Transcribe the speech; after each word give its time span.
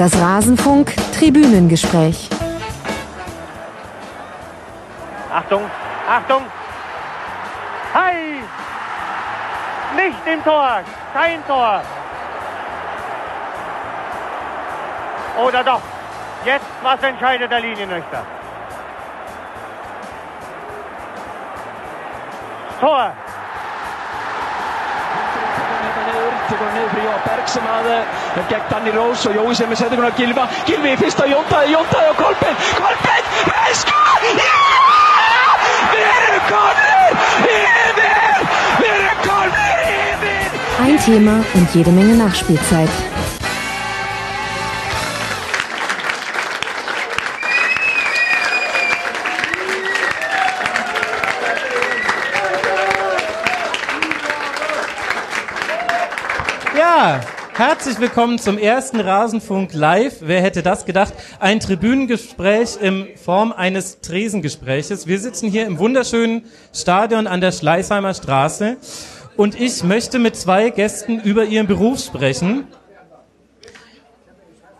Das 0.00 0.18
Rasenfunk 0.18 0.94
Tribünengespräch. 1.12 2.30
Achtung, 5.30 5.60
Achtung! 6.08 6.42
Hi! 7.92 8.40
Nicht 9.96 10.16
im 10.24 10.42
Tor! 10.42 10.80
Kein 11.12 11.46
Tor! 11.46 11.82
Oder 15.46 15.62
doch? 15.64 15.82
Jetzt, 16.46 16.64
was 16.82 17.02
entscheidet 17.02 17.52
der 17.52 17.60
Linienrichter? 17.60 18.24
Tor! 22.80 23.12
Gekk 28.50 28.70
Danny 28.70 28.92
Rose 28.98 29.28
og 29.28 29.36
Joe 29.36 29.54
Semmer 29.54 29.76
setter 29.76 29.98
under 29.98 30.10
Gilva. 30.16 30.46
Gilvi 30.66 30.96
først 30.96 31.20
av 31.20 31.28
Jonta, 31.30 31.62
Jonta 31.74 31.98
og 32.10 32.16
Kolpen! 32.16 32.54
Kolpen! 32.78 33.22
Veska! 33.50 33.98
Ja! 34.42 34.58
Dere 35.94 36.40
kommer! 36.52 37.08
Eder! 37.54 38.44
Dere 38.82 39.14
kommer! 39.28 39.72
Eder! 39.94 40.86
Ein 40.86 40.98
Thema 41.06 41.44
und 41.54 41.74
jede 41.74 41.92
Menge 41.92 42.14
Nachspielzeit. 42.16 43.19
Herzlich 57.54 58.00
willkommen 58.00 58.38
zum 58.38 58.58
ersten 58.58 59.00
Rasenfunk 59.00 59.74
Live. 59.74 60.18
Wer 60.20 60.40
hätte 60.40 60.62
das 60.62 60.84
gedacht? 60.84 61.12
Ein 61.38 61.60
Tribünengespräch 61.60 62.76
in 62.80 63.08
Form 63.16 63.52
eines 63.52 64.00
Tresengespräches. 64.00 65.06
Wir 65.06 65.18
sitzen 65.18 65.50
hier 65.50 65.66
im 65.66 65.78
wunderschönen 65.78 66.44
Stadion 66.74 67.26
an 67.26 67.40
der 67.40 67.52
Schleißheimer 67.52 68.14
Straße 68.14 68.76
und 69.36 69.60
ich 69.60 69.84
möchte 69.84 70.18
mit 70.18 70.36
zwei 70.36 70.70
Gästen 70.70 71.20
über 71.20 71.44
ihren 71.44 71.66
Beruf 71.66 72.00
sprechen. 72.00 72.66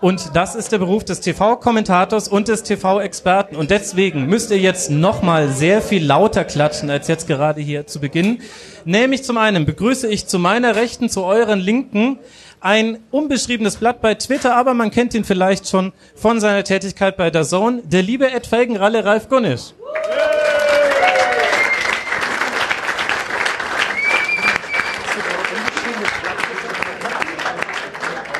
Und 0.01 0.35
das 0.35 0.55
ist 0.55 0.73
der 0.73 0.79
Beruf 0.79 1.05
des 1.05 1.21
TV-Kommentators 1.21 2.27
und 2.27 2.49
des 2.49 2.63
TV-Experten. 2.63 3.55
Und 3.55 3.71
deswegen 3.71 4.27
müsst 4.27 4.51
ihr 4.51 4.59
jetzt 4.59 4.91
nochmal 4.91 5.51
sehr 5.51 5.83
viel 5.83 6.03
lauter 6.03 6.45
klatschen 6.45 6.89
als 6.89 7.07
jetzt 7.07 7.27
gerade 7.27 7.61
hier 7.61 7.87
zu 7.87 8.01
Beginn. 8.01 8.39
Nämlich 8.87 9.25
zum 9.25 9.37
einen 9.37 9.67
begrüße 9.67 10.09
ich 10.09 10.27
zu 10.27 10.39
meiner 10.39 10.75
Rechten, 10.75 11.11
zu 11.11 11.23
euren 11.23 11.61
Linken 11.61 12.19
ein 12.61 12.99
unbeschriebenes 13.11 13.77
Blatt 13.77 14.01
bei 14.01 14.15
Twitter, 14.15 14.55
aber 14.55 14.75
man 14.75 14.91
kennt 14.91 15.15
ihn 15.15 15.25
vielleicht 15.25 15.69
schon 15.69 15.93
von 16.15 16.41
seiner 16.41 16.65
Tätigkeit 16.65 17.17
bei 17.17 17.31
der 17.31 17.45
Zone, 17.45 17.83
der 17.85 18.03
liebe 18.03 18.31
Ed 18.31 18.47
Felgenralle 18.47 19.05
Ralf 19.05 19.29
Gunnisch. 19.29 19.73
Ja, 20.17 20.20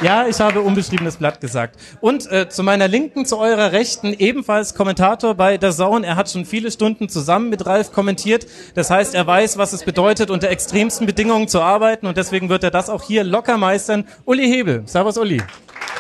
ich 0.03 0.41
habe 0.41 0.63
unbeschriebenes 0.63 1.17
Blatt 1.17 1.41
gesagt. 1.41 1.79
Und 2.01 2.31
äh, 2.31 2.49
zu 2.49 2.63
meiner 2.63 2.89
Linken, 2.89 3.27
zu 3.27 3.39
eurer 3.39 3.73
Rechten, 3.73 4.15
ebenfalls 4.15 4.75
Kommentator 4.75 5.35
bei 5.35 5.59
der 5.59 5.73
Zone. 5.73 6.07
Er 6.07 6.17
hat 6.17 6.31
schon 6.31 6.47
viele 6.47 6.71
Stunden 6.71 7.09
zusammen 7.09 7.51
mit 7.51 7.67
Ralf 7.67 7.93
kommentiert. 7.93 8.47
Das 8.75 8.91
heißt, 8.91 9.15
er 9.15 9.27
weiß, 9.27 9.59
was 9.59 9.73
es 9.73 9.85
bedeutet, 9.85 10.31
unter 10.31 10.49
extremsten 10.49 11.07
Bedingungen 11.07 11.49
zu 11.49 11.61
arbeiten. 11.61 12.07
Und 12.07 12.17
deswegen 12.17 12.49
wird 12.49 12.65
er 12.65 12.71
das 12.71 12.89
auch 12.89 13.03
hier 13.03 13.25
locker 13.25 13.59
meistern. 13.59 14.07
Uli 14.25 14.49
Hebel. 14.49 14.83
Servus, 14.87 15.19
Uli. 15.19 15.43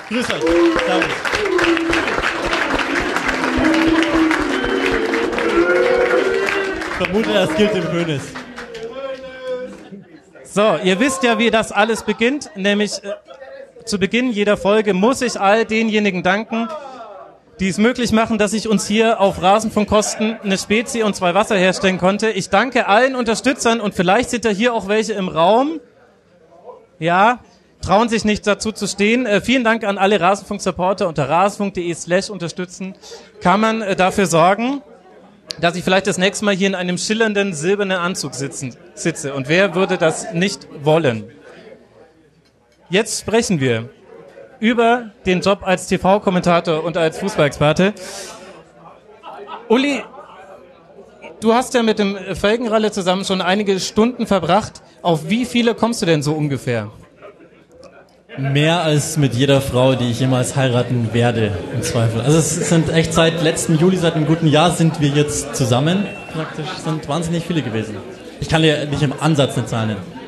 Grüß 0.08 0.26
euch. 0.30 0.42
Servus. 0.86 1.04
Ich 6.90 7.06
vermute, 7.06 7.32
das 7.32 7.54
gilt 7.54 7.74
im 7.74 7.92
Hönes. 7.92 8.22
So, 10.52 10.78
ihr 10.82 10.98
wisst 10.98 11.22
ja, 11.22 11.38
wie 11.38 11.50
das 11.50 11.70
alles 11.70 12.02
beginnt, 12.02 12.50
nämlich 12.56 13.04
äh, 13.04 13.12
zu 13.84 13.98
Beginn 13.98 14.30
jeder 14.30 14.56
Folge 14.56 14.94
muss 14.94 15.22
ich 15.22 15.40
all 15.40 15.64
denjenigen 15.64 16.22
danken, 16.22 16.68
die 17.60 17.68
es 17.68 17.78
möglich 17.78 18.12
machen, 18.12 18.38
dass 18.38 18.52
ich 18.52 18.68
uns 18.68 18.86
hier 18.86 19.20
auf 19.20 19.42
Rasen 19.42 19.70
von 19.70 19.86
Kosten 19.86 20.36
eine 20.42 20.56
Spezie 20.56 21.02
und 21.02 21.14
zwei 21.14 21.34
Wasser 21.34 21.56
herstellen 21.56 21.98
konnte. 21.98 22.30
Ich 22.30 22.48
danke 22.48 22.88
allen 22.88 23.14
Unterstützern 23.14 23.80
und 23.80 23.94
vielleicht 23.94 24.30
sind 24.30 24.44
da 24.44 24.48
hier 24.48 24.72
auch 24.72 24.88
welche 24.88 25.12
im 25.12 25.28
Raum. 25.28 25.80
Ja, 26.98 27.40
trauen 27.82 28.08
sich 28.08 28.24
nicht 28.24 28.46
dazu 28.46 28.72
zu 28.72 28.86
stehen. 28.86 29.26
Äh, 29.26 29.40
vielen 29.40 29.64
Dank 29.64 29.84
an 29.84 29.98
alle 29.98 30.20
Rasenfunk-Supporter 30.20 31.08
unter 31.08 31.28
rasenfunk.de 31.28 31.94
slash 31.94 32.30
unterstützen. 32.30 32.94
Kann 33.42 33.60
man 33.60 33.82
äh, 33.82 33.96
dafür 33.96 34.26
sorgen, 34.26 34.82
dass 35.60 35.76
ich 35.76 35.84
vielleicht 35.84 36.06
das 36.06 36.18
nächste 36.18 36.44
Mal 36.44 36.54
hier 36.54 36.68
in 36.68 36.74
einem 36.74 36.98
schillernden 36.98 37.52
silbernen 37.52 37.98
Anzug 37.98 38.34
sitzen, 38.34 38.74
sitze. 38.94 39.34
Und 39.34 39.48
wer 39.48 39.74
würde 39.74 39.98
das 39.98 40.32
nicht 40.32 40.68
wollen? 40.82 41.24
Jetzt 42.90 43.20
sprechen 43.20 43.60
wir 43.60 43.88
über 44.58 45.12
den 45.24 45.40
Job 45.40 45.60
als 45.62 45.86
TV-Kommentator 45.86 46.82
und 46.82 46.96
als 46.96 47.18
Fußballexperte. 47.18 47.94
Uli, 49.68 50.02
du 51.40 51.54
hast 51.54 51.72
ja 51.74 51.84
mit 51.84 52.00
dem 52.00 52.18
Felgenralle 52.34 52.90
zusammen 52.90 53.24
schon 53.24 53.40
einige 53.42 53.78
Stunden 53.78 54.26
verbracht. 54.26 54.82
Auf 55.02 55.28
wie 55.28 55.44
viele 55.44 55.76
kommst 55.76 56.02
du 56.02 56.06
denn 56.06 56.24
so 56.24 56.32
ungefähr? 56.32 56.90
Mehr 58.36 58.82
als 58.82 59.16
mit 59.16 59.34
jeder 59.34 59.60
Frau, 59.60 59.94
die 59.94 60.10
ich 60.10 60.18
jemals 60.18 60.56
heiraten 60.56 61.10
werde, 61.12 61.52
im 61.72 61.82
Zweifel. 61.82 62.22
Also 62.22 62.38
es 62.38 62.68
sind 62.68 62.92
echt 62.92 63.14
seit 63.14 63.40
letzten 63.40 63.78
Juli, 63.78 63.98
seit 63.98 64.14
einem 64.14 64.26
guten 64.26 64.48
Jahr 64.48 64.72
sind 64.72 65.00
wir 65.00 65.10
jetzt 65.10 65.54
zusammen. 65.54 66.06
Praktisch 66.32 66.70
sind 66.84 67.08
wahnsinnig 67.08 67.44
viele 67.44 67.62
gewesen. 67.62 67.96
Ich 68.40 68.48
kann 68.48 68.62
dir 68.62 68.86
nicht 68.86 69.02
im 69.02 69.12
Ansatz 69.20 69.56
eine 69.56 69.66
Zahl 69.66 69.86
nennen. 69.86 70.19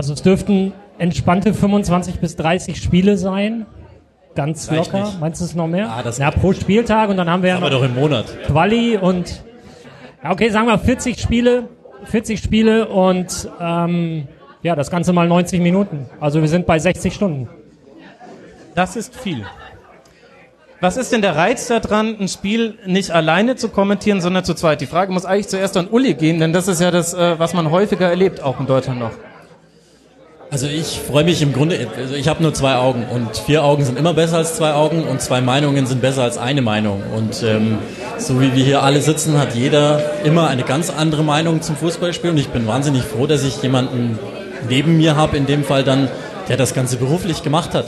Also 0.00 0.14
es 0.14 0.22
dürften 0.22 0.72
entspannte 0.96 1.52
25 1.52 2.20
bis 2.20 2.34
30 2.36 2.82
Spiele 2.82 3.18
sein. 3.18 3.66
Ganz 4.34 4.70
Reicht 4.70 4.94
locker. 4.94 5.04
nicht. 5.04 5.20
Meinst 5.20 5.42
du 5.42 5.44
es 5.44 5.54
noch 5.54 5.66
mehr? 5.66 5.92
Ah, 5.92 6.02
das 6.02 6.16
ja, 6.16 6.30
pro 6.30 6.54
Spieltag 6.54 7.10
und 7.10 7.18
dann 7.18 7.28
haben 7.28 7.42
wir 7.42 7.50
ja 7.50 7.56
Aber 7.56 7.68
noch 7.68 7.80
doch 7.80 7.84
im 7.84 7.96
Monat. 7.96 8.24
Quali 8.46 8.96
und 8.96 9.44
ja, 10.24 10.30
okay, 10.30 10.48
sagen 10.48 10.68
wir 10.68 10.78
40 10.78 11.20
Spiele, 11.20 11.68
40 12.04 12.40
Spiele 12.40 12.88
und 12.88 13.50
ähm, 13.60 14.26
ja, 14.62 14.74
das 14.74 14.90
Ganze 14.90 15.12
mal 15.12 15.28
90 15.28 15.60
Minuten. 15.60 16.06
Also 16.18 16.40
wir 16.40 16.48
sind 16.48 16.64
bei 16.64 16.78
60 16.78 17.12
Stunden. 17.12 17.50
Das 18.74 18.96
ist 18.96 19.14
viel. 19.14 19.44
Was 20.80 20.96
ist 20.96 21.12
denn 21.12 21.20
der 21.20 21.36
Reiz 21.36 21.66
daran, 21.66 22.16
ein 22.18 22.28
Spiel 22.28 22.78
nicht 22.86 23.10
alleine 23.10 23.56
zu 23.56 23.68
kommentieren, 23.68 24.22
sondern 24.22 24.44
zu 24.44 24.54
zweit? 24.54 24.80
Die 24.80 24.86
Frage 24.86 25.12
muss 25.12 25.26
eigentlich 25.26 25.48
zuerst 25.48 25.76
an 25.76 25.88
Uli 25.88 26.14
gehen, 26.14 26.40
denn 26.40 26.54
das 26.54 26.68
ist 26.68 26.80
ja 26.80 26.90
das, 26.90 27.12
äh, 27.12 27.38
was 27.38 27.52
man 27.52 27.70
häufiger 27.70 28.08
erlebt, 28.08 28.42
auch 28.42 28.58
in 28.60 28.66
Deutschland 28.66 28.98
noch. 28.98 29.12
Also 30.52 30.66
ich 30.66 30.98
freue 31.06 31.22
mich 31.22 31.42
im 31.42 31.52
Grunde, 31.52 31.86
also 31.96 32.16
ich 32.16 32.26
habe 32.26 32.42
nur 32.42 32.52
zwei 32.52 32.74
Augen 32.74 33.04
und 33.04 33.36
vier 33.36 33.62
Augen 33.62 33.84
sind 33.84 33.96
immer 33.96 34.14
besser 34.14 34.38
als 34.38 34.56
zwei 34.56 34.72
Augen 34.72 35.04
und 35.04 35.20
zwei 35.20 35.40
Meinungen 35.40 35.86
sind 35.86 36.02
besser 36.02 36.24
als 36.24 36.38
eine 36.38 36.60
Meinung. 36.60 37.04
Und 37.16 37.40
ähm, 37.44 37.78
so 38.18 38.40
wie 38.40 38.52
wir 38.56 38.64
hier 38.64 38.82
alle 38.82 39.00
sitzen, 39.00 39.38
hat 39.38 39.54
jeder 39.54 40.02
immer 40.24 40.48
eine 40.48 40.64
ganz 40.64 40.90
andere 40.90 41.22
Meinung 41.22 41.62
zum 41.62 41.76
Fußballspiel 41.76 42.30
und 42.30 42.36
ich 42.36 42.48
bin 42.48 42.66
wahnsinnig 42.66 43.04
froh, 43.04 43.28
dass 43.28 43.44
ich 43.44 43.62
jemanden 43.62 44.18
neben 44.68 44.96
mir 44.96 45.14
habe, 45.14 45.36
in 45.36 45.46
dem 45.46 45.62
Fall 45.62 45.84
dann, 45.84 46.08
der 46.48 46.56
das 46.56 46.74
Ganze 46.74 46.96
beruflich 46.96 47.44
gemacht 47.44 47.72
hat. 47.72 47.86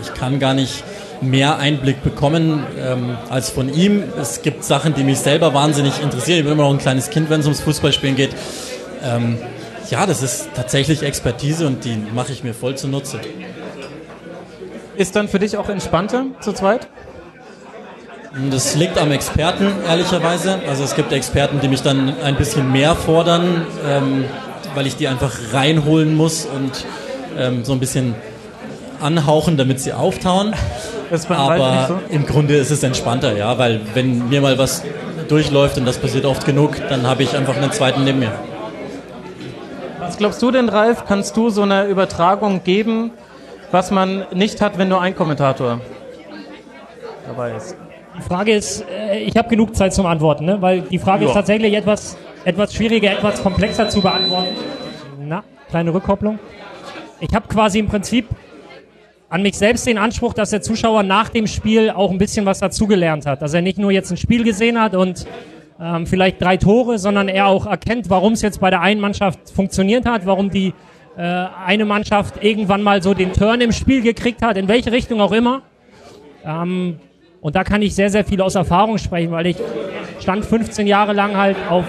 Ich 0.00 0.14
kann 0.14 0.38
gar 0.38 0.54
nicht 0.54 0.84
mehr 1.20 1.58
Einblick 1.58 2.04
bekommen 2.04 2.62
ähm, 2.80 3.16
als 3.30 3.50
von 3.50 3.68
ihm. 3.68 4.04
Es 4.20 4.42
gibt 4.42 4.62
Sachen, 4.62 4.94
die 4.94 5.02
mich 5.02 5.18
selber 5.18 5.54
wahnsinnig 5.54 6.00
interessieren. 6.00 6.38
Ich 6.38 6.44
bin 6.44 6.52
immer 6.52 6.62
noch 6.62 6.72
ein 6.72 6.78
kleines 6.78 7.10
Kind, 7.10 7.30
wenn 7.30 7.40
es 7.40 7.46
ums 7.46 7.60
Fußballspielen 7.62 8.14
geht. 8.14 8.30
Ähm, 9.04 9.38
ja, 9.90 10.06
das 10.06 10.22
ist 10.22 10.48
tatsächlich 10.54 11.02
Expertise 11.02 11.66
und 11.66 11.84
die 11.84 11.96
mache 12.14 12.32
ich 12.32 12.44
mir 12.44 12.54
voll 12.54 12.76
zunutze. 12.76 13.20
Ist 14.96 15.16
dann 15.16 15.28
für 15.28 15.38
dich 15.38 15.56
auch 15.56 15.68
entspannter 15.68 16.26
zu 16.40 16.52
zweit? 16.52 16.88
Das 18.50 18.76
liegt 18.76 18.96
am 18.98 19.10
Experten, 19.10 19.72
ehrlicherweise. 19.88 20.60
Also 20.68 20.84
es 20.84 20.94
gibt 20.94 21.12
Experten, 21.12 21.60
die 21.60 21.68
mich 21.68 21.82
dann 21.82 22.14
ein 22.22 22.36
bisschen 22.36 22.70
mehr 22.70 22.94
fordern, 22.94 23.66
ähm, 23.88 24.24
weil 24.74 24.86
ich 24.86 24.96
die 24.96 25.08
einfach 25.08 25.32
reinholen 25.52 26.16
muss 26.16 26.46
und 26.46 26.86
ähm, 27.36 27.64
so 27.64 27.72
ein 27.72 27.80
bisschen 27.80 28.14
anhauchen, 29.00 29.56
damit 29.56 29.80
sie 29.80 29.92
auftauen. 29.92 30.54
Aber 31.28 31.86
so? 31.88 32.14
im 32.14 32.24
Grunde 32.24 32.54
ist 32.54 32.70
es 32.70 32.84
entspannter, 32.84 33.36
ja, 33.36 33.58
weil 33.58 33.80
wenn 33.94 34.28
mir 34.28 34.40
mal 34.40 34.58
was 34.58 34.84
durchläuft 35.26 35.76
und 35.76 35.84
das 35.84 35.98
passiert 35.98 36.24
oft 36.24 36.46
genug, 36.46 36.76
dann 36.88 37.04
habe 37.04 37.24
ich 37.24 37.36
einfach 37.36 37.56
einen 37.56 37.72
zweiten 37.72 38.04
neben 38.04 38.20
mir. 38.20 38.32
Was 40.10 40.16
glaubst 40.16 40.42
du 40.42 40.50
denn, 40.50 40.68
Ralf? 40.68 41.04
Kannst 41.06 41.36
du 41.36 41.50
so 41.50 41.62
eine 41.62 41.84
Übertragung 41.84 42.64
geben, 42.64 43.12
was 43.70 43.92
man 43.92 44.26
nicht 44.34 44.60
hat, 44.60 44.76
wenn 44.76 44.88
nur 44.88 45.00
ein 45.00 45.14
Kommentator 45.14 45.80
dabei 47.28 47.52
ist? 47.52 47.76
Die 48.18 48.22
Frage 48.22 48.52
ist, 48.52 48.84
äh, 48.90 49.20
ich 49.20 49.36
habe 49.36 49.48
genug 49.48 49.76
Zeit 49.76 49.94
zum 49.94 50.06
Antworten, 50.06 50.46
ne? 50.46 50.60
weil 50.60 50.80
die 50.80 50.98
Frage 50.98 51.26
ist 51.26 51.30
Ja. 51.30 51.34
tatsächlich 51.34 51.74
etwas, 51.74 52.16
etwas 52.44 52.74
schwieriger, 52.74 53.12
etwas 53.12 53.40
komplexer 53.40 53.88
zu 53.88 54.00
beantworten. 54.00 54.48
Na, 55.20 55.44
kleine 55.68 55.94
Rückkopplung. 55.94 56.40
Ich 57.20 57.32
habe 57.32 57.46
quasi 57.46 57.78
im 57.78 57.86
Prinzip 57.86 58.26
an 59.28 59.42
mich 59.42 59.56
selbst 59.56 59.86
den 59.86 59.96
Anspruch, 59.96 60.34
dass 60.34 60.50
der 60.50 60.60
Zuschauer 60.60 61.04
nach 61.04 61.28
dem 61.28 61.46
Spiel 61.46 61.88
auch 61.88 62.10
ein 62.10 62.18
bisschen 62.18 62.44
was 62.46 62.58
dazugelernt 62.58 63.26
hat. 63.26 63.42
Dass 63.42 63.54
er 63.54 63.62
nicht 63.62 63.78
nur 63.78 63.92
jetzt 63.92 64.10
ein 64.10 64.16
Spiel 64.16 64.42
gesehen 64.42 64.80
hat 64.80 64.96
und 64.96 65.24
ähm, 65.80 66.06
vielleicht 66.06 66.42
drei 66.42 66.56
Tore, 66.56 66.98
sondern 66.98 67.28
er 67.28 67.46
auch 67.46 67.66
erkennt, 67.66 68.10
warum 68.10 68.34
es 68.34 68.42
jetzt 68.42 68.60
bei 68.60 68.70
der 68.70 68.82
einen 68.82 69.00
Mannschaft 69.00 69.50
funktioniert 69.50 70.06
hat, 70.06 70.26
warum 70.26 70.50
die 70.50 70.74
äh, 71.16 71.22
eine 71.22 71.84
Mannschaft 71.84 72.42
irgendwann 72.44 72.82
mal 72.82 73.02
so 73.02 73.14
den 73.14 73.32
Turn 73.32 73.60
im 73.60 73.72
Spiel 73.72 74.02
gekriegt 74.02 74.42
hat, 74.42 74.56
in 74.56 74.68
welche 74.68 74.92
Richtung 74.92 75.20
auch 75.20 75.32
immer. 75.32 75.62
Ähm, 76.44 77.00
und 77.40 77.56
da 77.56 77.64
kann 77.64 77.80
ich 77.80 77.94
sehr, 77.94 78.10
sehr 78.10 78.24
viel 78.24 78.42
aus 78.42 78.54
Erfahrung 78.54 78.98
sprechen, 78.98 79.32
weil 79.32 79.46
ich 79.46 79.56
stand 80.20 80.44
15 80.44 80.86
Jahre 80.86 81.14
lang 81.14 81.36
halt 81.36 81.56
auf, 81.70 81.84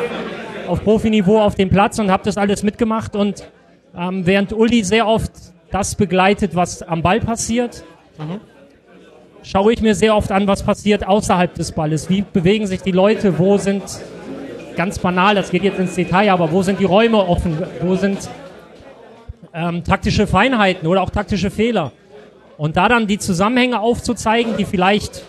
auf 0.67 0.83
Profiniveau 0.83 1.41
auf 1.41 1.55
dem 1.55 1.69
Platz 1.69 1.99
und 1.99 2.09
habe 2.09 2.23
das 2.23 2.37
alles 2.37 2.63
mitgemacht. 2.63 3.15
Und 3.15 3.51
ähm, 3.97 4.25
während 4.25 4.53
Uli 4.53 4.83
sehr 4.83 5.07
oft 5.07 5.31
das 5.69 5.95
begleitet, 5.95 6.55
was 6.55 6.81
am 6.81 7.01
Ball 7.01 7.19
passiert, 7.19 7.83
mhm. 8.17 8.39
Schaue 9.43 9.73
ich 9.73 9.81
mir 9.81 9.95
sehr 9.95 10.15
oft 10.15 10.31
an, 10.31 10.47
was 10.47 10.63
passiert 10.63 11.07
außerhalb 11.07 11.53
des 11.53 11.71
Balles. 11.71 12.09
Wie 12.09 12.21
bewegen 12.21 12.67
sich 12.67 12.81
die 12.81 12.91
Leute? 12.91 13.37
Wo 13.39 13.57
sind, 13.57 13.83
ganz 14.75 14.99
banal, 14.99 15.35
das 15.35 15.51
geht 15.51 15.63
jetzt 15.63 15.79
ins 15.79 15.95
Detail, 15.95 16.31
aber 16.31 16.51
wo 16.51 16.61
sind 16.61 16.79
die 16.79 16.85
Räume 16.85 17.17
offen? 17.17 17.57
Wo 17.81 17.95
sind 17.95 18.29
ähm, 19.53 19.83
taktische 19.83 20.27
Feinheiten 20.27 20.87
oder 20.87 21.01
auch 21.01 21.09
taktische 21.09 21.49
Fehler? 21.49 21.91
Und 22.57 22.77
da 22.77 22.87
dann 22.87 23.07
die 23.07 23.17
Zusammenhänge 23.17 23.79
aufzuzeigen, 23.79 24.55
die 24.57 24.65
vielleicht 24.65 25.23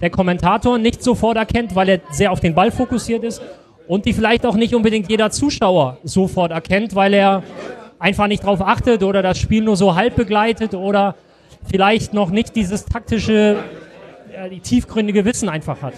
der 0.00 0.10
Kommentator 0.10 0.78
nicht 0.78 1.02
sofort 1.02 1.36
erkennt, 1.36 1.74
weil 1.74 1.88
er 1.88 2.00
sehr 2.10 2.32
auf 2.32 2.40
den 2.40 2.54
Ball 2.54 2.70
fokussiert 2.70 3.24
ist 3.24 3.42
und 3.86 4.04
die 4.04 4.12
vielleicht 4.12 4.46
auch 4.46 4.54
nicht 4.54 4.74
unbedingt 4.74 5.10
jeder 5.10 5.30
Zuschauer 5.30 5.98
sofort 6.04 6.52
erkennt, 6.52 6.94
weil 6.94 7.14
er 7.14 7.42
einfach 7.98 8.26
nicht 8.26 8.44
darauf 8.44 8.60
achtet 8.62 9.02
oder 9.02 9.22
das 9.22 9.38
Spiel 9.38 9.62
nur 9.62 9.76
so 9.76 9.94
halb 9.96 10.14
begleitet 10.14 10.74
oder 10.74 11.16
vielleicht 11.68 12.14
noch 12.14 12.30
nicht 12.30 12.56
dieses 12.56 12.84
taktische, 12.84 13.56
äh, 14.32 14.50
die 14.50 14.60
tiefgründige 14.60 15.24
Wissen 15.24 15.48
einfach 15.48 15.82
hat. 15.82 15.94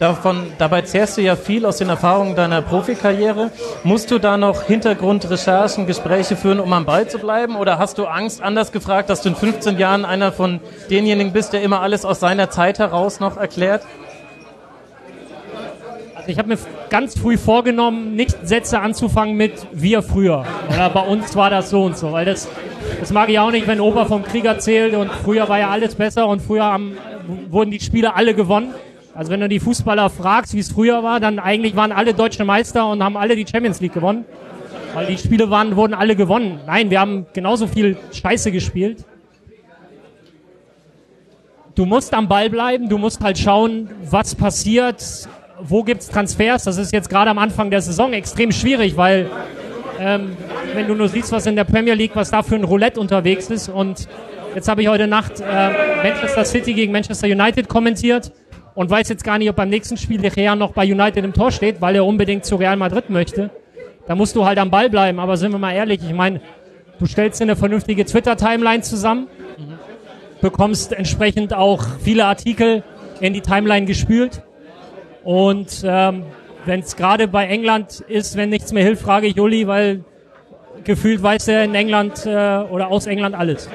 Davon, 0.00 0.50
dabei 0.56 0.80
zehrst 0.80 1.18
du 1.18 1.20
ja 1.20 1.36
viel 1.36 1.66
aus 1.66 1.76
den 1.76 1.90
Erfahrungen 1.90 2.34
deiner 2.34 2.62
Profikarriere. 2.62 3.50
Musst 3.84 4.10
du 4.10 4.18
da 4.18 4.38
noch 4.38 4.62
Hintergrundrecherchen, 4.62 5.86
Gespräche 5.86 6.36
führen, 6.36 6.58
um 6.58 6.72
am 6.72 6.86
Ball 6.86 7.06
zu 7.06 7.18
bleiben? 7.18 7.54
Oder 7.54 7.78
hast 7.78 7.98
du 7.98 8.06
Angst, 8.06 8.40
anders 8.40 8.72
gefragt, 8.72 9.10
dass 9.10 9.20
du 9.20 9.28
in 9.28 9.36
15 9.36 9.78
Jahren 9.78 10.06
einer 10.06 10.32
von 10.32 10.60
denjenigen 10.88 11.34
bist, 11.34 11.52
der 11.52 11.60
immer 11.60 11.82
alles 11.82 12.06
aus 12.06 12.18
seiner 12.18 12.48
Zeit 12.48 12.78
heraus 12.78 13.20
noch 13.20 13.36
erklärt? 13.36 13.82
Ich 16.30 16.38
habe 16.38 16.48
mir 16.48 16.58
ganz 16.90 17.18
früh 17.18 17.36
vorgenommen, 17.36 18.14
nicht 18.14 18.46
Sätze 18.46 18.78
anzufangen 18.78 19.36
mit 19.36 19.52
wir 19.72 20.00
früher. 20.00 20.44
Oder 20.72 20.88
bei 20.90 21.00
uns 21.00 21.34
war 21.34 21.50
das 21.50 21.70
so 21.70 21.82
und 21.82 21.98
so. 21.98 22.12
Weil 22.12 22.24
das, 22.24 22.48
das 23.00 23.12
mag 23.12 23.28
ich 23.30 23.38
auch 23.40 23.50
nicht, 23.50 23.66
wenn 23.66 23.80
Opa 23.80 24.04
vom 24.04 24.22
Krieg 24.22 24.44
erzählt 24.44 24.94
und 24.94 25.10
früher 25.10 25.48
war 25.48 25.58
ja 25.58 25.70
alles 25.70 25.96
besser 25.96 26.28
und 26.28 26.40
früher 26.40 26.62
haben, 26.62 26.96
wurden 27.50 27.72
die 27.72 27.80
Spiele 27.80 28.14
alle 28.14 28.34
gewonnen. 28.34 28.72
Also 29.12 29.32
wenn 29.32 29.40
du 29.40 29.48
die 29.48 29.58
Fußballer 29.58 30.08
fragst, 30.08 30.54
wie 30.54 30.60
es 30.60 30.70
früher 30.70 31.02
war, 31.02 31.18
dann 31.18 31.40
eigentlich 31.40 31.74
waren 31.74 31.90
alle 31.90 32.14
deutsche 32.14 32.44
Meister 32.44 32.88
und 32.88 33.02
haben 33.02 33.16
alle 33.16 33.34
die 33.34 33.44
Champions 33.44 33.80
League 33.80 33.94
gewonnen. 33.94 34.24
Weil 34.94 35.06
die 35.06 35.18
Spiele 35.18 35.50
waren, 35.50 35.74
wurden 35.74 35.94
alle 35.94 36.14
gewonnen. 36.14 36.60
Nein, 36.64 36.90
wir 36.90 37.00
haben 37.00 37.26
genauso 37.32 37.66
viel 37.66 37.96
Scheiße 38.12 38.52
gespielt. 38.52 39.04
Du 41.74 41.86
musst 41.86 42.14
am 42.14 42.28
Ball 42.28 42.50
bleiben, 42.50 42.88
du 42.88 42.98
musst 42.98 43.20
halt 43.20 43.38
schauen, 43.38 43.90
was 44.08 44.36
passiert, 44.36 45.28
wo 45.62 45.82
gibt's 45.82 46.08
Transfers. 46.08 46.64
Das 46.64 46.78
ist 46.78 46.92
jetzt 46.92 47.08
gerade 47.08 47.30
am 47.30 47.38
Anfang 47.38 47.70
der 47.70 47.82
Saison 47.82 48.12
extrem 48.12 48.52
schwierig, 48.52 48.96
weil 48.96 49.30
ähm, 49.98 50.36
wenn 50.74 50.86
du 50.86 50.94
nur 50.94 51.08
siehst, 51.08 51.32
was 51.32 51.46
in 51.46 51.56
der 51.56 51.64
Premier 51.64 51.94
League, 51.94 52.12
was 52.14 52.30
da 52.30 52.42
für 52.42 52.54
ein 52.54 52.64
Roulette 52.64 52.98
unterwegs 53.00 53.50
ist. 53.50 53.68
Und 53.68 54.08
jetzt 54.54 54.68
habe 54.68 54.82
ich 54.82 54.88
heute 54.88 55.06
Nacht 55.06 55.40
äh, 55.40 55.44
Manchester 56.02 56.44
City 56.44 56.72
gegen 56.72 56.92
Manchester 56.92 57.26
United 57.26 57.68
kommentiert 57.68 58.32
und 58.74 58.88
weiß 58.88 59.08
jetzt 59.08 59.24
gar 59.24 59.38
nicht, 59.38 59.50
ob 59.50 59.56
beim 59.56 59.68
nächsten 59.68 59.96
Spiel 59.96 60.20
der 60.20 60.34
Real 60.34 60.56
noch 60.56 60.72
bei 60.72 60.84
United 60.84 61.24
im 61.24 61.32
Tor 61.32 61.50
steht, 61.50 61.80
weil 61.80 61.96
er 61.96 62.04
unbedingt 62.04 62.44
zu 62.44 62.56
Real 62.56 62.76
Madrid 62.76 63.10
möchte. 63.10 63.50
Da 64.06 64.14
musst 64.14 64.34
du 64.36 64.44
halt 64.44 64.58
am 64.58 64.70
Ball 64.70 64.88
bleiben. 64.88 65.20
Aber 65.20 65.36
sind 65.36 65.52
wir 65.52 65.58
mal 65.58 65.72
ehrlich, 65.72 66.00
ich 66.02 66.14
meine, 66.14 66.40
du 66.98 67.06
stellst 67.06 67.40
dir 67.40 67.44
eine 67.44 67.56
vernünftige 67.56 68.04
Twitter-Timeline 68.04 68.82
zusammen, 68.82 69.28
bekommst 70.40 70.92
entsprechend 70.92 71.52
auch 71.52 71.84
viele 72.02 72.24
Artikel 72.24 72.82
in 73.20 73.34
die 73.34 73.42
Timeline 73.42 73.86
gespült. 73.86 74.42
Und 75.24 75.82
ähm, 75.84 76.24
wenn 76.64 76.80
es 76.80 76.96
gerade 76.96 77.28
bei 77.28 77.46
England 77.46 78.00
ist, 78.00 78.36
wenn 78.36 78.50
nichts 78.50 78.72
mehr 78.72 78.84
hilft, 78.84 79.02
frage 79.02 79.26
ich 79.26 79.38
Uli, 79.40 79.66
weil 79.66 80.04
gefühlt 80.84 81.22
weiß 81.22 81.48
er 81.48 81.64
in 81.64 81.74
England 81.74 82.26
äh, 82.26 82.30
oder 82.30 82.88
aus 82.88 83.06
England 83.06 83.34
alles. 83.34 83.68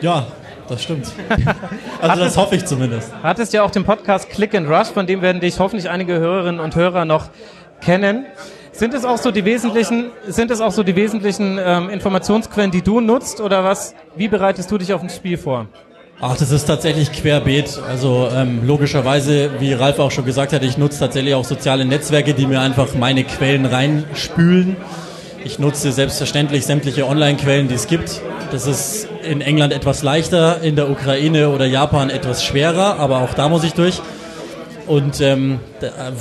Ja, 0.00 0.26
das 0.68 0.82
stimmt. 0.82 1.12
also 2.00 2.20
das 2.20 2.36
hoffe 2.36 2.56
ich 2.56 2.64
zumindest. 2.64 3.12
Hattest 3.22 3.52
ja 3.52 3.62
auch 3.62 3.70
den 3.70 3.84
Podcast 3.84 4.30
Click 4.30 4.54
and 4.54 4.68
Rush, 4.68 4.88
von 4.88 5.06
dem 5.06 5.20
werden 5.20 5.40
dich 5.40 5.58
hoffentlich 5.58 5.90
einige 5.90 6.18
Hörerinnen 6.18 6.60
und 6.60 6.74
Hörer 6.74 7.04
noch 7.04 7.28
kennen. 7.80 8.26
Sind 8.72 8.94
es 8.94 9.04
auch 9.04 9.18
so 9.18 9.30
die 9.30 9.44
wesentlichen, 9.44 10.10
sind 10.26 10.50
es 10.50 10.60
auch 10.60 10.70
so 10.70 10.82
die 10.82 10.96
wesentlichen 10.96 11.58
ähm, 11.62 11.90
Informationsquellen, 11.90 12.70
die 12.70 12.82
du 12.82 13.00
nutzt 13.00 13.40
oder 13.40 13.64
was? 13.64 13.94
Wie 14.16 14.28
bereitest 14.28 14.70
du 14.70 14.78
dich 14.78 14.94
auf 14.94 15.02
ein 15.02 15.10
Spiel 15.10 15.36
vor? 15.36 15.66
Ach, 16.22 16.36
das 16.36 16.50
ist 16.50 16.66
tatsächlich 16.66 17.12
querbeet. 17.12 17.80
Also 17.88 18.28
ähm, 18.30 18.66
logischerweise, 18.66 19.52
wie 19.58 19.72
Ralf 19.72 19.98
auch 19.98 20.10
schon 20.10 20.26
gesagt 20.26 20.52
hat, 20.52 20.62
ich 20.62 20.76
nutze 20.76 20.98
tatsächlich 20.98 21.34
auch 21.34 21.46
soziale 21.46 21.86
Netzwerke, 21.86 22.34
die 22.34 22.46
mir 22.46 22.60
einfach 22.60 22.94
meine 22.94 23.24
Quellen 23.24 23.64
reinspülen. 23.64 24.76
Ich 25.46 25.58
nutze 25.58 25.92
selbstverständlich 25.92 26.66
sämtliche 26.66 27.06
Online-Quellen, 27.06 27.68
die 27.68 27.74
es 27.74 27.86
gibt. 27.86 28.20
Das 28.52 28.66
ist 28.66 29.08
in 29.22 29.40
England 29.40 29.72
etwas 29.72 30.02
leichter, 30.02 30.60
in 30.60 30.76
der 30.76 30.90
Ukraine 30.90 31.48
oder 31.48 31.64
Japan 31.64 32.10
etwas 32.10 32.44
schwerer, 32.44 32.98
aber 32.98 33.22
auch 33.22 33.32
da 33.32 33.48
muss 33.48 33.64
ich 33.64 33.72
durch. 33.72 34.02
Und 34.86 35.22
ähm, 35.22 35.60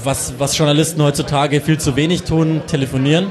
was, 0.01 0.35
was 0.37 0.57
Journalisten 0.57 1.03
heutzutage 1.03 1.59
viel 1.59 1.77
zu 1.77 1.97
wenig 1.97 2.23
tun, 2.23 2.61
telefonieren. 2.67 3.27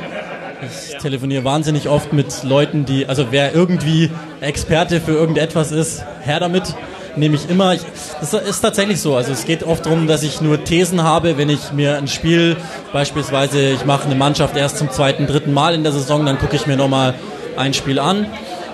Ich 0.62 0.96
telefoniere 0.98 1.44
wahnsinnig 1.44 1.88
oft 1.88 2.12
mit 2.12 2.42
Leuten, 2.42 2.84
die, 2.84 3.06
also 3.06 3.26
wer 3.30 3.54
irgendwie 3.54 4.10
Experte 4.40 5.00
für 5.00 5.12
irgendetwas 5.12 5.72
ist, 5.72 6.04
her 6.22 6.40
damit 6.40 6.74
nehme 7.16 7.34
ich 7.34 7.48
immer. 7.48 7.74
Ich, 7.74 7.82
das 8.20 8.32
ist 8.34 8.60
tatsächlich 8.60 9.00
so. 9.00 9.16
Also 9.16 9.32
es 9.32 9.44
geht 9.44 9.62
oft 9.62 9.86
darum, 9.86 10.06
dass 10.06 10.22
ich 10.22 10.40
nur 10.40 10.64
Thesen 10.64 11.02
habe, 11.02 11.38
wenn 11.38 11.48
ich 11.48 11.72
mir 11.72 11.96
ein 11.96 12.08
Spiel, 12.08 12.56
beispielsweise 12.92 13.70
ich 13.70 13.84
mache 13.84 14.06
eine 14.06 14.14
Mannschaft 14.14 14.56
erst 14.56 14.78
zum 14.78 14.90
zweiten, 14.90 15.26
dritten 15.26 15.52
Mal 15.52 15.74
in 15.74 15.82
der 15.82 15.92
Saison, 15.92 16.24
dann 16.26 16.38
gucke 16.38 16.56
ich 16.56 16.66
mir 16.66 16.76
nochmal 16.76 17.14
ein 17.56 17.74
Spiel 17.74 17.98
an 17.98 18.26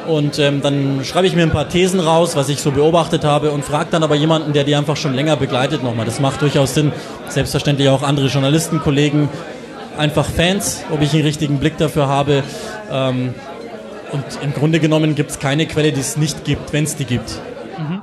und 0.07 0.39
ähm, 0.39 0.61
dann 0.61 1.05
schreibe 1.05 1.27
ich 1.27 1.35
mir 1.35 1.43
ein 1.43 1.51
paar 1.51 1.69
Thesen 1.69 2.01
raus, 2.01 2.37
was 2.37 2.49
ich 2.49 2.61
so 2.61 2.71
beobachtet 2.71 3.25
habe 3.25 3.51
und 3.51 3.65
frage 3.65 3.89
dann 3.91 4.03
aber 4.03 4.15
jemanden, 4.15 4.53
der 4.53 4.65
die 4.65 4.75
einfach 4.75 4.97
schon 4.97 5.15
länger 5.15 5.37
begleitet 5.37 5.83
nochmal. 5.83 6.05
Das 6.05 6.21
macht 6.21 6.43
durchaus 6.43 6.75
Sinn. 6.75 6.93
Selbstverständlich 7.29 7.89
auch 7.89 8.03
andere 8.03 8.27
Journalisten, 8.27 8.81
Kollegen, 8.81 9.29
einfach 9.97 10.27
Fans, 10.27 10.85
ob 10.91 11.03
ich 11.03 11.13
einen 11.13 11.23
richtigen 11.23 11.59
Blick 11.59 11.77
dafür 11.79 12.09
habe. 12.09 12.43
Ähm, 12.91 13.35
und 14.13 14.25
im 14.43 14.53
Grunde 14.53 14.79
genommen 14.81 15.15
gibt 15.15 15.31
es 15.31 15.39
keine 15.39 15.67
Quelle, 15.67 15.93
die 15.93 16.01
es 16.01 16.17
nicht 16.17 16.45
gibt, 16.45 16.73
wenn 16.73 16.85
es 16.85 16.97
die 16.97 17.05
gibt. 17.05 17.41
Mhm. 17.79 18.03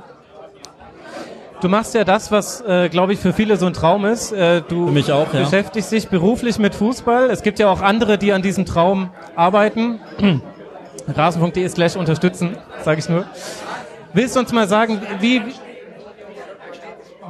Du 1.62 1.68
machst 1.68 1.94
ja 1.94 2.02
das, 2.02 2.32
was, 2.32 2.60
äh, 2.62 2.88
glaube 2.88 3.12
ich, 3.12 3.20
für 3.20 3.32
viele 3.32 3.56
so 3.56 3.66
ein 3.66 3.72
Traum 3.72 4.04
ist. 4.04 4.32
Äh, 4.32 4.62
du 4.66 4.88
für 4.88 4.92
mich 4.92 5.12
auch, 5.12 5.28
beschäftigst 5.28 5.92
dich 5.92 6.08
beruflich 6.08 6.58
mit 6.58 6.74
Fußball. 6.74 7.30
Es 7.30 7.42
gibt 7.42 7.60
ja 7.60 7.68
auch 7.68 7.80
andere, 7.80 8.18
die 8.18 8.32
an 8.32 8.42
diesem 8.42 8.66
Traum 8.66 9.10
arbeiten. 9.36 10.00
Rasen.de 11.16 11.68
slash 11.68 11.96
unterstützen, 11.96 12.56
sage 12.84 12.98
ich 12.98 13.08
nur. 13.08 13.26
Willst 14.12 14.34
du 14.36 14.40
uns 14.40 14.52
mal 14.52 14.68
sagen, 14.68 15.00
wie, 15.20 15.40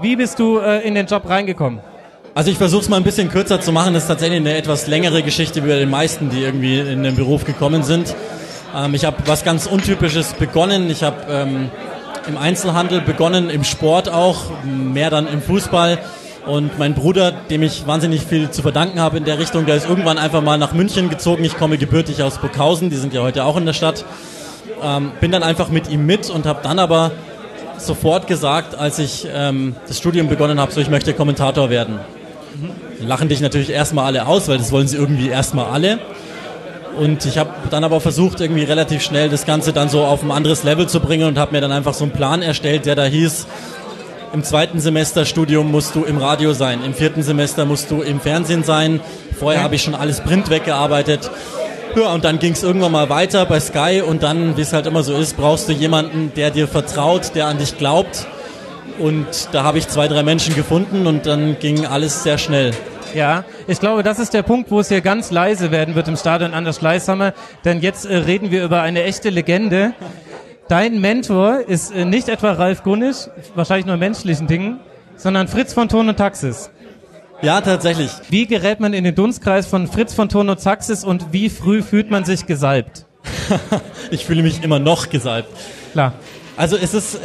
wie 0.00 0.16
bist 0.16 0.38
du 0.38 0.58
äh, 0.58 0.80
in 0.80 0.94
den 0.94 1.06
Job 1.06 1.28
reingekommen? 1.28 1.80
Also 2.34 2.50
ich 2.50 2.56
versuche 2.56 2.80
es 2.80 2.88
mal 2.88 2.96
ein 2.96 3.02
bisschen 3.02 3.28
kürzer 3.28 3.60
zu 3.60 3.72
machen. 3.72 3.92
Das 3.92 4.04
ist 4.04 4.08
tatsächlich 4.08 4.40
eine 4.40 4.56
etwas 4.56 4.86
längere 4.86 5.22
Geschichte 5.22 5.62
wie 5.64 5.68
bei 5.68 5.78
den 5.78 5.90
meisten, 5.90 6.30
die 6.30 6.42
irgendwie 6.42 6.78
in 6.78 7.02
den 7.02 7.14
Beruf 7.14 7.44
gekommen 7.44 7.82
sind. 7.82 8.14
Ähm, 8.74 8.94
ich 8.94 9.04
habe 9.04 9.18
was 9.26 9.44
ganz 9.44 9.66
Untypisches 9.66 10.32
begonnen. 10.32 10.88
Ich 10.88 11.02
habe 11.02 11.30
ähm, 11.30 11.70
im 12.26 12.38
Einzelhandel 12.38 13.02
begonnen, 13.02 13.50
im 13.50 13.64
Sport 13.64 14.08
auch, 14.08 14.44
mehr 14.64 15.10
dann 15.10 15.28
im 15.28 15.42
Fußball. 15.42 15.98
Und 16.46 16.78
mein 16.78 16.94
Bruder, 16.94 17.32
dem 17.32 17.62
ich 17.62 17.86
wahnsinnig 17.86 18.22
viel 18.22 18.50
zu 18.50 18.62
verdanken 18.62 18.98
habe 18.98 19.18
in 19.18 19.24
der 19.24 19.38
Richtung, 19.38 19.66
der 19.66 19.76
ist 19.76 19.86
irgendwann 19.86 20.16
einfach 20.16 20.40
mal 20.40 20.56
nach 20.56 20.72
München 20.72 21.10
gezogen. 21.10 21.44
Ich 21.44 21.58
komme 21.58 21.76
gebürtig 21.76 22.22
aus 22.22 22.38
Burghausen, 22.38 22.88
die 22.88 22.96
sind 22.96 23.12
ja 23.12 23.20
heute 23.20 23.44
auch 23.44 23.58
in 23.58 23.66
der 23.66 23.74
Stadt. 23.74 24.06
Ähm, 24.82 25.12
bin 25.20 25.32
dann 25.32 25.42
einfach 25.42 25.68
mit 25.68 25.90
ihm 25.90 26.06
mit 26.06 26.30
und 26.30 26.46
habe 26.46 26.60
dann 26.62 26.78
aber 26.78 27.10
sofort 27.76 28.26
gesagt, 28.26 28.74
als 28.74 28.98
ich 28.98 29.28
ähm, 29.30 29.76
das 29.86 29.98
Studium 29.98 30.28
begonnen 30.28 30.58
habe, 30.58 30.72
so 30.72 30.80
ich 30.80 30.88
möchte 30.88 31.12
Kommentator 31.12 31.68
werden. 31.68 32.00
Mhm. 32.54 33.06
Lachen 33.06 33.28
dich 33.28 33.40
natürlich 33.40 33.70
erstmal 33.70 34.06
alle 34.06 34.26
aus, 34.26 34.48
weil 34.48 34.58
das 34.58 34.72
wollen 34.72 34.88
sie 34.88 34.96
irgendwie 34.96 35.28
erstmal 35.28 35.66
alle. 35.66 35.98
Und 36.96 37.24
ich 37.24 37.38
habe 37.38 37.50
dann 37.70 37.84
aber 37.84 38.00
versucht, 38.00 38.40
irgendwie 38.40 38.64
relativ 38.64 39.02
schnell 39.02 39.30
das 39.30 39.46
Ganze 39.46 39.72
dann 39.72 39.88
so 39.88 40.04
auf 40.04 40.22
ein 40.22 40.30
anderes 40.30 40.62
Level 40.62 40.88
zu 40.88 41.00
bringen 41.00 41.26
und 41.26 41.38
habe 41.38 41.52
mir 41.52 41.60
dann 41.60 41.72
einfach 41.72 41.94
so 41.94 42.04
einen 42.04 42.12
Plan 42.12 42.42
erstellt, 42.42 42.84
der 42.84 42.94
da 42.94 43.04
hieß, 43.04 43.46
im 44.32 44.44
zweiten 44.44 44.80
Semester 44.80 45.26
Studium 45.26 45.70
musst 45.70 45.94
du 45.94 46.04
im 46.04 46.16
Radio 46.16 46.54
sein, 46.54 46.82
im 46.84 46.94
vierten 46.94 47.22
Semester 47.22 47.66
musst 47.66 47.90
du 47.90 48.00
im 48.00 48.18
Fernsehen 48.18 48.64
sein. 48.64 49.00
Vorher 49.38 49.62
habe 49.62 49.74
ich 49.74 49.82
schon 49.82 49.94
alles 49.94 50.20
Print 50.20 50.48
weggearbeitet. 50.48 51.30
Ja, 51.96 52.14
und 52.14 52.24
dann 52.24 52.38
ging 52.38 52.54
es 52.54 52.62
irgendwann 52.62 52.92
mal 52.92 53.10
weiter 53.10 53.44
bei 53.44 53.60
Sky 53.60 54.02
und 54.06 54.22
dann, 54.22 54.56
wie 54.56 54.62
es 54.62 54.72
halt 54.72 54.86
immer 54.86 55.02
so 55.02 55.14
ist, 55.14 55.36
brauchst 55.36 55.68
du 55.68 55.72
jemanden, 55.72 56.32
der 56.34 56.50
dir 56.50 56.66
vertraut, 56.66 57.34
der 57.34 57.46
an 57.46 57.58
dich 57.58 57.76
glaubt. 57.76 58.26
Und 58.98 59.48
da 59.52 59.64
habe 59.64 59.78
ich 59.78 59.88
zwei, 59.88 60.08
drei 60.08 60.22
Menschen 60.22 60.54
gefunden 60.54 61.06
und 61.06 61.26
dann 61.26 61.58
ging 61.58 61.86
alles 61.86 62.22
sehr 62.22 62.38
schnell. 62.38 62.72
Ja, 63.14 63.44
ich 63.66 63.78
glaube, 63.78 64.02
das 64.02 64.18
ist 64.18 64.32
der 64.32 64.42
Punkt, 64.42 64.70
wo 64.70 64.80
es 64.80 64.88
hier 64.88 65.00
ganz 65.00 65.30
leise 65.30 65.70
werden 65.70 65.94
wird 65.94 66.08
im 66.08 66.16
Stadion 66.16 66.54
an 66.54 66.64
der 66.64 66.72
Schleißhammer, 66.72 67.34
denn 67.64 67.80
jetzt 67.80 68.06
äh, 68.06 68.16
reden 68.16 68.50
wir 68.50 68.64
über 68.64 68.80
eine 68.80 69.02
echte 69.02 69.28
Legende. 69.28 69.92
Dein 70.68 71.00
Mentor 71.00 71.60
ist 71.66 71.94
äh, 71.94 72.06
nicht 72.06 72.28
etwa 72.28 72.52
Ralf 72.52 72.82
Gunnisch, 72.82 73.28
wahrscheinlich 73.54 73.84
nur 73.84 73.94
in 73.94 74.00
menschlichen 74.00 74.46
Dingen, 74.46 74.80
sondern 75.16 75.48
Fritz 75.48 75.74
von 75.74 75.88
Ton 75.88 76.08
und 76.08 76.16
Taxis. 76.16 76.70
Ja, 77.42 77.60
tatsächlich. 77.60 78.10
Wie 78.30 78.46
gerät 78.46 78.80
man 78.80 78.94
in 78.94 79.04
den 79.04 79.14
Dunstkreis 79.14 79.66
von 79.66 79.88
Fritz 79.88 80.14
von 80.14 80.28
Ton 80.28 80.48
und 80.48 80.62
Taxis 80.62 81.04
und 81.04 81.32
wie 81.32 81.50
früh 81.50 81.82
fühlt 81.82 82.10
man 82.10 82.24
sich 82.24 82.46
gesalbt? 82.46 83.04
ich 84.10 84.24
fühle 84.24 84.42
mich 84.42 84.62
immer 84.62 84.78
noch 84.78 85.10
gesalbt. 85.10 85.48
Klar. 85.92 86.14
Also 86.56 86.76
es 86.76 86.94
ist, 86.94 87.18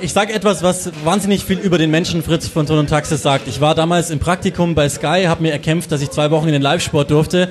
ich 0.00 0.12
sage 0.12 0.32
etwas, 0.32 0.62
was 0.62 0.90
wahnsinnig 1.04 1.44
viel 1.44 1.58
über 1.58 1.78
den 1.78 1.90
Menschen 1.90 2.22
Fritz 2.22 2.48
von 2.48 2.66
Ton 2.66 2.78
und 2.78 2.88
Taxis 2.88 3.22
sagt. 3.22 3.48
Ich 3.48 3.60
war 3.60 3.74
damals 3.74 4.10
im 4.10 4.18
Praktikum 4.18 4.74
bei 4.74 4.88
Sky, 4.88 5.24
habe 5.26 5.42
mir 5.42 5.52
erkämpft, 5.52 5.92
dass 5.92 6.02
ich 6.02 6.10
zwei 6.10 6.30
Wochen 6.30 6.46
in 6.46 6.52
den 6.52 6.62
Live-Sport 6.62 7.10
durfte. 7.10 7.48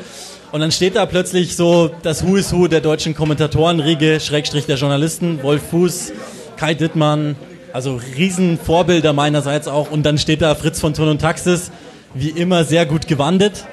Und 0.51 0.59
dann 0.59 0.71
steht 0.71 0.95
da 0.95 1.07
plötzlich 1.07 1.55
so 1.55 1.89
das 2.03 2.25
Who 2.25 2.35
is 2.35 2.53
Who 2.53 2.67
der 2.67 2.81
deutschen 2.81 3.15
Kommentatorenriege, 3.15 4.19
Schrägstrich 4.19 4.67
der 4.67 4.75
Journalisten, 4.75 5.41
Wolf 5.41 5.63
Fuß, 5.71 6.13
Kai 6.57 6.75
Dittmann, 6.75 7.35
also 7.73 7.99
Riesenvorbilder 8.15 9.13
meinerseits 9.13 9.67
auch. 9.67 9.89
Und 9.89 10.03
dann 10.03 10.19
steht 10.19 10.43
da 10.43 10.53
Fritz 10.53 10.79
von 10.79 10.93
Ton 10.93 11.09
und 11.09 11.21
Taxis, 11.21 11.71
wie 12.13 12.29
immer 12.29 12.63
sehr 12.65 12.85
gut 12.85 13.07
gewandet. 13.07 13.65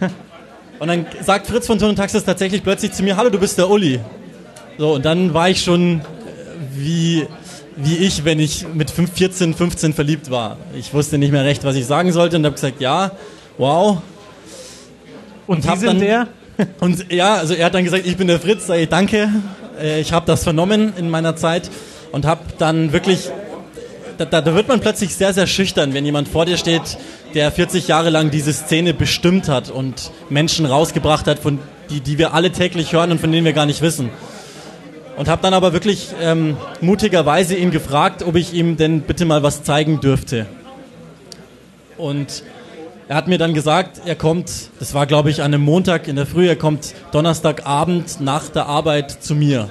Und 0.80 0.88
dann 0.88 1.06
sagt 1.20 1.46
Fritz 1.46 1.68
von 1.68 1.78
Ton 1.78 1.90
und 1.90 1.94
Taxis 1.94 2.24
tatsächlich 2.24 2.64
plötzlich 2.64 2.90
zu 2.90 3.04
mir, 3.04 3.16
hallo, 3.16 3.30
du 3.30 3.38
bist 3.38 3.56
der 3.56 3.70
Uli. 3.70 4.00
So, 4.78 4.94
und 4.94 5.04
dann 5.04 5.32
war 5.32 5.48
ich 5.48 5.62
schon 5.62 6.00
äh, 6.00 6.02
wie, 6.74 7.28
wie 7.76 7.96
ich, 7.96 8.24
wenn 8.24 8.38
ich 8.38 8.66
mit 8.72 8.90
14, 8.90 9.54
15 9.54 9.92
verliebt 9.94 10.30
war. 10.30 10.56
Ich 10.78 10.92
wusste 10.94 11.18
nicht 11.18 11.32
mehr 11.32 11.44
recht, 11.44 11.64
was 11.64 11.76
ich 11.76 11.86
sagen 11.86 12.12
sollte 12.12 12.36
und 12.36 12.44
habe 12.44 12.54
gesagt, 12.54 12.80
ja, 12.80 13.12
wow. 13.58 13.98
Und, 15.46 15.62
Sie 15.62 15.68
sind 15.76 15.84
dann- 15.86 16.00
der? 16.00 16.28
Und 16.80 17.10
ja, 17.10 17.34
also 17.36 17.54
er 17.54 17.66
hat 17.66 17.74
dann 17.74 17.82
gesagt, 17.84 18.06
ich 18.06 18.16
bin 18.16 18.26
der 18.28 18.38
Fritz, 18.38 18.68
ich 18.68 18.88
danke. 18.88 19.30
Äh, 19.80 20.00
Ich 20.00 20.12
habe 20.12 20.26
das 20.26 20.44
vernommen 20.44 20.92
in 20.98 21.08
meiner 21.08 21.34
Zeit 21.34 21.70
und 22.12 22.26
habe 22.26 22.42
dann 22.58 22.92
wirklich, 22.92 23.30
da, 24.18 24.26
da, 24.26 24.42
da 24.42 24.54
wird 24.54 24.68
man 24.68 24.78
plötzlich 24.80 25.14
sehr, 25.16 25.32
sehr 25.32 25.46
schüchtern, 25.46 25.94
wenn 25.94 26.04
jemand 26.04 26.28
vor 26.28 26.44
dir 26.44 26.58
steht, 26.58 26.98
der 27.34 27.50
40 27.50 27.88
Jahre 27.88 28.10
lang 28.10 28.30
diese 28.30 28.52
Szene 28.52 28.92
bestimmt 28.92 29.48
hat 29.48 29.70
und 29.70 30.10
Menschen 30.28 30.66
rausgebracht 30.66 31.26
hat, 31.26 31.38
von 31.38 31.58
die, 31.88 32.00
die 32.00 32.18
wir 32.18 32.34
alle 32.34 32.52
täglich 32.52 32.92
hören 32.92 33.10
und 33.12 33.20
von 33.20 33.32
denen 33.32 33.46
wir 33.46 33.54
gar 33.54 33.66
nicht 33.66 33.80
wissen. 33.80 34.10
Und 35.16 35.28
habe 35.28 35.42
dann 35.42 35.54
aber 35.54 35.72
wirklich 35.72 36.08
ähm, 36.20 36.56
mutigerweise 36.80 37.54
ihn 37.54 37.70
gefragt, 37.70 38.22
ob 38.22 38.36
ich 38.36 38.54
ihm 38.54 38.76
denn 38.76 39.02
bitte 39.02 39.24
mal 39.24 39.42
was 39.42 39.62
zeigen 39.62 40.00
dürfte. 40.00 40.46
Und 41.98 42.42
er 43.08 43.16
hat 43.16 43.28
mir 43.28 43.36
dann 43.38 43.52
gesagt, 43.52 44.00
er 44.06 44.14
kommt, 44.14 44.50
das 44.78 44.94
war 44.94 45.06
glaube 45.06 45.30
ich 45.30 45.42
an 45.42 45.52
einem 45.52 45.62
Montag 45.62 46.08
in 46.08 46.16
der 46.16 46.26
Früh, 46.26 46.48
er 46.48 46.56
kommt 46.56 46.94
Donnerstagabend 47.12 48.20
nach 48.20 48.48
der 48.48 48.66
Arbeit 48.66 49.10
zu 49.10 49.34
mir. 49.34 49.68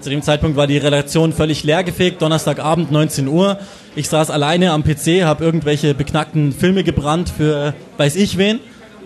Zu 0.00 0.08
dem 0.08 0.22
Zeitpunkt 0.22 0.56
war 0.56 0.66
die 0.66 0.78
Redaktion 0.78 1.34
völlig 1.34 1.62
leergefegt, 1.62 2.22
Donnerstagabend 2.22 2.90
19 2.90 3.28
Uhr. 3.28 3.58
Ich 3.96 4.08
saß 4.08 4.30
alleine 4.30 4.72
am 4.72 4.82
PC, 4.82 5.24
habe 5.24 5.44
irgendwelche 5.44 5.92
beknackten 5.92 6.52
Filme 6.52 6.84
gebrannt 6.84 7.30
für 7.36 7.74
weiß 7.98 8.16
ich 8.16 8.38
wen. 8.38 8.60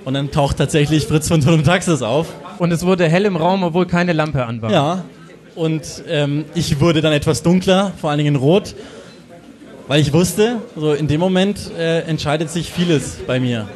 Und 0.04 0.14
dann 0.14 0.30
taucht 0.30 0.58
tatsächlich 0.58 1.06
Fritz 1.06 1.26
von 1.26 1.40
Ton 1.40 1.54
und 1.54 1.64
Taxis 1.64 2.02
auf. 2.02 2.28
Und 2.58 2.70
es 2.70 2.86
wurde 2.86 3.08
hell 3.08 3.24
im 3.24 3.36
Raum, 3.36 3.64
obwohl 3.64 3.86
keine 3.86 4.12
Lampe 4.12 4.44
an 4.46 4.62
war. 4.62 4.70
Ja. 4.70 5.04
Und 5.54 6.02
ähm, 6.08 6.44
ich 6.54 6.80
wurde 6.80 7.00
dann 7.00 7.12
etwas 7.12 7.42
dunkler, 7.42 7.92
vor 8.00 8.10
allen 8.10 8.18
Dingen 8.18 8.36
rot, 8.36 8.74
weil 9.86 10.00
ich 10.00 10.12
wusste, 10.12 10.56
so 10.76 10.92
in 10.92 11.06
dem 11.06 11.20
Moment 11.20 11.70
äh, 11.78 12.00
entscheidet 12.00 12.50
sich 12.50 12.72
vieles 12.72 13.18
bei 13.26 13.38
mir. 13.38 13.68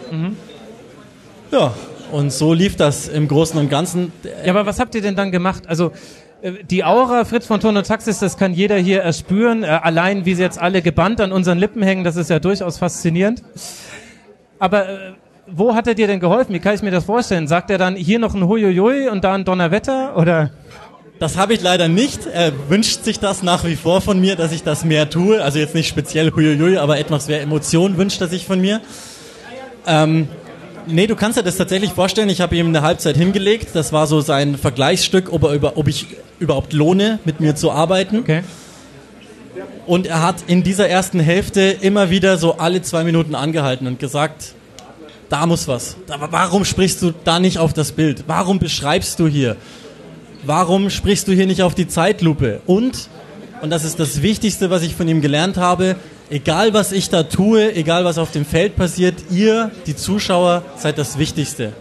Ja, 1.52 1.72
und 2.10 2.32
so 2.32 2.52
lief 2.52 2.76
das 2.76 3.08
im 3.08 3.28
Großen 3.28 3.58
und 3.58 3.68
Ganzen. 3.68 4.12
Ja, 4.44 4.52
aber 4.52 4.66
was 4.66 4.80
habt 4.80 4.94
ihr 4.94 5.02
denn 5.02 5.14
dann 5.16 5.30
gemacht? 5.30 5.64
Also 5.66 5.92
äh, 6.42 6.52
die 6.68 6.84
Aura 6.84 7.24
Fritz 7.24 7.46
von 7.46 7.60
Ton 7.60 7.76
und 7.76 7.86
Taxis, 7.86 8.18
das 8.18 8.36
kann 8.36 8.54
jeder 8.54 8.76
hier 8.76 9.02
erspüren. 9.02 9.62
Äh, 9.62 9.66
allein 9.66 10.24
wie 10.24 10.34
sie 10.34 10.42
jetzt 10.42 10.58
alle 10.58 10.82
gebannt 10.82 11.20
an 11.20 11.32
unseren 11.32 11.58
Lippen 11.58 11.82
hängen, 11.82 12.04
das 12.04 12.16
ist 12.16 12.30
ja 12.30 12.38
durchaus 12.38 12.78
faszinierend. 12.78 13.42
Aber 14.58 14.88
äh, 14.88 14.98
wo 15.46 15.74
hat 15.74 15.86
er 15.86 15.94
dir 15.94 16.06
denn 16.06 16.20
geholfen? 16.20 16.54
Wie 16.54 16.58
kann 16.58 16.74
ich 16.74 16.82
mir 16.82 16.90
das 16.90 17.04
vorstellen? 17.04 17.46
Sagt 17.46 17.70
er 17.70 17.78
dann 17.78 17.96
hier 17.96 18.18
noch 18.18 18.34
ein 18.34 18.46
Huiuiui 18.46 19.08
und 19.08 19.24
da 19.24 19.34
ein 19.34 19.44
Donnerwetter? 19.44 20.16
Oder? 20.16 20.50
Das 21.18 21.36
habe 21.36 21.52
ich 21.54 21.60
leider 21.60 21.88
nicht. 21.88 22.26
Er 22.26 22.52
wünscht 22.68 23.02
sich 23.02 23.18
das 23.18 23.42
nach 23.42 23.64
wie 23.64 23.74
vor 23.74 24.00
von 24.00 24.20
mir, 24.20 24.36
dass 24.36 24.52
ich 24.52 24.62
das 24.62 24.84
mehr 24.84 25.10
tue. 25.10 25.42
Also 25.42 25.58
jetzt 25.58 25.74
nicht 25.74 25.88
speziell 25.88 26.30
huiuiui, 26.32 26.76
aber 26.76 26.98
etwas 26.98 27.26
mehr 27.26 27.42
Emotion 27.42 27.96
wünscht 27.96 28.20
er 28.20 28.28
sich 28.28 28.46
von 28.46 28.60
mir. 28.60 28.80
Ähm, 29.86 30.28
nee, 30.86 31.08
du 31.08 31.16
kannst 31.16 31.36
dir 31.36 31.42
das 31.42 31.56
tatsächlich 31.56 31.90
vorstellen. 31.90 32.28
Ich 32.28 32.40
habe 32.40 32.54
ihm 32.54 32.68
eine 32.68 32.82
Halbzeit 32.82 33.16
hingelegt. 33.16 33.70
Das 33.74 33.92
war 33.92 34.06
so 34.06 34.20
sein 34.20 34.56
Vergleichsstück, 34.56 35.32
ob, 35.32 35.42
er 35.42 35.54
über, 35.54 35.76
ob 35.76 35.88
ich 35.88 36.06
überhaupt 36.38 36.72
lohne, 36.72 37.18
mit 37.24 37.40
mir 37.40 37.56
zu 37.56 37.72
arbeiten. 37.72 38.20
Okay. 38.20 38.44
Und 39.86 40.06
er 40.06 40.22
hat 40.22 40.36
in 40.46 40.62
dieser 40.62 40.88
ersten 40.88 41.18
Hälfte 41.18 41.62
immer 41.62 42.10
wieder 42.10 42.38
so 42.38 42.58
alle 42.58 42.80
zwei 42.82 43.02
Minuten 43.02 43.34
angehalten 43.34 43.88
und 43.88 43.98
gesagt, 43.98 44.52
da 45.30 45.46
muss 45.46 45.66
was. 45.66 45.96
Da, 46.06 46.16
warum 46.30 46.64
sprichst 46.64 47.02
du 47.02 47.12
da 47.24 47.40
nicht 47.40 47.58
auf 47.58 47.72
das 47.72 47.90
Bild? 47.90 48.24
Warum 48.28 48.60
beschreibst 48.60 49.18
du 49.18 49.26
hier? 49.26 49.56
Warum 50.48 50.88
sprichst 50.88 51.28
du 51.28 51.32
hier 51.32 51.44
nicht 51.44 51.60
auf 51.60 51.74
die 51.74 51.88
Zeitlupe? 51.88 52.62
Und, 52.64 53.10
und 53.60 53.68
das 53.68 53.84
ist 53.84 54.00
das 54.00 54.22
Wichtigste, 54.22 54.70
was 54.70 54.82
ich 54.82 54.94
von 54.94 55.06
ihm 55.06 55.20
gelernt 55.20 55.58
habe, 55.58 55.96
egal 56.30 56.72
was 56.72 56.90
ich 56.90 57.10
da 57.10 57.24
tue, 57.24 57.74
egal 57.74 58.06
was 58.06 58.16
auf 58.16 58.30
dem 58.30 58.46
Feld 58.46 58.74
passiert, 58.74 59.16
ihr, 59.30 59.70
die 59.86 59.94
Zuschauer, 59.94 60.62
seid 60.74 60.96
das 60.96 61.18
Wichtigste. 61.18 61.74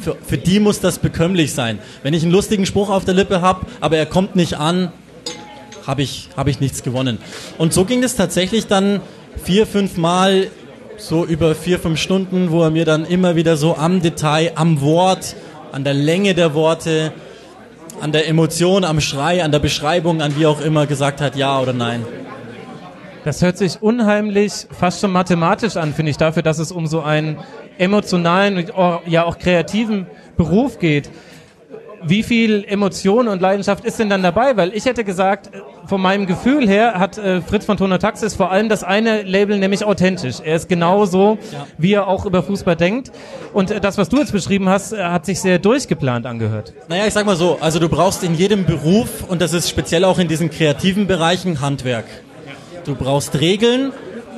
Für, 0.00 0.18
für 0.22 0.36
die 0.36 0.60
muss 0.60 0.80
das 0.80 0.98
bekömmlich 0.98 1.54
sein. 1.54 1.78
Wenn 2.02 2.12
ich 2.12 2.22
einen 2.22 2.32
lustigen 2.32 2.66
Spruch 2.66 2.90
auf 2.90 3.06
der 3.06 3.14
Lippe 3.14 3.40
habe, 3.40 3.64
aber 3.80 3.96
er 3.96 4.04
kommt 4.04 4.36
nicht 4.36 4.58
an, 4.58 4.92
habe 5.86 6.02
ich, 6.02 6.28
hab 6.36 6.46
ich 6.46 6.60
nichts 6.60 6.82
gewonnen. 6.82 7.16
Und 7.56 7.72
so 7.72 7.86
ging 7.86 8.02
es 8.02 8.16
tatsächlich 8.16 8.66
dann 8.66 9.00
vier, 9.42 9.66
fünf 9.66 9.96
Mal, 9.96 10.48
so 10.98 11.24
über 11.24 11.54
vier, 11.54 11.78
fünf 11.78 11.98
Stunden, 11.98 12.50
wo 12.50 12.64
er 12.64 12.70
mir 12.70 12.84
dann 12.84 13.06
immer 13.06 13.34
wieder 13.34 13.56
so 13.56 13.78
am 13.78 14.02
Detail, 14.02 14.52
am 14.56 14.82
Wort, 14.82 15.36
an 15.72 15.84
der 15.84 15.94
Länge 15.94 16.34
der 16.34 16.52
Worte, 16.52 17.14
an 18.00 18.12
der 18.12 18.28
Emotion, 18.28 18.84
am 18.84 19.00
Schrei, 19.00 19.42
an 19.42 19.52
der 19.52 19.58
Beschreibung, 19.58 20.22
an 20.22 20.36
wie 20.38 20.46
auch 20.46 20.60
immer 20.60 20.86
gesagt 20.86 21.20
hat, 21.20 21.36
ja 21.36 21.60
oder 21.60 21.72
nein. 21.72 22.04
Das 23.24 23.40
hört 23.40 23.56
sich 23.56 23.80
unheimlich, 23.80 24.66
fast 24.70 25.00
schon 25.00 25.10
mathematisch 25.10 25.76
an, 25.76 25.94
finde 25.94 26.10
ich, 26.10 26.18
dafür, 26.18 26.42
dass 26.42 26.58
es 26.58 26.70
um 26.70 26.86
so 26.86 27.00
einen 27.00 27.38
emotionalen 27.78 28.70
ja 29.06 29.24
auch 29.24 29.38
kreativen 29.38 30.06
Beruf 30.36 30.78
geht. 30.78 31.10
Wie 32.06 32.22
viel 32.22 32.64
Emotion 32.68 33.28
und 33.28 33.40
Leidenschaft 33.40 33.84
ist 33.84 33.98
denn 33.98 34.10
dann 34.10 34.22
dabei? 34.22 34.56
Weil 34.56 34.74
ich 34.74 34.84
hätte 34.84 35.04
gesagt, 35.04 35.48
äh, 35.54 35.60
von 35.86 36.00
meinem 36.00 36.26
Gefühl 36.26 36.68
her 36.68 36.94
hat 36.98 37.16
äh, 37.18 37.40
Fritz 37.40 37.64
von 37.64 37.76
Tono 37.76 37.98
Taxis 37.98 38.34
vor 38.34 38.50
allem 38.50 38.68
das 38.68 38.84
eine 38.84 39.22
Label, 39.22 39.58
nämlich 39.58 39.84
authentisch. 39.84 40.36
Er 40.44 40.56
ist 40.56 40.68
genauso, 40.68 41.38
wie 41.78 41.94
er 41.94 42.06
auch 42.06 42.26
über 42.26 42.42
Fußball 42.42 42.76
denkt. 42.76 43.10
Und 43.52 43.70
äh, 43.70 43.80
das, 43.80 43.96
was 43.96 44.08
du 44.08 44.18
jetzt 44.18 44.32
beschrieben 44.32 44.68
hast, 44.68 44.92
äh, 44.92 45.02
hat 45.02 45.24
sich 45.24 45.40
sehr 45.40 45.58
durchgeplant 45.58 46.26
angehört. 46.26 46.74
Naja, 46.88 47.06
ich 47.06 47.14
sag 47.14 47.24
mal 47.24 47.36
so, 47.36 47.58
also 47.60 47.78
du 47.78 47.88
brauchst 47.88 48.22
in 48.22 48.34
jedem 48.34 48.66
Beruf, 48.66 49.24
und 49.28 49.40
das 49.40 49.52
ist 49.52 49.70
speziell 49.70 50.04
auch 50.04 50.18
in 50.18 50.28
diesen 50.28 50.50
kreativen 50.50 51.06
Bereichen, 51.06 51.60
Handwerk. 51.60 52.04
Du 52.84 52.94
brauchst 52.94 53.40
Regeln, 53.40 53.92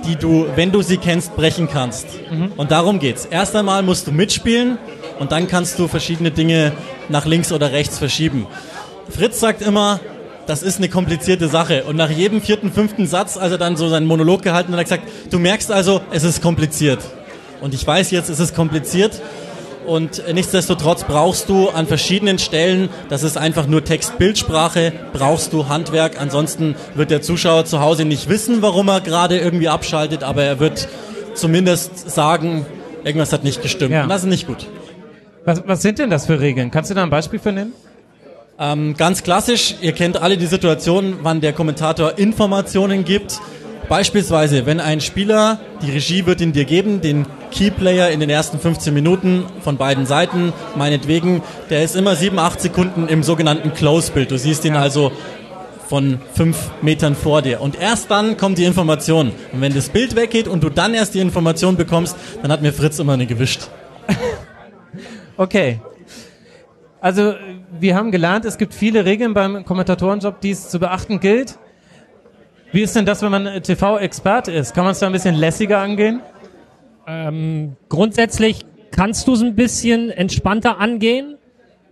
die 0.07 0.15
du, 0.17 0.47
wenn 0.55 0.71
du 0.71 0.83
sie 0.83 0.99
kennst, 0.99 1.35
brechen 1.35 1.69
kannst. 1.69 2.07
Und 2.57 2.71
darum 2.71 3.01
geht's. 3.01 3.25
Erst 3.27 3.57
einmal 3.57 3.83
musst 3.83 4.07
du 4.07 4.13
mitspielen 4.13 4.79
und 5.19 5.33
dann 5.33 5.49
kannst 5.49 5.79
du 5.79 5.89
verschiedene 5.89 6.31
Dinge 6.31 6.73
nach 7.09 7.27
links 7.27 7.53
oder 7.53 7.73
rechts 7.73 7.99
verschieben. 7.99 8.47
Fritz 9.09 9.41
sagt 9.41 9.63
immer, 9.63 10.01
das 10.47 10.63
ist 10.63 10.79
eine 10.79 10.89
komplizierte 10.89 11.49
Sache. 11.49 11.85
Und 11.85 11.97
nach 11.97 12.11
jedem 12.11 12.41
vierten, 12.41 12.73
fünften 12.73 13.07
Satz, 13.07 13.37
als 13.37 13.53
er 13.53 13.59
dann 13.59 13.77
so 13.77 13.89
seinen 13.89 14.07
Monolog 14.07 14.43
gehalten 14.43 14.73
hat, 14.73 14.81
hat 14.81 14.91
er 14.91 14.99
gesagt, 14.99 15.33
du 15.33 15.39
merkst 15.39 15.73
also, 15.73 16.01
es 16.13 16.25
ist 16.25 16.43
kompliziert. 16.43 17.01
Und 17.61 17.75
ich 17.75 17.87
weiß 17.87 18.11
jetzt, 18.11 18.29
es 18.29 18.41
ist 18.41 18.55
kompliziert. 18.55 19.21
Und 19.87 20.23
nichtsdestotrotz 20.33 21.05
brauchst 21.05 21.49
du 21.49 21.69
an 21.69 21.87
verschiedenen 21.87 22.39
Stellen, 22.39 22.89
das 23.09 23.23
ist 23.23 23.39
einfach 23.39 23.69
nur 23.69 23.85
Text-Bildsprache, 23.85 24.93
brauchst 25.13 25.53
du 25.53 25.69
Handwerk. 25.69 26.21
Ansonsten 26.21 26.75
wird 26.97 27.11
der 27.11 27.23
Zuschauer 27.23 27.65
zu 27.67 27.81
Hause 27.81 28.05
nicht 28.05 28.29
wissen, 28.29 28.63
warum 28.63 28.89
er 28.89 29.01
gerade 29.01 29.39
irgendwie 29.39 29.69
abschaltet, 29.69 30.25
aber 30.25 30.43
er 30.43 30.59
wird 30.59 30.89
zumindest 31.35 32.11
sagen, 32.11 32.67
irgendwas 33.05 33.33
hat 33.33 33.45
nicht 33.45 33.63
gestimmt. 33.63 33.93
Ja. 33.93 34.03
Und 34.03 34.09
das 34.09 34.23
ist 34.23 34.29
nicht 34.29 34.49
gut. 34.49 34.67
Was, 35.47 35.63
was 35.65 35.81
sind 35.81 36.01
denn 36.01 36.11
das 36.11 36.27
für 36.27 36.41
Regeln? 36.41 36.73
Kannst 36.73 36.91
du 36.91 36.95
da 36.95 37.05
ein 37.05 37.11
Beispiel 37.11 37.39
für 37.39 37.53
nennen? 37.53 37.73
Ähm, 38.59 38.95
ganz 38.97 39.23
klassisch, 39.23 39.77
ihr 39.81 39.93
kennt 39.93 40.21
alle 40.21 40.37
die 40.37 40.47
Situation, 40.47 41.19
wann 41.23 41.41
der 41.41 41.53
Kommentator 41.53 42.19
Informationen 42.19 43.05
gibt. 43.05 43.39
Beispielsweise, 43.89 44.67
wenn 44.67 44.81
ein 44.81 45.01
Spieler, 45.01 45.61
die 45.83 45.93
Regie 45.93 46.27
wird 46.27 46.41
ihn 46.41 46.53
dir 46.53 46.65
geben, 46.65 47.01
den 47.01 47.27
Keyplayer 47.53 48.11
in 48.11 48.19
den 48.19 48.29
ersten 48.29 48.59
15 48.59 48.93
Minuten 48.93 49.45
von 49.61 49.77
beiden 49.77 50.05
Seiten, 50.05 50.53
meinetwegen, 50.75 51.45
der 51.71 51.85
ist 51.85 51.95
immer 51.95 52.17
7, 52.17 52.37
8 52.37 52.61
Sekunden 52.61 53.07
im 53.07 53.23
sogenannten 53.23 53.73
Close-Bild. 53.73 54.33
Du 54.33 54.39
siehst 54.39 54.65
ihn 54.65 54.75
also 54.75 55.13
von 55.89 56.19
fünf 56.35 56.71
Metern 56.83 57.15
vor 57.15 57.43
dir. 57.43 57.61
Und 57.61 57.79
erst 57.79 58.11
dann 58.11 58.37
kommt 58.37 58.59
die 58.59 58.65
Information. 58.65 59.31
Und 59.53 59.61
wenn 59.61 59.73
das 59.73 59.91
Bild 59.91 60.17
weggeht 60.17 60.49
und 60.49 60.65
du 60.65 60.71
dann 60.71 60.93
erst 60.93 61.15
die 61.15 61.21
Information 61.21 61.77
bekommst, 61.77 62.17
dann 62.43 62.51
hat 62.51 62.63
mir 62.63 62.73
Fritz 62.73 62.99
immer 62.99 63.13
eine 63.13 63.27
gewischt. 63.27 63.69
Okay. 65.37 65.81
Also, 67.01 67.35
wir 67.79 67.95
haben 67.95 68.11
gelernt, 68.11 68.45
es 68.45 68.59
gibt 68.59 68.75
viele 68.75 69.05
Regeln 69.05 69.35
beim 69.35 69.65
Kommentatorenjob, 69.65 70.41
die 70.41 70.51
es 70.51 70.71
zu 70.71 70.79
beachten 70.79 71.21
gilt. 71.21 71.59
Wie 72.73 72.83
ist 72.83 72.97
denn 72.97 73.07
das, 73.07 73.23
wenn 73.23 73.31
man 73.31 73.63
TV-Experte 73.63 74.51
ist? 74.51 74.75
Kann 74.75 74.85
man 74.85 74.93
es 74.93 74.99
da 74.99 75.07
ein 75.07 75.13
bisschen 75.13 75.35
lässiger 75.35 75.79
angehen? 75.79 76.21
Ähm, 77.07 77.77
grundsätzlich 77.89 78.65
kannst 78.91 79.29
du 79.29 79.35
es 79.35 79.43
ein 79.43 79.55
bisschen 79.55 80.11
entspannter 80.11 80.79
angehen. 80.79 81.37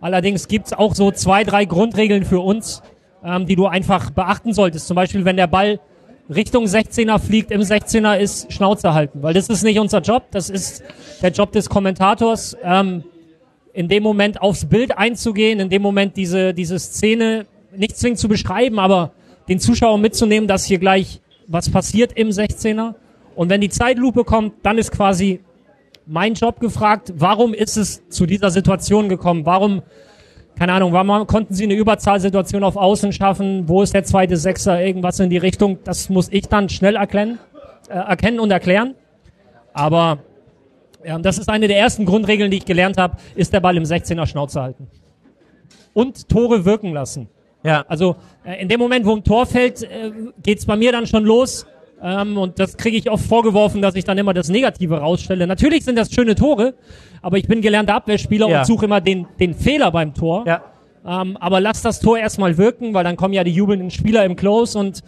Allerdings 0.01 0.47
gibt 0.47 0.67
es 0.67 0.73
auch 0.73 0.95
so 0.95 1.11
zwei, 1.11 1.43
drei 1.43 1.65
Grundregeln 1.65 2.25
für 2.25 2.39
uns, 2.39 2.81
ähm, 3.23 3.45
die 3.45 3.55
du 3.55 3.67
einfach 3.67 4.09
beachten 4.09 4.53
solltest. 4.53 4.87
Zum 4.87 4.95
Beispiel, 4.95 5.23
wenn 5.23 5.37
der 5.37 5.47
Ball 5.47 5.79
Richtung 6.29 6.65
16er 6.65 7.19
fliegt, 7.19 7.51
im 7.51 7.61
16er 7.61 8.17
ist 8.17 8.51
Schnauze 8.51 8.93
halten, 8.93 9.21
weil 9.21 9.33
das 9.33 9.47
ist 9.47 9.63
nicht 9.63 9.79
unser 9.79 10.01
Job, 10.01 10.23
das 10.31 10.49
ist 10.49 10.83
der 11.21 11.29
Job 11.31 11.51
des 11.51 11.69
Kommentators, 11.69 12.57
ähm, 12.63 13.03
in 13.75 13.89
dem 13.89 14.03
Moment 14.03 14.41
aufs 14.41 14.65
Bild 14.65 14.97
einzugehen, 14.97 15.59
in 15.59 15.69
dem 15.69 15.81
Moment 15.81 16.15
diese, 16.15 16.53
diese 16.53 16.79
Szene 16.79 17.45
nicht 17.75 17.97
zwingend 17.97 18.19
zu 18.19 18.29
beschreiben, 18.29 18.79
aber 18.79 19.11
den 19.49 19.59
Zuschauer 19.59 19.97
mitzunehmen, 19.97 20.47
dass 20.47 20.63
hier 20.65 20.79
gleich 20.79 21.19
was 21.47 21.69
passiert 21.69 22.13
im 22.13 22.29
16er. 22.29 22.95
Und 23.35 23.49
wenn 23.49 23.59
die 23.59 23.69
Zeitlupe 23.69 24.23
kommt, 24.23 24.53
dann 24.63 24.77
ist 24.77 24.91
quasi 24.91 25.41
mein 26.05 26.35
Job 26.35 26.61
gefragt, 26.61 27.13
warum 27.17 27.53
ist 27.53 27.75
es 27.75 28.07
zu 28.07 28.25
dieser 28.25 28.49
Situation 28.49 29.09
gekommen? 29.09 29.45
Warum, 29.45 29.81
keine 30.57 30.71
Ahnung, 30.71 30.93
warum 30.93 31.27
konnten 31.27 31.53
sie 31.53 31.65
eine 31.65 31.73
Überzahlsituation 31.73 32.63
auf 32.63 32.77
Außen 32.77 33.11
schaffen? 33.11 33.67
Wo 33.67 33.83
ist 33.83 33.93
der 33.93 34.05
zweite 34.05 34.37
Sechser? 34.37 34.81
Irgendwas 34.81 35.19
in 35.19 35.29
die 35.29 35.37
Richtung. 35.37 35.79
Das 35.83 36.07
muss 36.07 36.29
ich 36.31 36.47
dann 36.47 36.69
schnell 36.69 36.95
erkennen, 36.95 37.39
äh, 37.89 37.93
erkennen 37.93 38.39
und 38.39 38.51
erklären. 38.51 38.95
Aber 39.73 40.19
ja, 41.05 41.17
das 41.19 41.37
ist 41.37 41.49
eine 41.49 41.67
der 41.67 41.77
ersten 41.77 42.05
Grundregeln, 42.05 42.51
die 42.51 42.57
ich 42.57 42.65
gelernt 42.65 42.97
habe, 42.97 43.17
ist 43.35 43.53
der 43.53 43.59
Ball 43.59 43.77
im 43.77 43.83
16er 43.83 44.25
Schnauze 44.25 44.61
halten. 44.61 44.87
Und 45.93 46.27
Tore 46.29 46.65
wirken 46.65 46.93
lassen. 46.93 47.29
Ja. 47.63 47.85
Also 47.87 48.15
äh, 48.43 48.61
in 48.61 48.69
dem 48.69 48.79
Moment, 48.79 49.05
wo 49.05 49.15
ein 49.15 49.23
Tor 49.23 49.45
fällt, 49.45 49.83
äh, 49.83 50.11
geht's 50.43 50.65
bei 50.65 50.75
mir 50.75 50.91
dann 50.91 51.07
schon 51.07 51.23
los. 51.23 51.65
Ähm, 52.01 52.37
und 52.37 52.59
das 52.59 52.77
kriege 52.77 52.97
ich 52.97 53.09
oft 53.09 53.25
vorgeworfen, 53.25 53.81
dass 53.81 53.95
ich 53.95 54.03
dann 54.03 54.17
immer 54.17 54.33
das 54.33 54.49
Negative 54.49 54.97
rausstelle. 54.99 55.47
Natürlich 55.47 55.85
sind 55.85 55.97
das 55.97 56.11
schöne 56.11 56.35
Tore, 56.35 56.73
aber 57.21 57.37
ich 57.37 57.47
bin 57.47 57.61
gelernter 57.61 57.95
Abwehrspieler 57.95 58.49
Ja. 58.49 58.59
und 58.59 58.65
suche 58.65 58.85
immer 58.85 59.01
den, 59.01 59.25
den 59.39 59.53
Fehler 59.53 59.91
beim 59.91 60.13
Tor. 60.13 60.43
Ja. 60.45 60.61
Ähm, 61.07 61.37
aber 61.37 61.61
lass 61.61 61.81
das 61.81 61.99
Tor 61.99 62.17
erstmal 62.17 62.57
wirken, 62.57 62.93
weil 62.93 63.03
dann 63.03 63.15
kommen 63.15 63.33
ja 63.33 63.43
die 63.43 63.51
jubelnden 63.51 63.91
Spieler 63.91 64.25
im 64.25 64.35
Close 64.35 64.77
und 64.77 65.01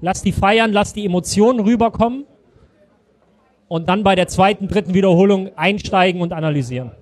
lass 0.00 0.22
die 0.22 0.32
feiern, 0.32 0.72
lass 0.72 0.92
die 0.92 1.06
Emotionen 1.06 1.60
rüberkommen. 1.60 2.26
Und 3.74 3.88
dann 3.88 4.04
bei 4.04 4.14
der 4.14 4.28
zweiten, 4.28 4.68
dritten 4.68 4.94
Wiederholung 4.94 5.50
einsteigen 5.56 6.20
und 6.20 6.32
analysieren. 6.32 6.92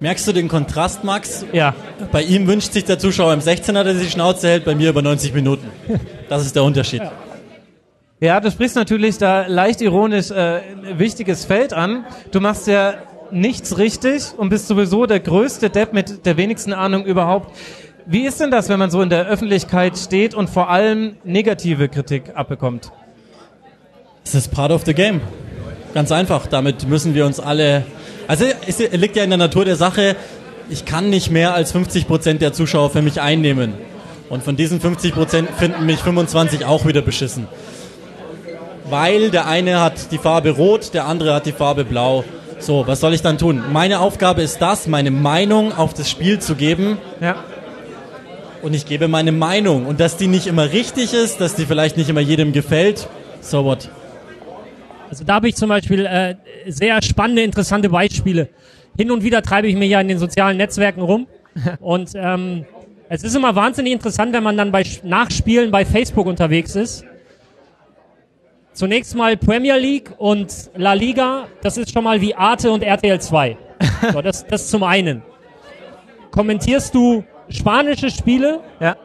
Merkst 0.00 0.26
du 0.26 0.32
den 0.32 0.48
Kontrast, 0.48 1.04
Max? 1.04 1.46
Ja. 1.52 1.72
Bei 2.10 2.20
ihm 2.20 2.48
wünscht 2.48 2.72
sich 2.72 2.84
der 2.84 2.98
Zuschauer 2.98 3.32
im 3.32 3.38
16er, 3.38 3.84
dass 3.84 3.94
er 3.94 4.02
die 4.02 4.10
Schnauze 4.10 4.48
hält, 4.48 4.64
bei 4.64 4.74
mir 4.74 4.90
über 4.90 5.02
90 5.02 5.32
Minuten. 5.34 5.68
Das 6.28 6.44
ist 6.44 6.56
der 6.56 6.64
Unterschied. 6.64 7.02
Ja, 8.18 8.40
du 8.40 8.50
sprichst 8.50 8.74
natürlich 8.74 9.18
da 9.18 9.46
leicht 9.46 9.80
ironisch 9.80 10.32
äh, 10.32 10.62
ein 10.62 10.98
wichtiges 10.98 11.44
Feld 11.44 11.72
an. 11.72 12.04
Du 12.32 12.40
machst 12.40 12.66
ja 12.66 12.94
nichts 13.30 13.78
richtig 13.78 14.36
und 14.36 14.48
bist 14.48 14.66
sowieso 14.66 15.06
der 15.06 15.20
größte 15.20 15.70
Depp 15.70 15.92
mit 15.92 16.26
der 16.26 16.36
wenigsten 16.36 16.72
Ahnung 16.72 17.04
überhaupt. 17.04 17.56
Wie 18.04 18.26
ist 18.26 18.40
denn 18.40 18.50
das, 18.50 18.68
wenn 18.68 18.80
man 18.80 18.90
so 18.90 19.00
in 19.00 19.10
der 19.10 19.28
Öffentlichkeit 19.28 19.96
steht 19.96 20.34
und 20.34 20.50
vor 20.50 20.70
allem 20.70 21.18
negative 21.22 21.88
Kritik 21.88 22.32
abbekommt? 22.34 22.90
Das 24.24 24.34
ist 24.34 24.48
part 24.48 24.72
of 24.72 24.84
the 24.86 24.92
game. 24.92 25.20
Ganz 25.96 26.12
einfach. 26.12 26.46
Damit 26.46 26.86
müssen 26.86 27.14
wir 27.14 27.24
uns 27.24 27.40
alle. 27.40 27.82
Also 28.28 28.44
es 28.66 28.80
liegt 28.92 29.16
ja 29.16 29.24
in 29.24 29.30
der 29.30 29.38
Natur 29.38 29.64
der 29.64 29.76
Sache. 29.76 30.14
Ich 30.68 30.84
kann 30.84 31.08
nicht 31.08 31.30
mehr 31.30 31.54
als 31.54 31.72
50 31.72 32.06
Prozent 32.06 32.42
der 32.42 32.52
Zuschauer 32.52 32.90
für 32.90 33.00
mich 33.00 33.22
einnehmen. 33.22 33.72
Und 34.28 34.42
von 34.42 34.56
diesen 34.56 34.78
50 34.78 35.14
Prozent 35.14 35.48
finden 35.58 35.86
mich 35.86 36.00
25 36.00 36.66
auch 36.66 36.84
wieder 36.84 37.00
beschissen. 37.00 37.48
Weil 38.90 39.30
der 39.30 39.46
eine 39.46 39.80
hat 39.80 40.12
die 40.12 40.18
Farbe 40.18 40.50
rot, 40.50 40.92
der 40.92 41.06
andere 41.06 41.32
hat 41.32 41.46
die 41.46 41.52
Farbe 41.52 41.86
blau. 41.86 42.24
So, 42.58 42.86
was 42.86 43.00
soll 43.00 43.14
ich 43.14 43.22
dann 43.22 43.38
tun? 43.38 43.62
Meine 43.72 44.00
Aufgabe 44.00 44.42
ist 44.42 44.60
das, 44.60 44.86
meine 44.86 45.10
Meinung 45.10 45.72
auf 45.72 45.94
das 45.94 46.10
Spiel 46.10 46.40
zu 46.40 46.56
geben. 46.56 46.98
Ja. 47.22 47.36
Und 48.60 48.74
ich 48.74 48.84
gebe 48.84 49.08
meine 49.08 49.32
Meinung. 49.32 49.86
Und 49.86 49.98
dass 49.98 50.18
die 50.18 50.26
nicht 50.26 50.46
immer 50.46 50.72
richtig 50.72 51.14
ist, 51.14 51.40
dass 51.40 51.54
die 51.54 51.64
vielleicht 51.64 51.96
nicht 51.96 52.10
immer 52.10 52.20
jedem 52.20 52.52
gefällt, 52.52 53.08
so 53.40 53.64
what? 53.64 53.88
Also 55.08 55.24
da 55.24 55.34
habe 55.34 55.48
ich 55.48 55.56
zum 55.56 55.68
Beispiel 55.68 56.04
äh, 56.06 56.34
sehr 56.66 57.00
spannende, 57.02 57.42
interessante 57.42 57.88
Beispiele. 57.88 58.48
Hin 58.96 59.10
und 59.10 59.22
wieder 59.22 59.42
treibe 59.42 59.68
ich 59.68 59.76
mich 59.76 59.90
ja 59.90 60.00
in 60.00 60.08
den 60.08 60.18
sozialen 60.18 60.56
Netzwerken 60.56 61.00
rum. 61.02 61.26
und 61.80 62.10
ähm, 62.14 62.64
es 63.08 63.22
ist 63.22 63.34
immer 63.36 63.54
wahnsinnig 63.54 63.92
interessant, 63.92 64.32
wenn 64.32 64.42
man 64.42 64.56
dann 64.56 64.72
bei 64.72 64.84
Nachspielen 65.02 65.70
bei 65.70 65.84
Facebook 65.84 66.26
unterwegs 66.26 66.74
ist. 66.74 67.04
Zunächst 68.72 69.14
mal 69.14 69.36
Premier 69.36 69.76
League 69.76 70.10
und 70.18 70.52
La 70.74 70.92
Liga, 70.92 71.46
das 71.62 71.78
ist 71.78 71.92
schon 71.92 72.04
mal 72.04 72.20
wie 72.20 72.34
Arte 72.34 72.70
und 72.70 72.82
RTL 72.82 73.20
2. 73.20 73.56
So, 74.12 74.20
das, 74.20 74.46
das 74.46 74.68
zum 74.68 74.82
einen. 74.82 75.22
Kommentierst 76.30 76.94
du 76.94 77.24
spanische 77.48 78.10
Spiele, 78.10 78.60
Ja. 78.80 78.96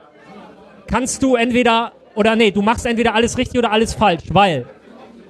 kannst 0.87 1.23
du 1.23 1.35
entweder, 1.35 1.93
oder 2.15 2.35
nee, 2.35 2.51
du 2.51 2.61
machst 2.61 2.85
entweder 2.85 3.13
alles 3.15 3.37
richtig 3.37 3.57
oder 3.57 3.71
alles 3.71 3.93
falsch, 3.93 4.23
weil 4.29 4.65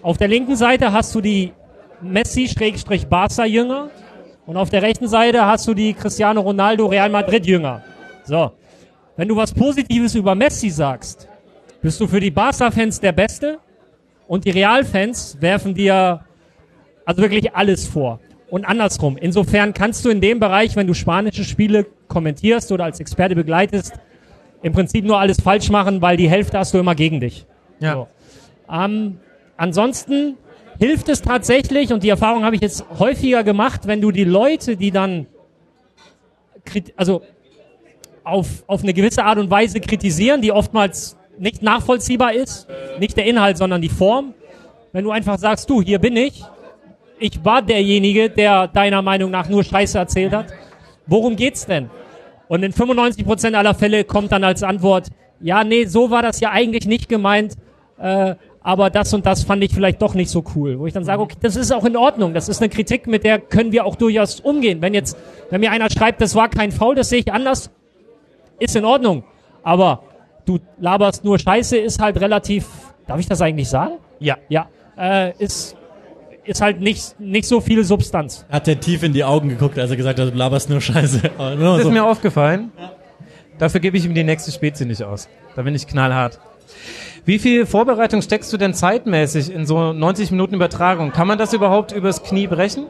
auf 0.02 0.18
der 0.18 0.28
linken 0.28 0.56
Seite 0.56 0.92
hast 0.92 1.14
du 1.16 1.22
die 1.22 1.54
Messi-Barca-Jünger 2.02 3.90
und 4.46 4.58
auf 4.58 4.70
der 4.70 4.82
rechten 4.82 5.08
Seite 5.08 5.46
hast 5.46 5.68
du 5.68 5.74
die 5.74 5.94
Cristiano 5.94 6.42
Ronaldo 6.42 6.88
Real 6.88 7.10
Madrid-Jünger. 7.10 7.84
So. 8.24 8.52
Wenn 9.18 9.28
du 9.28 9.36
was 9.36 9.54
Positives 9.54 10.16
über 10.16 10.34
Messi 10.36 10.70
sagst, 10.70 11.28
bist 11.82 12.00
du 12.00 12.08
für 12.08 12.20
die 12.20 12.32
Barca-Fans 12.32 13.00
der 13.00 13.12
Beste 13.12 13.60
und 14.28 14.46
die 14.46 14.52
Real-Fans 14.52 15.38
werfen 15.40 15.76
dir 15.76 16.22
also 17.06 17.22
wirklich 17.22 17.54
alles 17.54 17.88
vor. 17.88 18.20
Und 18.50 18.66
andersrum. 18.66 19.18
Insofern 19.18 19.74
kannst 19.74 20.04
du 20.04 20.10
in 20.10 20.20
dem 20.20 20.40
Bereich, 20.40 20.76
wenn 20.76 20.88
du 20.88 20.94
spanische 20.94 21.44
Spiele 21.44 21.86
kommentierst 22.08 22.72
oder 22.72 22.84
als 22.84 23.00
Experte 23.00 23.36
begleitest, 23.36 23.94
im 24.62 24.74
Prinzip 24.74 25.06
nur 25.06 25.20
alles 25.20 25.42
falsch 25.42 25.70
machen, 25.70 26.02
weil 26.02 26.18
die 26.18 26.30
Hälfte 26.30 26.58
hast 26.58 26.74
du 26.74 26.78
immer 26.78 26.96
gegen 26.96 27.20
dich. 27.20 27.46
Ja. 27.80 27.94
So. 27.94 28.08
Ähm, 28.70 29.18
ansonsten 29.62 30.38
hilft 30.80 31.08
es 31.10 31.22
tatsächlich, 31.22 31.94
und 31.94 32.02
die 32.04 32.10
Erfahrung 32.10 32.44
habe 32.44 32.56
ich 32.56 32.62
jetzt 32.62 32.84
häufiger 32.98 33.44
gemacht, 33.44 33.82
wenn 33.86 34.02
du 34.02 34.12
die 34.12 34.24
Leute, 34.24 34.76
die 34.76 34.92
dann 34.92 35.28
also 36.96 37.22
auf, 38.24 38.64
auf 38.68 38.82
eine 38.84 38.94
gewisse 38.94 39.24
Art 39.24 39.38
und 39.38 39.50
Weise 39.50 39.80
kritisieren, 39.80 40.42
die 40.42 40.52
oftmals 40.52 41.18
nicht 41.38 41.62
nachvollziehbar 41.62 42.34
ist, 42.34 42.68
nicht 43.00 43.16
der 43.18 43.26
Inhalt, 43.26 43.58
sondern 43.58 43.82
die 43.82 43.90
Form. 43.90 44.34
Wenn 44.92 45.04
du 45.04 45.12
einfach 45.12 45.38
sagst, 45.38 45.70
du, 45.70 45.82
hier 45.82 46.00
bin 46.00 46.18
ich, 46.18 46.44
ich 47.20 47.46
war 47.46 47.62
derjenige, 47.62 48.30
der 48.30 48.68
deiner 48.68 49.02
Meinung 49.02 49.30
nach 49.30 49.48
nur 49.48 49.64
Scheiße 49.64 49.98
erzählt 49.98 50.34
hat. 50.34 50.48
Worum 51.06 51.36
geht's 51.36 51.68
denn? 51.68 51.90
Und 52.48 52.64
in 52.64 52.74
95% 52.74 53.54
aller 53.54 53.76
Fälle 53.76 54.04
kommt 54.04 54.32
dann 54.32 54.44
als 54.44 54.64
Antwort, 54.64 55.10
ja, 55.40 55.64
nee, 55.64 55.86
so 55.86 56.10
war 56.10 56.24
das 56.24 56.40
ja 56.40 56.50
eigentlich 56.52 56.86
nicht 56.88 57.10
gemeint, 57.10 57.54
äh, 58.00 58.36
aber 58.64 58.90
das 58.90 59.14
und 59.14 59.26
das 59.26 59.44
fand 59.44 59.64
ich 59.64 59.74
vielleicht 59.74 60.02
doch 60.02 60.14
nicht 60.14 60.30
so 60.30 60.44
cool. 60.56 60.78
Wo 60.80 60.86
ich 60.88 60.94
dann 60.94 61.04
sage, 61.04 61.22
okay, 61.22 61.36
das 61.42 61.56
ist 61.56 61.72
auch 61.72 61.84
in 61.86 61.98
Ordnung, 61.98 62.34
das 62.34 62.48
ist 62.48 62.62
eine 62.62 62.70
Kritik, 62.70 63.08
mit 63.08 63.24
der 63.24 63.40
können 63.40 63.72
wir 63.72 63.86
auch 63.86 63.96
durchaus 63.96 64.40
umgehen. 64.40 64.82
Wenn 64.82 64.94
jetzt, 64.94 65.18
wenn 65.50 65.62
mir 65.62 65.72
einer 65.72 65.90
schreibt, 65.90 66.22
das 66.22 66.36
war 66.36 66.50
kein 66.50 66.72
Foul, 66.72 66.96
das 66.96 67.10
sehe 67.10 67.20
ich 67.20 67.34
anders, 67.34 67.72
ist 68.60 68.76
in 68.76 68.86
Ordnung. 68.86 69.24
Aber 69.64 70.04
du 70.46 70.60
laberst 70.80 71.24
nur 71.24 71.40
Scheiße, 71.40 71.78
ist 71.78 72.02
halt 72.02 72.20
relativ, 72.22 72.68
darf 73.08 73.20
ich 73.20 73.28
das 73.28 73.42
eigentlich 73.42 73.70
sagen? 73.70 73.94
Ja. 74.20 74.38
Ja, 74.50 74.68
äh, 74.98 75.34
ist, 75.40 75.76
ist 76.44 76.62
halt 76.62 76.82
nicht, 76.82 77.20
nicht 77.20 77.48
so 77.48 77.62
viel 77.62 77.84
Substanz. 77.84 78.46
Hat 78.50 78.68
er 78.68 78.80
tief 78.80 79.02
in 79.02 79.14
die 79.14 79.24
Augen 79.24 79.50
geguckt, 79.50 79.80
als 79.80 79.90
er 79.90 79.98
gesagt 79.98 80.20
hat, 80.20 80.32
du 80.32 80.38
laberst 80.38 80.70
nur 80.70 80.82
Scheiße. 80.82 81.32
Nur 81.38 81.56
Das 81.58 81.78
ist 81.80 81.84
so. 81.86 81.92
mir 81.92 82.04
aufgefallen. 82.06 82.72
Dafür 83.58 83.80
gebe 83.80 83.98
ich 83.98 84.06
ihm 84.06 84.14
die 84.14 84.24
nächste 84.24 84.52
Spezie 84.52 84.86
nicht 84.86 85.04
aus. 85.04 85.28
Da 85.56 85.64
bin 85.64 85.74
ich 85.76 85.88
knallhart. 85.88 86.40
Wie 87.26 87.38
viel 87.38 87.66
Vorbereitung 87.66 88.22
steckst 88.22 88.52
du 88.52 88.58
denn 88.58 88.74
zeitmäßig 88.74 89.54
in 89.54 89.66
so 89.66 89.94
90 89.94 90.32
Minuten 90.32 90.56
Übertragung? 90.56 91.12
Kann 91.12 91.28
man 91.28 91.38
das 91.38 91.54
überhaupt 91.54 91.92
übers 91.92 92.24
Knie 92.24 92.48
brechen? 92.48 92.86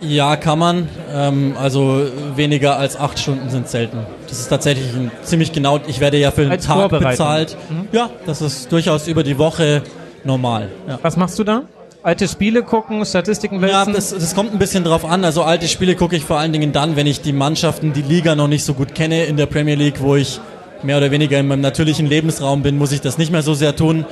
Ja, 0.00 0.36
kann 0.36 0.58
man. 0.58 0.88
Ähm, 1.12 1.54
also 1.58 2.02
weniger 2.34 2.76
als 2.78 2.98
acht 2.98 3.18
Stunden 3.18 3.48
sind 3.50 3.68
selten. 3.68 3.98
Das 4.28 4.40
ist 4.40 4.48
tatsächlich 4.48 4.92
ein, 4.94 5.10
ziemlich 5.22 5.52
genau. 5.52 5.78
Ich 5.86 6.00
werde 6.00 6.18
ja 6.18 6.32
für 6.32 6.42
den 6.42 6.50
Als 6.50 6.66
Tag 6.66 6.90
bezahlt. 6.90 7.56
Ja, 7.92 8.10
das 8.26 8.42
ist 8.42 8.72
durchaus 8.72 9.06
über 9.06 9.22
die 9.22 9.38
Woche 9.38 9.82
normal. 10.24 10.70
Ja. 10.88 10.98
Was 11.02 11.16
machst 11.16 11.38
du 11.38 11.44
da? 11.44 11.62
Alte 12.02 12.28
Spiele 12.28 12.62
gucken, 12.62 13.02
Statistiken 13.06 13.62
Ja, 13.62 13.86
wälzen? 13.86 13.94
das, 13.94 14.10
das 14.10 14.34
kommt 14.34 14.52
ein 14.52 14.58
bisschen 14.58 14.84
drauf 14.84 15.04
an. 15.06 15.24
Also 15.24 15.42
alte 15.42 15.68
Spiele 15.68 15.94
gucke 15.94 16.16
ich 16.16 16.24
vor 16.24 16.38
allen 16.38 16.52
Dingen 16.52 16.72
dann, 16.72 16.96
wenn 16.96 17.06
ich 17.06 17.22
die 17.22 17.32
Mannschaften, 17.32 17.92
die 17.94 18.02
Liga 18.02 18.34
noch 18.34 18.48
nicht 18.48 18.64
so 18.64 18.74
gut 18.74 18.94
kenne 18.94 19.24
in 19.24 19.36
der 19.38 19.46
Premier 19.46 19.76
League, 19.76 20.02
wo 20.02 20.16
ich 20.16 20.38
mehr 20.84 20.98
oder 20.98 21.10
weniger 21.10 21.38
in 21.38 21.48
meinem 21.48 21.60
natürlichen 21.60 22.06
Lebensraum 22.06 22.62
bin, 22.62 22.76
muss 22.76 22.92
ich 22.92 23.00
das 23.00 23.18
nicht 23.18 23.32
mehr 23.32 23.42
so 23.42 23.54
sehr 23.54 23.74
tun. 23.74 24.04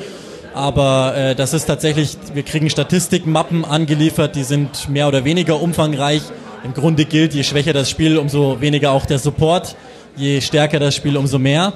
Aber 0.54 1.14
äh, 1.16 1.34
das 1.34 1.54
ist 1.54 1.66
tatsächlich, 1.66 2.16
wir 2.34 2.42
kriegen 2.42 2.68
Statistikmappen 2.68 3.64
angeliefert, 3.64 4.36
die 4.36 4.44
sind 4.44 4.88
mehr 4.88 5.08
oder 5.08 5.24
weniger 5.24 5.60
umfangreich. 5.60 6.22
Im 6.64 6.74
Grunde 6.74 7.04
gilt, 7.04 7.34
je 7.34 7.42
schwächer 7.42 7.72
das 7.72 7.90
Spiel, 7.90 8.18
umso 8.18 8.60
weniger 8.60 8.92
auch 8.92 9.06
der 9.06 9.18
Support. 9.18 9.76
Je 10.16 10.40
stärker 10.40 10.78
das 10.78 10.94
Spiel, 10.94 11.16
umso 11.16 11.38
mehr. 11.38 11.72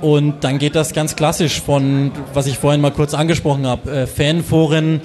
Und 0.00 0.44
dann 0.44 0.58
geht 0.58 0.74
das 0.74 0.92
ganz 0.92 1.16
klassisch 1.16 1.60
von, 1.60 2.12
was 2.34 2.46
ich 2.46 2.58
vorhin 2.58 2.80
mal 2.80 2.90
kurz 2.90 3.14
angesprochen 3.14 3.66
habe, 3.66 3.90
äh, 3.90 4.06
Fanforen, 4.06 5.00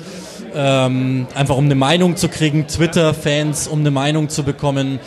ähm, 0.53 1.27
einfach 1.35 1.55
um 1.55 1.65
eine 1.65 1.75
Meinung 1.75 2.17
zu 2.17 2.27
kriegen, 2.27 2.67
Twitter-Fans, 2.67 3.67
um 3.67 3.79
eine 3.79 3.91
Meinung 3.91 4.29
zu 4.29 4.43
bekommen. 4.43 4.99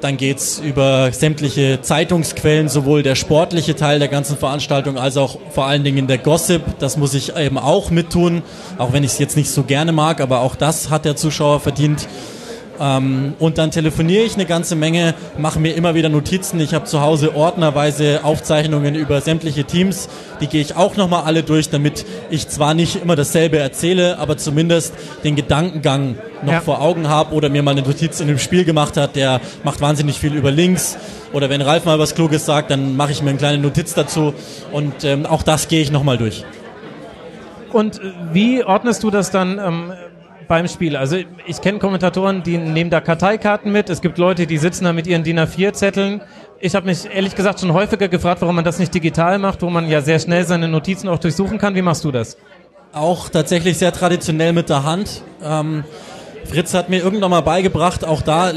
Dann 0.00 0.16
geht's 0.16 0.58
über 0.58 1.12
sämtliche 1.12 1.82
Zeitungsquellen, 1.82 2.68
sowohl 2.68 3.02
der 3.02 3.14
sportliche 3.14 3.76
Teil 3.76 3.98
der 3.98 4.08
ganzen 4.08 4.36
Veranstaltung 4.36 4.96
als 4.96 5.16
auch 5.16 5.38
vor 5.50 5.66
allen 5.66 5.84
Dingen 5.84 6.06
der 6.06 6.18
Gossip. 6.18 6.62
Das 6.78 6.96
muss 6.96 7.12
ich 7.12 7.36
eben 7.36 7.58
auch 7.58 7.90
mittun, 7.90 8.42
auch 8.78 8.92
wenn 8.92 9.04
ich 9.04 9.12
es 9.12 9.18
jetzt 9.18 9.36
nicht 9.36 9.50
so 9.50 9.62
gerne 9.62 9.92
mag, 9.92 10.20
aber 10.20 10.40
auch 10.40 10.56
das 10.56 10.88
hat 10.88 11.04
der 11.04 11.16
Zuschauer 11.16 11.60
verdient. 11.60 12.08
Ähm, 12.80 13.34
und 13.38 13.58
dann 13.58 13.70
telefoniere 13.70 14.24
ich 14.24 14.34
eine 14.34 14.46
ganze 14.46 14.74
Menge, 14.74 15.14
mache 15.36 15.60
mir 15.60 15.74
immer 15.74 15.94
wieder 15.94 16.08
Notizen. 16.08 16.58
Ich 16.60 16.72
habe 16.72 16.86
zu 16.86 17.02
Hause 17.02 17.36
ordnerweise 17.36 18.20
Aufzeichnungen 18.24 18.94
über 18.94 19.20
sämtliche 19.20 19.64
Teams. 19.64 20.08
Die 20.40 20.46
gehe 20.46 20.62
ich 20.62 20.76
auch 20.76 20.96
nochmal 20.96 21.24
alle 21.24 21.42
durch, 21.42 21.68
damit 21.68 22.06
ich 22.30 22.48
zwar 22.48 22.72
nicht 22.72 23.02
immer 23.02 23.16
dasselbe 23.16 23.58
erzähle, 23.58 24.18
aber 24.18 24.38
zumindest 24.38 24.94
den 25.24 25.36
Gedankengang 25.36 26.16
noch 26.42 26.54
Ja. 26.54 26.60
vor 26.62 26.80
Augen 26.80 27.08
habe 27.08 27.34
oder 27.34 27.50
mir 27.50 27.62
mal 27.62 27.72
eine 27.72 27.82
Notiz 27.82 28.18
in 28.20 28.28
dem 28.28 28.38
Spiel 28.38 28.64
gemacht 28.64 28.96
hat, 28.96 29.14
der 29.14 29.42
macht 29.62 29.82
wahnsinnig 29.82 30.18
viel 30.18 30.34
über 30.34 30.50
Links. 30.50 30.96
Oder 31.34 31.50
wenn 31.50 31.60
Ralf 31.60 31.84
mal 31.84 31.98
was 31.98 32.14
Kluges 32.14 32.46
sagt, 32.46 32.70
dann 32.70 32.96
mache 32.96 33.12
ich 33.12 33.22
mir 33.22 33.28
eine 33.30 33.38
kleine 33.38 33.58
Notiz 33.58 33.92
dazu. 33.92 34.32
Und 34.72 35.04
ähm, 35.04 35.26
auch 35.26 35.42
das 35.42 35.68
gehe 35.68 35.82
ich 35.82 35.90
nochmal 35.90 36.16
durch. 36.16 36.44
Und 37.72 37.98
äh, 38.00 38.12
wie 38.32 38.64
ordnest 38.64 39.02
du 39.02 39.10
das 39.10 39.30
dann 39.30 39.58
ähm, 39.58 39.92
beim 40.50 40.66
Spiel? 40.68 40.96
Also 40.96 41.16
ich 41.46 41.60
kenne 41.60 41.78
Kommentatoren, 41.78 42.42
die 42.42 42.58
nehmen 42.58 42.90
da 42.90 43.00
Karteikarten 43.00 43.70
mit. 43.70 43.88
Es 43.88 44.00
gibt 44.02 44.18
Leute, 44.18 44.46
die 44.48 44.58
sitzen 44.58 44.84
da 44.84 44.92
mit 44.92 45.06
ihren 45.06 45.22
DIN 45.22 45.38
A4-Zetteln. 45.38 46.20
Ich 46.58 46.74
habe 46.74 46.86
mich 46.86 47.08
ehrlich 47.14 47.36
gesagt 47.36 47.60
schon 47.60 47.72
häufiger 47.72 48.08
gefragt, 48.08 48.40
warum 48.42 48.56
man 48.56 48.64
das 48.64 48.80
nicht 48.80 48.92
digital 48.92 49.38
macht, 49.38 49.62
wo 49.62 49.70
man 49.70 49.88
ja 49.88 50.00
sehr 50.00 50.18
schnell 50.18 50.44
seine 50.44 50.66
Notizen 50.66 51.08
auch 51.08 51.18
durchsuchen 51.18 51.56
kann. 51.58 51.74
Wie 51.76 51.82
machst 51.82 52.04
du 52.04 52.10
das? 52.10 52.36
auch 52.92 53.28
tatsächlich 53.28 53.78
sehr 53.78 53.92
traditionell 53.92 54.52
mit 54.52 54.68
der 54.68 54.82
Hand. 54.82 55.22
Ähm, 55.44 55.84
Fritz 56.44 56.74
hat 56.74 56.88
mir 56.88 56.98
irgendwann 57.00 57.30
mal 57.30 57.40
beigebracht, 57.42 58.04
auch 58.04 58.20
da, 58.20 58.50
äh, 58.50 58.54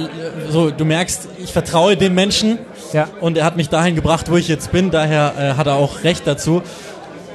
so 0.50 0.72
du 0.72 0.86
merkst, 0.86 1.28
ich 1.44 1.54
vertraue 1.54 1.96
dem 1.96 2.16
Menschen 2.16 2.58
Ja. 2.94 3.08
und 3.22 3.38
er 3.38 3.46
hat 3.46 3.58
mich 3.58 3.70
dahin 3.70 3.94
gebracht, 3.94 4.32
wo 4.32 4.36
ich 4.36 4.48
jetzt 4.48 4.72
bin, 4.72 4.90
daher 4.90 5.34
äh, 5.38 5.54
hat 5.54 5.68
er 5.68 5.76
auch 5.76 6.04
recht 6.04 6.26
dazu. 6.26 6.64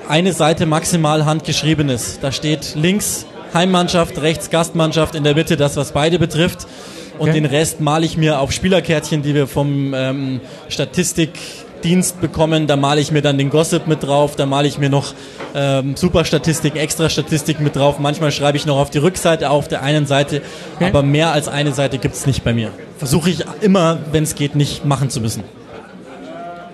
Eine 0.08 0.32
Seite 0.32 0.66
maximal 0.66 1.24
handgeschriebenes. 1.24 2.18
Da 2.20 2.32
steht 2.32 2.74
links 2.74 3.26
Heimmannschaft, 3.54 4.20
rechts 4.20 4.50
Gastmannschaft, 4.50 5.14
in 5.14 5.24
der 5.24 5.34
Mitte 5.34 5.56
das, 5.56 5.76
was 5.76 5.92
beide 5.92 6.18
betrifft. 6.18 6.66
Und 7.18 7.30
Okay. 7.30 7.40
den 7.40 7.46
Rest 7.46 7.80
male 7.80 8.06
ich 8.06 8.16
mir 8.16 8.38
auf 8.38 8.52
Spielerkärtchen, 8.52 9.22
die 9.22 9.34
wir 9.34 9.48
vom 9.48 9.92
ähm, 9.92 10.40
Statistikdienst 10.68 12.20
bekommen. 12.20 12.66
Da 12.66 12.76
male 12.76 13.00
ich 13.00 13.10
mir 13.10 13.22
dann 13.22 13.38
den 13.38 13.50
Gossip 13.50 13.86
mit 13.86 14.02
drauf, 14.04 14.36
da 14.36 14.46
male 14.46 14.68
ich 14.68 14.78
mir 14.78 14.88
noch 14.88 15.14
ähm, 15.54 15.96
Superstatistik, 15.96 16.76
Extra-Statistik 16.76 17.58
mit 17.60 17.74
drauf. 17.76 17.98
Manchmal 17.98 18.30
schreibe 18.30 18.56
ich 18.56 18.66
noch 18.66 18.76
auf 18.78 18.90
die 18.90 18.98
Rückseite 18.98 19.50
auf 19.50 19.66
der 19.68 19.82
einen 19.82 20.06
Seite, 20.06 20.42
Okay. 20.76 20.86
aber 20.86 21.02
mehr 21.02 21.32
als 21.32 21.48
eine 21.48 21.72
Seite 21.72 21.98
gibt's 21.98 22.26
nicht 22.26 22.44
bei 22.44 22.52
mir. 22.52 22.70
Versuche 22.98 23.30
ich 23.30 23.44
immer, 23.62 23.98
wenn 24.12 24.22
es 24.24 24.34
geht, 24.34 24.54
nicht 24.54 24.84
machen 24.84 25.10
zu 25.10 25.20
müssen. 25.20 25.42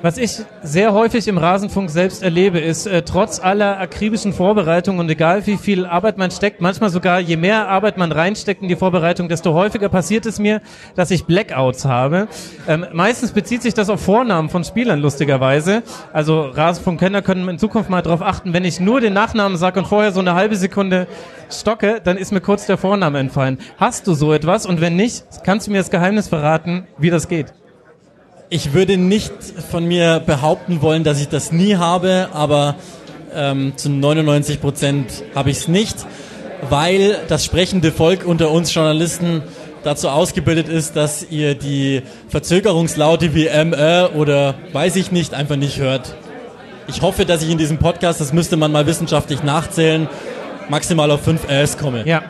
Was 0.04 0.18
ich 0.18 0.42
sehr 0.62 0.92
häufig 0.92 1.28
im 1.28 1.38
Rasenfunk 1.38 1.88
selbst 1.88 2.22
erlebe, 2.22 2.58
ist, 2.58 2.84
äh, 2.84 3.00
trotz 3.00 3.40
aller 3.40 3.80
akribischen 3.80 4.34
Vorbereitungen 4.34 5.00
und 5.00 5.08
egal 5.08 5.46
wie 5.46 5.56
viel 5.56 5.86
Arbeit 5.86 6.18
man 6.18 6.30
steckt, 6.30 6.60
manchmal 6.60 6.90
sogar 6.90 7.20
je 7.20 7.38
mehr 7.38 7.68
Arbeit 7.68 7.96
man 7.96 8.12
reinsteckt 8.12 8.60
in 8.60 8.68
die 8.68 8.76
Vorbereitung, 8.76 9.30
desto 9.30 9.54
häufiger 9.54 9.88
passiert 9.88 10.26
es 10.26 10.38
mir, 10.38 10.60
dass 10.94 11.10
ich 11.10 11.24
Blackouts 11.24 11.86
habe. 11.86 12.28
Ähm, 12.68 12.84
meistens 12.92 13.32
bezieht 13.32 13.62
sich 13.62 13.72
das 13.72 13.88
auf 13.88 14.02
Vornamen 14.02 14.50
von 14.50 14.62
Spielern, 14.62 15.00
lustigerweise. 15.00 15.82
Also 16.12 16.42
Rasenfunkkenner 16.42 17.22
können 17.22 17.48
in 17.48 17.58
Zukunft 17.58 17.88
mal 17.88 18.02
darauf 18.02 18.20
achten, 18.20 18.52
wenn 18.52 18.66
ich 18.66 18.80
nur 18.80 19.00
den 19.00 19.14
Nachnamen 19.14 19.56
sage 19.56 19.80
und 19.80 19.86
vorher 19.86 20.12
so 20.12 20.20
eine 20.20 20.34
halbe 20.34 20.56
Sekunde 20.56 21.06
stocke, 21.48 22.02
dann 22.04 22.18
ist 22.18 22.30
mir 22.30 22.42
kurz 22.42 22.66
der 22.66 22.76
Vorname 22.76 23.20
entfallen. 23.20 23.56
Hast 23.78 24.06
du 24.06 24.12
so 24.12 24.34
etwas? 24.34 24.66
Und 24.66 24.82
wenn 24.82 24.96
nicht, 24.96 25.24
kannst 25.44 25.66
du 25.66 25.70
mir 25.70 25.78
das 25.78 25.88
Geheimnis 25.88 26.28
verraten, 26.28 26.86
wie 26.98 27.08
das 27.08 27.26
geht? 27.26 27.54
Ich 28.50 28.72
würde 28.74 28.96
nicht 28.96 29.32
von 29.70 29.86
mir 29.86 30.20
behaupten 30.24 30.82
wollen, 30.82 31.02
dass 31.02 31.20
ich 31.20 31.28
das 31.28 31.50
nie 31.50 31.76
habe, 31.76 32.28
aber 32.32 32.76
ähm, 33.34 33.72
zu 33.76 33.88
99 33.90 34.60
Prozent 34.60 35.24
habe 35.34 35.50
ich 35.50 35.58
es 35.58 35.68
nicht, 35.68 35.96
weil 36.68 37.18
das 37.28 37.44
sprechende 37.44 37.90
Volk 37.90 38.26
unter 38.26 38.50
uns 38.50 38.72
Journalisten 38.74 39.42
dazu 39.82 40.08
ausgebildet 40.08 40.68
ist, 40.68 40.94
dass 40.94 41.26
ihr 41.30 41.54
die 41.54 42.02
Verzögerungslaute 42.28 43.34
wie 43.34 43.48
ME 43.64 44.10
oder 44.14 44.54
weiß 44.72 44.96
ich 44.96 45.10
nicht 45.10 45.34
einfach 45.34 45.56
nicht 45.56 45.78
hört. 45.78 46.14
Ich 46.86 47.02
hoffe, 47.02 47.24
dass 47.24 47.42
ich 47.42 47.50
in 47.50 47.58
diesem 47.58 47.78
Podcast, 47.78 48.20
das 48.20 48.32
müsste 48.32 48.56
man 48.56 48.70
mal 48.72 48.86
wissenschaftlich 48.86 49.42
nachzählen, 49.42 50.08
maximal 50.68 51.10
auf 51.10 51.22
5 51.22 51.48
Rs 51.48 51.78
komme. 51.78 52.06
Ja. 52.06 52.22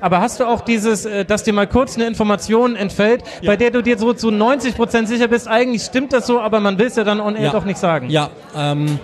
Aber 0.00 0.20
hast 0.20 0.40
du 0.40 0.44
auch 0.46 0.62
dieses, 0.62 1.04
äh, 1.04 1.24
dass 1.24 1.42
dir 1.42 1.52
mal 1.52 1.66
kurz 1.66 1.96
eine 1.96 2.06
Information 2.06 2.76
entfällt, 2.76 3.22
bei 3.44 3.56
der 3.56 3.70
du 3.70 3.82
dir 3.82 3.98
so 3.98 4.12
zu 4.12 4.30
90 4.30 4.74
Prozent 4.76 5.08
sicher 5.08 5.28
bist, 5.28 5.48
eigentlich 5.48 5.82
stimmt 5.82 6.12
das 6.12 6.26
so, 6.26 6.40
aber 6.40 6.60
man 6.60 6.78
will 6.78 6.86
es 6.86 6.96
ja 6.96 7.04
dann 7.04 7.20
on 7.20 7.36
air 7.36 7.44
Ja. 7.44 7.50
doch 7.52 7.64
nicht 7.64 7.78
sagen. 7.78 8.10
Ja, 8.10 8.30
ähm, 8.56 8.98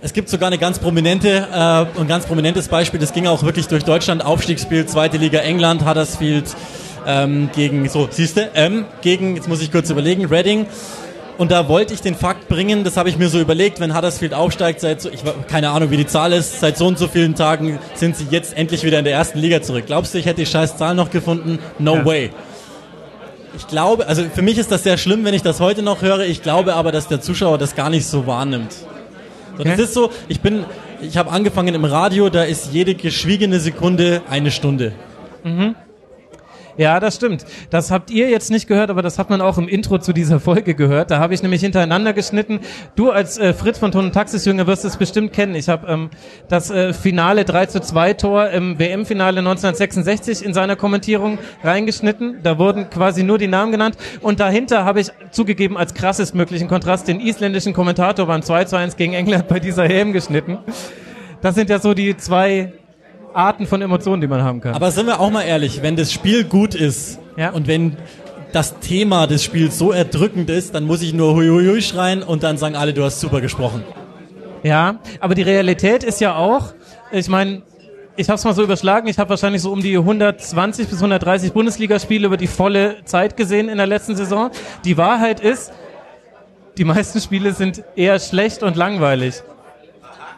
es 0.00 0.12
gibt 0.12 0.28
sogar 0.28 0.48
eine 0.48 0.58
ganz 0.58 0.78
prominente, 0.78 1.28
äh, 1.28 2.00
ein 2.00 2.08
ganz 2.08 2.26
prominentes 2.26 2.68
Beispiel, 2.68 2.98
das 3.00 3.12
ging 3.12 3.26
auch 3.26 3.42
wirklich 3.42 3.68
durch 3.68 3.84
Deutschland, 3.84 4.24
Aufstiegsspiel, 4.24 4.86
zweite 4.86 5.16
Liga 5.16 5.38
England, 5.40 5.86
Huddersfield 5.88 6.54
ähm, 7.06 7.50
gegen, 7.54 7.88
so, 7.88 8.08
siehste, 8.10 8.54
M, 8.54 8.84
gegen, 9.00 9.36
jetzt 9.36 9.48
muss 9.48 9.62
ich 9.62 9.72
kurz 9.72 9.90
überlegen, 9.90 10.24
Reading. 10.26 10.66
Und 11.38 11.50
da 11.50 11.68
wollte 11.68 11.94
ich 11.94 12.00
den 12.02 12.14
Fakt 12.14 12.48
bringen, 12.48 12.84
das 12.84 12.96
habe 12.96 13.08
ich 13.08 13.16
mir 13.18 13.28
so 13.28 13.40
überlegt, 13.40 13.80
wenn 13.80 13.96
Huddersfield 13.96 14.34
aufsteigt, 14.34 14.80
seit 14.80 15.00
so, 15.00 15.08
ich 15.10 15.20
keine 15.48 15.70
Ahnung, 15.70 15.90
wie 15.90 15.96
die 15.96 16.06
Zahl 16.06 16.32
ist, 16.32 16.60
seit 16.60 16.76
so 16.76 16.86
und 16.86 16.98
so 16.98 17.08
vielen 17.08 17.34
Tagen 17.34 17.78
sind 17.94 18.16
sie 18.16 18.26
jetzt 18.30 18.56
endlich 18.56 18.84
wieder 18.84 18.98
in 18.98 19.04
der 19.04 19.14
ersten 19.14 19.38
Liga 19.38 19.62
zurück. 19.62 19.84
Glaubst 19.86 20.12
du, 20.14 20.18
ich 20.18 20.26
hätte 20.26 20.40
die 20.40 20.46
scheiß 20.46 20.76
Zahl 20.76 20.94
noch 20.94 21.10
gefunden? 21.10 21.58
No 21.78 21.96
Ja. 21.96 22.04
way. 22.04 22.30
Ich 23.56 23.66
glaube, 23.66 24.06
also 24.06 24.22
für 24.34 24.42
mich 24.42 24.56
ist 24.58 24.70
das 24.70 24.82
sehr 24.82 24.96
schlimm, 24.98 25.24
wenn 25.24 25.34
ich 25.34 25.42
das 25.42 25.60
heute 25.60 25.82
noch 25.82 26.00
höre. 26.02 26.20
Ich 26.20 26.42
glaube 26.42 26.74
aber, 26.74 26.92
dass 26.92 27.08
der 27.08 27.20
Zuschauer 27.20 27.58
das 27.58 27.74
gar 27.74 27.90
nicht 27.90 28.06
so 28.06 28.26
wahrnimmt. 28.26 28.72
So, 28.72 29.64
das 29.64 29.72
Okay. 29.74 29.82
ist 29.82 29.94
so, 29.94 30.10
ich 30.28 30.40
bin, 30.40 30.64
ich 31.02 31.16
habe 31.16 31.30
angefangen 31.30 31.74
im 31.74 31.84
Radio, 31.84 32.28
da 32.30 32.44
ist 32.44 32.72
jede 32.72 32.94
geschwiegene 32.94 33.58
Sekunde 33.60 34.22
eine 34.30 34.50
Stunde. 34.50 34.92
Ja, 36.76 37.00
das 37.00 37.16
stimmt. 37.16 37.44
Das 37.70 37.90
habt 37.90 38.10
ihr 38.10 38.30
jetzt 38.30 38.50
nicht 38.50 38.66
gehört, 38.66 38.90
aber 38.90 39.02
das 39.02 39.18
hat 39.18 39.30
man 39.30 39.40
auch 39.40 39.58
im 39.58 39.68
Intro 39.68 39.98
zu 39.98 40.12
dieser 40.12 40.40
Folge 40.40 40.74
gehört. 40.74 41.10
Da 41.10 41.18
habe 41.18 41.34
ich 41.34 41.42
nämlich 41.42 41.60
hintereinander 41.60 42.12
geschnitten. 42.12 42.60
Du 42.96 43.10
als 43.10 43.38
äh, 43.38 43.52
Fritz 43.52 43.78
von 43.78 43.92
Ton 43.92 44.06
und 44.06 44.12
Taxisjünger 44.12 44.66
wirst 44.66 44.84
es 44.84 44.96
bestimmt 44.96 45.32
kennen. 45.32 45.54
Ich 45.54 45.68
habe 45.68 45.86
ähm, 45.86 46.10
das 46.48 46.70
äh, 46.70 46.92
Finale 46.92 47.44
3 47.44 47.66
zu 47.66 47.80
2 47.80 48.14
Tor 48.14 48.48
im 48.50 48.78
WM-Finale 48.78 49.40
1966 49.40 50.44
in 50.44 50.54
seiner 50.54 50.76
Kommentierung 50.76 51.38
reingeschnitten. 51.62 52.38
Da 52.42 52.58
wurden 52.58 52.88
quasi 52.88 53.22
nur 53.22 53.38
die 53.38 53.48
Namen 53.48 53.72
genannt. 53.72 53.96
Und 54.20 54.40
dahinter 54.40 54.84
habe 54.84 55.00
ich 55.00 55.08
zugegeben 55.30 55.76
als 55.76 55.94
krassest 55.94 56.34
möglichen 56.34 56.68
Kontrast 56.68 57.08
den 57.08 57.20
isländischen 57.20 57.74
Kommentator 57.74 58.26
beim 58.26 58.42
2 58.42 58.64
zu 58.64 58.76
1 58.76 58.96
gegen 58.96 59.12
England 59.12 59.48
bei 59.48 59.60
dieser 59.60 59.84
EM 59.84 60.12
geschnitten. 60.12 60.58
Das 61.42 61.54
sind 61.56 61.70
ja 61.70 61.80
so 61.80 61.92
die 61.92 62.16
zwei 62.16 62.72
Arten 63.34 63.66
von 63.66 63.80
Emotionen, 63.82 64.20
die 64.20 64.26
man 64.28 64.42
haben 64.42 64.60
kann. 64.60 64.74
Aber 64.74 64.90
sind 64.90 65.06
wir 65.06 65.20
auch 65.20 65.30
mal 65.30 65.42
ehrlich, 65.42 65.82
wenn 65.82 65.96
das 65.96 66.12
Spiel 66.12 66.44
gut 66.44 66.74
ist 66.74 67.18
Ja. 67.36 67.50
und 67.50 67.66
wenn 67.66 67.96
das 68.52 68.78
Thema 68.80 69.26
des 69.26 69.42
Spiels 69.42 69.78
so 69.78 69.92
erdrückend 69.92 70.50
ist, 70.50 70.74
dann 70.74 70.84
muss 70.84 71.00
ich 71.02 71.14
nur 71.14 71.34
hui 71.34 71.48
hui 71.48 71.66
hui 71.66 71.80
schreien 71.82 72.22
und 72.22 72.42
dann 72.42 72.58
sagen 72.58 72.76
alle, 72.76 72.92
du 72.92 73.02
hast 73.02 73.20
super 73.20 73.40
gesprochen. 73.40 73.82
Ja, 74.62 74.96
aber 75.20 75.34
die 75.34 75.42
Realität 75.42 76.04
ist 76.04 76.20
ja 76.20 76.36
auch, 76.36 76.74
ich 77.10 77.28
meine, 77.28 77.62
ich 78.16 78.28
habe 78.28 78.36
es 78.36 78.44
mal 78.44 78.52
so 78.52 78.62
überschlagen, 78.62 79.08
ich 79.08 79.18
habe 79.18 79.30
wahrscheinlich 79.30 79.62
so 79.62 79.72
um 79.72 79.80
die 79.80 79.96
120 79.96 80.86
bis 80.86 80.98
130 80.98 81.52
Bundesligaspiele 81.52 82.26
über 82.26 82.36
die 82.36 82.46
volle 82.46 82.96
Zeit 83.06 83.36
gesehen 83.38 83.70
in 83.70 83.78
der 83.78 83.86
letzten 83.86 84.14
Saison. 84.16 84.50
Die 84.84 84.98
Wahrheit 84.98 85.40
ist, 85.40 85.72
die 86.76 86.84
meisten 86.84 87.20
Spiele 87.20 87.54
sind 87.54 87.82
eher 87.96 88.18
schlecht 88.20 88.62
und 88.62 88.76
langweilig. 88.76 89.42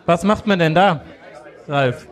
Was 0.06 0.22
macht 0.22 0.46
man 0.46 0.58
denn 0.60 0.74
da, 0.74 1.02
Ralf? 1.68 2.06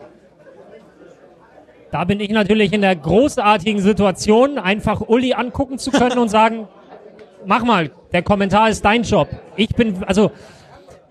Da 1.93 2.05
bin 2.05 2.19
ich 2.19 2.31
natürlich 2.31 2.73
in 2.73 2.81
der 2.81 2.95
großartigen 2.95 3.79
Situation, 3.79 4.57
einfach 4.57 5.01
Uli 5.01 5.33
angucken 5.35 5.77
zu 5.77 5.91
können 5.91 6.17
und 6.17 6.27
sagen, 6.27 6.67
mach 7.45 7.63
mal, 7.63 7.91
der 8.11 8.23
Kommentar 8.23 8.67
ist 8.69 8.83
dein 8.83 9.03
Job. 9.03 9.27
Ich 9.57 9.69
bin, 9.75 10.03
also, 10.05 10.31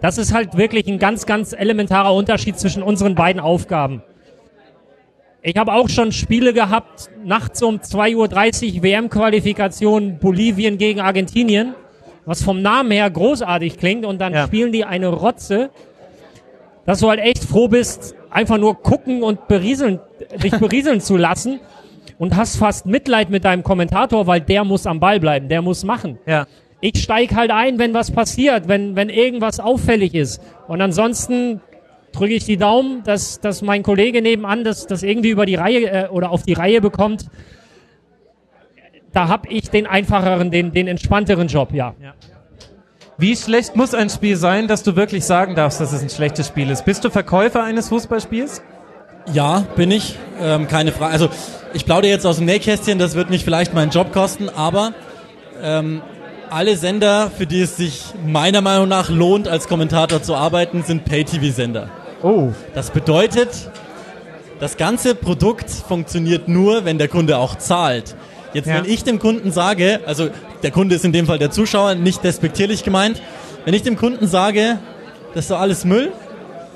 das 0.00 0.18
ist 0.18 0.34
halt 0.34 0.56
wirklich 0.56 0.88
ein 0.88 0.98
ganz, 0.98 1.24
ganz 1.24 1.52
elementarer 1.52 2.12
Unterschied 2.12 2.58
zwischen 2.58 2.82
unseren 2.82 3.14
beiden 3.14 3.38
Aufgaben. 3.40 4.02
Ich 5.42 5.56
habe 5.56 5.72
auch 5.72 5.88
schon 5.88 6.10
Spiele 6.10 6.52
gehabt, 6.52 7.10
nachts 7.22 7.62
um 7.62 7.76
2.30 7.76 8.78
Uhr 8.78 8.82
WM-Qualifikation 8.82 10.18
Bolivien 10.18 10.78
gegen 10.78 11.00
Argentinien, 11.00 11.76
was 12.26 12.42
vom 12.42 12.60
Namen 12.60 12.90
her 12.90 13.08
großartig 13.08 13.78
klingt 13.78 14.04
und 14.04 14.20
dann 14.20 14.32
Ja. 14.34 14.46
spielen 14.48 14.72
die 14.72 14.84
eine 14.84 15.06
Rotze, 15.10 15.70
dass 16.86 16.98
du 16.98 17.08
halt 17.08 17.20
echt 17.20 17.44
froh 17.44 17.68
bist, 17.68 18.16
einfach 18.32 18.58
nur 18.58 18.82
gucken 18.82 19.22
und 19.22 19.48
berieseln, 19.48 20.00
dich 20.42 20.52
berieseln 20.58 21.00
zu 21.00 21.16
lassen 21.16 21.60
und 22.18 22.36
hast 22.36 22.56
fast 22.56 22.86
Mitleid 22.86 23.30
mit 23.30 23.44
deinem 23.44 23.62
Kommentator, 23.62 24.26
weil 24.26 24.40
der 24.40 24.64
muss 24.64 24.86
am 24.86 25.00
Ball 25.00 25.20
bleiben, 25.20 25.48
der 25.48 25.62
muss 25.62 25.84
machen. 25.84 26.18
Ja. 26.26 26.46
Ich 26.80 27.02
steig 27.02 27.34
halt 27.34 27.50
ein, 27.50 27.78
wenn 27.78 27.94
was 27.94 28.10
passiert, 28.10 28.66
wenn, 28.66 28.96
wenn 28.96 29.08
irgendwas 29.08 29.60
auffällig 29.60 30.14
ist. 30.14 30.42
Und 30.66 30.80
ansonsten 30.80 31.60
drücke 32.12 32.34
ich 32.34 32.44
die 32.44 32.56
Daumen, 32.56 33.02
dass, 33.04 33.40
dass 33.40 33.62
mein 33.62 33.82
Kollege 33.82 34.22
nebenan 34.22 34.64
das, 34.64 34.86
das 34.86 35.02
irgendwie 35.02 35.30
über 35.30 35.46
die 35.46 35.54
Reihe 35.54 35.86
äh, 35.86 36.08
oder 36.08 36.30
auf 36.30 36.42
die 36.42 36.52
Reihe 36.52 36.80
bekommt. 36.80 37.26
Da 39.12 39.28
hab 39.28 39.50
ich 39.50 39.70
den 39.70 39.86
einfacheren, 39.86 40.50
den, 40.50 40.72
den 40.72 40.88
entspannteren 40.88 41.48
Job, 41.48 41.72
ja. 41.72 41.94
Wie 43.22 43.36
schlecht 43.36 43.76
muss 43.76 43.94
ein 43.94 44.10
Spiel 44.10 44.36
sein, 44.36 44.66
dass 44.66 44.82
du 44.82 44.96
wirklich 44.96 45.24
sagen 45.24 45.54
darfst, 45.54 45.80
dass 45.80 45.92
es 45.92 46.02
ein 46.02 46.10
schlechtes 46.10 46.48
Spiel 46.48 46.68
ist? 46.70 46.84
Bist 46.84 47.04
du 47.04 47.08
Verkäufer 47.08 47.62
eines 47.62 47.88
Fußballspiels? 47.90 48.62
Ja, 49.32 49.60
bin 49.76 49.92
ich. 49.92 50.18
Ähm, 50.40 50.66
keine 50.66 50.90
Frage. 50.90 51.12
Also 51.12 51.28
ich 51.72 51.84
plaudere 51.84 52.10
jetzt 52.10 52.26
aus 52.26 52.38
dem 52.38 52.46
Nähkästchen, 52.46 52.98
das 52.98 53.14
wird 53.14 53.30
mich 53.30 53.44
vielleicht 53.44 53.74
meinen 53.74 53.92
Job 53.92 54.12
kosten, 54.12 54.48
aber 54.48 54.92
ähm, 55.62 56.02
alle 56.50 56.76
Sender, 56.76 57.30
für 57.30 57.46
die 57.46 57.60
es 57.60 57.76
sich 57.76 58.06
meiner 58.26 58.60
Meinung 58.60 58.88
nach 58.88 59.08
lohnt, 59.08 59.46
als 59.46 59.68
Kommentator 59.68 60.20
zu 60.20 60.34
arbeiten, 60.34 60.82
sind 60.82 61.04
Pay-TV-Sender. 61.04 61.90
Oh. 62.24 62.48
Das 62.74 62.90
bedeutet, 62.90 63.50
das 64.58 64.76
ganze 64.76 65.14
Produkt 65.14 65.70
funktioniert 65.70 66.48
nur, 66.48 66.84
wenn 66.84 66.98
der 66.98 67.06
Kunde 67.06 67.38
auch 67.38 67.54
zahlt. 67.54 68.16
Jetzt, 68.54 68.66
Ja. 68.66 68.76
wenn 68.76 68.90
ich 68.90 69.04
dem 69.04 69.18
Kunden 69.18 69.50
sage, 69.52 70.00
also 70.06 70.28
der 70.62 70.70
Kunde 70.70 70.94
ist 70.94 71.04
in 71.04 71.12
dem 71.12 71.26
Fall 71.26 71.38
der 71.38 71.50
Zuschauer, 71.50 71.94
nicht 71.94 72.22
despektierlich 72.24 72.84
gemeint, 72.84 73.20
wenn 73.64 73.74
ich 73.74 73.82
dem 73.82 73.96
Kunden 73.96 74.26
sage, 74.26 74.78
das 75.34 75.44
ist 75.44 75.50
doch 75.50 75.60
alles 75.60 75.84
Müll, 75.84 76.12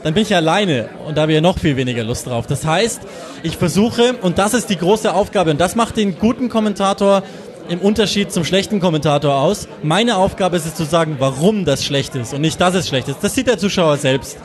dann 0.03 0.15
bin 0.15 0.23
ich 0.23 0.35
alleine 0.35 0.89
und 1.07 1.17
da 1.17 1.23
habe 1.23 1.33
ich 1.33 1.37
ja 1.37 1.41
noch 1.41 1.59
viel 1.59 1.77
weniger 1.77 2.05
Lust 2.05 2.27
drauf. 2.27 2.47
Das 2.47 2.65
heißt, 2.65 3.01
ich 3.43 3.57
versuche, 3.57 4.15
und 4.23 4.39
das 4.39 4.55
ist 4.55 4.71
die 4.71 4.77
große 4.77 5.13
Aufgabe, 5.13 5.51
und 5.51 5.61
das 5.61 5.75
macht 5.75 5.97
den 5.97 6.19
guten 6.19 6.49
Kommentator 6.49 7.23
im 7.69 7.81
Unterschied 7.81 8.31
zum 8.33 8.45
schlechten 8.45 8.79
Kommentator 8.79 9.35
aus. 9.35 9.67
Meine 9.83 10.17
Aufgabe 10.17 10.57
ist 10.57 10.67
es 10.67 10.75
zu 10.77 10.85
sagen, 10.85 11.17
warum 11.19 11.65
das 11.65 11.85
schlecht 11.85 12.15
ist 12.15 12.33
und 12.33 12.41
nicht, 12.41 12.61
dass 12.61 12.75
es 12.75 12.87
schlecht 12.89 13.09
ist. 13.09 13.19
Das 13.23 13.35
sieht 13.35 13.49
der 13.49 13.59
Zuschauer 13.59 13.97
selbst. 13.97 14.39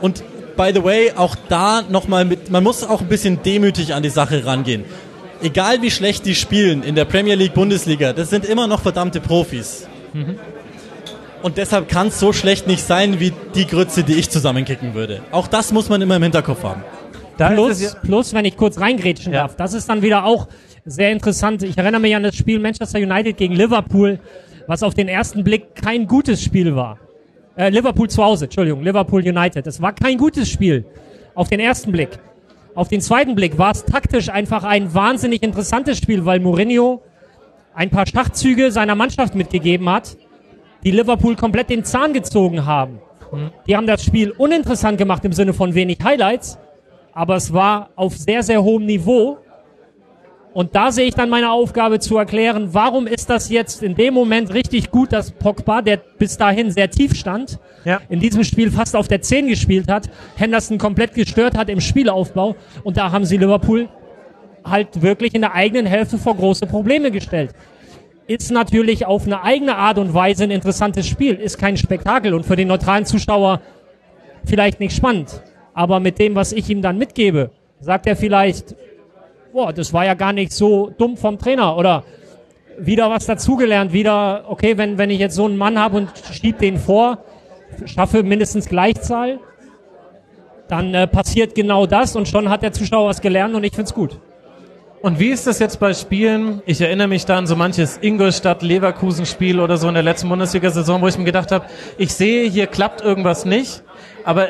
Und 0.00 0.24
by 0.56 0.70
the 0.74 0.82
way, 0.82 1.12
auch 1.14 1.36
da 1.50 1.82
nochmal 1.82 2.24
mit, 2.24 2.50
man 2.50 2.64
muss 2.64 2.82
auch 2.82 3.02
ein 3.02 3.08
bisschen 3.08 3.42
demütig 3.42 3.92
an 3.92 4.02
die 4.02 4.08
Sache 4.08 4.46
rangehen. 4.46 4.84
Egal 5.42 5.82
wie 5.82 5.90
schlecht 5.90 6.24
die 6.26 6.34
spielen 6.34 6.82
in 6.82 6.94
der 6.94 7.04
Premier 7.04 7.34
League, 7.34 7.54
Bundesliga, 7.54 8.12
das 8.12 8.30
sind 8.30 8.44
immer 8.46 8.66
noch 8.66 8.80
verdammte 8.80 9.20
Profis. 9.20 9.86
Und 11.42 11.58
deshalb 11.58 11.88
kann 11.88 12.08
es 12.08 12.18
so 12.18 12.32
schlecht 12.32 12.66
nicht 12.66 12.82
sein 12.82 13.20
wie 13.20 13.32
die 13.54 13.66
Grütze, 13.66 14.02
die 14.02 14.14
ich 14.14 14.30
zusammenkicken 14.30 14.94
würde. 14.94 15.20
Auch 15.30 15.46
das 15.46 15.72
muss 15.72 15.88
man 15.88 16.00
immer 16.00 16.16
im 16.16 16.22
Hinterkopf 16.22 16.62
haben. 16.64 16.82
Da 17.36 17.50
Plus, 17.50 17.82
ja, 17.82 17.90
plus, 18.02 18.32
wenn 18.32 18.46
ich 18.46 18.56
kurz 18.56 18.80
reingrätschen 18.80 19.32
Ja. 19.32 19.40
darf, 19.42 19.56
das 19.56 19.74
ist 19.74 19.88
dann 19.90 20.00
wieder 20.00 20.24
auch 20.24 20.48
sehr 20.86 21.12
interessant. 21.12 21.62
Ich 21.62 21.76
erinnere 21.76 22.00
mich 22.00 22.16
an 22.16 22.22
das 22.22 22.34
Spiel 22.34 22.58
Manchester 22.58 22.98
United 22.98 23.36
gegen 23.36 23.54
Liverpool, 23.54 24.18
was 24.66 24.82
auf 24.82 24.94
den 24.94 25.06
ersten 25.08 25.44
Blick 25.44 25.74
kein 25.74 26.06
gutes 26.06 26.42
Spiel 26.42 26.74
war. 26.74 26.98
Äh, 27.56 27.68
Liverpool 27.68 28.08
zu 28.08 28.24
Hause, 28.24 28.46
Entschuldigung, 28.46 28.82
Liverpool 28.82 29.20
United. 29.20 29.66
Es 29.66 29.82
war 29.82 29.92
kein 29.94 30.16
gutes 30.16 30.48
Spiel 30.48 30.86
auf 31.34 31.48
den 31.48 31.60
ersten 31.60 31.92
Blick. 31.92 32.18
Auf 32.76 32.88
den 32.88 33.00
zweiten 33.00 33.34
Blick 33.34 33.56
war 33.56 33.70
es 33.70 33.86
taktisch 33.86 34.28
einfach 34.28 34.62
ein 34.62 34.92
wahnsinnig 34.92 35.42
interessantes 35.42 35.96
Spiel, 35.96 36.26
weil 36.26 36.40
Mourinho 36.40 37.00
ein 37.74 37.88
paar 37.88 38.06
Schachzüge 38.06 38.70
seiner 38.70 38.94
Mannschaft 38.94 39.34
mitgegeben 39.34 39.88
hat, 39.88 40.18
die 40.84 40.90
Liverpool 40.90 41.36
komplett 41.36 41.70
den 41.70 41.84
Zahn 41.84 42.12
gezogen 42.12 42.66
haben. 42.66 43.00
Die 43.66 43.74
haben 43.74 43.86
das 43.86 44.04
Spiel 44.04 44.30
uninteressant 44.30 44.98
gemacht 44.98 45.24
im 45.24 45.32
Sinne 45.32 45.54
von 45.54 45.74
wenig 45.74 46.00
Highlights, 46.04 46.58
aber 47.14 47.36
es 47.36 47.50
war 47.50 47.88
auf 47.96 48.14
sehr, 48.14 48.42
sehr 48.42 48.62
hohem 48.62 48.84
Niveau. 48.84 49.38
Und 50.56 50.74
da 50.74 50.90
sehe 50.90 51.04
ich 51.04 51.14
dann 51.14 51.28
meine 51.28 51.50
Aufgabe 51.50 51.98
zu 51.98 52.16
erklären, 52.16 52.68
warum 52.72 53.06
ist 53.06 53.28
das 53.28 53.50
jetzt 53.50 53.82
in 53.82 53.94
dem 53.94 54.14
Moment 54.14 54.54
richtig 54.54 54.90
gut, 54.90 55.12
dass 55.12 55.30
Pogba, 55.30 55.82
der 55.82 55.98
bis 55.98 56.38
dahin 56.38 56.70
sehr 56.70 56.90
tief 56.90 57.14
stand, 57.14 57.58
Ja. 57.84 58.00
in 58.08 58.20
diesem 58.20 58.42
Spiel 58.42 58.70
fast 58.70 58.96
auf 58.96 59.06
der 59.06 59.20
10 59.20 59.48
gespielt 59.48 59.90
hat, 59.90 60.08
Henderson 60.34 60.78
komplett 60.78 61.12
gestört 61.12 61.58
hat 61.58 61.68
im 61.68 61.82
Spielaufbau 61.82 62.56
und 62.84 62.96
da 62.96 63.12
haben 63.12 63.26
sie 63.26 63.36
Liverpool 63.36 63.90
halt 64.64 65.02
wirklich 65.02 65.34
in 65.34 65.42
der 65.42 65.52
eigenen 65.52 65.84
Hälfte 65.84 66.16
vor 66.16 66.34
große 66.34 66.66
Probleme 66.66 67.10
gestellt. 67.10 67.50
Ist 68.26 68.50
natürlich 68.50 69.04
auf 69.04 69.26
eine 69.26 69.42
eigene 69.42 69.76
Art 69.76 69.98
und 69.98 70.14
Weise 70.14 70.44
ein 70.44 70.50
interessantes 70.50 71.06
Spiel, 71.06 71.34
ist 71.34 71.58
kein 71.58 71.76
Spektakel 71.76 72.32
und 72.32 72.46
für 72.46 72.56
den 72.56 72.68
neutralen 72.68 73.04
Zuschauer 73.04 73.60
vielleicht 74.46 74.80
nicht 74.80 74.96
spannend. 74.96 75.42
Aber 75.74 76.00
mit 76.00 76.18
dem, 76.18 76.34
was 76.34 76.52
ich 76.52 76.70
ihm 76.70 76.80
dann 76.80 76.96
mitgebe, 76.96 77.50
sagt 77.78 78.06
er 78.06 78.16
vielleicht, 78.16 78.74
boah, 79.56 79.72
das 79.72 79.94
war 79.94 80.04
ja 80.04 80.12
gar 80.12 80.34
nicht 80.34 80.52
so 80.52 80.92
dumm 80.98 81.16
vom 81.16 81.38
Trainer 81.38 81.78
oder 81.78 82.04
wieder 82.78 83.08
was 83.08 83.24
dazugelernt, 83.24 83.90
wieder, 83.90 84.44
okay, 84.48 84.76
wenn, 84.76 84.98
wenn 84.98 85.08
ich 85.08 85.18
jetzt 85.18 85.34
so 85.34 85.46
einen 85.46 85.56
Mann 85.56 85.78
habe 85.78 85.96
und 85.96 86.10
schieb 86.30 86.58
den 86.58 86.76
vor, 86.76 87.24
schaffe 87.86 88.22
mindestens 88.22 88.68
Gleichzahl, 88.68 89.40
dann 90.68 90.92
äh, 90.92 91.06
passiert 91.06 91.54
genau 91.54 91.86
das 91.86 92.16
und 92.16 92.28
schon 92.28 92.50
hat 92.50 92.62
der 92.62 92.72
Zuschauer 92.72 93.08
was 93.08 93.22
gelernt 93.22 93.54
und 93.54 93.64
ich 93.64 93.74
find's 93.74 93.94
gut. 93.94 94.20
Und 95.00 95.20
wie 95.20 95.28
ist 95.28 95.46
das 95.46 95.58
jetzt 95.58 95.80
bei 95.80 95.94
Spielen? 95.94 96.60
Ich 96.66 96.82
erinnere 96.82 97.08
mich 97.08 97.24
da 97.24 97.38
an 97.38 97.46
so 97.46 97.56
manches 97.56 97.98
Ingolstadt-Leverkusen-Spiel 98.02 99.58
oder 99.58 99.78
so 99.78 99.88
in 99.88 99.94
der 99.94 100.02
letzten 100.02 100.28
Bundesliga-Saison, 100.28 101.00
wo 101.00 101.08
ich 101.08 101.16
mir 101.16 101.24
gedacht 101.24 101.50
habe, 101.50 101.64
ich 101.96 102.12
sehe, 102.12 102.46
hier 102.50 102.66
klappt 102.66 103.00
irgendwas 103.00 103.46
nicht, 103.46 103.82
aber 104.22 104.48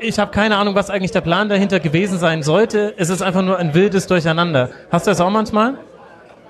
ich 0.00 0.18
habe 0.18 0.30
keine 0.30 0.56
Ahnung, 0.56 0.74
was 0.74 0.90
eigentlich 0.90 1.10
der 1.10 1.20
Plan 1.20 1.48
dahinter 1.48 1.80
gewesen 1.80 2.18
sein 2.18 2.42
sollte. 2.42 2.94
Es 2.96 3.08
ist 3.08 3.22
einfach 3.22 3.42
nur 3.42 3.58
ein 3.58 3.74
wildes 3.74 4.06
Durcheinander. 4.06 4.70
Hast 4.90 5.06
du 5.06 5.10
das 5.10 5.20
auch 5.20 5.30
manchmal? 5.30 5.78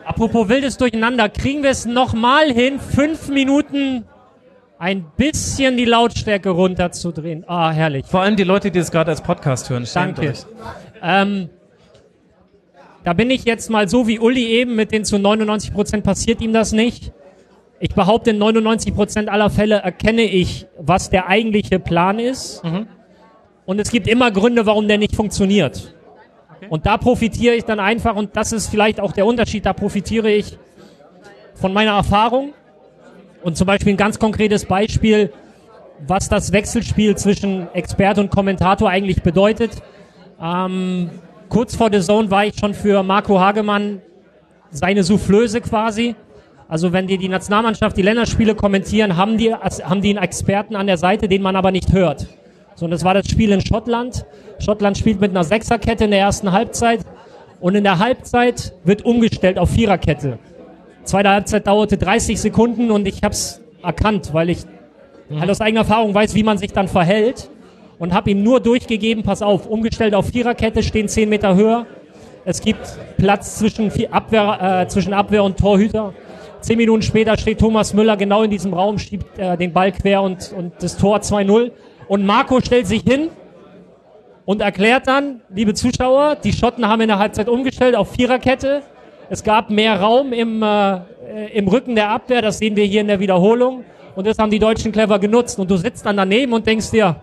Apropos 0.04 0.48
wildes 0.48 0.76
Durcheinander, 0.76 1.28
kriegen 1.28 1.62
wir 1.62 1.70
es 1.70 1.86
nochmal 1.86 2.52
hin, 2.52 2.80
fünf 2.80 3.28
Minuten 3.28 4.04
ein 4.78 5.04
bisschen 5.16 5.76
die 5.76 5.84
Lautstärke 5.84 6.50
runterzudrehen. 6.50 7.44
Ah, 7.46 7.70
herrlich. 7.70 8.06
Vor 8.06 8.22
allem 8.22 8.36
die 8.36 8.44
Leute, 8.44 8.70
die 8.70 8.78
es 8.78 8.90
gerade 8.90 9.10
als 9.10 9.20
Podcast 9.20 9.68
hören. 9.68 9.86
Danke. 9.92 10.32
Ähm, 11.02 11.50
da 13.04 13.12
bin 13.12 13.30
ich 13.30 13.44
jetzt 13.44 13.70
mal 13.70 13.88
so 13.88 14.06
wie 14.06 14.18
Uli 14.18 14.46
eben, 14.46 14.74
mit 14.76 14.90
den 14.90 15.04
zu 15.04 15.18
99 15.18 15.72
Prozent 15.72 16.04
passiert 16.04 16.40
ihm 16.40 16.52
das 16.52 16.72
nicht. 16.72 17.12
Ich 17.78 17.94
behaupte, 17.94 18.30
in 18.30 18.38
99 18.38 18.94
Prozent 18.94 19.28
aller 19.28 19.48
Fälle 19.50 19.76
erkenne 19.76 20.22
ich, 20.22 20.66
was 20.78 21.08
der 21.10 21.28
eigentliche 21.28 21.78
Plan 21.78 22.18
ist. 22.18 22.62
Und 23.70 23.78
es 23.78 23.92
gibt 23.92 24.08
immer 24.08 24.32
Gründe, 24.32 24.66
warum 24.66 24.88
der 24.88 24.98
nicht 24.98 25.14
funktioniert. 25.14 25.94
Und 26.70 26.86
da 26.86 26.96
profitiere 26.96 27.54
ich 27.54 27.62
dann 27.62 27.78
einfach, 27.78 28.16
und 28.16 28.34
das 28.34 28.50
ist 28.50 28.66
vielleicht 28.66 28.98
auch 28.98 29.12
der 29.12 29.26
Unterschied, 29.26 29.64
da 29.64 29.72
profitiere 29.72 30.28
ich 30.28 30.58
von 31.54 31.72
meiner 31.72 31.92
Erfahrung. 31.92 32.52
Und 33.44 33.56
zum 33.56 33.68
Beispiel 33.68 33.92
ein 33.92 33.96
ganz 33.96 34.18
konkretes 34.18 34.64
Beispiel, 34.66 35.32
was 36.04 36.28
das 36.28 36.50
Wechselspiel 36.50 37.16
zwischen 37.16 37.72
Experte 37.72 38.20
und 38.20 38.32
Kommentator 38.32 38.90
eigentlich 38.90 39.22
bedeutet. 39.22 39.70
Ähm, 40.42 41.08
kurz 41.48 41.76
vor 41.76 41.90
der 41.90 42.00
Zone 42.00 42.28
war 42.28 42.46
ich 42.46 42.58
schon 42.58 42.74
für 42.74 43.04
Marco 43.04 43.38
Hagemann 43.38 44.02
seine 44.72 45.04
Soufflöse 45.04 45.60
quasi. 45.60 46.16
Also 46.66 46.92
wenn 46.92 47.06
die 47.06 47.18
die 47.18 47.28
Nationalmannschaft 47.28 47.96
die 47.96 48.02
Länderspiele 48.02 48.56
kommentieren, 48.56 49.16
haben 49.16 49.38
die, 49.38 49.54
haben 49.54 50.02
die 50.02 50.10
einen 50.10 50.24
Experten 50.24 50.74
an 50.74 50.88
der 50.88 50.98
Seite, 50.98 51.28
den 51.28 51.42
man 51.42 51.54
aber 51.54 51.70
nicht 51.70 51.92
hört. 51.92 52.26
Und 52.82 52.90
das 52.90 53.04
war 53.04 53.14
das 53.14 53.28
Spiel 53.28 53.52
in 53.52 53.60
Schottland. 53.60 54.24
Schottland 54.58 54.98
spielt 54.98 55.20
mit 55.20 55.30
einer 55.30 55.44
Sechserkette 55.44 56.04
in 56.04 56.10
der 56.10 56.20
ersten 56.20 56.52
Halbzeit 56.52 57.00
und 57.60 57.74
in 57.74 57.84
der 57.84 57.98
Halbzeit 57.98 58.74
wird 58.84 59.04
umgestellt 59.04 59.58
auf 59.58 59.70
Viererkette. 59.70 60.38
Zweite 61.04 61.30
Halbzeit 61.30 61.66
dauerte 61.66 61.96
30 61.96 62.40
Sekunden 62.40 62.90
und 62.90 63.06
ich 63.06 63.22
habe 63.22 63.32
es 63.32 63.60
erkannt, 63.82 64.32
weil 64.32 64.50
ich 64.50 64.58
halt 65.38 65.50
aus 65.50 65.60
eigener 65.60 65.80
Erfahrung 65.80 66.14
weiß, 66.14 66.34
wie 66.34 66.42
man 66.42 66.58
sich 66.58 66.72
dann 66.72 66.88
verhält 66.88 67.50
und 67.98 68.14
habe 68.14 68.30
ihm 68.30 68.42
nur 68.42 68.60
durchgegeben, 68.60 69.22
pass 69.22 69.42
auf, 69.42 69.66
umgestellt 69.66 70.14
auf 70.14 70.26
Viererkette, 70.26 70.82
stehen 70.82 71.08
10 71.08 71.28
Meter 71.28 71.54
höher. 71.54 71.86
Es 72.44 72.60
gibt 72.60 72.80
Platz 73.18 73.58
zwischen, 73.58 73.90
Abwehr, 74.10 74.82
äh, 74.82 74.88
zwischen 74.88 75.12
Abwehr 75.12 75.44
und 75.44 75.58
Torhüter. 75.58 76.14
Zehn 76.60 76.76
Minuten 76.76 77.02
später 77.02 77.36
steht 77.38 77.58
Thomas 77.58 77.94
Müller 77.94 78.16
genau 78.16 78.42
in 78.42 78.50
diesem 78.50 78.74
Raum, 78.74 78.98
schiebt 78.98 79.38
äh, 79.38 79.56
den 79.56 79.72
Ball 79.72 79.92
quer 79.92 80.22
und, 80.22 80.52
und 80.56 80.72
das 80.80 80.96
Tor 80.96 81.18
2-0. 81.18 81.70
Und 82.10 82.26
Marco 82.26 82.60
stellt 82.60 82.88
sich 82.88 83.02
hin 83.02 83.28
und 84.44 84.62
erklärt 84.62 85.06
dann, 85.06 85.42
liebe 85.48 85.74
Zuschauer, 85.74 86.34
die 86.34 86.52
Schotten 86.52 86.88
haben 86.88 87.02
in 87.02 87.06
der 87.06 87.20
Halbzeit 87.20 87.48
umgestellt 87.48 87.94
auf 87.94 88.10
Viererkette. 88.10 88.82
Es 89.28 89.44
gab 89.44 89.70
mehr 89.70 90.00
Raum 90.00 90.32
im, 90.32 90.60
äh, 90.60 90.96
im 91.54 91.68
Rücken 91.68 91.94
der 91.94 92.10
Abwehr, 92.10 92.42
das 92.42 92.58
sehen 92.58 92.74
wir 92.74 92.84
hier 92.84 93.02
in 93.02 93.06
der 93.06 93.20
Wiederholung. 93.20 93.84
Und 94.16 94.26
das 94.26 94.38
haben 94.40 94.50
die 94.50 94.58
Deutschen 94.58 94.90
clever 94.90 95.20
genutzt. 95.20 95.60
Und 95.60 95.70
du 95.70 95.76
sitzt 95.76 96.04
dann 96.04 96.16
daneben 96.16 96.52
und 96.52 96.66
denkst 96.66 96.90
dir, 96.90 97.14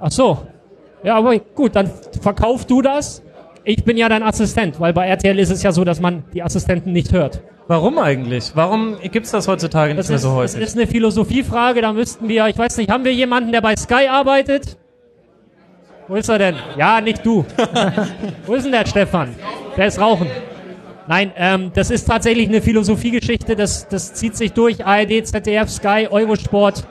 ach 0.00 0.10
so, 0.10 0.38
ja, 1.04 1.14
aber 1.14 1.38
gut, 1.38 1.76
dann 1.76 1.88
verkauf 2.20 2.64
du 2.64 2.82
das. 2.82 3.22
Ich 3.64 3.84
bin 3.84 3.96
ja 3.96 4.08
dein 4.08 4.22
Assistent, 4.22 4.80
weil 4.80 4.92
bei 4.92 5.06
RTL 5.06 5.38
ist 5.38 5.50
es 5.50 5.62
ja 5.62 5.72
so, 5.72 5.84
dass 5.84 6.00
man 6.00 6.24
die 6.34 6.42
Assistenten 6.42 6.92
nicht 6.92 7.12
hört. 7.12 7.42
Warum 7.68 7.98
eigentlich? 7.98 8.52
Warum 8.54 8.96
gibt's 9.00 9.30
das 9.30 9.46
heutzutage 9.46 9.92
nicht 9.94 10.00
Das 10.00 10.08
mehr 10.08 10.16
ist, 10.16 10.22
so 10.22 10.28
das 10.28 10.36
häufig? 10.54 10.60
ist 10.66 10.76
eine 10.76 10.86
Philosophiefrage, 10.86 11.80
da 11.80 11.92
müssten 11.92 12.28
wir, 12.28 12.46
ich 12.48 12.58
weiß 12.58 12.76
nicht, 12.78 12.90
haben 12.90 13.04
wir 13.04 13.14
jemanden, 13.14 13.52
der 13.52 13.60
bei 13.60 13.76
Sky 13.76 14.08
arbeitet? 14.08 14.76
Wo 16.08 16.16
ist 16.16 16.28
er 16.28 16.38
denn? 16.38 16.56
Ja, 16.76 17.00
nicht 17.00 17.24
du. 17.24 17.44
Wo 18.46 18.54
ist 18.54 18.64
denn 18.64 18.72
der 18.72 18.86
Stefan? 18.86 19.34
Der 19.76 19.86
ist 19.86 20.00
rauchen. 20.00 20.26
Nein, 21.06 21.32
ähm, 21.36 21.70
das 21.74 21.90
ist 21.90 22.06
tatsächlich 22.06 22.48
eine 22.48 22.60
Philosophiegeschichte, 22.62 23.56
das, 23.56 23.88
das 23.88 24.14
zieht 24.14 24.36
sich 24.36 24.52
durch. 24.52 24.84
ARD, 24.84 25.26
ZDF, 25.26 25.68
Sky, 25.70 26.08
Eurosport, 26.10 26.84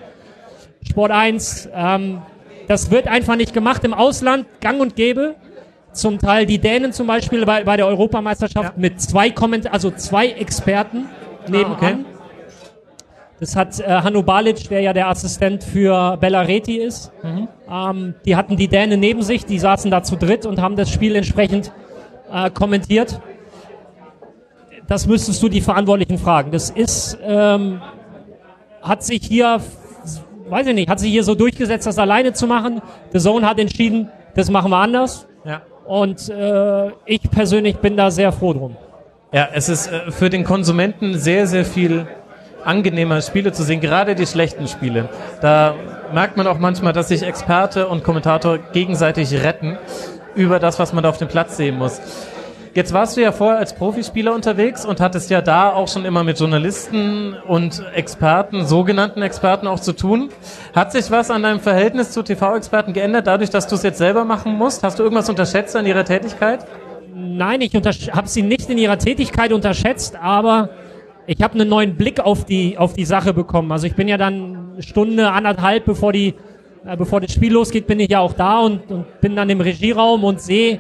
Sport 0.90 1.12
1. 1.12 1.70
Ähm, 1.74 2.22
das 2.68 2.92
wird 2.92 3.08
einfach 3.08 3.36
nicht 3.36 3.54
gemacht 3.54 3.84
im 3.84 3.94
Ausland, 3.94 4.46
gang 4.62 4.80
und 4.80 4.96
gäbe. 4.96 5.36
Zum 5.94 6.20
Teil 6.20 6.46
die 6.46 6.60
Dänen 6.60 6.94
zum 6.94 7.08
Beispiel 7.08 7.46
bei, 7.46 7.64
bei 7.64 7.78
der 7.78 7.88
Europameisterschaft 7.88 8.78
mit 8.78 9.02
zwei 9.02 9.30
Komment 9.30 9.72
also 9.72 9.92
zwei 9.92 10.28
Experten 10.28 11.08
nebenan. 11.48 11.72
okay. 11.74 11.96
Das 13.42 13.56
hat 13.56 13.80
äh, 13.80 13.88
Hanno 13.88 14.22
Balic, 14.22 14.70
der 14.70 14.82
ja 14.82 14.94
der 14.94 15.08
Assistent 15.10 15.64
für 15.64 16.16
Bellareti 16.18 16.78
ist. 16.78 17.12
Ähm, 17.68 18.14
die 18.24 18.36
hatten 18.36 18.56
die 18.56 18.68
Dänen 18.68 19.00
neben 19.00 19.24
sich, 19.24 19.46
die 19.46 19.58
saßen 19.58 19.90
da 19.90 20.04
zu 20.04 20.16
dritt 20.16 20.46
und 20.46 20.62
haben 20.62 20.76
das 20.76 20.92
Spiel 20.92 21.16
entsprechend 21.16 21.72
äh, 22.32 22.52
kommentiert. 22.52 23.20
Das 24.88 25.08
müsstest 25.08 25.42
du 25.42 25.50
die 25.50 25.62
Verantwortlichen 25.62 26.20
fragen. 26.20 26.52
Das 26.52 26.70
ist, 26.70 27.18
ähm, 27.24 27.82
hat 28.84 29.04
sich 29.04 29.24
hier, 29.24 29.60
weiß 30.48 30.68
ich 30.68 30.76
nicht, 30.76 30.90
hat 30.90 31.00
sich 31.00 31.12
hier 31.12 31.24
so 31.24 31.34
durchgesetzt, 31.34 31.88
das 31.88 31.98
alleine 31.98 32.34
zu 32.34 32.46
machen. 32.46 32.80
The 33.12 33.20
Zone 33.20 33.50
hat 33.50 33.58
entschieden, 33.58 34.12
das 34.36 34.52
machen 34.52 34.70
wir 34.70 34.78
anders. 34.78 35.28
Ja. 35.46 35.64
Und 35.86 36.30
äh, 36.30 36.92
ich 37.06 37.30
persönlich 37.30 37.78
bin 37.78 37.98
da 37.98 38.12
sehr 38.12 38.32
froh 38.32 38.54
drum. 38.54 38.76
Ja, 39.32 39.50
es 39.54 39.70
ist 39.70 39.88
äh, 39.88 40.12
für 40.12 40.30
den 40.30 40.44
Konsumenten 40.44 41.18
sehr, 41.18 41.48
sehr 41.48 41.66
viel 41.66 42.08
angenehmer, 42.64 43.22
Spiele 43.22 43.52
zu 43.52 43.64
sehen, 43.64 43.82
gerade 43.82 44.16
die 44.16 44.28
schlechten 44.28 44.68
Spiele. 44.68 45.10
Da 45.42 45.76
merkt 46.14 46.38
man 46.38 46.48
auch 46.48 46.60
manchmal, 46.60 46.94
dass 46.94 47.08
sich 47.08 47.24
Experte 47.24 47.88
und 47.88 48.04
Kommentator 48.04 48.60
gegenseitig 48.74 49.34
retten 49.44 49.78
über 50.36 50.60
das, 50.60 50.80
was 50.80 50.94
man 50.94 51.04
da 51.04 51.10
auf 51.10 51.18
dem 51.18 51.28
Platz 51.28 51.58
sehen 51.58 51.78
muss. 51.78 52.00
Jetzt 52.74 52.94
warst 52.94 53.18
du 53.18 53.22
ja 53.22 53.34
vorher 53.34 53.60
als 53.60 53.76
Profispieler 53.76 54.34
unterwegs 54.34 54.86
und 54.86 55.02
hattest 55.02 55.30
ja 55.30 55.42
da 55.42 55.74
auch 55.74 55.90
schon 55.90 56.06
immer 56.06 56.24
mit 56.24 56.40
Journalisten 56.40 57.36
und 57.46 57.84
Experten, 57.94 58.66
sogenannten 58.66 59.22
Experten 59.22 59.68
auch 59.68 59.82
zu 59.82 59.92
tun. 59.92 60.30
Hat 60.74 60.94
sich 60.94 61.12
was 61.12 61.30
an 61.32 61.44
deinem 61.44 61.60
Verhältnis 61.60 62.12
zu 62.12 62.24
TV-Experten 62.24 62.94
geändert, 62.94 63.28
dadurch, 63.28 63.50
dass 63.50 63.68
du 63.68 63.76
es 63.76 63.84
jetzt 63.84 63.98
selber 63.98 64.24
machen 64.24 64.54
musst? 64.54 64.84
Hast 64.84 65.00
du 65.00 65.04
irgendwas 65.04 65.28
unterschätzt 65.30 65.76
an 65.76 65.86
ihrer 65.86 66.06
Tätigkeit? 66.06 66.66
Nein, 67.14 67.60
ich 67.60 67.74
habe 67.76 68.30
sie 68.30 68.42
nicht 68.42 68.70
in 68.70 68.78
ihrer 68.78 68.98
Tätigkeit 68.98 69.52
unterschätzt, 69.52 70.16
aber 70.16 70.70
ich 71.28 71.42
habe 71.42 71.56
einen 71.56 71.68
neuen 71.68 71.98
Blick 71.98 72.22
auf 72.22 72.46
die, 72.46 72.78
auf 72.78 72.94
die 72.94 73.06
Sache 73.06 73.34
bekommen. 73.34 73.74
Also 73.74 73.86
ich 73.86 73.96
bin 73.96 74.08
ja 74.08 74.18
dann 74.18 74.76
Stunde, 74.80 75.30
anderthalb, 75.32 75.84
bevor, 75.84 76.14
die, 76.14 76.36
äh, 76.86 76.96
bevor 76.96 77.20
das 77.20 77.34
Spiel 77.34 77.52
losgeht, 77.52 77.86
bin 77.86 78.00
ich 78.00 78.10
ja 78.10 78.20
auch 78.20 78.32
da 78.32 78.60
und, 78.60 78.90
und 78.90 79.20
bin 79.20 79.36
dann 79.36 79.50
im 79.50 79.60
Regieraum 79.60 80.24
und 80.24 80.40
sehe, 80.40 80.80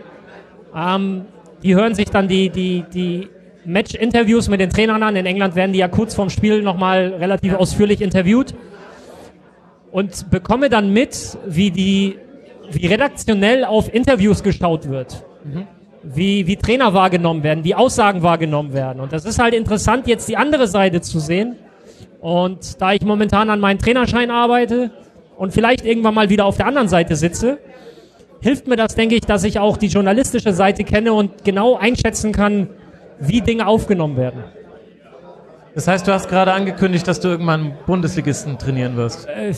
ähm, 0.73 1.25
die 1.63 1.75
hören 1.75 1.95
sich 1.95 2.09
dann 2.09 2.27
die, 2.27 2.49
die, 2.49 2.83
die 2.93 3.29
Match-Interviews 3.65 4.49
mit 4.49 4.59
den 4.59 4.69
Trainern 4.69 5.03
an. 5.03 5.15
In 5.15 5.25
England 5.25 5.55
werden 5.55 5.73
die 5.73 5.79
ja 5.79 5.87
kurz 5.87 6.15
vorm 6.15 6.29
Spiel 6.29 6.61
nochmal 6.61 7.13
relativ 7.19 7.53
ausführlich 7.53 8.01
interviewt 8.01 8.53
und 9.91 10.29
bekomme 10.29 10.69
dann 10.69 10.91
mit, 10.93 11.37
wie 11.45 11.71
die, 11.71 12.17
wie 12.71 12.87
redaktionell 12.87 13.65
auf 13.65 13.93
Interviews 13.93 14.43
geschaut 14.43 14.89
wird 14.89 15.23
wie, 16.03 16.47
wie 16.47 16.55
Trainer 16.55 16.93
wahrgenommen 16.93 17.43
werden, 17.43 17.63
wie 17.63 17.75
Aussagen 17.75 18.23
wahrgenommen 18.23 18.73
werden. 18.73 18.99
Und 18.99 19.13
das 19.13 19.25
ist 19.25 19.39
halt 19.39 19.53
interessant, 19.53 20.07
jetzt 20.07 20.27
die 20.27 20.37
andere 20.37 20.67
Seite 20.67 21.01
zu 21.01 21.19
sehen. 21.19 21.55
Und 22.19 22.81
da 22.81 22.93
ich 22.93 23.01
momentan 23.03 23.49
an 23.49 23.59
meinem 23.59 23.79
Trainerschein 23.79 24.31
arbeite 24.31 24.91
und 25.37 25.53
vielleicht 25.53 25.85
irgendwann 25.85 26.13
mal 26.13 26.29
wieder 26.29 26.45
auf 26.45 26.57
der 26.57 26.67
anderen 26.67 26.87
Seite 26.87 27.15
sitze, 27.15 27.57
hilft 28.41 28.67
mir 28.67 28.75
das, 28.75 28.95
denke 28.95 29.15
ich, 29.15 29.21
dass 29.21 29.43
ich 29.43 29.59
auch 29.59 29.77
die 29.77 29.87
journalistische 29.87 30.53
Seite 30.53 30.83
kenne 30.83 31.13
und 31.13 31.43
genau 31.43 31.75
einschätzen 31.77 32.31
kann, 32.31 32.69
wie 33.19 33.41
Dinge 33.41 33.67
aufgenommen 33.67 34.17
werden. 34.17 34.43
Das 35.73 35.87
heißt, 35.87 36.05
du 36.05 36.11
hast 36.11 36.27
gerade 36.27 36.51
angekündigt, 36.51 37.07
dass 37.07 37.21
du 37.21 37.29
irgendwann 37.29 37.75
Bundesligisten 37.85 38.57
trainieren 38.57 38.97
wirst. 38.97 39.27
Äh, 39.29 39.53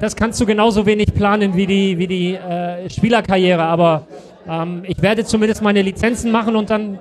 Das 0.00 0.16
kannst 0.16 0.40
du 0.40 0.46
genauso 0.46 0.86
wenig 0.86 1.14
planen 1.14 1.54
wie 1.54 1.66
die, 1.66 1.98
wie 1.98 2.08
die 2.08 2.34
äh, 2.34 2.90
Spielerkarriere, 2.90 3.62
aber 3.62 4.08
ähm, 4.48 4.82
ich 4.86 5.00
werde 5.02 5.24
zumindest 5.24 5.62
meine 5.62 5.82
Lizenzen 5.82 6.32
machen 6.32 6.56
und 6.56 6.70
dann 6.70 6.98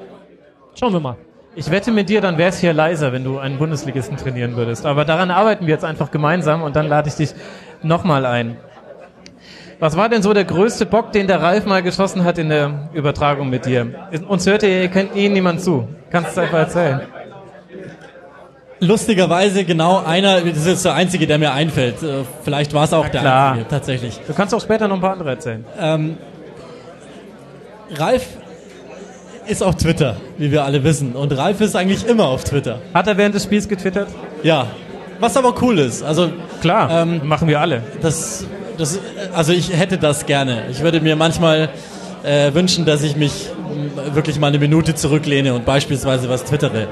schauen 0.80 0.94
wir 0.94 1.00
mal. 1.00 1.15
Ich 1.56 1.70
wette 1.72 1.91
mit 1.91 2.08
dir, 2.08 2.22
dann 2.22 2.38
wär's 2.38 2.60
hier 2.60 2.72
leiser, 2.72 3.12
wenn 3.12 3.24
du 3.24 3.39
einen 3.39 3.58
Bundesligisten 3.58 4.15
trainieren 4.15 4.56
würdest. 4.56 4.86
Aber 4.86 5.06
daran 5.06 5.32
arbeiten 5.32 5.65
wir 5.65 5.74
jetzt 5.74 5.84
einfach 5.84 6.12
gemeinsam 6.12 6.62
und 6.62 6.76
dann 6.76 6.88
lade 6.88 7.10
ich 7.10 7.15
dich 7.15 7.34
nochmal 7.82 8.26
ein. 8.26 8.58
Was 9.82 9.98
war 9.98 10.10
denn 10.10 10.22
so 10.22 10.32
der 10.32 10.46
größte 10.46 10.86
Bock, 10.86 11.12
den 11.12 11.26
der 11.26 11.41
Ralf 11.41 11.65
mal 11.65 11.82
geschossen 11.82 12.24
hat 12.24 12.38
in 12.38 12.50
der 12.50 12.89
Übertragung 12.94 13.50
mit 13.50 13.65
dir? 13.65 13.88
Uns 14.28 14.46
hört 14.46 14.62
ihr, 14.62 14.84
ihr 14.84 14.88
kennt 14.89 15.15
ihn 15.15 15.34
niemand 15.34 15.60
zu. 15.60 15.88
Kannst 16.12 16.30
du 16.30 16.32
es 16.34 16.38
einfach 16.38 16.60
erzählen? 16.60 17.02
Lustigerweise 18.80 19.63
genau 19.63 20.04
einer, 20.06 20.41
das 20.41 20.65
ist 20.67 20.86
der 20.86 20.94
einzige, 20.94 21.26
der 21.26 21.39
mir 21.39 21.52
einfällt. 21.54 22.02
Äh, 22.04 22.24
Vielleicht 22.44 22.74
war 22.76 22.84
es 22.84 22.94
auch 22.94 23.08
der 23.10 23.22
einzige, 23.52 23.67
tatsächlich. 23.67 24.20
Du 24.28 24.34
kannst 24.34 24.54
auch 24.54 24.62
später 24.62 24.88
noch 24.88 24.96
ein 24.96 25.02
paar 25.02 25.13
andere 25.13 25.30
erzählen. 25.32 25.65
Ähm, 25.80 26.17
Ralf 27.96 28.26
ist 29.48 29.63
auf 29.63 29.76
Twitter, 29.76 30.17
wie 30.38 30.52
wir 30.52 30.63
alle 30.63 30.84
wissen. 30.84 31.13
Und 31.15 31.36
Ralf 31.36 31.60
ist 31.60 31.76
eigentlich 31.76 32.08
immer 32.08 32.26
auf 32.28 32.44
Twitter. 32.44 32.80
Hat 32.94 33.08
er 33.08 33.17
während 33.17 33.34
des 33.34 33.44
Spiels 33.46 33.67
getwittert? 33.67 34.10
Ja. 34.44 34.67
Was 35.20 35.36
aber 35.38 35.54
cool 35.62 35.78
ist. 35.80 36.04
Also 36.04 36.30
Klar, 36.62 37.02
Ähm, 37.04 37.22
machen 37.24 37.48
wir 37.48 37.60
alle. 37.60 37.82
das, 38.02 38.46
das, 38.82 39.00
also 39.34 39.54
ich 39.54 39.72
hätte 39.72 39.98
das 39.98 40.26
gerne. 40.26 40.63
Ich 40.72 40.82
würde 40.82 41.00
mir 41.02 41.15
manchmal 41.15 41.70
äh, 42.24 42.54
wünschen, 42.54 42.86
dass 42.86 43.04
ich 43.04 43.15
mich 43.15 43.50
m, 43.70 44.15
wirklich 44.15 44.39
mal 44.39 44.48
eine 44.48 44.60
Minute 44.60 44.96
zurücklehne 44.96 45.54
und 45.54 45.65
beispielsweise 45.65 46.30
was 46.30 46.44
twittere. 46.44 46.88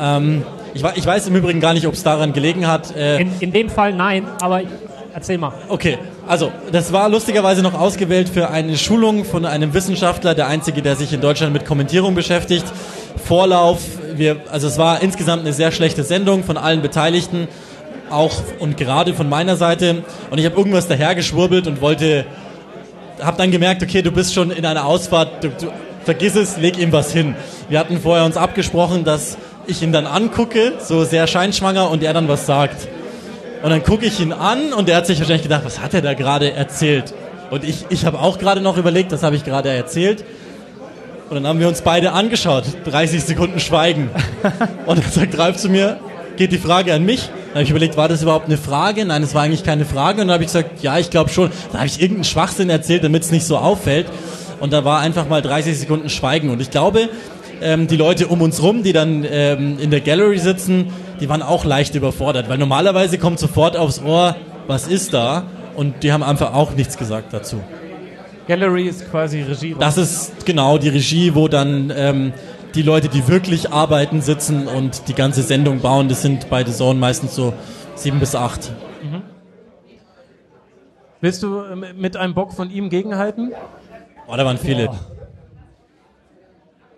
Ähm, 0.00 0.42
ich, 0.74 0.82
ich 0.94 1.06
weiß 1.06 1.28
im 1.28 1.36
Übrigen 1.36 1.60
gar 1.60 1.74
nicht, 1.74 1.86
ob 1.86 1.94
es 1.94 2.02
daran 2.02 2.32
gelegen 2.32 2.66
hat. 2.66 2.96
Äh, 2.96 3.20
In, 3.20 3.30
in 3.40 3.52
dem 3.52 3.68
Fall 3.68 3.92
nein, 3.92 4.26
aber 4.40 4.62
erzähl 5.14 5.38
mal. 5.38 5.52
Okay, 5.68 5.98
also 6.26 6.50
das 6.72 6.92
war 6.92 7.08
lustigerweise 7.08 7.62
noch 7.62 7.78
ausgewählt 7.78 8.28
für 8.28 8.48
eine 8.50 8.76
Schulung 8.78 9.24
von 9.24 9.44
einem 9.44 9.74
Wissenschaftler, 9.74 10.34
der 10.34 10.46
einzige, 10.48 10.80
der 10.80 10.96
sich 10.96 11.12
in 11.12 11.20
Deutschland 11.20 11.52
mit 11.52 11.66
Kommentierung 11.66 12.14
beschäftigt. 12.14 12.64
Vorlauf, 13.22 13.80
wir, 14.14 14.36
also 14.50 14.66
es 14.66 14.78
war 14.78 15.02
insgesamt 15.02 15.42
eine 15.42 15.52
sehr 15.52 15.70
schlechte 15.72 16.02
Sendung 16.02 16.42
von 16.42 16.56
allen 16.56 16.80
Beteiligten, 16.80 17.48
auch 18.12 18.42
und 18.58 18.76
gerade 18.76 19.14
von 19.14 19.28
meiner 19.28 19.56
Seite. 19.56 20.04
Und 20.30 20.38
ich 20.38 20.44
habe 20.44 20.56
irgendwas 20.56 20.88
dahergeschwurbelt 20.88 21.66
und 21.66 21.80
wollte, 21.80 22.26
habe 23.20 23.36
dann 23.36 23.50
gemerkt, 23.50 23.82
okay, 23.82 24.02
du 24.02 24.10
bist 24.10 24.34
schon 24.34 24.50
in 24.50 24.64
einer 24.66 24.84
Ausfahrt, 24.84 25.44
du, 25.44 25.48
du, 25.48 25.72
vergiss 26.04 26.36
es, 26.36 26.56
leg 26.56 26.78
ihm 26.78 26.92
was 26.92 27.12
hin. 27.12 27.34
Wir 27.68 27.78
hatten 27.78 28.00
vorher 28.00 28.24
uns 28.24 28.36
abgesprochen, 28.36 29.04
dass 29.04 29.38
ich 29.66 29.82
ihn 29.82 29.92
dann 29.92 30.06
angucke, 30.06 30.74
so 30.80 31.04
sehr 31.04 31.26
scheinschwanger, 31.26 31.90
und 31.90 32.02
er 32.02 32.12
dann 32.12 32.28
was 32.28 32.46
sagt. 32.46 32.88
Und 33.62 33.70
dann 33.70 33.82
gucke 33.82 34.06
ich 34.06 34.18
ihn 34.18 34.32
an 34.32 34.72
und 34.72 34.88
er 34.88 34.96
hat 34.96 35.06
sich 35.06 35.18
wahrscheinlich 35.20 35.44
gedacht, 35.44 35.64
was 35.64 35.80
hat 35.80 35.94
er 35.94 36.02
da 36.02 36.14
gerade 36.14 36.52
erzählt? 36.52 37.14
Und 37.50 37.64
ich, 37.64 37.86
ich 37.90 38.04
habe 38.06 38.18
auch 38.18 38.38
gerade 38.38 38.60
noch 38.60 38.76
überlegt, 38.76 39.12
das 39.12 39.22
habe 39.22 39.36
ich 39.36 39.44
gerade 39.44 39.68
erzählt. 39.68 40.24
Und 41.28 41.36
dann 41.36 41.46
haben 41.46 41.60
wir 41.60 41.68
uns 41.68 41.82
beide 41.82 42.12
angeschaut. 42.12 42.64
30 42.84 43.22
Sekunden 43.24 43.60
Schweigen. 43.60 44.10
Und 44.86 45.02
dann 45.02 45.10
sagt 45.10 45.38
Ralf 45.38 45.56
zu 45.56 45.68
mir, 45.68 45.98
geht 46.42 46.50
die 46.50 46.58
Frage 46.58 46.92
an 46.92 47.04
mich? 47.04 47.28
Dann 47.28 47.54
habe 47.54 47.62
ich 47.62 47.70
überlegt, 47.70 47.96
war 47.96 48.08
das 48.08 48.20
überhaupt 48.20 48.46
eine 48.46 48.56
Frage? 48.56 49.04
Nein, 49.04 49.22
es 49.22 49.32
war 49.32 49.42
eigentlich 49.42 49.62
keine 49.62 49.84
Frage. 49.84 50.22
Und 50.22 50.26
dann 50.26 50.34
habe 50.34 50.42
ich 50.42 50.48
gesagt, 50.48 50.82
ja, 50.82 50.98
ich 50.98 51.08
glaube 51.08 51.30
schon. 51.30 51.50
Dann 51.70 51.82
habe 51.82 51.86
ich 51.86 52.00
irgendeinen 52.00 52.24
Schwachsinn 52.24 52.68
erzählt, 52.68 53.04
damit 53.04 53.22
es 53.22 53.30
nicht 53.30 53.46
so 53.46 53.58
auffällt. 53.58 54.06
Und 54.58 54.72
da 54.72 54.84
war 54.84 54.98
einfach 54.98 55.28
mal 55.28 55.40
30 55.40 55.78
Sekunden 55.78 56.08
Schweigen. 56.08 56.50
Und 56.50 56.60
ich 56.60 56.70
glaube, 56.70 57.08
ähm, 57.60 57.86
die 57.86 57.96
Leute 57.96 58.26
um 58.26 58.42
uns 58.42 58.60
rum, 58.60 58.82
die 58.82 58.92
dann 58.92 59.24
ähm, 59.30 59.78
in 59.78 59.92
der 59.92 60.00
Gallery 60.00 60.40
sitzen, 60.40 60.92
die 61.20 61.28
waren 61.28 61.42
auch 61.42 61.64
leicht 61.64 61.94
überfordert. 61.94 62.48
Weil 62.48 62.58
normalerweise 62.58 63.18
kommt 63.18 63.38
sofort 63.38 63.76
aufs 63.76 64.02
Ohr, 64.02 64.34
was 64.66 64.88
ist 64.88 65.14
da? 65.14 65.44
Und 65.76 66.02
die 66.02 66.12
haben 66.12 66.24
einfach 66.24 66.54
auch 66.54 66.72
nichts 66.72 66.98
gesagt 66.98 67.32
dazu. 67.32 67.60
Gallery 68.48 68.88
ist 68.88 69.08
quasi 69.12 69.42
Regie. 69.42 69.76
Das 69.78 69.96
ist 69.96 70.44
genau 70.44 70.76
die 70.76 70.88
Regie, 70.88 71.36
wo 71.36 71.46
dann 71.46 71.92
ähm, 71.96 72.32
die 72.74 72.82
Leute, 72.82 73.08
die 73.08 73.28
wirklich 73.28 73.70
arbeiten, 73.72 74.20
sitzen 74.20 74.66
und 74.66 75.08
die 75.08 75.14
ganze 75.14 75.42
Sendung 75.42 75.80
bauen. 75.80 76.08
Das 76.08 76.22
sind 76.22 76.50
bei 76.50 76.64
The 76.64 76.72
Zone 76.72 76.98
meistens 76.98 77.34
so 77.34 77.52
sieben 77.94 78.18
bis 78.20 78.34
acht. 78.34 78.72
Willst 81.22 81.40
du 81.44 81.60
äh, 81.60 81.76
mit 81.94 82.16
einem 82.16 82.34
Bock 82.34 82.52
von 82.52 82.68
ihm 82.68 82.90
gegenhalten? 82.90 83.52
Oh, 84.26 84.34
da 84.36 84.44
waren 84.44 84.58
viele. 84.58 84.86
Boah. 84.86 84.98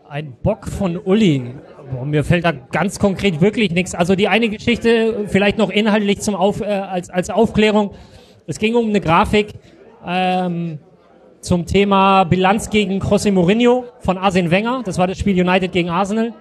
Ein 0.08 0.32
Bock 0.42 0.66
von 0.66 0.96
Uli. 0.96 1.54
Boah, 1.92 2.06
mir 2.06 2.24
fällt 2.24 2.46
da 2.46 2.52
ganz 2.52 2.98
konkret 2.98 3.42
wirklich 3.42 3.70
nichts. 3.72 3.94
Also 3.94 4.14
die 4.14 4.28
eine 4.28 4.48
Geschichte, 4.48 5.26
vielleicht 5.26 5.58
noch 5.58 5.68
inhaltlich 5.68 6.22
zum 6.22 6.36
Auf, 6.36 6.62
äh, 6.62 6.64
als, 6.64 7.10
als 7.10 7.28
Aufklärung. 7.28 7.90
Es 8.46 8.58
ging 8.58 8.74
um 8.76 8.88
eine 8.88 9.02
Grafik. 9.02 9.52
Ähm, 10.06 10.78
zum 11.44 11.66
Thema 11.66 12.24
Bilanz 12.24 12.70
gegen 12.70 13.00
José 13.00 13.30
Mourinho 13.30 13.84
von 14.00 14.16
Arsene 14.16 14.50
Wenger. 14.50 14.82
Das 14.84 14.96
war 14.98 15.06
das 15.06 15.18
Spiel 15.18 15.38
United 15.38 15.72
gegen 15.72 15.90
Arsenal. 15.90 16.32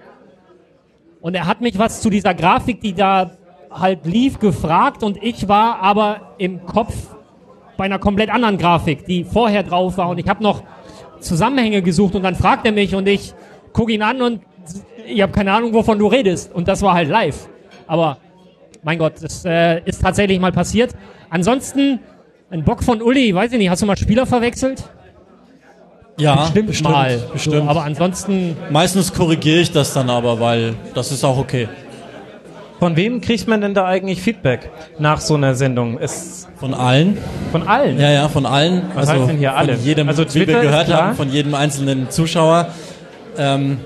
Und 1.21 1.35
er 1.35 1.45
hat 1.45 1.61
mich 1.61 1.77
was 1.77 2.01
zu 2.01 2.09
dieser 2.09 2.33
Grafik, 2.33 2.81
die 2.81 2.93
da 2.93 3.31
halt 3.69 4.05
lief, 4.05 4.39
gefragt 4.39 5.03
und 5.03 5.21
ich 5.21 5.47
war 5.47 5.81
aber 5.81 6.33
im 6.37 6.65
Kopf 6.65 6.93
bei 7.75 7.85
einer 7.85 7.99
komplett 7.99 8.29
anderen 8.29 8.57
Grafik, 8.57 9.05
die 9.05 9.23
vorher 9.23 9.63
drauf 9.63 9.97
war 9.97 10.09
und 10.09 10.19
ich 10.19 10.27
habe 10.27 10.43
noch 10.43 10.63
Zusammenhänge 11.19 11.81
gesucht 11.81 12.15
und 12.15 12.23
dann 12.23 12.35
fragt 12.35 12.65
er 12.65 12.71
mich 12.71 12.93
und 12.93 13.07
ich 13.07 13.33
gucke 13.71 13.91
ihn 13.91 14.03
an 14.03 14.21
und 14.21 14.41
ich 15.05 15.21
habe 15.21 15.31
keine 15.31 15.51
Ahnung, 15.53 15.73
wovon 15.73 15.99
du 15.99 16.07
redest. 16.07 16.53
Und 16.53 16.67
das 16.67 16.81
war 16.81 16.93
halt 16.93 17.09
live. 17.09 17.49
Aber 17.87 18.17
mein 18.83 18.97
Gott, 18.97 19.13
das 19.21 19.43
äh, 19.45 19.81
ist 19.85 20.01
tatsächlich 20.01 20.39
mal 20.39 20.51
passiert. 20.51 20.95
Ansonsten, 21.29 21.99
ein 22.53 22.63
Bock 22.63 22.83
von 22.83 23.01
Uli, 23.01 23.33
weiß 23.33 23.51
ich 23.53 23.57
nicht, 23.57 23.69
hast 23.69 23.81
du 23.81 23.87
mal 23.87 23.97
Spieler 23.97 24.27
verwechselt? 24.27 24.83
Ja, 26.17 26.35
bestimmt, 26.35 26.67
bestimmt 26.67 26.91
mal. 26.91 27.17
Bestimmt. 27.33 27.55
So, 27.55 27.63
aber 27.63 27.83
ansonsten, 27.83 28.55
Meistens 28.69 29.11
korrigiere 29.11 29.61
ich 29.61 29.71
das 29.71 29.93
dann 29.93 30.11
aber, 30.11 30.39
weil 30.39 30.75
das 30.93 31.11
ist 31.11 31.23
auch 31.23 31.39
okay. 31.39 31.67
Von 32.77 32.95
wem 32.95 33.21
kriegt 33.21 33.47
man 33.47 33.61
denn 33.61 33.73
da 33.73 33.85
eigentlich 33.85 34.21
Feedback 34.21 34.69
nach 34.99 35.19
so 35.19 35.33
einer 35.33 35.55
Sendung? 35.55 35.97
Ist 35.97 36.47
Von 36.57 36.75
allen. 36.75 37.17
von 37.51 37.67
allen. 37.67 37.99
Ja, 37.99 38.11
ja, 38.11 38.29
von 38.29 38.45
allen. 38.45 38.83
Was 38.93 39.09
heißt 39.09 39.29
denn 39.29 39.37
hier 39.37 39.55
alle? 39.55 39.75
Von 39.75 39.85
jedem, 39.85 40.07
Also 40.07 40.23
wie 40.23 40.27
Twitter 40.27 40.51
wir 40.51 40.57
ist 40.59 40.65
gehört 40.65 40.93
haben, 40.93 41.15
von 41.15 41.31
jedem 41.31 41.55
einzelnen 41.55 42.11
Zuschauer. 42.11 42.67
Ähm, 43.35 43.79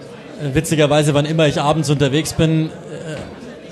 witzigerweise, 0.54 1.14
wann 1.14 1.26
immer 1.26 1.48
ich 1.48 1.62
abends 1.62 1.90
unterwegs 1.90 2.34
bin, 2.34 2.70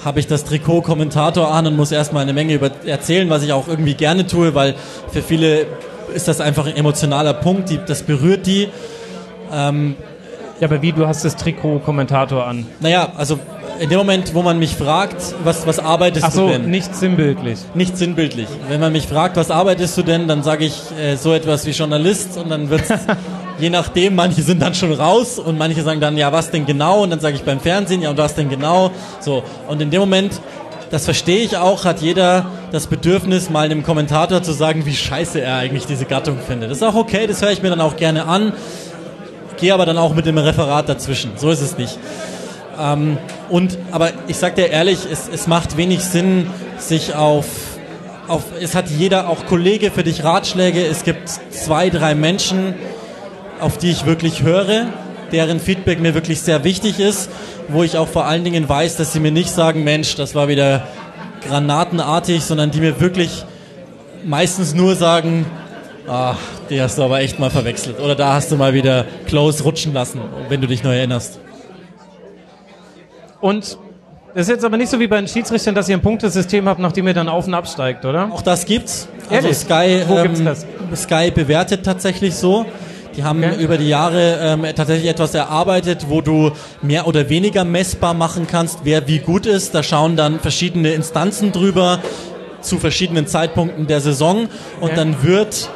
habe 0.05 0.19
ich 0.19 0.27
das 0.27 0.45
Trikot 0.45 0.81
Kommentator 0.81 1.51
an 1.51 1.67
und 1.67 1.75
muss 1.75 1.91
erstmal 1.91 2.21
eine 2.21 2.33
Menge 2.33 2.53
über 2.53 2.69
erzählen, 2.85 3.29
was 3.29 3.43
ich 3.43 3.51
auch 3.51 3.67
irgendwie 3.67 3.95
gerne 3.95 4.27
tue, 4.27 4.53
weil 4.55 4.75
für 5.11 5.21
viele 5.23 5.65
ist 6.13 6.27
das 6.27 6.39
einfach 6.39 6.67
ein 6.67 6.75
emotionaler 6.75 7.33
Punkt, 7.33 7.69
die, 7.71 7.79
das 7.85 8.03
berührt 8.03 8.45
die. 8.45 8.69
Ähm, 9.51 9.95
Ja, 10.61 10.67
aber 10.67 10.81
wie, 10.81 10.93
du 10.93 11.05
hast 11.07 11.25
das 11.25 11.35
Trikot 11.35 11.79
Kommentator 11.79 12.45
an. 12.47 12.65
naja, 12.79 13.11
also 13.17 13.39
in 13.79 13.89
dem 13.89 13.97
Moment, 13.97 14.33
wo 14.33 14.41
man 14.41 14.57
mich 14.57 14.75
fragt, 14.75 15.17
was, 15.43 15.67
was 15.67 15.79
arbeitest 15.79 16.25
Ach 16.27 16.31
so, 16.31 16.45
du 16.47 16.53
denn? 16.53 16.69
nicht 16.69 16.95
sinnbildlich. 16.95 17.59
Nicht 17.73 17.97
sinnbildlich. 17.97 18.47
Wenn 18.69 18.79
man 18.79 18.93
mich 18.93 19.05
fragt, 19.07 19.35
was 19.35 19.51
arbeitest 19.51 19.97
du 19.97 20.03
denn, 20.03 20.29
dann 20.29 20.43
sage 20.43 20.63
ich 20.63 20.81
äh, 20.97 21.17
so 21.17 21.33
etwas 21.33 21.65
wie 21.65 21.71
Journalist 21.71 22.37
und 22.37 22.49
dann 22.49 22.69
wird's 22.69 22.87
je 23.59 23.69
nachdem, 23.69 24.15
manche 24.15 24.41
sind 24.41 24.61
dann 24.61 24.73
schon 24.73 24.93
raus 24.93 25.39
und 25.39 25.57
manche 25.57 25.81
sagen 25.81 25.99
dann, 25.99 26.17
ja, 26.17 26.31
was 26.31 26.51
denn 26.51 26.65
genau? 26.65 27.03
Und 27.03 27.09
dann 27.09 27.19
sage 27.19 27.35
ich 27.35 27.43
beim 27.43 27.59
Fernsehen, 27.59 28.01
ja, 28.01 28.09
und 28.09 28.17
was 28.17 28.35
denn 28.35 28.49
genau? 28.49 28.91
So. 29.19 29.43
Und 29.67 29.81
in 29.81 29.89
dem 29.89 30.01
Moment, 30.01 30.41
das 30.91 31.05
verstehe 31.05 31.43
ich 31.43 31.57
auch, 31.57 31.85
hat 31.85 32.01
jeder 32.01 32.45
das 32.71 32.87
Bedürfnis, 32.87 33.49
mal 33.49 33.65
einem 33.65 33.83
Kommentator 33.83 34.43
zu 34.43 34.51
sagen, 34.51 34.85
wie 34.85 34.95
scheiße 34.95 35.41
er 35.41 35.57
eigentlich 35.57 35.85
diese 35.85 36.05
Gattung 36.05 36.37
findet. 36.45 36.69
Das 36.69 36.77
ist 36.77 36.83
auch 36.83 36.95
okay, 36.95 37.27
das 37.27 37.41
höre 37.41 37.51
ich 37.51 37.61
mir 37.61 37.69
dann 37.69 37.81
auch 37.81 37.95
gerne 37.95 38.25
an, 38.25 38.53
gehe 39.57 39.73
aber 39.73 39.85
dann 39.85 39.97
auch 39.97 40.13
mit 40.13 40.25
dem 40.25 40.37
Referat 40.37 40.89
dazwischen. 40.89 41.31
So 41.37 41.49
ist 41.49 41.61
es 41.61 41.77
nicht. 41.77 41.97
Ähm, 42.79 43.17
und, 43.49 43.77
aber 43.91 44.11
ich 44.27 44.37
sag 44.37 44.55
dir 44.55 44.69
ehrlich, 44.69 44.99
es, 45.09 45.29
es 45.31 45.47
macht 45.47 45.77
wenig 45.77 46.03
Sinn, 46.03 46.47
sich 46.77 47.15
auf, 47.15 47.45
auf, 48.27 48.43
es 48.59 48.75
hat 48.75 48.89
jeder, 48.89 49.29
auch 49.29 49.45
Kollege 49.45 49.91
für 49.91 50.03
dich 50.03 50.23
Ratschläge. 50.23 50.85
Es 50.85 51.03
gibt 51.03 51.29
zwei, 51.29 51.89
drei 51.89 52.15
Menschen, 52.15 52.73
auf 53.59 53.77
die 53.77 53.91
ich 53.91 54.05
wirklich 54.05 54.43
höre, 54.43 54.87
deren 55.31 55.59
Feedback 55.59 55.99
mir 55.99 56.13
wirklich 56.13 56.41
sehr 56.41 56.63
wichtig 56.63 56.99
ist, 56.99 57.29
wo 57.67 57.83
ich 57.83 57.97
auch 57.97 58.07
vor 58.07 58.25
allen 58.25 58.43
Dingen 58.43 58.67
weiß, 58.67 58.97
dass 58.97 59.13
sie 59.13 59.19
mir 59.19 59.31
nicht 59.31 59.49
sagen, 59.49 59.83
Mensch, 59.83 60.15
das 60.15 60.35
war 60.35 60.47
wieder 60.47 60.87
granatenartig, 61.47 62.43
sondern 62.43 62.71
die 62.71 62.79
mir 62.79 62.99
wirklich 62.99 63.45
meistens 64.23 64.73
nur 64.73 64.95
sagen, 64.95 65.45
ach, 66.07 66.37
die 66.69 66.81
hast 66.81 66.97
du 66.97 67.03
aber 67.03 67.19
echt 67.19 67.39
mal 67.39 67.49
verwechselt. 67.49 67.99
Oder 67.99 68.15
da 68.15 68.33
hast 68.33 68.51
du 68.51 68.55
mal 68.55 68.73
wieder 68.73 69.05
close 69.27 69.63
rutschen 69.63 69.93
lassen, 69.93 70.21
wenn 70.49 70.61
du 70.61 70.67
dich 70.67 70.83
neu 70.83 70.97
erinnerst. 70.97 71.39
Und 73.41 73.77
das 74.33 74.47
ist 74.47 74.49
jetzt 74.49 74.65
aber 74.65 74.77
nicht 74.77 74.89
so 74.89 74.99
wie 74.99 75.07
bei 75.07 75.17
den 75.17 75.27
Schiedsrichtern, 75.27 75.75
dass 75.75 75.87
ihr 75.87 75.95
ein 75.95 76.01
Punktesystem 76.01 76.67
habt, 76.67 76.79
nachdem 76.79 77.07
ihr 77.07 77.13
dann 77.13 77.29
auf 77.29 77.47
und 77.47 77.53
absteigt, 77.53 78.03
oder? 78.03 78.29
Auch 78.33 78.41
das 78.41 78.65
gibt's. 78.65 79.07
Also 79.29 79.47
Ehrlich? 79.47 79.57
Sky, 79.57 80.03
Wo 80.07 80.21
gibt's 80.21 80.43
das? 80.43 80.65
Sky 80.95 81.31
bewertet 81.31 81.85
tatsächlich 81.85 82.35
so. 82.35 82.65
Die 83.17 83.23
haben 83.23 83.43
Okay. 83.43 83.63
über 83.63 83.77
die 83.77 83.87
Jahre 83.87 84.39
ähm, 84.41 84.65
tatsächlich 84.75 85.09
etwas 85.09 85.33
erarbeitet, 85.33 86.07
wo 86.09 86.21
du 86.21 86.51
mehr 86.81 87.07
oder 87.07 87.29
weniger 87.29 87.63
messbar 87.63 88.13
machen 88.13 88.45
kannst, 88.49 88.79
wer 88.83 89.07
wie 89.07 89.19
gut 89.19 89.45
ist. 89.45 89.73
Da 89.73 89.83
schauen 89.83 90.15
dann 90.15 90.39
verschiedene 90.39 90.91
Instanzen 90.91 91.51
drüber 91.51 91.99
zu 92.61 92.77
verschiedenen 92.77 93.27
Zeitpunkten 93.27 93.87
der 93.87 94.01
Saison 94.01 94.47
und 94.81 94.85
Okay. 94.89 94.93
dann 94.95 95.23
wird 95.23 95.69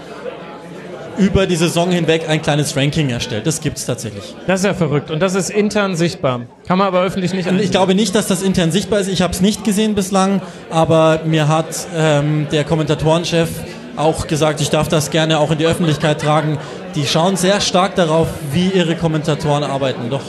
über 1.17 1.45
die 1.45 1.55
Saison 1.57 1.91
hinweg 1.91 2.29
ein 2.29 2.41
kleines 2.41 2.75
Ranking 2.77 3.09
erstellt. 3.09 3.45
Das 3.45 3.59
gibt's 3.59 3.85
tatsächlich. 3.85 4.35
Das 4.47 4.61
ist 4.61 4.65
ja 4.65 4.73
verrückt. 4.73 5.11
Und 5.11 5.19
das 5.19 5.35
ist 5.35 5.49
intern 5.49 5.95
sichtbar. 5.97 6.41
Kann 6.65 6.77
man 6.77 6.87
aber 6.87 7.01
öffentlich 7.01 7.33
nicht 7.33 7.45
Und 7.47 7.55
ich 7.55 7.59
ansehen. 7.63 7.71
glaube 7.71 7.93
nicht, 7.95 8.15
dass 8.15 8.27
das 8.27 8.41
intern 8.41 8.71
sichtbar 8.71 8.99
ist. 9.01 9.07
Ich 9.09 9.21
habe 9.21 9.33
es 9.33 9.41
nicht 9.41 9.63
gesehen 9.65 9.95
bislang, 9.95 10.41
aber 10.69 11.19
mir 11.25 11.47
hat 11.49 11.67
ähm, 11.95 12.47
der 12.51 12.63
Kommentatorenchef 12.63 13.49
auch 13.97 14.27
gesagt, 14.27 14.61
ich 14.61 14.69
darf 14.69 14.87
das 14.87 15.11
gerne 15.11 15.39
auch 15.39 15.51
in 15.51 15.57
die 15.57 15.65
Öffentlichkeit 15.65 16.21
tragen. 16.21 16.57
Die 16.95 17.05
schauen 17.05 17.35
sehr 17.35 17.61
stark 17.61 17.95
darauf, 17.95 18.27
wie 18.51 18.69
ihre 18.69 18.95
Kommentatoren 18.95 19.63
arbeiten. 19.63 20.09
Doch. 20.09 20.23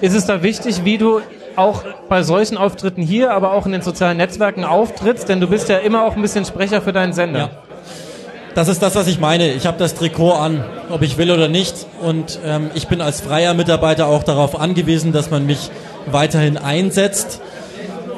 Ist 0.00 0.14
es 0.14 0.26
da 0.26 0.42
wichtig, 0.42 0.84
wie 0.84 0.98
du 0.98 1.20
auch 1.56 1.84
bei 2.08 2.22
solchen 2.22 2.56
Auftritten 2.56 3.02
hier, 3.02 3.32
aber 3.32 3.52
auch 3.52 3.66
in 3.66 3.72
den 3.72 3.82
sozialen 3.82 4.16
Netzwerken 4.16 4.64
auftrittst? 4.64 5.28
Denn 5.28 5.40
du 5.40 5.46
bist 5.46 5.68
ja 5.68 5.78
immer 5.78 6.04
auch 6.04 6.16
ein 6.16 6.22
bisschen 6.22 6.44
Sprecher 6.44 6.80
für 6.80 6.92
deinen 6.92 7.12
Sender. 7.12 7.38
Ja. 7.38 7.50
Das 8.54 8.68
ist 8.68 8.82
das, 8.82 8.94
was 8.94 9.06
ich 9.06 9.18
meine. 9.18 9.52
Ich 9.52 9.66
habe 9.66 9.78
das 9.78 9.94
Trikot 9.94 10.32
an, 10.32 10.62
ob 10.90 11.02
ich 11.02 11.16
will 11.16 11.30
oder 11.30 11.48
nicht. 11.48 11.86
Und 12.02 12.38
ähm, 12.44 12.70
ich 12.74 12.86
bin 12.86 13.00
als 13.00 13.20
freier 13.20 13.54
Mitarbeiter 13.54 14.06
auch 14.06 14.22
darauf 14.22 14.60
angewiesen, 14.60 15.12
dass 15.12 15.30
man 15.30 15.46
mich 15.46 15.70
weiterhin 16.06 16.58
einsetzt. 16.58 17.40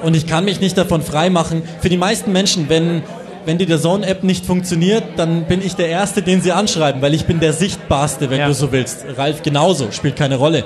Und 0.03 0.16
ich 0.16 0.26
kann 0.26 0.45
mich 0.45 0.61
nicht 0.61 0.76
davon 0.76 1.03
freimachen. 1.03 1.62
Für 1.80 1.89
die 1.89 1.97
meisten 1.97 2.32
Menschen, 2.32 2.68
wenn, 2.68 3.03
wenn 3.47 3.59
die 3.59 3.66
der 3.66 3.78
Zone-App 3.80 4.22
nicht 4.22 4.47
funktioniert, 4.47 5.05
dann 5.16 5.45
bin 5.45 5.61
ich 5.64 5.76
der 5.76 5.88
Erste, 5.88 6.22
den 6.22 6.40
sie 6.40 6.53
anschreiben, 6.53 7.03
weil 7.03 7.14
ich 7.14 7.26
bin 7.26 7.40
der 7.40 7.53
Sichtbarste, 7.53 8.30
wenn 8.30 8.38
Ja. 8.40 8.49
du 8.49 8.55
so 8.55 8.72
willst. 8.72 9.05
Ralf 9.16 9.42
genauso, 9.42 9.90
spielt 9.90 10.16
keine 10.16 10.36
Rolle. 10.36 10.64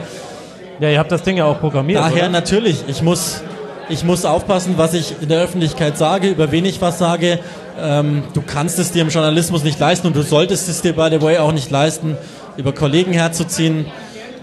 Ja, 0.80 0.88
ihr 0.90 0.98
habt 0.98 1.10
das 1.10 1.22
Ding 1.22 1.36
ja 1.36 1.44
auch 1.44 1.58
programmiert. 1.60 2.00
Daher 2.00 2.24
oder? 2.24 2.28
natürlich, 2.28 2.84
ich 2.86 3.02
muss, 3.02 3.42
ich 3.88 4.04
muss 4.04 4.24
aufpassen, 4.24 4.74
was 4.76 4.94
ich 4.94 5.14
in 5.20 5.28
der 5.28 5.40
Öffentlichkeit 5.42 5.98
sage, 5.98 6.28
über 6.28 6.52
wen 6.52 6.64
ich 6.64 6.80
was 6.80 6.98
sage. 6.98 7.40
Ähm, 7.80 8.22
du 8.34 8.42
kannst 8.42 8.78
es 8.78 8.92
dir 8.92 9.02
im 9.02 9.08
Journalismus 9.08 9.64
nicht 9.64 9.78
leisten 9.80 10.06
und 10.06 10.14
du 10.16 10.22
solltest 10.22 10.68
es 10.68 10.80
dir, 10.82 10.92
by 10.94 11.08
the 11.10 11.20
way, 11.22 11.38
auch 11.38 11.52
nicht 11.52 11.70
leisten, 11.70 12.16
über 12.56 12.72
Kollegen 12.72 13.12
herzuziehen, 13.12 13.86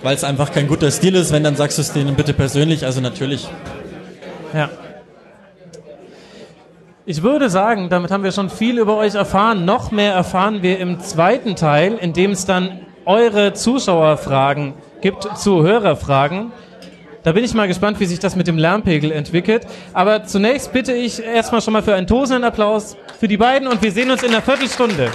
weil 0.03 0.15
es 0.15 0.23
einfach 0.23 0.51
kein 0.51 0.67
guter 0.67 0.91
Stil 0.91 1.15
ist. 1.15 1.31
Wenn, 1.31 1.43
dann 1.43 1.55
sagst 1.55 1.77
du 1.77 1.81
es 1.81 1.91
denen 1.93 2.15
bitte 2.15 2.33
persönlich, 2.33 2.86
also 2.86 2.99
natürlich. 3.01 3.47
Ja. 4.53 4.69
Ich 7.07 7.21
würde 7.21 7.51
sagen, 7.51 7.89
damit 7.89 8.09
haben 8.09 8.23
wir 8.23 8.31
schon 8.31 8.49
viel 8.49 8.79
über 8.79 8.97
euch 8.97 9.13
erfahren. 9.13 9.63
Noch 9.63 9.91
mehr 9.91 10.13
erfahren 10.13 10.63
wir 10.63 10.79
im 10.79 10.99
zweiten 10.99 11.55
Teil, 11.55 11.99
in 12.01 12.13
dem 12.13 12.31
es 12.31 12.47
dann 12.47 12.79
eure 13.05 13.53
Zuschauerfragen 13.53 14.73
gibt 15.01 15.37
zu 15.37 15.61
Hörerfragen. 15.61 16.51
Da 17.21 17.33
bin 17.33 17.43
ich 17.43 17.53
mal 17.53 17.67
gespannt, 17.67 17.99
wie 17.99 18.07
sich 18.07 18.17
das 18.17 18.35
mit 18.35 18.47
dem 18.47 18.57
Lärmpegel 18.57 19.11
entwickelt. 19.11 19.67
Aber 19.93 20.23
zunächst 20.23 20.73
bitte 20.73 20.93
ich 20.93 21.23
erstmal 21.23 21.61
schon 21.61 21.73
mal 21.73 21.83
für 21.83 21.93
einen 21.93 22.07
tosenden 22.07 22.43
Applaus 22.43 22.97
für 23.19 23.27
die 23.27 23.37
beiden 23.37 23.67
und 23.67 23.83
wir 23.83 23.91
sehen 23.91 24.09
uns 24.09 24.23
in 24.23 24.31
einer 24.31 24.41
Viertelstunde. 24.41 25.11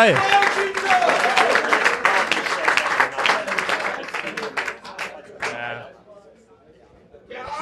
Zwei. 0.00 0.14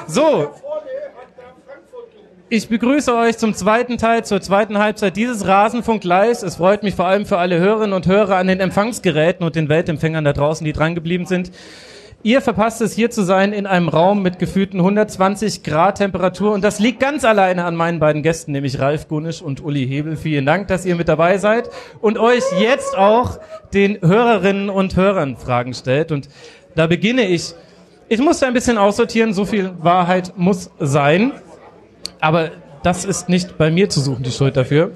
So, 0.07 0.53
ich 2.49 2.69
begrüße 2.69 3.13
euch 3.13 3.37
zum 3.37 3.53
zweiten 3.53 3.97
Teil, 3.97 4.23
zur 4.23 4.39
zweiten 4.39 4.77
Halbzeit 4.77 5.17
dieses 5.17 5.45
Rasenfunk 5.45 6.05
Live. 6.05 6.41
Es 6.41 6.55
freut 6.55 6.81
mich 6.83 6.95
vor 6.95 7.07
allem 7.07 7.25
für 7.25 7.37
alle 7.37 7.59
Hörerinnen 7.59 7.93
und 7.93 8.07
Hörer 8.07 8.37
an 8.37 8.47
den 8.47 8.61
Empfangsgeräten 8.61 9.45
und 9.45 9.57
den 9.57 9.67
Weltempfängern 9.67 10.23
da 10.23 10.31
draußen, 10.31 10.63
die 10.63 10.71
dran 10.71 10.95
geblieben 10.95 11.25
sind. 11.25 11.51
Ihr 12.21 12.41
verpasst 12.41 12.81
es 12.81 12.91
hier 12.93 13.09
zu 13.09 13.23
sein 13.23 13.53
in 13.53 13.65
einem 13.65 13.87
Raum 13.87 14.21
mit 14.21 14.39
gefühlten 14.39 14.81
120 14.81 15.63
Grad 15.63 15.99
Temperatur 15.99 16.51
und 16.51 16.61
das 16.65 16.77
liegt 16.79 16.99
ganz 16.99 17.23
alleine 17.23 17.63
an 17.63 17.77
meinen 17.77 17.99
beiden 17.99 18.23
Gästen, 18.23 18.51
nämlich 18.51 18.77
Ralf 18.77 19.07
Gunisch 19.07 19.41
und 19.41 19.63
Uli 19.63 19.87
Hebel. 19.87 20.17
Vielen 20.17 20.45
Dank, 20.45 20.67
dass 20.67 20.85
ihr 20.85 20.97
mit 20.97 21.07
dabei 21.07 21.37
seid 21.37 21.69
und 22.01 22.17
euch 22.17 22.43
jetzt 22.59 22.97
auch 22.97 23.39
den 23.73 24.01
Hörerinnen 24.01 24.69
und 24.69 24.97
Hörern 24.97 25.37
Fragen 25.37 25.73
stellt. 25.73 26.11
Und 26.11 26.27
da 26.75 26.87
beginne 26.87 27.25
ich. 27.25 27.53
Ich 28.09 28.19
musste 28.19 28.47
ein 28.47 28.53
bisschen 28.53 28.77
aussortieren, 28.77 29.33
so 29.33 29.45
viel 29.45 29.71
Wahrheit 29.79 30.33
muss 30.35 30.71
sein. 30.77 31.31
Aber 32.19 32.51
das 32.83 33.05
ist 33.05 33.29
nicht 33.29 33.57
bei 33.57 33.71
mir 33.71 33.87
zu 33.87 34.01
suchen, 34.01 34.23
die 34.23 34.31
Schuld 34.31 34.57
dafür. 34.57 34.91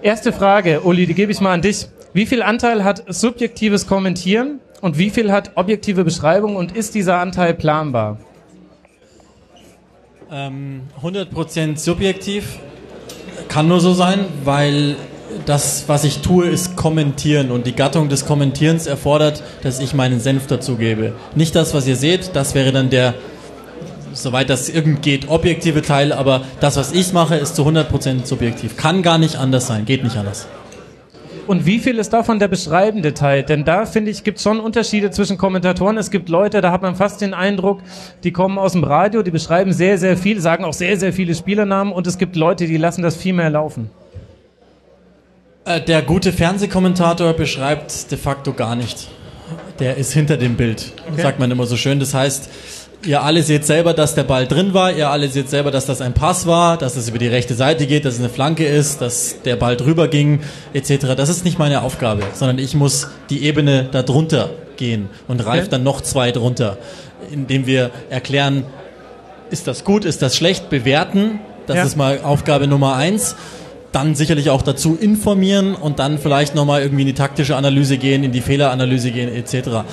Erste 0.00 0.32
Frage, 0.32 0.80
Uli, 0.80 1.04
die 1.04 1.14
gebe 1.14 1.32
ich 1.32 1.40
mal 1.42 1.52
an 1.52 1.60
dich. 1.60 1.88
Wie 2.14 2.24
viel 2.24 2.42
Anteil 2.42 2.82
hat 2.82 3.04
subjektives 3.08 3.86
Kommentieren 3.86 4.60
und 4.80 4.98
wie 4.98 5.10
viel 5.10 5.32
hat 5.32 5.52
objektive 5.56 6.04
Beschreibung 6.04 6.56
und 6.56 6.76
ist 6.76 6.94
dieser 6.94 7.18
Anteil 7.18 7.54
planbar? 7.54 8.18
Ähm, 10.30 10.82
100% 11.02 11.76
subjektiv 11.76 12.58
kann 13.48 13.68
nur 13.68 13.80
so 13.80 13.92
sein, 13.94 14.26
weil 14.44 14.96
das, 15.46 15.84
was 15.88 16.04
ich 16.04 16.20
tue, 16.20 16.46
ist 16.46 16.76
kommentieren 16.76 17.50
und 17.50 17.66
die 17.66 17.74
Gattung 17.74 18.08
des 18.08 18.26
Kommentierens 18.26 18.86
erfordert, 18.86 19.42
dass 19.62 19.80
ich 19.80 19.94
meinen 19.94 20.20
Senf 20.20 20.46
dazu 20.46 20.76
gebe. 20.76 21.14
Nicht 21.34 21.54
das, 21.54 21.74
was 21.74 21.86
ihr 21.86 21.96
seht, 21.96 22.34
das 22.34 22.54
wäre 22.54 22.72
dann 22.72 22.90
der, 22.90 23.14
soweit 24.12 24.50
das 24.50 24.68
irgend 24.68 25.02
geht, 25.02 25.28
objektive 25.28 25.82
Teil, 25.82 26.12
aber 26.12 26.42
das, 26.60 26.76
was 26.76 26.92
ich 26.92 27.12
mache, 27.12 27.36
ist 27.36 27.56
zu 27.56 27.66
100% 27.66 28.24
subjektiv. 28.24 28.76
Kann 28.76 29.02
gar 29.02 29.18
nicht 29.18 29.36
anders 29.36 29.66
sein, 29.66 29.84
geht 29.84 30.04
nicht 30.04 30.16
anders. 30.16 30.46
Und 31.50 31.66
wie 31.66 31.80
viel 31.80 31.98
ist 31.98 32.12
davon 32.12 32.38
der 32.38 32.46
beschreibende 32.46 33.12
Teil? 33.12 33.42
Denn 33.42 33.64
da, 33.64 33.84
finde 33.84 34.12
ich, 34.12 34.22
gibt 34.22 34.36
es 34.36 34.44
schon 34.44 34.60
Unterschiede 34.60 35.10
zwischen 35.10 35.36
Kommentatoren. 35.36 35.98
Es 35.98 36.12
gibt 36.12 36.28
Leute, 36.28 36.60
da 36.60 36.70
hat 36.70 36.80
man 36.80 36.94
fast 36.94 37.20
den 37.22 37.34
Eindruck, 37.34 37.80
die 38.22 38.30
kommen 38.30 38.56
aus 38.56 38.70
dem 38.70 38.84
Radio, 38.84 39.24
die 39.24 39.32
beschreiben 39.32 39.72
sehr, 39.72 39.98
sehr 39.98 40.16
viel, 40.16 40.40
sagen 40.40 40.64
auch 40.64 40.72
sehr, 40.72 40.96
sehr 40.96 41.12
viele 41.12 41.34
Spielernamen 41.34 41.92
und 41.92 42.06
es 42.06 42.18
gibt 42.18 42.36
Leute, 42.36 42.68
die 42.68 42.76
lassen 42.76 43.02
das 43.02 43.16
viel 43.16 43.32
mehr 43.32 43.50
laufen. 43.50 43.90
Äh, 45.64 45.80
der 45.80 46.02
gute 46.02 46.32
Fernsehkommentator 46.32 47.32
beschreibt 47.32 48.12
de 48.12 48.16
facto 48.16 48.52
gar 48.52 48.76
nicht. 48.76 49.08
Der 49.80 49.96
ist 49.96 50.12
hinter 50.12 50.36
dem 50.36 50.54
Bild, 50.54 50.92
okay. 51.10 51.20
sagt 51.20 51.40
man 51.40 51.50
immer 51.50 51.66
so 51.66 51.76
schön. 51.76 51.98
Das 51.98 52.14
heißt, 52.14 52.48
ihr 53.04 53.22
alle 53.22 53.42
seht 53.42 53.64
selber, 53.64 53.94
dass 53.94 54.14
der 54.14 54.24
Ball 54.24 54.46
drin 54.46 54.74
war, 54.74 54.92
ihr 54.92 55.10
alle 55.10 55.28
seht 55.28 55.48
selber, 55.48 55.70
dass 55.70 55.86
das 55.86 56.00
ein 56.00 56.12
Pass 56.12 56.46
war, 56.46 56.76
dass 56.76 56.96
es 56.96 57.08
über 57.08 57.18
die 57.18 57.28
rechte 57.28 57.54
Seite 57.54 57.86
geht, 57.86 58.04
dass 58.04 58.14
es 58.14 58.20
eine 58.20 58.28
Flanke 58.28 58.66
ist, 58.66 59.00
dass 59.00 59.42
der 59.42 59.56
Ball 59.56 59.76
drüber 59.76 60.08
ging, 60.08 60.40
etc. 60.74 61.14
Das 61.16 61.28
ist 61.28 61.44
nicht 61.44 61.58
meine 61.58 61.82
Aufgabe, 61.82 62.22
sondern 62.34 62.58
ich 62.58 62.74
muss 62.74 63.08
die 63.30 63.44
Ebene 63.44 63.88
da 63.90 64.02
drunter 64.02 64.50
gehen 64.76 65.08
und 65.28 65.44
Ralf 65.44 65.62
okay. 65.62 65.70
dann 65.70 65.82
noch 65.82 66.00
zwei 66.00 66.32
drunter, 66.32 66.78
indem 67.30 67.66
wir 67.66 67.90
erklären, 68.10 68.64
ist 69.50 69.66
das 69.66 69.84
gut, 69.84 70.04
ist 70.04 70.22
das 70.22 70.36
schlecht, 70.36 70.70
bewerten. 70.70 71.40
Das 71.66 71.76
ja. 71.76 71.84
ist 71.84 71.96
mal 71.96 72.20
Aufgabe 72.22 72.66
Nummer 72.66 72.96
eins 72.96 73.36
dann 73.92 74.14
sicherlich 74.14 74.50
auch 74.50 74.62
dazu 74.62 74.96
informieren 75.00 75.74
und 75.74 75.98
dann 75.98 76.18
vielleicht 76.18 76.54
nochmal 76.54 76.82
irgendwie 76.82 77.02
in 77.02 77.08
die 77.08 77.14
taktische 77.14 77.56
Analyse 77.56 77.98
gehen, 77.98 78.22
in 78.22 78.32
die 78.32 78.40
Fehleranalyse 78.40 79.10
gehen 79.10 79.28
etc. 79.28 79.84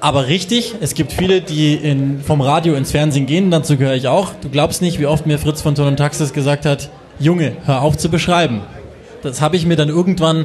Aber 0.00 0.26
richtig, 0.26 0.74
es 0.80 0.94
gibt 0.94 1.12
viele, 1.12 1.40
die 1.40 1.74
in, 1.74 2.20
vom 2.20 2.40
Radio 2.40 2.74
ins 2.74 2.90
Fernsehen 2.90 3.26
gehen, 3.26 3.50
dazu 3.50 3.76
gehöre 3.76 3.94
ich 3.94 4.08
auch. 4.08 4.32
Du 4.42 4.50
glaubst 4.50 4.82
nicht, 4.82 4.98
wie 5.00 5.06
oft 5.06 5.26
mir 5.26 5.38
Fritz 5.38 5.62
von 5.62 5.74
Ton 5.74 5.86
und 5.86 5.96
Taxis 5.96 6.32
gesagt 6.32 6.66
hat, 6.66 6.90
Junge, 7.18 7.52
hör 7.64 7.82
auf 7.82 7.96
zu 7.96 8.10
beschreiben. 8.10 8.60
Das 9.22 9.40
habe 9.40 9.56
ich 9.56 9.64
mir 9.64 9.76
dann 9.76 9.88
irgendwann 9.88 10.44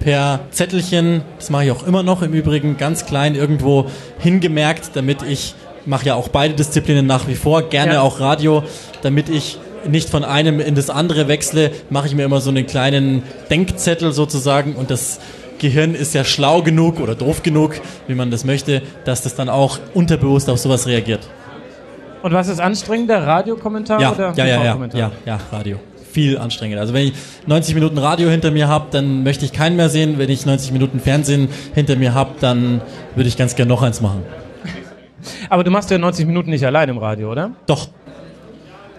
per 0.00 0.40
Zettelchen, 0.50 1.22
das 1.36 1.50
mache 1.50 1.66
ich 1.66 1.70
auch 1.70 1.86
immer 1.86 2.02
noch 2.02 2.22
im 2.22 2.32
Übrigen, 2.32 2.78
ganz 2.78 3.04
klein 3.04 3.34
irgendwo 3.34 3.86
hingemerkt, 4.18 4.92
damit 4.94 5.22
ich, 5.22 5.54
mache 5.84 6.06
ja 6.06 6.14
auch 6.14 6.28
beide 6.28 6.54
Disziplinen 6.54 7.06
nach 7.06 7.28
wie 7.28 7.34
vor, 7.34 7.62
gerne 7.62 7.94
ja. 7.94 8.00
auch 8.00 8.20
Radio, 8.20 8.62
damit 9.02 9.28
ich 9.28 9.58
nicht 9.86 10.08
von 10.08 10.24
einem 10.24 10.60
in 10.60 10.74
das 10.74 10.90
andere 10.90 11.28
wechsle, 11.28 11.70
mache 11.90 12.08
ich 12.08 12.14
mir 12.14 12.24
immer 12.24 12.40
so 12.40 12.50
einen 12.50 12.66
kleinen 12.66 13.22
Denkzettel 13.50 14.12
sozusagen 14.12 14.74
und 14.74 14.90
das 14.90 15.20
Gehirn 15.58 15.94
ist 15.94 16.14
ja 16.14 16.24
schlau 16.24 16.62
genug 16.62 17.00
oder 17.00 17.14
doof 17.14 17.42
genug, 17.42 17.80
wie 18.06 18.14
man 18.14 18.30
das 18.30 18.44
möchte, 18.44 18.82
dass 19.04 19.22
das 19.22 19.34
dann 19.34 19.48
auch 19.48 19.78
unterbewusst 19.94 20.48
auf 20.50 20.58
sowas 20.58 20.86
reagiert. 20.86 21.28
Und 22.22 22.32
was 22.32 22.48
ist 22.48 22.60
anstrengender, 22.60 23.26
Radiokommentar 23.26 24.00
ja, 24.00 24.12
oder 24.12 24.32
ja, 24.36 24.46
ja, 24.46 24.64
ja, 24.64 24.88
ja, 24.92 25.12
ja, 25.24 25.40
Radio. 25.52 25.78
Viel 26.10 26.38
anstrengender. 26.38 26.80
Also 26.80 26.94
wenn 26.94 27.08
ich 27.08 27.12
90 27.46 27.74
Minuten 27.74 27.98
Radio 27.98 28.28
hinter 28.28 28.50
mir 28.50 28.66
habe, 28.66 28.86
dann 28.90 29.22
möchte 29.22 29.44
ich 29.44 29.52
keinen 29.52 29.76
mehr 29.76 29.88
sehen. 29.88 30.18
Wenn 30.18 30.30
ich 30.30 30.46
90 30.46 30.72
Minuten 30.72 31.00
Fernsehen 31.00 31.48
hinter 31.74 31.96
mir 31.96 32.14
habe, 32.14 32.30
dann 32.40 32.80
würde 33.14 33.28
ich 33.28 33.36
ganz 33.36 33.54
gerne 33.54 33.68
noch 33.68 33.82
eins 33.82 34.00
machen. 34.00 34.22
Aber 35.48 35.64
du 35.64 35.70
machst 35.70 35.90
ja 35.90 35.98
90 35.98 36.26
Minuten 36.26 36.50
nicht 36.50 36.64
allein 36.64 36.88
im 36.88 36.98
Radio, 36.98 37.30
oder? 37.30 37.52
Doch. 37.66 37.88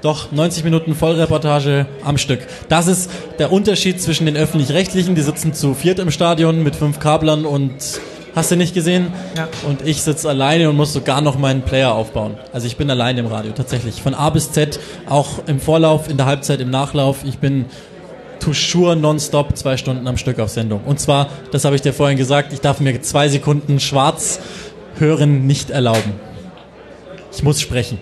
Doch, 0.01 0.31
90 0.31 0.63
Minuten 0.63 0.95
Vollreportage 0.95 1.85
am 2.03 2.17
Stück. 2.17 2.39
Das 2.69 2.87
ist 2.87 3.11
der 3.37 3.51
Unterschied 3.51 4.01
zwischen 4.01 4.25
den 4.25 4.37
Öffentlich-Rechtlichen, 4.37 5.13
die 5.13 5.21
sitzen 5.21 5.53
zu 5.53 5.73
viert 5.73 5.99
im 5.99 6.09
Stadion 6.09 6.63
mit 6.63 6.75
fünf 6.77 6.99
Kablern 6.99 7.45
und 7.45 7.73
hast 8.33 8.51
du 8.51 8.55
nicht 8.55 8.73
gesehen? 8.73 9.11
Ja. 9.35 9.49
Und 9.67 9.85
ich 9.85 10.01
sitze 10.01 10.29
alleine 10.29 10.69
und 10.69 10.77
muss 10.77 10.93
sogar 10.93 11.19
noch 11.19 11.37
meinen 11.37 11.63
Player 11.63 11.93
aufbauen. 11.93 12.37
Also 12.53 12.65
ich 12.65 12.77
bin 12.77 12.89
alleine 12.89 13.19
im 13.19 13.25
Radio, 13.25 13.51
tatsächlich. 13.51 14.01
Von 14.01 14.13
A 14.13 14.29
bis 14.29 14.53
Z, 14.53 14.79
auch 15.09 15.47
im 15.47 15.59
Vorlauf, 15.59 16.09
in 16.09 16.15
der 16.15 16.27
Halbzeit, 16.27 16.61
im 16.61 16.69
Nachlauf. 16.69 17.25
Ich 17.25 17.39
bin 17.39 17.65
toujours 18.39 18.95
nonstop 18.95 19.57
zwei 19.57 19.75
Stunden 19.75 20.07
am 20.07 20.15
Stück 20.15 20.39
auf 20.39 20.49
Sendung. 20.49 20.81
Und 20.85 21.01
zwar, 21.01 21.27
das 21.51 21.65
habe 21.65 21.75
ich 21.75 21.81
dir 21.81 21.91
vorhin 21.91 22.17
gesagt, 22.17 22.53
ich 22.53 22.61
darf 22.61 22.79
mir 22.79 23.01
zwei 23.01 23.27
Sekunden 23.27 23.81
schwarz 23.81 24.39
hören 24.97 25.45
nicht 25.45 25.69
erlauben. 25.71 26.13
Ich 27.33 27.43
muss 27.43 27.59
sprechen. 27.59 27.99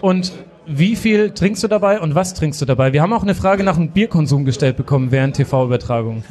Und 0.00 0.32
wie 0.66 0.96
viel 0.96 1.30
trinkst 1.30 1.62
du 1.62 1.68
dabei 1.68 2.00
und 2.00 2.14
was 2.14 2.34
trinkst 2.34 2.60
du 2.60 2.64
dabei? 2.64 2.92
Wir 2.92 3.02
haben 3.02 3.12
auch 3.12 3.22
eine 3.22 3.34
Frage 3.34 3.62
nach 3.64 3.76
dem 3.76 3.90
Bierkonsum 3.90 4.44
gestellt 4.44 4.76
bekommen 4.76 5.10
während 5.10 5.36
TV-Übertragung. 5.36 6.24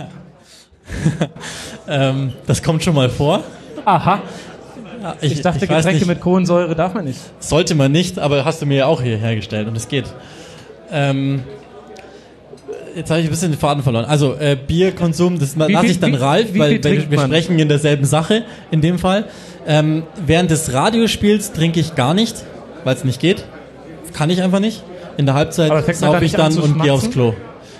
ähm, 1.87 2.33
das 2.45 2.61
kommt 2.61 2.83
schon 2.83 2.95
mal 2.95 3.09
vor. 3.09 3.43
Aha. 3.85 4.21
Ich, 5.21 5.33
ich 5.33 5.41
dachte, 5.41 5.65
ich 5.65 5.69
Getränke 5.69 6.05
mit 6.05 6.19
Kohlensäure 6.19 6.75
darf 6.75 6.93
man 6.93 7.05
nicht. 7.05 7.19
Sollte 7.39 7.75
man 7.75 7.91
nicht, 7.91 8.19
aber 8.19 8.43
hast 8.43 8.61
du 8.61 8.65
mir 8.65 8.77
ja 8.77 8.85
auch 8.87 9.01
hier 9.01 9.17
hergestellt 9.17 9.67
und 9.67 9.77
es 9.77 9.87
geht. 9.87 10.05
Ähm, 10.91 11.43
jetzt 12.95 13.09
habe 13.11 13.19
ich 13.21 13.27
ein 13.27 13.29
bisschen 13.29 13.51
den 13.51 13.59
Faden 13.59 13.83
verloren. 13.83 14.05
Also 14.05 14.35
äh, 14.35 14.55
Bierkonsum, 14.55 15.39
das 15.39 15.55
lasse 15.55 15.85
ich 15.87 15.99
dann 15.99 16.13
wie, 16.13 16.17
Ralf, 16.17 16.53
wie 16.53 16.59
weil 16.59 16.83
wir, 16.83 17.11
wir 17.11 17.19
sprechen 17.19 17.59
in 17.59 17.69
derselben 17.69 18.05
Sache 18.05 18.43
in 18.71 18.81
dem 18.81 18.99
Fall. 18.99 19.25
Ähm, 19.67 20.03
während 20.25 20.51
des 20.51 20.73
Radiospiels 20.73 21.53
trinke 21.53 21.79
ich 21.79 21.95
gar 21.95 22.13
nicht, 22.13 22.43
weil 22.83 22.95
es 22.95 23.03
nicht 23.03 23.19
geht 23.19 23.45
kann 24.15 24.29
ich 24.29 24.41
einfach 24.41 24.59
nicht. 24.59 24.83
In 25.17 25.25
der 25.25 25.35
Halbzeit 25.35 25.95
saufe 25.95 26.25
ich 26.25 26.31
dann 26.31 26.57
und 26.57 26.81
gehe 26.81 26.93
aufs 26.93 27.11
Klo. 27.11 27.33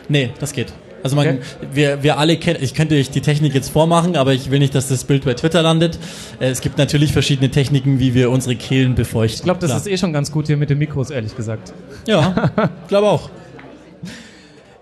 Nee, 0.10 0.32
das 0.40 0.54
geht. 0.54 0.72
Also 1.06 1.16
man, 1.16 1.28
okay. 1.28 1.40
wir, 1.72 2.02
wir 2.02 2.18
alle 2.18 2.36
kennen, 2.38 2.58
ich 2.64 2.74
könnte 2.74 2.96
euch 2.96 3.12
die 3.12 3.22
Technik 3.22 3.54
jetzt 3.54 3.70
vormachen, 3.70 4.16
aber 4.16 4.34
ich 4.34 4.50
will 4.50 4.58
nicht, 4.58 4.74
dass 4.74 4.88
das 4.88 5.04
Bild 5.04 5.24
bei 5.24 5.36
Twitter 5.36 5.62
landet. 5.62 6.00
Äh, 6.40 6.48
es 6.48 6.62
gibt 6.62 6.80
natürlich 6.80 7.14
verschiedene 7.14 7.52
Techniken, 7.52 8.00
wie 8.00 8.16
wir 8.16 8.32
unsere 8.32 8.56
Kehlen 8.56 8.96
befeuchten. 8.96 9.42
Ich 9.42 9.44
glaube, 9.44 9.60
das 9.60 9.70
Klar. 9.70 9.82
ist 9.82 9.88
eh 9.88 9.98
schon 9.98 10.14
ganz 10.14 10.32
gut 10.32 10.48
hier 10.48 10.58
mit 10.58 10.72
den 10.72 10.80
Mikros, 10.80 11.12
ehrlich 11.12 11.36
gesagt. 11.38 11.74
Ja, 12.08 12.52
glaube 12.88 13.08
auch. 13.08 13.30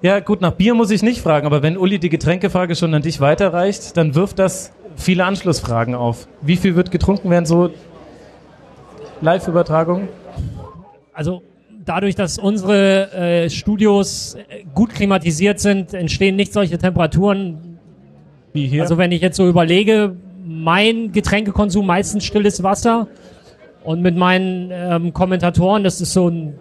Ja, 0.01 0.21
gut, 0.21 0.39
nach 0.39 0.51
Bier 0.51 0.75
muss 0.75 0.91
ich 0.91 1.03
nicht 1.03 1.21
fragen, 1.21 1.45
aber 1.45 1.61
wenn 1.61 1.77
Uli 1.77 1.99
die 1.99 2.09
Getränkefrage 2.09 2.77
schon 2.77 2.93
an 2.93 3.01
dich 3.01 3.19
weiterreicht, 3.19 3.97
dann 3.97 4.15
wirft 4.15 4.39
das 4.39 4.71
viele 4.95 5.25
Anschlussfragen 5.25 5.93
auf. 5.93 6.29
Wie 6.41 6.55
viel 6.55 6.77
wird 6.77 6.89
getrunken 6.89 7.29
werden 7.31 7.45
so 7.45 7.69
Live-Übertragung? 9.19 10.07
Also 11.13 11.43
dadurch, 11.85 12.15
dass 12.15 12.37
unsere 12.37 13.11
äh, 13.11 13.49
Studios 13.49 14.35
äh, 14.35 14.63
gut 14.73 14.93
klimatisiert 14.93 15.59
sind, 15.59 15.93
entstehen 15.93 16.35
nicht 16.35 16.53
solche 16.53 16.77
Temperaturen 16.77 17.79
wie 18.53 18.67
hier. 18.67 18.83
Also 18.83 18.97
wenn 18.97 19.11
ich 19.11 19.21
jetzt 19.21 19.37
so 19.37 19.47
überlege, 19.47 20.15
mein 20.45 21.11
Getränkekonsum 21.11 21.85
meistens 21.85 22.25
stilles 22.25 22.63
Wasser 22.63 23.07
und 23.83 24.01
mit 24.01 24.15
meinen 24.15 24.69
ähm, 24.71 25.13
Kommentatoren, 25.13 25.83
das 25.83 26.01
ist 26.01 26.13
so 26.13 26.29
ein 26.29 26.55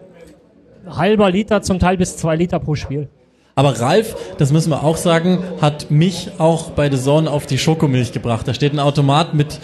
halber 0.87 1.31
Liter, 1.31 1.63
zum 1.63 1.79
Teil 1.79 1.97
bis 1.97 2.17
zwei 2.17 2.37
Liter 2.37 2.59
pro 2.59 2.75
Spiel. 2.75 3.09
Aber 3.55 3.79
Ralf, 3.79 4.17
das 4.39 4.51
müssen 4.51 4.71
wir 4.71 4.83
auch 4.83 4.97
sagen, 4.97 5.39
hat 5.61 5.91
mich 5.91 6.31
auch 6.39 6.71
bei 6.71 6.91
The 6.91 6.97
Zone 6.97 7.31
auf 7.31 7.45
die 7.45 7.59
Schokomilch 7.59 8.13
gebracht. 8.13 8.49
Da 8.49 8.55
steht 8.55 8.73
ein 8.73 8.79
Automat 8.79 9.35
mit 9.35 9.61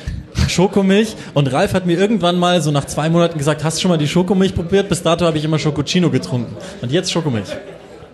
Schokomilch 0.49 1.17
und 1.35 1.53
Ralf 1.53 1.75
hat 1.75 1.87
mir 1.87 1.99
irgendwann 1.99 2.39
mal 2.39 2.61
so 2.61 2.71
nach 2.71 2.85
zwei 2.85 3.09
Monaten 3.09 3.39
gesagt, 3.39 3.65
hast 3.65 3.79
du 3.79 3.83
schon 3.83 3.91
mal 3.91 3.99
die 3.99 4.09
Schokomilch 4.09 4.55
probiert? 4.55 4.89
Bis 4.89 5.03
dato 5.03 5.27
habe 5.27 5.39
ich 5.39 5.45
immer 5.45 5.59
Schokocino 5.59 6.11
getrunken. 6.11 6.57
Und 6.83 6.93
jetzt 6.93 7.13
Schokomilch. 7.13 7.49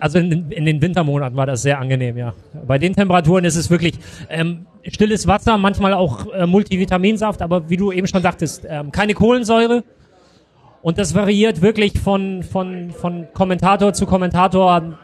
Also 0.01 0.19
in, 0.19 0.51
in, 0.51 0.67
den 0.67 0.83
Wintermonaten 0.83 1.37
war 1.37 1.47
das 1.47 1.63
sehr 1.63 1.79
angenehm, 1.79 2.19
ja. 2.19 2.35
Bei 2.67 2.79
den 2.79 2.95
Temperaturen 2.95 3.45
ist 3.45 3.57
es 3.57 3.71
wirklich 3.71 3.95
ähm, 4.29 4.67
stilles 4.87 5.27
Wasser, 5.27 5.57
manchmal 5.57 5.95
auch 5.95 6.31
äh, 6.33 6.47
Multivitaminsaft, 6.47 7.41
aber 7.41 7.71
wie 7.71 7.79
du 7.79 7.91
eben 7.91 8.07
schon 8.07 8.21
sagtest, 8.21 8.67
ähm, 8.69 8.93
keine 8.93 9.15
Kohlensäure. 9.15 9.83
Und 10.83 10.99
das 10.99 11.15
variiert 11.15 11.63
wirklich 11.63 11.99
von, 11.99 12.43
von, 12.43 12.91
von 12.91 13.29
Kommentator 13.33 13.95
zu 13.95 14.05
Kommentator. 14.05 14.99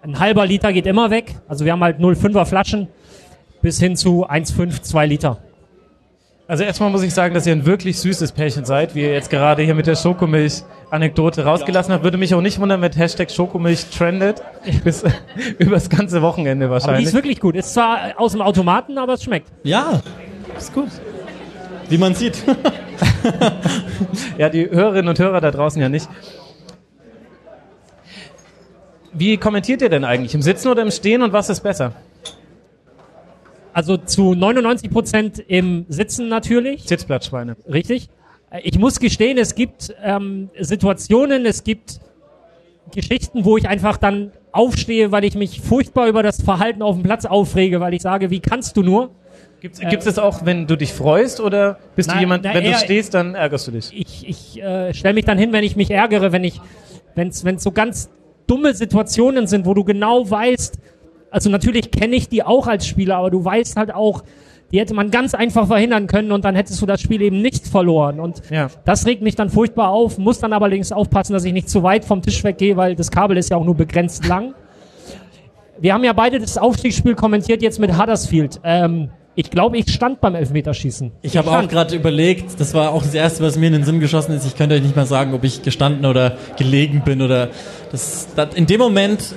Ein 0.00 0.18
halber 0.18 0.46
Liter 0.46 0.72
geht 0.72 0.86
immer 0.86 1.10
weg. 1.10 1.34
Also 1.46 1.66
wir 1.66 1.72
haben 1.72 1.84
halt 1.84 1.98
0,5er 1.98 2.46
Flaschen 2.46 2.88
bis 3.60 3.78
hin 3.78 3.96
zu 3.96 4.26
1,5, 4.26 4.80
2 4.80 5.06
Liter. 5.06 5.38
Also 6.50 6.64
erstmal 6.64 6.90
muss 6.90 7.04
ich 7.04 7.14
sagen, 7.14 7.32
dass 7.32 7.46
ihr 7.46 7.52
ein 7.52 7.64
wirklich 7.64 8.00
süßes 8.00 8.32
Pärchen 8.32 8.64
seid, 8.64 8.96
wie 8.96 9.02
ihr 9.02 9.12
jetzt 9.12 9.30
gerade 9.30 9.62
hier 9.62 9.76
mit 9.76 9.86
der 9.86 9.94
Schokomilch-Anekdote 9.94 11.44
rausgelassen 11.44 11.94
habt. 11.94 12.02
Würde 12.02 12.18
mich 12.18 12.34
auch 12.34 12.40
nicht 12.40 12.58
wundern, 12.58 12.82
wenn 12.82 12.90
Hashtag 12.90 13.30
Schokomilch 13.30 13.86
trendet. 13.96 14.42
Bis 14.82 15.04
übers 15.58 15.88
ganze 15.88 16.22
Wochenende 16.22 16.68
wahrscheinlich. 16.68 16.88
Aber 16.88 16.98
die 16.98 17.04
ist 17.04 17.14
wirklich 17.14 17.38
gut. 17.38 17.54
Ist 17.54 17.74
zwar 17.74 18.14
aus 18.16 18.32
dem 18.32 18.40
Automaten, 18.40 18.98
aber 18.98 19.12
es 19.12 19.22
schmeckt. 19.22 19.46
Ja, 19.62 20.02
ist 20.58 20.74
gut. 20.74 20.88
Wie 21.88 21.98
man 21.98 22.16
sieht. 22.16 22.42
ja, 24.36 24.48
die 24.48 24.68
Hörerinnen 24.68 25.08
und 25.08 25.20
Hörer 25.20 25.40
da 25.40 25.52
draußen 25.52 25.80
ja 25.80 25.88
nicht. 25.88 26.08
Wie 29.12 29.36
kommentiert 29.36 29.82
ihr 29.82 29.88
denn 29.88 30.04
eigentlich? 30.04 30.34
Im 30.34 30.42
Sitzen 30.42 30.66
oder 30.66 30.82
im 30.82 30.90
Stehen 30.90 31.22
und 31.22 31.32
was 31.32 31.48
ist 31.48 31.60
besser? 31.60 31.92
Also 33.72 33.96
zu 33.96 34.34
99 34.34 34.90
Prozent 34.90 35.38
im 35.46 35.86
Sitzen 35.88 36.28
natürlich. 36.28 36.84
Sitzplatzschweine. 36.84 37.56
Richtig. 37.70 38.08
Ich 38.62 38.78
muss 38.78 38.98
gestehen, 38.98 39.38
es 39.38 39.54
gibt 39.54 39.94
ähm, 40.02 40.50
Situationen, 40.58 41.46
es 41.46 41.62
gibt 41.62 42.00
Geschichten, 42.92 43.44
wo 43.44 43.56
ich 43.56 43.68
einfach 43.68 43.96
dann 43.96 44.32
aufstehe, 44.52 45.12
weil 45.12 45.24
ich 45.24 45.36
mich 45.36 45.60
furchtbar 45.60 46.08
über 46.08 46.24
das 46.24 46.42
Verhalten 46.42 46.82
auf 46.82 46.96
dem 46.96 47.04
Platz 47.04 47.24
aufrege, 47.24 47.80
weil 47.80 47.94
ich 47.94 48.02
sage, 48.02 48.30
wie 48.30 48.40
kannst 48.40 48.76
du 48.76 48.82
nur? 48.82 49.10
Gibt 49.60 49.78
es 49.78 50.04
das 50.04 50.18
auch, 50.18 50.44
wenn 50.44 50.66
du 50.66 50.76
dich 50.76 50.92
freust 50.92 51.38
oder 51.40 51.78
bist 51.94 52.08
du 52.08 52.14
Nein, 52.14 52.20
jemand, 52.22 52.44
na, 52.44 52.54
wenn 52.54 52.64
du 52.64 52.70
eher- 52.70 52.78
stehst, 52.78 53.14
dann 53.14 53.34
ärgerst 53.34 53.68
du 53.68 53.72
dich? 53.72 53.90
Ich, 53.94 54.28
ich 54.28 54.62
äh, 54.62 54.94
stelle 54.94 55.14
mich 55.14 55.26
dann 55.26 55.38
hin, 55.38 55.52
wenn 55.52 55.62
ich 55.62 55.76
mich 55.76 55.90
ärgere, 55.90 56.32
wenn 56.32 56.44
ich, 56.44 56.60
wenn 57.14 57.28
es 57.28 57.44
so 57.62 57.70
ganz 57.70 58.10
dumme 58.46 58.74
Situationen 58.74 59.46
sind, 59.46 59.66
wo 59.66 59.74
du 59.74 59.84
genau 59.84 60.28
weißt, 60.28 60.78
also 61.30 61.50
natürlich 61.50 61.90
kenne 61.90 62.16
ich 62.16 62.28
die 62.28 62.42
auch 62.42 62.66
als 62.66 62.86
Spieler, 62.86 63.16
aber 63.16 63.30
du 63.30 63.44
weißt 63.44 63.76
halt 63.76 63.94
auch, 63.94 64.22
die 64.72 64.78
hätte 64.78 64.94
man 64.94 65.10
ganz 65.10 65.34
einfach 65.34 65.66
verhindern 65.66 66.06
können 66.06 66.30
und 66.30 66.44
dann 66.44 66.54
hättest 66.54 66.80
du 66.80 66.86
das 66.86 67.00
Spiel 67.00 67.22
eben 67.22 67.42
nicht 67.42 67.66
verloren. 67.66 68.20
Und 68.20 68.40
Ja. 68.50 68.68
das 68.84 69.04
regt 69.04 69.20
mich 69.22 69.34
dann 69.34 69.50
furchtbar 69.50 69.88
auf, 69.90 70.16
muss 70.18 70.38
dann 70.38 70.52
aber 70.52 70.66
allerdings 70.66 70.92
aufpassen, 70.92 71.32
dass 71.32 71.44
ich 71.44 71.52
nicht 71.52 71.68
zu 71.68 71.82
weit 71.82 72.04
vom 72.04 72.22
Tisch 72.22 72.44
weggehe, 72.44 72.76
weil 72.76 72.94
das 72.94 73.10
Kabel 73.10 73.36
ist 73.36 73.50
ja 73.50 73.56
auch 73.56 73.64
nur 73.64 73.74
begrenzt 73.74 74.26
lang. 74.26 74.54
Wir 75.78 75.94
haben 75.94 76.04
ja 76.04 76.12
beide 76.12 76.38
das 76.38 76.58
Aufstiegsspiel 76.58 77.14
kommentiert 77.14 77.62
jetzt 77.62 77.80
mit 77.80 77.98
Huddersfield. 77.98 78.60
Ähm, 78.62 79.08
ich 79.34 79.50
glaube, 79.50 79.78
ich 79.78 79.90
stand 79.92 80.20
beim 80.20 80.34
Elfmeterschießen. 80.34 81.12
Ich 81.22 81.36
habe 81.36 81.50
auch 81.50 81.66
gerade 81.66 81.96
überlegt, 81.96 82.60
das 82.60 82.74
war 82.74 82.92
auch 82.92 83.02
das 83.02 83.14
Erste, 83.14 83.42
was 83.42 83.56
mir 83.56 83.68
in 83.68 83.72
den 83.72 83.84
Sinn 83.84 83.98
geschossen 83.98 84.32
ist. 84.36 84.44
Ich 84.46 84.56
könnte 84.56 84.74
euch 84.74 84.82
nicht 84.82 84.94
mal 84.96 85.06
sagen, 85.06 85.32
ob 85.34 85.44
ich 85.44 85.62
gestanden 85.62 86.04
oder 86.04 86.36
gelegen 86.58 87.02
bin 87.04 87.22
oder 87.22 87.48
das, 87.90 88.28
das 88.36 88.54
in 88.54 88.66
dem 88.66 88.78
Moment 88.80 89.34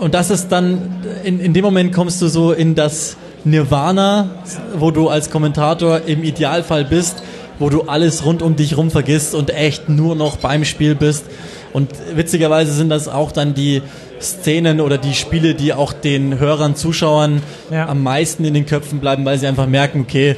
und 0.00 0.14
das 0.14 0.30
ist 0.30 0.48
dann 0.48 0.78
in, 1.24 1.40
in 1.40 1.52
dem 1.54 1.64
Moment 1.64 1.92
kommst 1.92 2.20
du 2.22 2.28
so 2.28 2.52
in 2.52 2.74
das 2.74 3.16
Nirvana, 3.44 4.30
wo 4.78 4.90
du 4.90 5.08
als 5.08 5.30
Kommentator 5.30 6.02
im 6.06 6.24
Idealfall 6.24 6.84
bist, 6.84 7.22
wo 7.58 7.68
du 7.68 7.82
alles 7.82 8.24
rund 8.24 8.42
um 8.42 8.56
dich 8.56 8.76
rum 8.76 8.90
vergisst 8.90 9.34
und 9.34 9.50
echt 9.54 9.88
nur 9.88 10.16
noch 10.16 10.36
beim 10.38 10.64
Spiel 10.64 10.94
bist. 10.94 11.24
Und 11.72 11.90
witzigerweise 12.14 12.72
sind 12.72 12.88
das 12.88 13.08
auch 13.08 13.32
dann 13.32 13.54
die 13.54 13.82
Szenen 14.20 14.80
oder 14.80 14.96
die 14.96 15.12
Spiele, 15.14 15.54
die 15.54 15.72
auch 15.74 15.92
den 15.92 16.38
Hörern, 16.38 16.76
Zuschauern 16.76 17.42
Ja. 17.70 17.88
am 17.88 18.02
meisten 18.02 18.44
in 18.44 18.54
den 18.54 18.64
Köpfen 18.64 19.00
bleiben, 19.00 19.24
weil 19.24 19.38
sie 19.38 19.46
einfach 19.46 19.66
merken, 19.66 20.00
okay, 20.00 20.36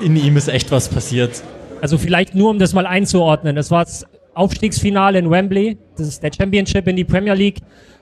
in 0.00 0.16
ihm 0.16 0.36
ist 0.36 0.48
echt 0.48 0.70
was 0.70 0.88
passiert. 0.88 1.42
Also 1.82 1.98
vielleicht 1.98 2.34
nur, 2.34 2.50
um 2.50 2.58
das 2.58 2.72
mal 2.72 2.86
einzuordnen. 2.86 3.56
Das 3.56 3.70
war 3.70 3.84
das 3.84 4.06
Aufstiegsfinale 4.34 5.18
in 5.18 5.30
Wembley. 5.30 5.76
Das 5.96 6.06
ist 6.08 6.22
der 6.22 6.30
Championship 6.36 6.86
in 6.86 6.96
die 6.96 7.04
Premier 7.04 7.34
League. 7.34 7.58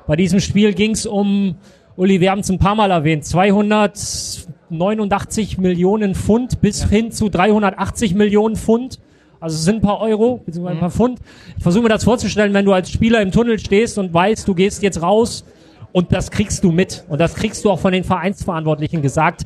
Bei 0.08 0.16
diesem 0.16 0.40
Spiel 0.40 0.72
ging 0.72 0.92
es 0.92 1.04
um, 1.04 1.56
Uli, 1.94 2.22
wir 2.22 2.30
haben 2.30 2.40
es 2.40 2.48
ein 2.48 2.58
paar 2.58 2.74
Mal 2.74 2.90
erwähnt, 2.90 3.26
289 3.26 5.58
Millionen 5.58 6.14
Pfund 6.14 6.62
bis 6.62 6.84
hin 6.84 7.12
zu 7.12 7.28
380 7.28 8.14
Millionen 8.14 8.56
Pfund. 8.56 9.00
Also 9.38 9.56
es 9.56 9.66
sind 9.66 9.76
ein 9.76 9.82
paar 9.82 10.00
Euro, 10.00 10.40
beziehungsweise 10.46 10.78
ein 10.78 10.80
paar 10.80 10.90
Pfund. 10.90 11.18
Ich 11.58 11.62
versuche 11.62 11.82
mir 11.82 11.90
das 11.90 12.04
vorzustellen, 12.04 12.54
wenn 12.54 12.64
du 12.64 12.72
als 12.72 12.90
Spieler 12.90 13.20
im 13.20 13.32
Tunnel 13.32 13.58
stehst 13.58 13.98
und 13.98 14.14
weißt, 14.14 14.48
du 14.48 14.54
gehst 14.54 14.82
jetzt 14.82 15.02
raus 15.02 15.44
und 15.92 16.10
das 16.10 16.30
kriegst 16.30 16.64
du 16.64 16.72
mit. 16.72 17.04
Und 17.10 17.20
das 17.20 17.34
kriegst 17.34 17.66
du 17.66 17.70
auch 17.70 17.78
von 17.78 17.92
den 17.92 18.04
Vereinsverantwortlichen 18.04 19.02
gesagt, 19.02 19.44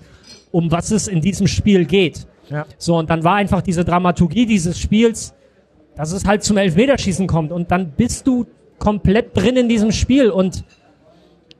um 0.53 0.71
was 0.71 0.93
es 0.93 1.09
in 1.09 1.21
diesem 1.21 1.49
Spiel 1.49 1.87
geht. 1.87 2.29
Ja. 2.51 2.67
So, 2.79 2.99
und 2.99 3.11
dann 3.11 3.25
war 3.25 3.35
einfach 3.35 3.63
diese 3.63 3.85
Dramaturgie 3.85 4.47
dieses 4.47 4.79
Spiels, 4.79 5.35
dass 5.97 6.13
es 6.13 6.25
halt 6.25 6.45
zum 6.45 6.57
Elfmeterschießen 6.57 7.27
kommt. 7.27 7.51
Und 7.51 7.73
dann 7.73 7.91
bist 7.97 8.29
du 8.29 8.47
komplett 8.83 9.37
drin 9.37 9.57
in 9.57 9.69
diesem 9.69 9.93
Spiel 9.93 10.29
und 10.29 10.65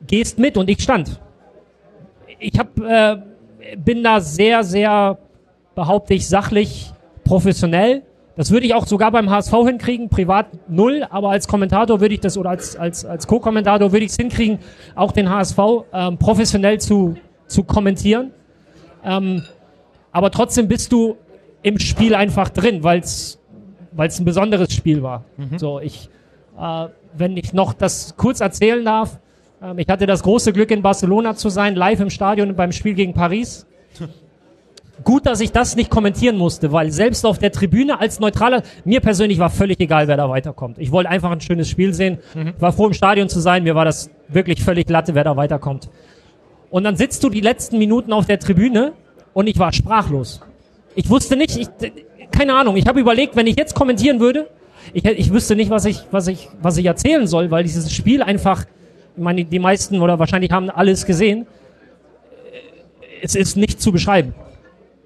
gehst 0.05 0.39
mit. 0.39 0.57
Und 0.57 0.69
ich 0.69 0.83
stand. 0.83 1.21
Ich 2.37 2.59
hab, 2.59 2.77
äh, 2.79 3.17
bin 3.77 4.03
da 4.03 4.19
sehr, 4.19 4.65
sehr, 4.65 5.17
behaupte 5.73 6.13
ich, 6.13 6.27
sachlich, 6.27 6.91
professionell. 7.23 8.01
Das 8.35 8.51
würde 8.51 8.65
ich 8.65 8.73
auch 8.73 8.85
sogar 8.85 9.11
beim 9.11 9.29
HSV 9.29 9.53
hinkriegen, 9.65 10.09
privat 10.09 10.47
null, 10.67 11.05
aber 11.09 11.29
als 11.29 11.47
Kommentator 11.47 12.01
würde 12.01 12.15
ich 12.15 12.19
das, 12.19 12.37
oder 12.37 12.49
als, 12.49 12.75
als, 12.75 13.05
als 13.05 13.25
Co-Kommentator 13.27 13.91
würde 13.93 14.03
ich 14.03 14.11
es 14.11 14.17
hinkriegen, 14.17 14.59
auch 14.95 15.13
den 15.13 15.29
HSV 15.29 15.57
ähm, 15.93 16.17
professionell 16.17 16.81
zu, 16.81 17.15
zu 17.47 17.63
kommentieren. 17.63 18.31
Ähm, 19.05 19.43
aber 20.11 20.29
trotzdem 20.29 20.67
bist 20.67 20.91
du 20.91 21.15
im 21.61 21.79
Spiel 21.79 22.15
einfach 22.15 22.49
drin, 22.49 22.83
weil 22.83 22.99
es 22.99 23.39
ein 23.95 24.25
besonderes 24.25 24.73
Spiel 24.73 25.03
war. 25.03 25.23
So, 25.57 25.79
ich, 25.79 26.09
wenn 26.55 27.37
ich 27.37 27.53
noch 27.53 27.73
das 27.73 28.15
kurz 28.17 28.39
erzählen 28.41 28.83
darf, 28.83 29.19
ähm, 29.63 29.79
ich 29.79 29.87
hatte 29.87 30.05
das 30.05 30.23
große 30.23 30.53
Glück 30.53 30.71
in 30.71 30.81
Barcelona 30.81 31.35
zu 31.35 31.49
sein, 31.49 31.75
live 31.75 31.99
im 31.99 32.09
Stadion 32.09 32.55
beim 32.55 32.71
Spiel 32.71 32.93
gegen 32.93 33.13
Paris. 33.13 33.65
Gut, 35.03 35.25
dass 35.25 35.41
ich 35.41 35.51
das 35.51 35.75
nicht 35.75 35.89
kommentieren 35.89 36.37
musste, 36.37 36.71
weil 36.71 36.91
selbst 36.91 37.25
auf 37.25 37.39
der 37.39 37.51
Tribüne 37.51 37.99
als 37.99 38.19
Neutraler, 38.19 38.61
mir 38.85 39.01
persönlich 39.01 39.39
war 39.39 39.49
völlig 39.49 39.79
egal, 39.79 40.07
wer 40.07 40.17
da 40.17 40.29
weiterkommt. 40.29 40.77
Ich 40.77 40.91
wollte 40.91 41.09
einfach 41.09 41.31
ein 41.31 41.41
schönes 41.41 41.67
Spiel 41.67 41.93
sehen, 41.93 42.19
war 42.59 42.71
froh 42.71 42.87
im 42.87 42.93
Stadion 42.93 43.27
zu 43.27 43.39
sein, 43.39 43.63
mir 43.63 43.73
war 43.73 43.85
das 43.85 44.11
wirklich 44.29 44.61
völlig 44.63 44.85
glatte, 44.85 45.15
wer 45.15 45.23
da 45.23 45.35
weiterkommt. 45.35 45.89
Und 46.69 46.83
dann 46.83 46.95
sitzt 46.95 47.23
du 47.23 47.29
die 47.29 47.41
letzten 47.41 47.79
Minuten 47.79 48.13
auf 48.13 48.27
der 48.27 48.39
Tribüne 48.39 48.93
und 49.33 49.47
ich 49.47 49.57
war 49.57 49.73
sprachlos. 49.73 50.41
Ich 50.95 51.09
wusste 51.09 51.35
nicht, 51.35 51.57
ich, 51.57 51.67
keine 52.31 52.53
Ahnung, 52.53 52.77
ich 52.77 52.87
habe 52.87 52.99
überlegt, 52.99 53.35
wenn 53.35 53.47
ich 53.47 53.57
jetzt 53.57 53.73
kommentieren 53.73 54.19
würde, 54.19 54.47
ich, 54.91 55.05
ich 55.05 55.31
wüsste 55.31 55.55
nicht, 55.55 55.69
was 55.69 55.85
ich, 55.85 56.01
was, 56.11 56.27
ich, 56.27 56.49
was 56.61 56.77
ich 56.77 56.85
erzählen 56.85 57.27
soll, 57.27 57.51
weil 57.51 57.63
dieses 57.63 57.91
Spiel 57.93 58.21
einfach, 58.21 58.65
ich 59.15 59.23
meine, 59.23 59.45
die 59.45 59.59
meisten 59.59 60.01
oder 60.01 60.19
wahrscheinlich 60.19 60.51
haben 60.51 60.69
alles 60.69 61.05
gesehen, 61.05 61.45
es 63.21 63.35
ist 63.35 63.55
nicht 63.55 63.81
zu 63.81 63.91
beschreiben. 63.91 64.35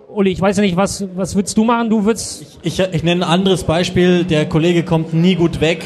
Uli, 0.09 0.32
ich 0.32 0.41
weiß 0.41 0.57
ja 0.57 0.63
nicht, 0.63 0.78
was, 0.78 1.05
was 1.15 1.36
würdest 1.36 1.57
du 1.57 1.63
machen? 1.63 1.89
Du 1.89 2.05
würdest, 2.05 2.57
Ich, 2.63 2.80
ich 2.80 3.03
nenne 3.03 3.25
ein 3.25 3.30
anderes 3.30 3.63
Beispiel. 3.63 4.23
Der 4.23 4.47
Kollege 4.47 4.84
kommt 4.84 5.13
nie 5.13 5.36
gut 5.36 5.61
weg. 5.61 5.84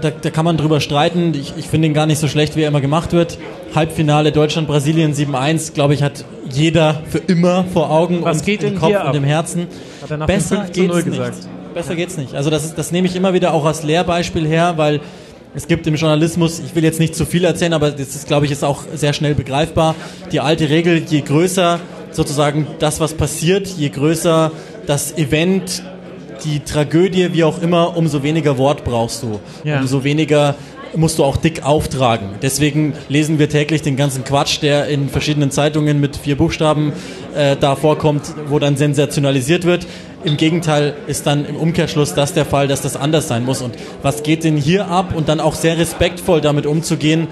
Da, 0.00 0.10
da 0.10 0.30
kann 0.30 0.44
man 0.44 0.56
drüber 0.56 0.80
streiten. 0.80 1.32
Ich, 1.34 1.54
ich 1.56 1.68
finde 1.68 1.88
ihn 1.88 1.94
gar 1.94 2.06
nicht 2.06 2.18
so 2.18 2.28
schlecht, 2.28 2.56
wie 2.56 2.62
er 2.62 2.68
immer 2.68 2.80
gemacht 2.80 3.12
wird. 3.12 3.38
Halbfinale 3.74 4.32
Deutschland-Brasilien 4.32 5.14
7-1, 5.14 5.72
glaube 5.74 5.94
ich, 5.94 6.02
hat 6.02 6.24
jeder 6.50 7.02
für 7.08 7.18
immer 7.18 7.64
vor 7.64 7.90
Augen 7.90 8.22
Was 8.22 8.38
und 8.38 8.46
geht 8.46 8.62
im 8.62 8.78
Kopf 8.78 8.92
und 9.06 9.14
im 9.14 9.24
Herzen. 9.24 9.68
Hat 10.02 10.10
er 10.10 10.16
nach 10.18 10.26
dem 10.26 10.34
Besser 10.34 10.56
5 10.64 10.72
zu 10.72 10.82
0 10.82 10.88
geht's 10.88 11.04
gesagt. 11.04 11.48
Besser 11.74 11.94
geht's 11.94 12.16
nicht. 12.16 12.34
Also 12.34 12.50
das, 12.50 12.74
das 12.74 12.92
nehme 12.92 13.06
ich 13.06 13.16
immer 13.16 13.32
wieder 13.34 13.54
auch 13.54 13.64
als 13.64 13.82
Lehrbeispiel 13.82 14.46
her, 14.46 14.74
weil 14.76 15.00
es 15.54 15.66
gibt 15.66 15.86
im 15.86 15.96
Journalismus, 15.96 16.60
ich 16.60 16.74
will 16.74 16.84
jetzt 16.84 16.98
nicht 16.98 17.14
zu 17.14 17.26
viel 17.26 17.44
erzählen, 17.44 17.74
aber 17.74 17.90
das 17.90 18.14
ist, 18.14 18.26
glaube 18.26 18.46
ich, 18.46 18.52
ist 18.52 18.64
auch 18.64 18.84
sehr 18.94 19.12
schnell 19.12 19.34
begreifbar. 19.34 19.94
Die 20.30 20.40
alte 20.40 20.70
Regel, 20.70 21.02
je 21.06 21.20
größer 21.20 21.80
sozusagen 22.10 22.66
das, 22.78 23.00
was 23.00 23.14
passiert, 23.14 23.66
je 23.66 23.88
größer 23.88 24.50
das 24.86 25.16
Event, 25.16 25.82
die 26.44 26.60
Tragödie, 26.60 27.32
wie 27.32 27.44
auch 27.44 27.60
immer, 27.60 27.96
umso 27.96 28.22
weniger 28.22 28.58
Wort 28.58 28.84
brauchst 28.84 29.22
du. 29.22 29.40
Ja. 29.64 29.80
Umso 29.80 30.04
weniger 30.04 30.54
musst 30.94 31.18
du 31.18 31.24
auch 31.24 31.36
dick 31.36 31.64
auftragen. 31.64 32.30
Deswegen 32.42 32.94
lesen 33.08 33.38
wir 33.38 33.48
täglich 33.48 33.82
den 33.82 33.96
ganzen 33.96 34.24
Quatsch, 34.24 34.60
der 34.62 34.88
in 34.88 35.08
verschiedenen 35.08 35.50
Zeitungen 35.50 36.00
mit 36.00 36.16
vier 36.16 36.36
Buchstaben 36.36 36.92
äh, 37.34 37.56
da 37.56 37.76
vorkommt, 37.76 38.22
wo 38.48 38.58
dann 38.58 38.76
sensationalisiert 38.76 39.64
wird. 39.64 39.86
Im 40.24 40.36
Gegenteil 40.36 40.94
ist 41.08 41.26
dann 41.26 41.44
im 41.44 41.56
Umkehrschluss 41.56 42.14
das 42.14 42.32
der 42.32 42.44
Fall, 42.44 42.68
dass 42.68 42.80
das 42.80 42.96
anders 42.96 43.26
sein 43.26 43.44
muss. 43.44 43.60
Und 43.60 43.74
was 44.02 44.22
geht 44.22 44.44
denn 44.44 44.56
hier 44.56 44.86
ab? 44.86 45.14
Und 45.14 45.28
dann 45.28 45.40
auch 45.40 45.54
sehr 45.54 45.78
respektvoll 45.78 46.40
damit 46.40 46.64
umzugehen. 46.64 47.26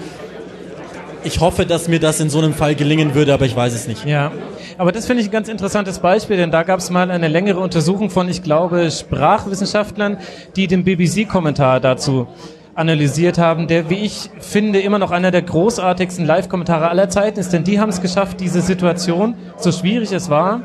Ich 1.23 1.39
hoffe, 1.39 1.65
dass 1.65 1.87
mir 1.87 1.99
das 1.99 2.19
in 2.19 2.29
so 2.29 2.39
einem 2.39 2.53
Fall 2.53 2.75
gelingen 2.75 3.13
würde, 3.13 3.33
aber 3.33 3.45
ich 3.45 3.55
weiß 3.55 3.73
es 3.73 3.87
nicht. 3.87 4.05
Ja, 4.05 4.31
aber 4.77 4.91
das 4.91 5.05
finde 5.05 5.21
ich 5.21 5.29
ein 5.29 5.31
ganz 5.31 5.47
interessantes 5.47 5.99
Beispiel, 5.99 6.35
denn 6.35 6.51
da 6.51 6.63
gab 6.63 6.79
es 6.79 6.89
mal 6.89 7.11
eine 7.11 7.27
längere 7.27 7.59
Untersuchung 7.59 8.09
von, 8.09 8.27
ich 8.27 8.41
glaube, 8.41 8.89
Sprachwissenschaftlern, 8.89 10.17
die 10.55 10.67
den 10.67 10.83
BBC-Kommentar 10.83 11.79
dazu 11.79 12.27
analysiert 12.73 13.37
haben, 13.37 13.67
der, 13.67 13.89
wie 13.89 13.99
ich 13.99 14.29
finde, 14.39 14.79
immer 14.79 14.97
noch 14.97 15.11
einer 15.11 15.31
der 15.31 15.43
großartigsten 15.43 16.25
Live-Kommentare 16.25 16.89
aller 16.89 17.09
Zeiten 17.09 17.39
ist, 17.39 17.53
denn 17.53 17.63
die 17.63 17.79
haben 17.79 17.89
es 17.89 18.01
geschafft, 18.01 18.39
diese 18.39 18.61
Situation, 18.61 19.35
so 19.57 19.71
schwierig 19.71 20.11
es 20.11 20.29
war, 20.29 20.61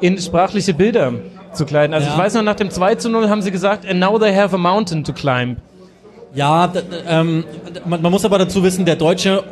in 0.00 0.18
sprachliche 0.18 0.74
Bilder 0.74 1.12
zu 1.54 1.64
kleiden. 1.66 1.94
Also 1.94 2.06
Ja. 2.08 2.14
ich 2.14 2.18
weiß 2.18 2.34
noch, 2.34 2.42
nach 2.42 2.54
dem 2.56 2.70
2 2.70 2.94
zu 2.96 3.08
0 3.08 3.28
haben 3.28 3.42
sie 3.42 3.50
gesagt, 3.50 3.88
and 3.88 4.00
now 4.00 4.18
they 4.18 4.34
have 4.34 4.54
a 4.54 4.58
mountain 4.58 5.04
to 5.04 5.12
climb. 5.12 5.56
Ja, 6.34 6.72
ähm, 7.08 7.44
man, 7.84 8.00
man 8.00 8.10
muss 8.10 8.24
aber 8.24 8.38
dazu 8.38 8.62
wissen, 8.62 8.84
der 8.86 8.96
deutsche 8.96 9.42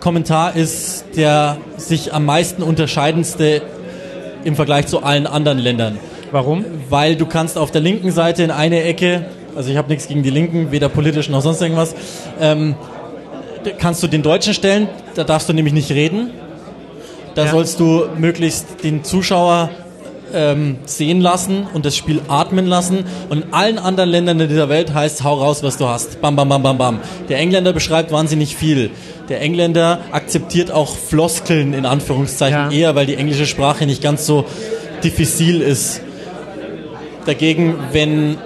Kommentar 0.00 0.56
ist 0.56 1.04
der 1.16 1.58
sich 1.76 2.14
am 2.14 2.24
meisten 2.24 2.62
unterscheidendste 2.62 3.60
im 4.44 4.54
Vergleich 4.56 4.86
zu 4.86 5.02
allen 5.02 5.26
anderen 5.26 5.58
Ländern. 5.58 5.98
Warum? 6.32 6.64
Weil 6.88 7.16
du 7.16 7.26
kannst 7.26 7.58
auf 7.58 7.70
der 7.72 7.80
linken 7.82 8.10
Seite 8.12 8.42
in 8.42 8.50
eine 8.50 8.82
Ecke, 8.84 9.26
also 9.56 9.70
ich 9.70 9.76
habe 9.76 9.88
nichts 9.88 10.06
gegen 10.08 10.22
die 10.22 10.30
Linken, 10.30 10.70
weder 10.70 10.88
politisch 10.88 11.28
noch 11.28 11.42
sonst 11.42 11.60
irgendwas, 11.60 11.94
ähm, 12.40 12.74
kannst 13.78 14.02
du 14.02 14.06
den 14.06 14.22
Deutschen 14.22 14.54
stellen, 14.54 14.88
da 15.16 15.24
darfst 15.24 15.48
du 15.48 15.52
nämlich 15.52 15.74
nicht 15.74 15.90
reden. 15.90 16.30
Da 17.34 17.44
Ja. 17.44 17.50
sollst 17.50 17.78
du 17.80 18.04
möglichst 18.16 18.82
den 18.82 19.04
Zuschauer 19.04 19.70
ähm, 20.34 20.76
sehen 20.84 21.20
lassen 21.20 21.66
und 21.72 21.84
das 21.84 21.96
Spiel 21.96 22.20
atmen 22.28 22.66
lassen. 22.66 23.04
Und 23.28 23.44
in 23.44 23.52
allen 23.52 23.78
anderen 23.78 24.10
Ländern 24.10 24.40
in 24.40 24.48
dieser 24.48 24.68
Welt 24.68 24.94
heißt, 24.94 25.24
hau 25.24 25.34
raus, 25.34 25.62
was 25.62 25.76
du 25.76 25.86
hast. 25.86 26.20
Bam, 26.20 26.36
bam, 26.36 26.48
bam, 26.48 26.62
bam, 26.62 26.78
bam. 26.78 27.00
Der 27.28 27.38
Engländer 27.38 27.72
beschreibt 27.72 28.12
wahnsinnig 28.12 28.56
viel. 28.56 28.90
Der 29.28 29.40
Engländer 29.40 30.00
akzeptiert 30.12 30.70
auch 30.70 30.94
Floskeln 30.96 31.72
in 31.74 31.86
Anführungszeichen 31.86 32.70
Ja. 32.70 32.70
eher, 32.70 32.94
weil 32.94 33.06
die 33.06 33.14
englische 33.14 33.46
Sprache 33.46 33.86
nicht 33.86 34.02
ganz 34.02 34.26
so 34.26 34.44
diffizil 35.04 35.60
ist. 35.60 36.00
Dagegen, 37.26 37.76
wenn 37.92 38.38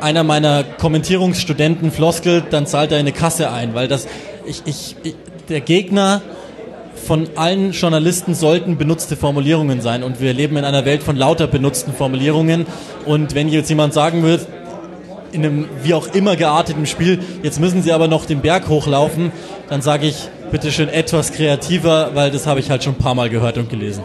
einer 0.00 0.24
meiner 0.24 0.64
Kommentierungsstudenten 0.64 1.92
floskelt, 1.92 2.46
dann 2.50 2.66
zahlt 2.66 2.90
er 2.90 2.98
in 2.98 3.06
eine 3.06 3.12
Kasse 3.12 3.50
ein, 3.50 3.74
weil 3.74 3.86
das, 3.86 4.06
ich, 4.46 4.62
ich, 4.64 4.96
ich 5.04 5.14
der 5.48 5.60
Gegner 5.60 6.22
von 7.06 7.28
allen 7.36 7.72
Journalisten 7.72 8.34
sollten 8.34 8.78
benutzte 8.78 9.16
Formulierungen 9.16 9.80
sein 9.80 10.02
und 10.02 10.20
wir 10.20 10.32
leben 10.32 10.56
in 10.56 10.64
einer 10.64 10.84
Welt 10.84 11.02
von 11.02 11.16
lauter 11.16 11.46
benutzten 11.46 11.92
Formulierungen 11.92 12.66
und 13.06 13.34
wenn 13.34 13.48
jetzt 13.48 13.68
jemand 13.68 13.92
sagen 13.92 14.22
wird, 14.22 14.46
in 15.32 15.44
einem 15.44 15.68
wie 15.82 15.94
auch 15.94 16.08
immer 16.14 16.36
gearteten 16.36 16.86
Spiel, 16.86 17.18
jetzt 17.42 17.60
müssen 17.60 17.82
sie 17.82 17.92
aber 17.92 18.06
noch 18.06 18.26
den 18.26 18.40
Berg 18.40 18.68
hochlaufen, 18.68 19.32
dann 19.68 19.82
sage 19.82 20.06
ich, 20.06 20.28
bitte 20.50 20.70
schön 20.70 20.88
etwas 20.88 21.32
kreativer, 21.32 22.10
weil 22.14 22.30
das 22.30 22.46
habe 22.46 22.60
ich 22.60 22.70
halt 22.70 22.84
schon 22.84 22.94
ein 22.94 22.98
paar 22.98 23.14
Mal 23.14 23.30
gehört 23.30 23.58
und 23.58 23.70
gelesen. 23.70 24.02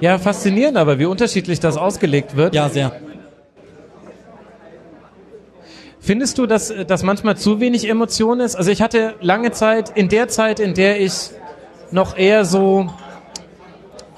Ja, 0.00 0.18
faszinierend 0.18 0.76
aber, 0.76 0.98
wie 0.98 1.06
unterschiedlich 1.06 1.60
das 1.60 1.76
ausgelegt 1.76 2.36
wird. 2.36 2.54
Ja, 2.54 2.68
sehr. 2.68 2.92
Findest 6.04 6.36
du, 6.36 6.44
dass 6.44 6.70
das 6.86 7.02
manchmal 7.02 7.38
zu 7.38 7.60
wenig 7.60 7.88
Emotion 7.88 8.40
ist? 8.40 8.56
Also 8.56 8.70
ich 8.70 8.82
hatte 8.82 9.14
lange 9.22 9.52
Zeit, 9.52 9.88
in 9.94 10.10
der 10.10 10.28
Zeit, 10.28 10.60
in 10.60 10.74
der 10.74 11.00
ich 11.00 11.30
noch 11.92 12.18
eher 12.18 12.44
so 12.44 12.90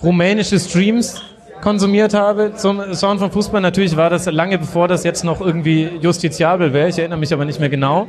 rumänische 0.03 0.59
Streams 0.59 1.23
konsumiert 1.63 2.13
habe 2.13 2.55
zum 2.57 2.83
Schauen 2.93 3.21
von 3.21 3.31
Fußball. 3.31 3.61
Natürlich 3.61 3.97
war 3.97 4.11
das 4.11 4.27
lange 4.27 4.59
bevor 4.59 4.89
das 4.89 5.05
jetzt 5.05 5.23
noch 5.23 5.41
irgendwie 5.41 5.89
justiziabel 6.01 6.73
wäre. 6.73 6.89
Ich 6.89 6.99
erinnere 6.99 7.21
mich 7.21 7.33
aber 7.33 7.45
nicht 7.45 7.61
mehr 7.61 7.69
genau. 7.69 8.09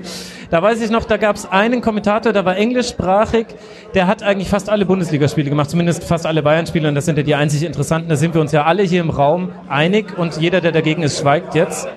Da 0.49 0.59
weiß 0.59 0.81
ich 0.81 0.89
noch, 0.89 1.05
da 1.05 1.17
gab 1.17 1.35
es 1.35 1.45
einen 1.45 1.81
Kommentator, 1.81 2.33
der 2.33 2.45
war 2.45 2.57
englischsprachig, 2.57 3.45
der 3.93 4.07
hat 4.07 4.23
eigentlich 4.23 4.49
fast 4.49 4.71
alle 4.71 4.87
Bundesligaspiele 4.87 5.51
gemacht, 5.51 5.69
zumindest 5.69 6.03
fast 6.03 6.25
alle 6.25 6.41
Bayern-Spiele 6.41 6.89
und 6.89 6.95
das 6.95 7.05
sind 7.05 7.19
ja 7.19 7.23
die 7.23 7.35
einzig 7.35 7.61
interessanten. 7.61 8.09
Da 8.09 8.15
sind 8.15 8.33
wir 8.33 8.41
uns 8.41 8.53
ja 8.53 8.63
alle 8.63 8.81
hier 8.81 9.01
im 9.01 9.11
Raum 9.11 9.51
einig 9.69 10.17
und 10.17 10.37
jeder, 10.37 10.61
der 10.61 10.71
dagegen 10.71 11.03
ist, 11.03 11.19
schweigt 11.19 11.53
jetzt. 11.53 11.87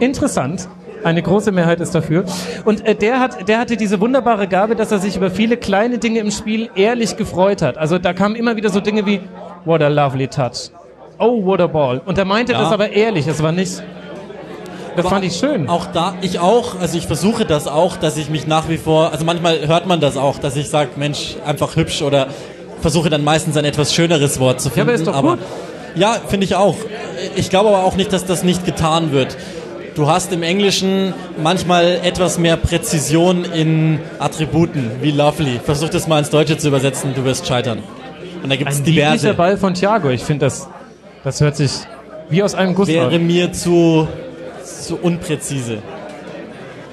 Interessant. 0.00 0.70
Eine 1.04 1.22
große 1.22 1.52
Mehrheit 1.52 1.80
ist 1.80 1.94
dafür. 1.94 2.24
Und 2.64 2.86
äh, 2.86 2.94
der, 2.94 3.20
hat, 3.20 3.48
der 3.48 3.58
hatte 3.60 3.76
diese 3.76 4.00
wunderbare 4.00 4.48
Gabe, 4.48 4.74
dass 4.76 4.90
er 4.92 4.98
sich 4.98 5.16
über 5.16 5.30
viele 5.30 5.56
kleine 5.56 5.98
Dinge 5.98 6.18
im 6.20 6.30
Spiel 6.30 6.70
ehrlich 6.74 7.16
gefreut 7.16 7.62
hat. 7.62 7.78
Also 7.78 7.98
da 7.98 8.12
kamen 8.12 8.34
immer 8.34 8.56
wieder 8.56 8.70
so 8.70 8.80
Dinge 8.80 9.06
wie, 9.06 9.20
what 9.64 9.80
a 9.82 9.88
lovely 9.88 10.26
touch. 10.28 10.70
Oh, 11.18 11.44
what 11.44 11.60
a 11.60 11.66
ball. 11.66 12.00
Und 12.04 12.18
er 12.18 12.24
meinte 12.24 12.52
Ja. 12.52 12.60
das 12.62 12.72
aber 12.72 12.90
ehrlich, 12.90 13.26
das 13.26 13.42
war 13.42 13.52
nicht... 13.52 13.82
Das 14.96 15.04
Aber 15.06 15.14
fand 15.14 15.24
ich 15.26 15.36
schön. 15.36 15.68
Auch 15.68 15.86
da, 15.86 16.14
ich 16.22 16.40
auch, 16.40 16.80
also 16.80 16.98
ich 16.98 17.06
versuche 17.06 17.44
das 17.44 17.68
auch, 17.68 17.96
dass 17.96 18.16
ich 18.16 18.30
mich 18.30 18.48
nach 18.48 18.68
wie 18.68 18.78
vor, 18.78 19.12
also 19.12 19.24
manchmal 19.24 19.68
hört 19.68 19.86
man 19.86 20.00
das 20.00 20.16
auch, 20.16 20.38
dass 20.38 20.56
ich 20.56 20.68
sage, 20.68 20.90
Mensch, 20.96 21.36
einfach 21.46 21.76
hübsch 21.76 22.02
oder 22.02 22.26
versuche 22.80 23.08
dann 23.08 23.22
meistens 23.22 23.56
ein 23.56 23.64
etwas 23.64 23.94
schöneres 23.94 24.40
Wort 24.40 24.60
zu 24.60 24.70
Ja, 24.70 24.74
finden. 24.74 24.88
aber 24.90 24.94
ist 24.96 25.06
doch 25.06 25.22
gut. 25.22 25.38
Ja, 25.94 26.16
finde 26.26 26.46
ich 26.46 26.56
auch. 26.56 26.74
Ich 27.36 27.48
glaube 27.48 27.68
aber 27.68 27.84
auch 27.84 27.94
nicht, 27.94 28.12
dass 28.12 28.24
das 28.26 28.42
nicht 28.42 28.66
getan 28.66 29.12
wird. 29.12 29.36
Du 29.98 30.06
hast 30.06 30.32
im 30.32 30.44
Englischen 30.44 31.12
manchmal 31.42 31.98
etwas 32.04 32.38
mehr 32.38 32.56
Präzision 32.56 33.44
in 33.44 33.98
Attributen, 34.20 34.92
wie 35.00 35.10
lovely. 35.10 35.58
Versuch 35.58 35.88
das 35.88 36.06
mal 36.06 36.20
ins 36.20 36.30
Deutsche 36.30 36.56
zu 36.56 36.68
übersetzen, 36.68 37.14
du 37.16 37.24
wirst 37.24 37.48
scheitern. 37.48 37.82
Und 38.40 38.48
da 38.48 38.54
gibt 38.54 38.70
es 38.70 38.80
diverse. 38.80 39.14
lieblicher 39.14 39.34
Ball 39.34 39.56
von 39.56 39.74
Thiago. 39.74 40.10
Ich 40.10 40.22
finde, 40.22 40.46
das, 40.46 40.68
das 41.24 41.40
hört 41.40 41.56
sich 41.56 41.72
wie 42.30 42.44
aus 42.44 42.54
einem 42.54 42.76
Guss 42.76 42.86
wäre 42.86 43.12
an. 43.12 43.26
mir 43.26 43.52
zu, 43.52 44.06
zu 44.62 44.98
unpräzise. 44.98 45.78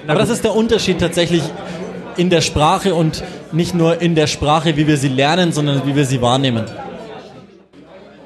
Aber 0.07 0.17
das 0.17 0.29
ist 0.29 0.43
der 0.43 0.55
Unterschied 0.55 0.97
tatsächlich 0.97 1.43
in 2.17 2.31
der 2.31 2.41
Sprache 2.41 2.95
und 2.95 3.23
nicht 3.51 3.75
nur 3.75 4.01
in 4.01 4.15
der 4.15 4.25
Sprache, 4.25 4.77
wie 4.77 4.87
wir 4.87 4.97
sie 4.97 5.09
lernen, 5.09 5.51
sondern 5.51 5.85
wie 5.85 5.95
wir 5.95 6.05
sie 6.05 6.23
wahrnehmen. 6.23 6.65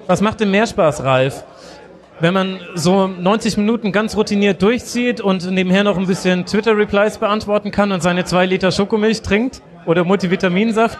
Was 0.07 0.21
macht 0.21 0.39
denn 0.39 0.51
mehr 0.51 0.67
Spaß, 0.67 1.03
Ralf? 1.03 1.43
Wenn 2.21 2.33
man 2.33 2.59
so 2.75 3.07
90 3.07 3.57
Minuten 3.57 3.91
ganz 3.91 4.15
routiniert 4.15 4.61
durchzieht 4.61 5.21
und 5.21 5.49
nebenher 5.49 5.83
noch 5.83 5.97
ein 5.97 6.05
bisschen 6.05 6.45
Twitter-Replies 6.45 7.17
beantworten 7.17 7.71
kann 7.71 7.91
und 7.91 8.03
seine 8.03 8.25
zwei 8.25 8.45
Liter 8.45 8.71
Schokomilch 8.71 9.21
trinkt 9.21 9.61
oder 9.85 10.03
Multivitaminsaft? 10.03 10.97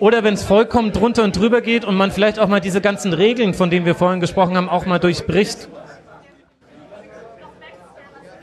Oder 0.00 0.22
wenn 0.24 0.34
es 0.34 0.42
vollkommen 0.42 0.92
drunter 0.92 1.24
und 1.24 1.38
drüber 1.38 1.60
geht 1.60 1.84
und 1.84 1.96
man 1.96 2.10
vielleicht 2.10 2.38
auch 2.38 2.48
mal 2.48 2.60
diese 2.60 2.80
ganzen 2.80 3.12
Regeln, 3.12 3.54
von 3.54 3.70
denen 3.70 3.86
wir 3.86 3.94
vorhin 3.94 4.20
gesprochen 4.20 4.56
haben, 4.56 4.68
auch 4.68 4.86
mal 4.86 4.98
durchbricht? 4.98 5.68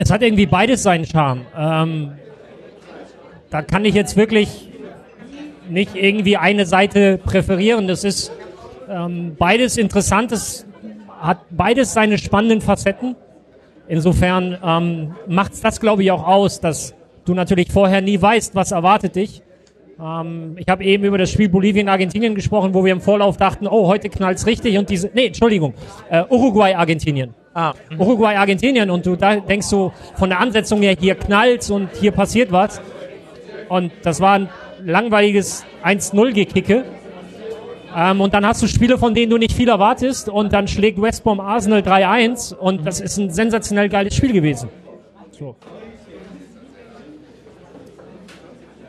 es 0.02 0.10
hat 0.10 0.22
irgendwie 0.22 0.46
beides 0.46 0.82
seinen 0.82 1.06
Charme. 1.06 1.46
Ähm, 1.56 2.12
da 3.50 3.62
kann 3.62 3.84
ich 3.84 3.94
jetzt 3.94 4.16
wirklich 4.16 4.68
nicht 5.68 5.94
irgendwie 5.94 6.36
eine 6.36 6.66
Seite 6.66 7.18
präferieren. 7.18 7.86
Das 7.86 8.02
ist 8.02 8.32
ähm, 8.88 9.36
beides 9.38 9.76
interessant. 9.76 10.32
Hat 11.22 11.38
beides 11.50 11.92
seine 11.92 12.18
spannenden 12.18 12.60
Facetten. 12.60 13.14
Insofern 13.86 14.58
ähm, 14.64 15.14
macht 15.28 15.52
das, 15.62 15.80
glaube 15.80 16.02
ich, 16.02 16.10
auch 16.10 16.26
aus, 16.26 16.60
dass 16.60 16.94
du 17.24 17.34
natürlich 17.34 17.70
vorher 17.70 18.00
nie 18.00 18.20
weißt, 18.20 18.56
was 18.56 18.72
erwartet 18.72 19.14
dich. 19.14 19.42
Ähm, 20.00 20.56
ich 20.58 20.66
habe 20.66 20.82
eben 20.82 21.04
über 21.04 21.18
das 21.18 21.30
Spiel 21.30 21.48
Bolivien-Argentinien 21.48 22.34
gesprochen, 22.34 22.74
wo 22.74 22.84
wir 22.84 22.92
im 22.92 23.00
Vorlauf 23.00 23.36
dachten, 23.36 23.68
oh, 23.68 23.86
heute 23.86 24.08
knallt's 24.08 24.46
richtig 24.46 24.76
und 24.78 24.90
diese, 24.90 25.10
nee, 25.14 25.26
Entschuldigung, 25.26 25.74
äh, 26.10 26.24
Uruguay-Argentinien. 26.28 27.34
Ah, 27.54 27.74
Uruguay, 27.98 28.34
Argentinien 28.34 28.90
und 28.90 29.06
du 29.06 29.14
da 29.14 29.36
denkst 29.36 29.66
so 29.66 29.92
von 30.16 30.30
der 30.30 30.40
Ansetzung 30.40 30.80
her, 30.82 30.96
hier 30.98 31.14
knallt's 31.14 31.70
und 31.70 31.90
hier 32.00 32.10
passiert 32.10 32.50
was. 32.50 32.80
Und 33.68 33.92
das 34.02 34.20
war 34.20 34.34
ein 34.34 34.48
langweiliges 34.84 35.64
1-0-Gekicke. 35.84 36.84
Ähm, 37.94 38.20
und 38.20 38.34
dann 38.34 38.46
hast 38.46 38.62
du 38.62 38.66
Spiele, 38.66 38.98
von 38.98 39.14
denen 39.14 39.30
du 39.30 39.38
nicht 39.38 39.52
viel 39.52 39.68
erwartest 39.68 40.28
und 40.28 40.52
dann 40.52 40.68
schlägt 40.68 41.00
West 41.00 41.24
Brom 41.24 41.40
Arsenal 41.40 41.80
3-1 41.80 42.54
und 42.54 42.86
das 42.86 43.00
ist 43.00 43.18
ein 43.18 43.30
sensationell 43.30 43.88
geiles 43.88 44.14
Spiel 44.14 44.32
gewesen. 44.32 44.68
So. 45.30 45.56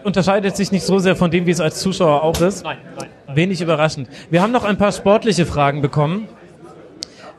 unterscheidet 0.03 0.55
sich 0.55 0.71
nicht 0.71 0.85
so 0.85 0.99
sehr 0.99 1.15
von 1.15 1.31
dem, 1.31 1.45
wie 1.45 1.51
es 1.51 1.59
als 1.59 1.79
Zuschauer 1.79 2.23
auch 2.23 2.39
ist. 2.41 2.63
Nein, 2.63 2.77
nein. 2.97 3.35
Wenig 3.35 3.61
überraschend. 3.61 4.09
Wir 4.29 4.41
haben 4.41 4.51
noch 4.51 4.63
ein 4.63 4.77
paar 4.77 4.91
sportliche 4.91 5.45
Fragen 5.45 5.81
bekommen. 5.81 6.27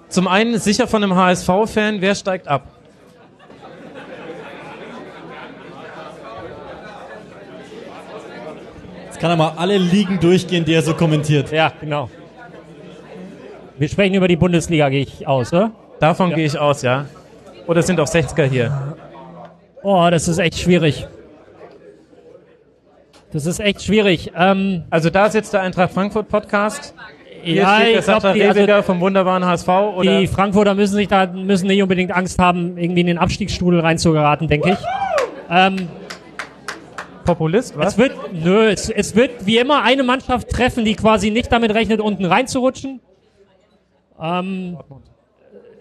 Zum 0.08 0.28
einen 0.28 0.58
sicher 0.58 0.86
von 0.86 1.02
einem 1.02 1.14
HSV-Fan, 1.14 2.00
wer 2.00 2.14
steigt 2.14 2.48
ab? 2.48 2.68
Kann 9.24 9.30
er 9.30 9.36
mal 9.38 9.54
alle 9.56 9.78
Ligen 9.78 10.20
durchgehen, 10.20 10.66
die 10.66 10.74
er 10.74 10.82
so 10.82 10.92
kommentiert. 10.92 11.50
Ja, 11.50 11.72
genau. 11.80 12.10
Wir 13.78 13.88
sprechen 13.88 14.12
über 14.12 14.28
die 14.28 14.36
Bundesliga, 14.36 14.90
gehe 14.90 15.00
ich 15.00 15.26
aus, 15.26 15.50
oder? 15.50 15.70
Davon 15.98 16.34
gehe 16.34 16.44
ich 16.44 16.58
aus, 16.58 16.82
ja. 16.82 17.06
Oder 17.66 17.80
es 17.80 17.86
sind 17.86 17.98
auch 18.00 18.06
60er 18.06 18.44
hier? 18.44 18.96
Oh, 19.82 20.06
das 20.10 20.28
ist 20.28 20.36
echt 20.36 20.58
schwierig. 20.58 21.06
Das 23.32 23.46
ist 23.46 23.60
echt 23.60 23.82
schwierig. 23.82 24.30
Ähm, 24.36 24.84
Also 24.90 25.08
da 25.08 25.30
sitzt 25.30 25.54
der 25.54 25.62
Eintracht 25.62 25.94
Frankfurt 25.94 26.28
Podcast. 26.28 26.94
Hier 27.42 27.54
ja, 27.54 27.76
steht 27.76 27.94
der 27.94 27.98
ich 28.00 28.04
glaube, 28.04 28.20
Sascha 28.20 28.32
die, 28.34 28.70
also 28.72 28.82
vom 28.82 29.00
wunderbaren 29.00 29.46
HSV. 29.46 29.68
Oder 29.68 30.20
die 30.20 30.26
Frankfurter 30.26 30.74
müssen 30.74 30.96
sich 30.96 31.08
da 31.08 31.24
müssen 31.28 31.68
nicht 31.68 31.82
unbedingt 31.82 32.12
Angst 32.12 32.38
haben, 32.38 32.76
irgendwie 32.76 33.00
in 33.00 33.06
den 33.06 33.16
Abstiegsstrudel 33.16 33.80
reinzugeraten, 33.80 34.48
denke 34.48 34.72
ich. 34.72 34.78
Ähm, 35.50 35.88
Populist, 37.24 37.76
was? 37.76 37.94
es 37.94 37.98
wird, 37.98 38.12
nö, 38.32 38.68
es, 38.68 38.90
es 38.90 39.14
wird 39.16 39.46
wie 39.46 39.58
immer 39.58 39.82
eine 39.82 40.02
Mannschaft 40.02 40.50
treffen, 40.50 40.84
die 40.84 40.94
quasi 40.94 41.30
nicht 41.30 41.50
damit 41.50 41.72
rechnet, 41.74 42.00
unten 42.00 42.24
reinzurutschen. 42.24 43.00
Ähm, 44.20 44.78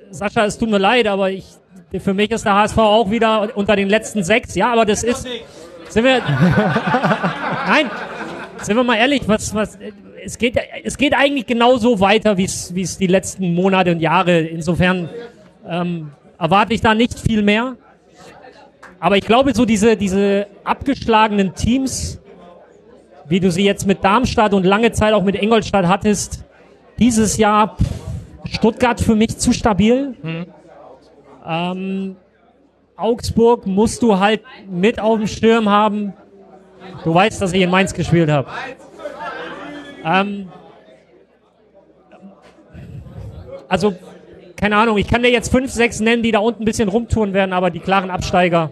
Sascha, 0.10 0.46
es 0.46 0.58
tut 0.58 0.70
mir 0.70 0.78
leid, 0.78 1.08
aber 1.08 1.32
ich, 1.32 1.46
für 2.00 2.14
mich 2.14 2.32
ist 2.32 2.46
der 2.46 2.56
HSV 2.56 2.78
auch 2.78 3.12
wieder 3.12 3.56
unter 3.56 3.76
den 3.76 3.90
letzten 3.90 4.24
sechs. 4.24 4.56
Ja, 4.56 4.72
aber 4.72 4.86
das 4.86 5.04
ist, 5.04 5.28
sind 5.90 6.04
wir, 6.04 6.20
nein, 7.68 7.90
sind 8.62 8.76
wir 8.76 8.84
mal 8.84 8.98
ehrlich, 8.98 9.28
was, 9.28 9.54
was, 9.54 9.78
es 10.24 10.38
geht, 10.38 10.58
es 10.84 10.98
geht 10.98 11.14
eigentlich 11.14 11.46
genauso 11.46 12.00
weiter, 12.00 12.38
wie 12.38 12.46
es, 12.46 12.74
wie 12.74 12.82
es 12.82 12.98
die 12.98 13.08
letzten 13.08 13.54
Monate 13.54 13.92
und 13.92 14.00
Jahre. 14.00 14.40
Insofern 14.40 15.10
ähm, 15.68 16.12
erwarte 16.40 16.74
ich 16.74 16.82
da 16.82 16.94
nicht 16.94 17.20
viel 17.20 17.42
mehr. 17.42 17.76
Aber 19.04 19.18
ich 19.18 19.26
glaube, 19.26 19.54
so 19.54 19.66
diese, 19.66 19.98
diese 19.98 20.48
abgeschlagenen 20.64 21.54
Teams, 21.56 22.22
wie 23.28 23.42
du 23.42 23.52
sie 23.52 23.66
jetzt 23.66 23.86
mit 23.86 24.02
Darmstadt 24.02 24.54
und 24.54 24.64
lange 24.64 24.94
Zeit 24.94 25.12
auch 25.12 25.24
mit 25.24 25.36
Ingolstadt 25.36 25.88
hattest, 25.88 26.46
dieses 27.00 27.36
Jahr 27.36 27.76
pff, 27.76 27.86
Stuttgart 28.46 29.02
für 29.02 29.16
mich 29.16 29.38
zu 29.38 29.52
stabil. 29.52 30.16
Ähm, 31.46 32.16
Augsburg 32.96 33.68
musst 33.68 34.02
du 34.04 34.20
halt 34.20 34.40
mit 34.70 35.02
auf 35.02 35.18
dem 35.18 35.28
Sturm 35.28 35.68
haben. 35.68 36.14
Du 37.04 37.14
weißt, 37.14 37.42
dass 37.42 37.52
ich 37.52 37.62
in 37.62 37.70
Mainz 37.70 37.94
gespielt 37.94 38.30
habe. 38.30 38.48
Ähm, 40.06 40.48
also 43.68 43.96
keine 44.56 44.78
Ahnung, 44.78 44.98
ich 44.98 45.10
kann 45.10 45.24
dir 45.24 45.30
jetzt 45.30 45.52
fünf, 45.52 45.74
sechs 45.74 46.00
nennen, 46.00 46.24
die 46.24 46.32
da 46.32 46.40
unten 46.40 46.64
ein 46.64 46.66
bisschen 46.66 46.88
rumtouren 46.88 47.34
werden, 47.34 47.52
aber 47.52 47.70
die 47.70 47.82
klaren 47.82 48.10
Absteiger. 48.10 48.72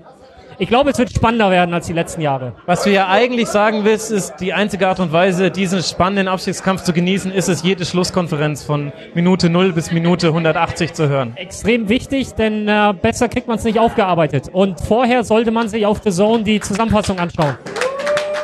Ich 0.62 0.68
glaube, 0.68 0.91
es 0.91 0.99
wird 0.99 1.09
spannender 1.09 1.49
werden 1.49 1.74
als 1.74 1.88
die 1.88 1.93
letzten 1.93 2.22
Jahre. 2.22 2.53
Was 2.68 2.84
du 2.84 2.91
ja 2.91 3.07
eigentlich 3.07 3.47
sagen 3.47 3.84
willst, 3.84 4.12
ist, 4.12 4.36
die 4.39 4.53
einzige 4.53 4.88
Art 4.88 4.99
und 4.99 5.12
Weise, 5.12 5.49
diesen 5.49 5.82
spannenden 5.82 6.28
Abstiegskampf 6.28 6.84
zu 6.84 6.93
genießen, 6.93 7.32
ist 7.32 7.49
es, 7.49 7.64
jede 7.64 7.84
Schlusskonferenz 7.84 8.64
von 8.64 8.93
Minute 9.16 9.49
0 9.49 9.74
bis 9.74 9.91
Minute 9.91 10.28
180 10.28 10.93
zu 10.93 11.09
hören. 11.09 11.34
Extrem 11.36 11.89
wichtig, 11.89 12.36
denn 12.36 12.68
äh, 12.68 12.93
besser 12.93 13.28
kriegt 13.28 13.47
man 13.47 13.57
es 13.57 13.64
nicht 13.64 13.80
aufgearbeitet. 13.80 14.49
Und 14.53 14.80
vorher 14.80 15.24
sollte 15.24 15.49
man 15.49 15.68
sich 15.68 15.88
auf 15.88 16.01
The 16.03 16.12
Zone 16.12 16.43
die 16.43 16.59
Zusammenfassung 16.59 17.18
anschauen. 17.18 17.57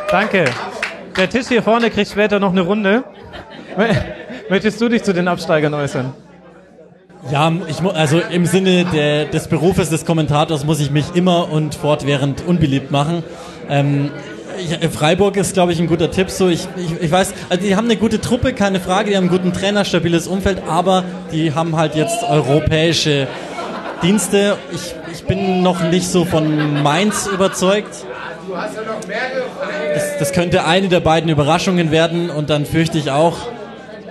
Danke. 0.10 0.46
Der 1.16 1.30
Tisch 1.30 1.50
hier 1.50 1.62
vorne 1.62 1.92
kriegt 1.92 2.10
später 2.10 2.40
noch 2.40 2.52
eine 2.52 2.62
Runde. 2.62 3.04
Möchtest 4.50 4.82
du 4.82 4.90
dich 4.90 5.04
zu 5.04 5.14
den 5.14 5.28
Absteigern 5.28 5.76
äußern? 5.76 6.16
Ja, 7.32 7.52
ich, 7.68 7.82
also 7.82 8.20
im 8.20 8.46
Sinne 8.46 8.86
der, 8.86 9.26
des 9.26 9.48
Berufes 9.48 9.90
des 9.90 10.06
Kommentators 10.06 10.64
muss 10.66 10.80
ich 10.80 10.92
mich 10.92 11.16
immer 11.16 11.52
und 11.52 11.76
fortwährend 11.76 12.46
unbeliebt 12.46 12.90
machen. 12.92 13.24
Ähm, 13.70 14.12
ich, 14.58 14.90
Freiburg 14.90 15.36
ist, 15.36 15.54
glaube 15.54 15.74
ich, 15.74 15.80
ein 15.80 15.88
guter 15.88 16.10
Tipp. 16.10 16.30
So, 16.30 16.48
ich, 16.48 16.68
ich, 16.78 17.02
ich 17.02 17.12
weiß, 17.12 17.34
also 17.50 17.64
die 17.64 17.76
haben 17.76 17.86
eine 17.86 17.98
gute 17.98 18.22
Truppe, 18.22 18.54
keine 18.54 18.80
Frage, 18.80 19.10
die 19.10 19.18
haben 19.18 19.30
einen 19.30 19.32
guten 19.32 19.54
Trainer, 19.54 19.84
stabiles 19.84 20.28
Umfeld, 20.28 20.62
aber 20.68 21.04
die 21.32 21.54
haben 21.54 21.76
halt 21.76 21.96
jetzt 21.96 22.24
europäische 22.24 23.28
Dienste. 24.02 24.58
Ich, 24.74 24.96
ich 25.12 25.24
bin 25.26 25.64
noch 25.64 25.82
nicht 25.90 26.08
so 26.08 26.24
von 26.26 26.82
Mainz 26.82 27.28
überzeugt. 27.28 28.06
Das, 29.94 30.18
das 30.20 30.32
könnte 30.32 30.66
eine 30.66 30.88
der 30.88 31.02
beiden 31.02 31.30
Überraschungen 31.30 31.92
werden 31.92 32.30
und 32.30 32.50
dann 32.50 32.66
fürchte 32.66 32.98
ich 32.98 33.12
auch, 33.12 33.38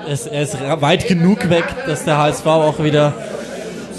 es, 0.09 0.27
er 0.27 0.43
ist 0.43 0.57
weit 0.81 1.09
genug 1.09 1.51
weg, 1.51 1.65
dass 1.87 2.05
der 2.05 2.19
HSV 2.19 2.47
auch 2.47 2.83
wieder, 2.83 3.15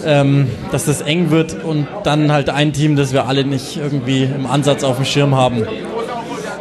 ähm, 0.05 0.49
dass 0.71 0.85
das 0.85 1.01
eng 1.01 1.31
wird 1.31 1.63
und 1.63 1.87
dann 2.03 2.31
halt 2.31 2.49
ein 2.49 2.73
Team, 2.73 2.95
das 2.95 3.13
wir 3.13 3.27
alle 3.27 3.43
nicht 3.43 3.77
irgendwie 3.77 4.23
im 4.23 4.45
Ansatz 4.45 4.83
auf 4.83 4.97
dem 4.97 5.05
Schirm 5.05 5.35
haben. 5.35 5.67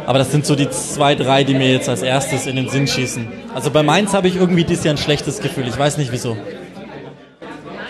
Aber 0.05 0.19
das 0.19 0.31
sind 0.31 0.45
so 0.45 0.55
die 0.55 0.69
zwei, 0.69 1.15
drei, 1.15 1.43
die 1.43 1.53
mir 1.53 1.71
jetzt 1.71 1.89
als 1.89 2.01
erstes 2.01 2.47
in 2.47 2.55
den 2.55 2.69
Sinn 2.69 2.87
schießen. 2.87 3.27
Also 3.53 3.71
bei 3.71 3.83
Mainz 3.83 4.13
habe 4.13 4.27
ich 4.27 4.37
irgendwie 4.37 4.63
dieses 4.63 4.85
Jahr 4.85 4.93
ein 4.93 4.97
schlechtes 4.97 5.39
Gefühl. 5.39 5.67
Ich 5.67 5.77
weiß 5.77 5.97
nicht 5.97 6.11
wieso. 6.11 6.37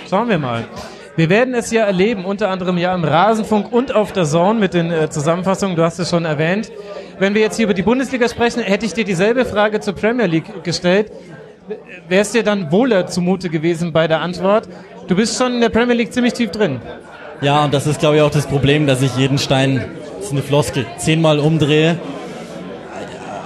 Schauen 0.09 0.27
wir 0.29 0.39
mal. 0.39 0.65
Wir 1.15 1.29
werden 1.29 1.53
es 1.55 1.71
ja 1.71 1.83
erleben, 1.83 2.25
unter 2.25 2.49
anderem 2.49 2.77
ja 2.77 2.93
im 2.93 3.03
Rasenfunk 3.03 3.71
und 3.73 3.93
auf 3.93 4.13
der 4.13 4.25
Zone 4.25 4.59
mit 4.59 4.75
den 4.75 4.91
äh, 4.91 5.09
Zusammenfassungen, 5.09 5.75
du 5.75 5.83
hast 5.83 5.97
es 5.97 6.11
schon 6.11 6.25
erwähnt. 6.25 6.71
Wenn 7.17 7.33
wir 7.33 7.41
jetzt 7.41 7.55
hier 7.55 7.65
über 7.65 7.73
die 7.73 7.81
Bundesliga 7.81 8.29
sprechen, 8.29 8.61
hätte 8.61 8.85
ich 8.85 8.93
dir 8.93 9.03
dieselbe 9.03 9.43
Frage 9.43 9.79
zur 9.79 9.95
Premier 9.95 10.27
League 10.27 10.63
gestellt. 10.63 11.11
Wäre 12.07 12.21
es 12.21 12.31
dir 12.31 12.43
dann 12.43 12.71
wohler 12.71 13.07
zumute 13.07 13.49
gewesen 13.49 13.91
bei 13.91 14.07
der 14.07 14.21
Antwort? 14.21 14.69
Du 15.07 15.15
bist 15.15 15.37
schon 15.37 15.55
in 15.55 15.61
der 15.61 15.69
Premier 15.69 15.95
League 15.95 16.13
ziemlich 16.13 16.33
tief 16.33 16.51
drin. 16.51 16.79
Ja, 17.41 17.65
und 17.65 17.73
das 17.73 17.87
ist, 17.87 17.99
glaube 17.99 18.15
ich, 18.17 18.21
auch 18.21 18.31
das 18.31 18.47
Problem, 18.47 18.87
dass 18.87 19.01
ich 19.01 19.15
jeden 19.17 19.37
Stein, 19.37 19.83
das 20.17 20.27
ist 20.27 20.31
eine 20.31 20.41
Floskel, 20.41 20.85
zehnmal 20.97 21.39
umdrehe. 21.39 21.99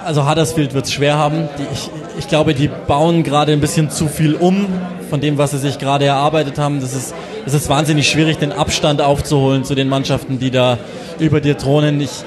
Also 0.04 0.28
Huddersfield 0.28 0.72
wird 0.72 0.86
es 0.86 0.92
schwer 0.92 1.18
haben. 1.18 1.48
Die, 1.58 1.62
ich, 1.72 1.90
ich 2.18 2.28
glaube, 2.28 2.54
die 2.54 2.68
bauen 2.68 3.24
gerade 3.24 3.52
ein 3.52 3.60
bisschen 3.60 3.90
zu 3.90 4.08
viel 4.08 4.34
um 4.34 4.66
von 5.10 5.20
dem, 5.20 5.36
was 5.36 5.50
sie 5.50 5.58
sich 5.58 5.78
gerade 5.78 6.04
erarbeitet 6.04 6.58
haben. 6.58 6.80
Das 6.80 6.94
ist, 6.94 7.14
es 7.44 7.54
ist 7.54 7.68
wahnsinnig 7.68 8.08
schwierig, 8.08 8.38
den 8.38 8.52
Abstand 8.52 9.02
aufzuholen 9.02 9.64
zu 9.64 9.74
den 9.74 9.88
Mannschaften, 9.88 10.38
die 10.38 10.50
da 10.50 10.78
über 11.18 11.40
dir 11.40 11.58
thronen. 11.58 12.00
Ich, 12.00 12.24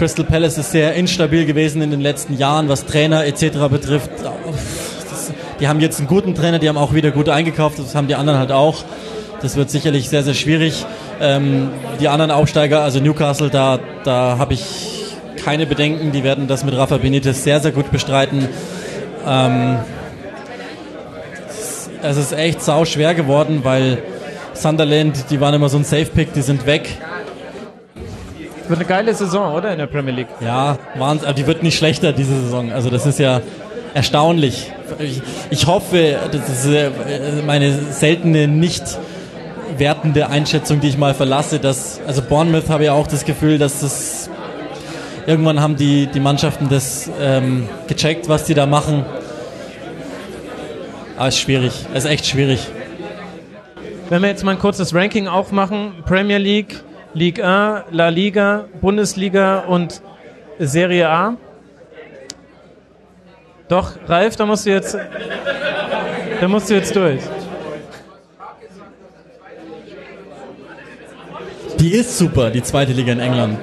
Crystal 0.00 0.24
Palace 0.24 0.56
ist 0.56 0.70
sehr 0.72 0.94
instabil 0.94 1.44
gewesen 1.44 1.82
in 1.82 1.90
den 1.90 2.00
letzten 2.00 2.38
Jahren, 2.38 2.70
was 2.70 2.86
Trainer 2.86 3.26
etc. 3.26 3.68
betrifft. 3.70 4.08
Das, 4.24 5.30
die 5.60 5.68
haben 5.68 5.78
jetzt 5.80 5.98
einen 5.98 6.08
guten 6.08 6.34
Trainer, 6.34 6.58
die 6.58 6.70
haben 6.70 6.78
auch 6.78 6.94
wieder 6.94 7.10
gut 7.10 7.28
eingekauft, 7.28 7.78
das 7.78 7.94
haben 7.94 8.06
die 8.08 8.14
anderen 8.14 8.38
halt 8.38 8.50
auch. 8.50 8.82
Das 9.42 9.56
wird 9.56 9.68
sicherlich 9.70 10.08
sehr, 10.08 10.22
sehr 10.22 10.32
schwierig. 10.32 10.86
Ähm, 11.20 11.68
die 12.00 12.08
anderen 12.08 12.30
Aufsteiger, 12.30 12.80
also 12.80 12.98
Newcastle, 12.98 13.50
da, 13.50 13.78
da 14.02 14.38
habe 14.38 14.54
ich 14.54 14.64
keine 15.44 15.66
Bedenken. 15.66 16.12
Die 16.12 16.24
werden 16.24 16.46
das 16.48 16.64
mit 16.64 16.74
Rafa 16.74 16.96
Benitez 16.96 17.44
sehr, 17.44 17.60
sehr 17.60 17.72
gut 17.72 17.90
bestreiten. 17.92 18.48
Ähm, 19.28 19.80
es- 21.50 21.90
es 22.02 22.16
ist 22.16 22.32
echt 22.32 22.62
sau 22.62 22.86
schwer 22.86 23.14
geworden, 23.14 23.60
weil 23.64 23.98
Sunderland, 24.54 25.26
die 25.28 25.42
waren 25.42 25.52
immer 25.52 25.68
so 25.68 25.76
ein 25.76 25.84
Safe-Pick, 25.84 26.32
die 26.32 26.40
sind 26.40 26.64
weg. 26.64 26.88
Wird 28.70 28.78
eine 28.78 28.88
geile 28.88 29.12
Saison, 29.12 29.52
oder? 29.52 29.72
In 29.72 29.78
der 29.78 29.88
Premier 29.88 30.12
League. 30.12 30.28
Ja, 30.38 30.78
Wahnsinn, 30.96 31.26
aber 31.26 31.34
die 31.34 31.44
wird 31.48 31.64
nicht 31.64 31.76
schlechter 31.76 32.12
diese 32.12 32.40
Saison. 32.40 32.70
Also 32.70 32.88
das 32.88 33.04
ist 33.04 33.18
ja 33.18 33.40
erstaunlich. 33.94 34.70
Ich, 35.00 35.20
ich 35.50 35.66
hoffe, 35.66 36.16
das 36.30 36.48
ist 36.48 36.66
äh, 36.66 36.90
meine 37.44 37.72
seltene 37.72 38.46
nicht 38.46 38.84
wertende 39.76 40.28
Einschätzung, 40.28 40.78
die 40.78 40.86
ich 40.86 40.96
mal 40.96 41.14
verlasse, 41.14 41.58
dass 41.58 42.00
also 42.06 42.22
Bournemouth 42.22 42.68
habe 42.68 42.84
ja 42.84 42.92
auch 42.92 43.08
das 43.08 43.24
Gefühl, 43.24 43.58
dass 43.58 43.80
das 43.80 44.30
irgendwann 45.26 45.60
haben 45.60 45.74
die 45.74 46.06
die 46.06 46.20
Mannschaften 46.20 46.68
das 46.68 47.10
ähm, 47.20 47.68
gecheckt, 47.88 48.28
was 48.28 48.44
die 48.44 48.54
da 48.54 48.66
machen. 48.66 49.04
Aber 51.16 51.26
es 51.26 51.34
ist 51.34 51.40
schwierig, 51.40 51.72
es 51.92 52.04
ist 52.04 52.10
echt 52.10 52.24
schwierig. 52.24 52.68
Wenn 54.10 54.22
wir 54.22 54.28
jetzt 54.28 54.44
mal 54.44 54.52
ein 54.52 54.60
kurzes 54.60 54.94
Ranking 54.94 55.26
aufmachen, 55.26 55.92
Premier 56.04 56.38
League, 56.38 56.84
Ligue 57.14 57.44
1, 57.44 57.84
La 57.90 58.08
Liga, 58.08 58.66
Bundesliga 58.80 59.60
und 59.60 60.00
Serie 60.58 61.08
A. 61.08 61.36
Doch, 63.68 63.92
Ralf, 64.06 64.36
da 64.36 64.46
musst 64.46 64.66
du 64.66 64.70
jetzt, 64.70 64.96
da 66.40 66.48
musst 66.48 66.70
du 66.70 66.74
jetzt 66.74 66.94
durch. 66.94 67.20
Die 71.78 71.92
ist 71.92 72.18
super, 72.18 72.50
die 72.50 72.62
zweite 72.62 72.92
Liga 72.92 73.12
in 73.12 73.20
England. 73.20 73.58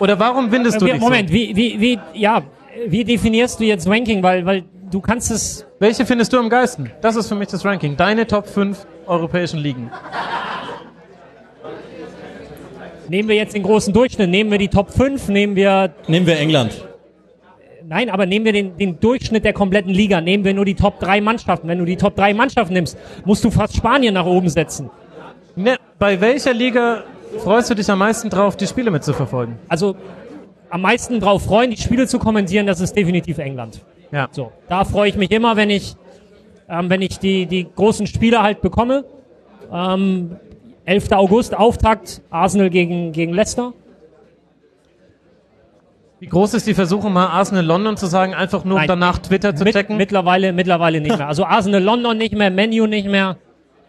Oder 0.00 0.18
warum 0.18 0.50
windest 0.50 0.80
du 0.80 0.86
dich 0.86 0.98
Moment, 0.98 1.28
so? 1.28 1.34
wie, 1.34 1.54
wie, 1.54 1.80
wie, 1.80 1.98
ja, 2.14 2.42
wie 2.86 3.04
definierst 3.04 3.60
du 3.60 3.64
jetzt 3.64 3.86
Ranking? 3.88 4.22
Weil, 4.22 4.44
weil 4.44 4.64
du 4.94 5.00
kannst 5.00 5.32
es, 5.32 5.66
Welche 5.80 6.06
findest 6.06 6.32
du 6.32 6.38
am 6.38 6.48
geilsten? 6.48 6.90
Das 7.00 7.16
ist 7.16 7.26
für 7.28 7.34
mich 7.34 7.48
das 7.48 7.64
Ranking. 7.64 7.96
Deine 7.96 8.28
Top 8.28 8.46
5 8.46 8.86
europäischen 9.06 9.58
Ligen. 9.58 9.90
nehmen 13.08 13.28
wir 13.28 13.34
jetzt 13.34 13.54
den 13.54 13.64
großen 13.64 13.92
Durchschnitt, 13.92 14.30
nehmen 14.30 14.52
wir 14.52 14.58
die 14.58 14.68
Top 14.68 14.90
5, 14.90 15.28
nehmen 15.28 15.56
wir, 15.56 15.92
Nehmen 16.06 16.26
wir 16.26 16.38
England. 16.38 16.86
nein, 17.82 18.08
aber 18.08 18.24
nehmen 18.24 18.44
wir 18.44 18.52
den, 18.52 18.76
den 18.78 19.00
Durchschnitt 19.00 19.44
der 19.44 19.52
kompletten 19.52 19.92
Liga, 19.92 20.20
nehmen 20.20 20.44
wir 20.44 20.54
nur 20.54 20.64
die 20.64 20.76
Top 20.76 21.00
3 21.00 21.20
Mannschaften. 21.20 21.66
Wenn 21.66 21.78
du 21.78 21.84
die 21.84 21.96
Top 21.96 22.14
3 22.14 22.32
Mannschaften 22.32 22.74
nimmst, 22.74 22.96
musst 23.24 23.42
du 23.42 23.50
fast 23.50 23.76
Spanien 23.76 24.14
nach 24.14 24.26
oben 24.26 24.48
setzen. 24.48 24.90
Ne, 25.56 25.76
bei 25.98 26.20
welcher 26.20 26.54
Liga 26.54 27.02
freust 27.38 27.68
du 27.68 27.74
dich 27.74 27.90
am 27.90 27.98
meisten 27.98 28.30
drauf, 28.30 28.56
die 28.56 28.66
Spiele 28.68 28.92
mitzuverfolgen? 28.92 29.56
Also 29.68 29.96
am 30.70 30.82
meisten 30.82 31.18
drauf 31.18 31.44
freuen, 31.44 31.72
die 31.72 31.76
Spiele 31.76 32.06
zu 32.06 32.20
kommentieren, 32.20 32.66
das 32.66 32.80
ist 32.80 32.96
definitiv 32.96 33.38
England. 33.38 33.80
Ja. 34.14 34.28
So, 34.30 34.52
da 34.68 34.84
freue 34.84 35.08
ich 35.08 35.16
mich 35.16 35.32
immer, 35.32 35.56
wenn 35.56 35.70
ich, 35.70 35.96
ähm, 36.68 36.88
wenn 36.88 37.02
ich 37.02 37.18
die, 37.18 37.46
die 37.46 37.66
großen 37.74 38.06
Spiele 38.06 38.40
halt 38.42 38.60
bekomme. 38.60 39.04
Ähm, 39.72 40.36
11. 40.84 41.10
August, 41.12 41.54
Auftakt, 41.56 42.22
Arsenal 42.30 42.70
gegen, 42.70 43.10
gegen 43.12 43.32
Leicester. 43.32 43.72
Wie 46.20 46.26
groß 46.26 46.54
ist 46.54 46.66
die 46.66 46.74
Versuchung, 46.74 47.12
mal 47.12 47.26
Arsenal 47.26 47.64
London 47.64 47.96
zu 47.96 48.06
sagen, 48.06 48.34
einfach 48.34 48.64
nur 48.64 48.74
um 48.74 48.78
Nein. 48.80 48.88
danach 48.88 49.18
Twitter 49.18 49.54
zu 49.56 49.64
Mit, 49.64 49.74
checken? 49.74 49.96
mittlerweile, 49.96 50.52
mittlerweile 50.52 51.00
nicht 51.00 51.18
mehr. 51.18 51.26
Also 51.26 51.44
Arsenal 51.44 51.82
London 51.82 52.16
nicht 52.16 52.34
mehr, 52.34 52.50
Menu 52.50 52.86
nicht 52.86 53.08
mehr. 53.08 53.36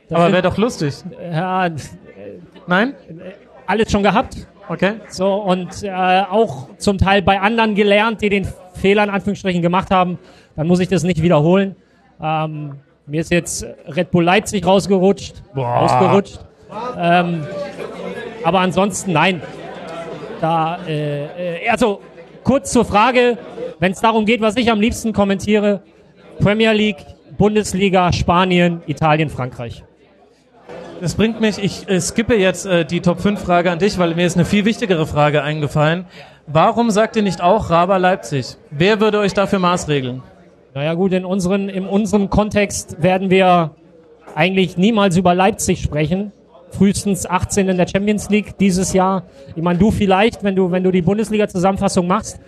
Das 0.10 0.20
Aber 0.20 0.32
wäre 0.32 0.42
doch 0.42 0.58
lustig. 0.58 0.96
ja, 1.32 1.70
Nein? 2.68 2.96
alles 3.68 3.92
schon 3.92 4.04
gehabt. 4.04 4.48
Okay. 4.68 4.96
So, 5.10 5.36
und 5.36 5.84
äh, 5.84 5.92
auch 5.92 6.70
zum 6.78 6.98
Teil 6.98 7.22
bei 7.22 7.40
anderen 7.40 7.76
gelernt, 7.76 8.22
die 8.22 8.30
den 8.30 8.48
Fehler 8.86 9.04
in 9.04 9.10
Anführungsstrichen 9.10 9.64
gemacht 9.64 9.90
haben. 9.90 10.20
Dann 10.56 10.68
muss 10.68 10.80
ich 10.80 10.88
das 10.88 11.02
nicht 11.02 11.24
wiederholen. 11.24 11.76
Ähm, 12.22 12.76
mir 13.08 13.22
ist 13.22 13.32
jetzt 13.32 13.66
Red 13.88 14.12
Bull 14.12 14.24
Leipzig 14.24 14.64
rausgerutscht. 14.64 15.42
Rausgerutscht. 15.56 16.40
Ähm, 16.96 17.48
aber 18.44 18.60
ansonsten 18.60 19.12
nein. 19.12 19.42
Da, 20.40 20.78
äh, 20.88 21.64
äh, 21.64 21.70
also 21.70 22.00
kurz 22.44 22.72
zur 22.72 22.86
Frage, 22.86 23.40
wenn 23.80 23.92
es 23.92 24.02
darum 24.02 24.24
geht, 24.28 24.42
was 24.42 24.56
ich 24.56 24.70
am 24.72 24.80
liebsten 24.80 25.14
kommentiere, 25.14 25.82
Premier 26.40 26.74
League, 26.74 27.04
Bundesliga, 27.40 28.14
Spanien, 28.14 28.84
Italien, 28.86 29.30
Frankreich. 29.30 29.84
Das 31.02 31.16
bringt 31.16 31.42
mich, 31.42 31.58
ich 31.58 31.90
äh, 31.90 32.00
skippe 32.00 32.36
jetzt 32.36 32.66
äh, 32.66 32.86
die 32.86 33.02
Top 33.02 33.20
5 33.20 33.40
Frage 33.42 33.70
an 33.70 33.80
dich, 33.80 33.98
weil 33.98 34.16
mir 34.16 34.26
ist 34.26 34.38
eine 34.38 34.46
viel 34.46 34.64
wichtigere 34.64 35.06
Frage 35.06 35.44
eingefallen. 35.44 36.06
Warum 36.48 36.90
sagt 36.90 37.16
ihr 37.16 37.22
nicht 37.22 37.42
auch 37.42 37.70
Raber 37.70 38.00
Leipzig? 38.00 38.56
Wer 38.72 39.02
würde 39.02 39.20
euch 39.20 39.34
dafür 39.34 39.60
maßregeln? 39.60 40.24
Naja 40.74 40.94
gut, 40.94 41.12
in, 41.14 41.26
unseren, 41.26 41.70
in 41.70 41.86
unserem 41.86 42.30
Kontext 42.30 43.02
werden 43.02 43.30
wir 43.30 43.72
eigentlich 44.36 44.78
niemals 44.78 45.18
über 45.18 45.36
Leipzig 45.36 45.82
sprechen. 45.82 46.32
Frühestens 46.72 47.26
18 47.26 47.70
in 47.70 47.78
der 47.78 47.88
Champions 47.88 48.30
League 48.30 48.58
dieses 48.58 48.94
Jahr. 48.94 49.24
Ich 49.56 49.64
meine, 49.64 49.80
du 49.80 49.92
vielleicht, 49.92 50.44
wenn 50.44 50.56
du, 50.56 50.72
wenn 50.72 50.84
du 50.84 50.92
die 50.92 51.02
Bundesliga-Zusammenfassung 51.02 52.08
machst. 52.08 52.40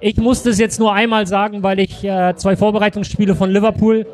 Ich 0.00 0.16
musste 0.16 0.50
es 0.50 0.58
jetzt 0.58 0.78
nur 0.78 0.92
einmal 0.92 1.26
sagen, 1.26 1.62
weil 1.62 1.80
ich 1.80 2.04
äh, 2.04 2.34
zwei 2.36 2.56
Vorbereitungsspiele 2.56 3.34
von 3.34 3.50
Liverpool 3.50 4.06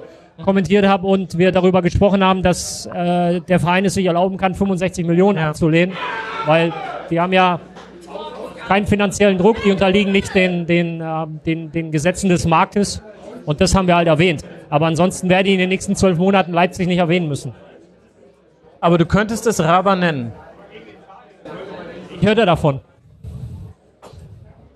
kommentiert 0.44 0.86
habe 0.86 1.06
und 1.06 1.38
wir 1.38 1.52
darüber 1.52 1.82
gesprochen 1.82 2.24
haben, 2.24 2.42
dass 2.42 2.86
äh, 2.86 3.40
der 3.40 3.60
Verein 3.60 3.84
es 3.84 3.94
sich 3.94 4.06
erlauben 4.06 4.36
kann, 4.36 4.54
65 4.54 5.06
Millionen 5.06 5.38
Ja. 5.38 5.50
abzulehnen, 5.50 5.96
weil 6.46 6.72
die 7.10 7.20
haben 7.20 7.32
ja 7.32 7.60
keinen 8.66 8.86
finanziellen 8.86 9.38
Druck, 9.38 9.62
die 9.62 9.70
unterliegen 9.70 10.12
nicht 10.12 10.34
den, 10.34 10.66
den, 10.66 11.00
äh, 11.00 11.26
den, 11.46 11.70
den 11.72 11.90
Gesetzen 11.92 12.28
des 12.28 12.46
Marktes 12.46 13.02
und 13.44 13.60
das 13.60 13.74
haben 13.74 13.86
wir 13.86 13.96
halt 13.96 14.08
erwähnt. 14.08 14.42
Aber 14.70 14.86
ansonsten 14.86 15.28
werde 15.28 15.48
ich 15.48 15.54
in 15.54 15.60
den 15.60 15.68
nächsten 15.68 15.94
zwölf 15.96 16.18
Monaten 16.18 16.52
Leipzig 16.52 16.86
nicht 16.86 16.98
erwähnen 16.98 17.28
müssen. 17.28 17.52
Aber 18.80 18.98
du 18.98 19.06
könntest 19.06 19.46
es 19.46 19.60
Raba 19.60 19.94
nennen. 19.94 20.32
Ich 22.20 22.26
hörte 22.26 22.46
davon. 22.46 22.80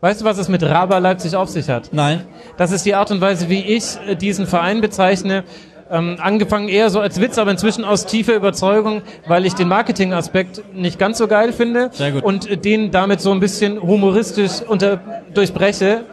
Weißt 0.06 0.20
du, 0.20 0.24
was 0.24 0.38
es 0.38 0.48
mit 0.48 0.62
Raba 0.62 0.98
Leipzig 0.98 1.34
auf 1.34 1.48
sich 1.48 1.68
hat? 1.68 1.88
Nein. 1.90 2.20
Das 2.56 2.70
ist 2.70 2.86
die 2.86 2.94
Art 2.94 3.10
und 3.10 3.20
Weise, 3.20 3.48
wie 3.48 3.58
ich 3.58 3.98
äh, 4.06 4.14
diesen 4.14 4.46
Verein 4.46 4.80
bezeichne. 4.80 5.42
Ähm, 5.90 6.18
angefangen 6.20 6.68
eher 6.68 6.90
so 6.90 7.00
als 7.00 7.20
Witz, 7.20 7.38
aber 7.38 7.50
inzwischen 7.50 7.84
aus 7.84 8.06
tiefer 8.06 8.36
Überzeugung, 8.36 9.02
weil 9.26 9.44
ich 9.44 9.54
den 9.54 9.66
Marketingaspekt 9.66 10.62
nicht 10.72 11.00
ganz 11.00 11.18
so 11.18 11.26
geil 11.26 11.52
finde 11.52 11.90
Sehr 11.92 12.12
gut. 12.12 12.22
und 12.22 12.48
äh, 12.48 12.56
den 12.56 12.92
damit 12.92 13.20
so 13.20 13.32
ein 13.32 13.40
bisschen 13.40 13.82
humoristisch 13.82 14.62
unter 14.68 15.00
durchbreche. 15.34 16.04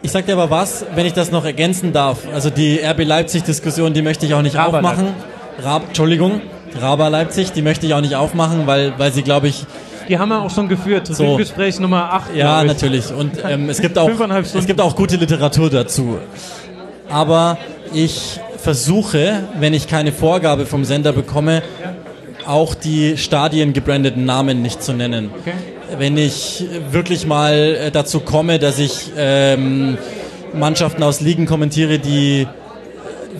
Ich 0.00 0.12
sag 0.12 0.24
dir 0.24 0.32
aber 0.32 0.48
was, 0.48 0.86
wenn 0.94 1.04
ich 1.04 1.12
das 1.12 1.30
noch 1.30 1.44
ergänzen 1.44 1.92
darf. 1.92 2.20
Also 2.32 2.48
die 2.48 2.80
RB 2.82 3.04
Leipzig-Diskussion, 3.04 3.92
die 3.92 4.00
möchte 4.00 4.24
ich 4.24 4.32
auch 4.32 4.40
nicht 4.40 4.56
Raba 4.56 4.78
aufmachen. 4.78 5.08
Rab, 5.62 5.88
Entschuldigung, 5.88 6.40
Raba 6.80 7.08
Leipzig, 7.08 7.52
die 7.52 7.60
möchte 7.60 7.84
ich 7.84 7.92
auch 7.92 8.00
nicht 8.00 8.16
aufmachen, 8.16 8.66
weil, 8.66 8.94
weil 8.96 9.12
sie, 9.12 9.22
glaube 9.22 9.48
ich, 9.48 9.66
Die 10.08 10.18
haben 10.18 10.28
wir 10.28 10.42
auch 10.42 10.50
schon 10.50 10.68
geführt. 10.68 11.08
So. 11.08 11.36
Gespräch 11.36 11.80
Nummer 11.80 12.12
8. 12.12 12.34
Ja, 12.34 12.62
natürlich. 12.64 13.12
Und 13.12 13.32
ähm, 13.44 13.68
es, 13.68 13.80
gibt 13.80 13.98
auch, 13.98 14.08
es 14.08 14.66
gibt 14.66 14.80
auch 14.80 14.94
gute 14.94 15.16
Literatur 15.16 15.70
dazu. 15.70 16.18
Aber 17.08 17.58
ich 17.92 18.40
versuche, 18.58 19.44
wenn 19.58 19.74
ich 19.74 19.86
keine 19.86 20.12
Vorgabe 20.12 20.66
vom 20.66 20.84
Sender 20.84 21.12
bekomme, 21.12 21.62
auch 22.46 22.74
die 22.74 23.16
Stadien 23.16 23.72
gebrandeten 23.72 24.24
Namen 24.24 24.62
nicht 24.62 24.82
zu 24.82 24.92
nennen. 24.92 25.30
Okay. 25.40 25.52
Wenn 25.98 26.16
ich 26.16 26.64
wirklich 26.90 27.26
mal 27.26 27.54
äh, 27.54 27.90
dazu 27.90 28.20
komme, 28.20 28.58
dass 28.58 28.78
ich 28.78 29.12
ähm, 29.16 29.98
Mannschaften 30.52 31.02
aus 31.02 31.20
Ligen 31.20 31.46
kommentiere, 31.46 31.98
die 31.98 32.46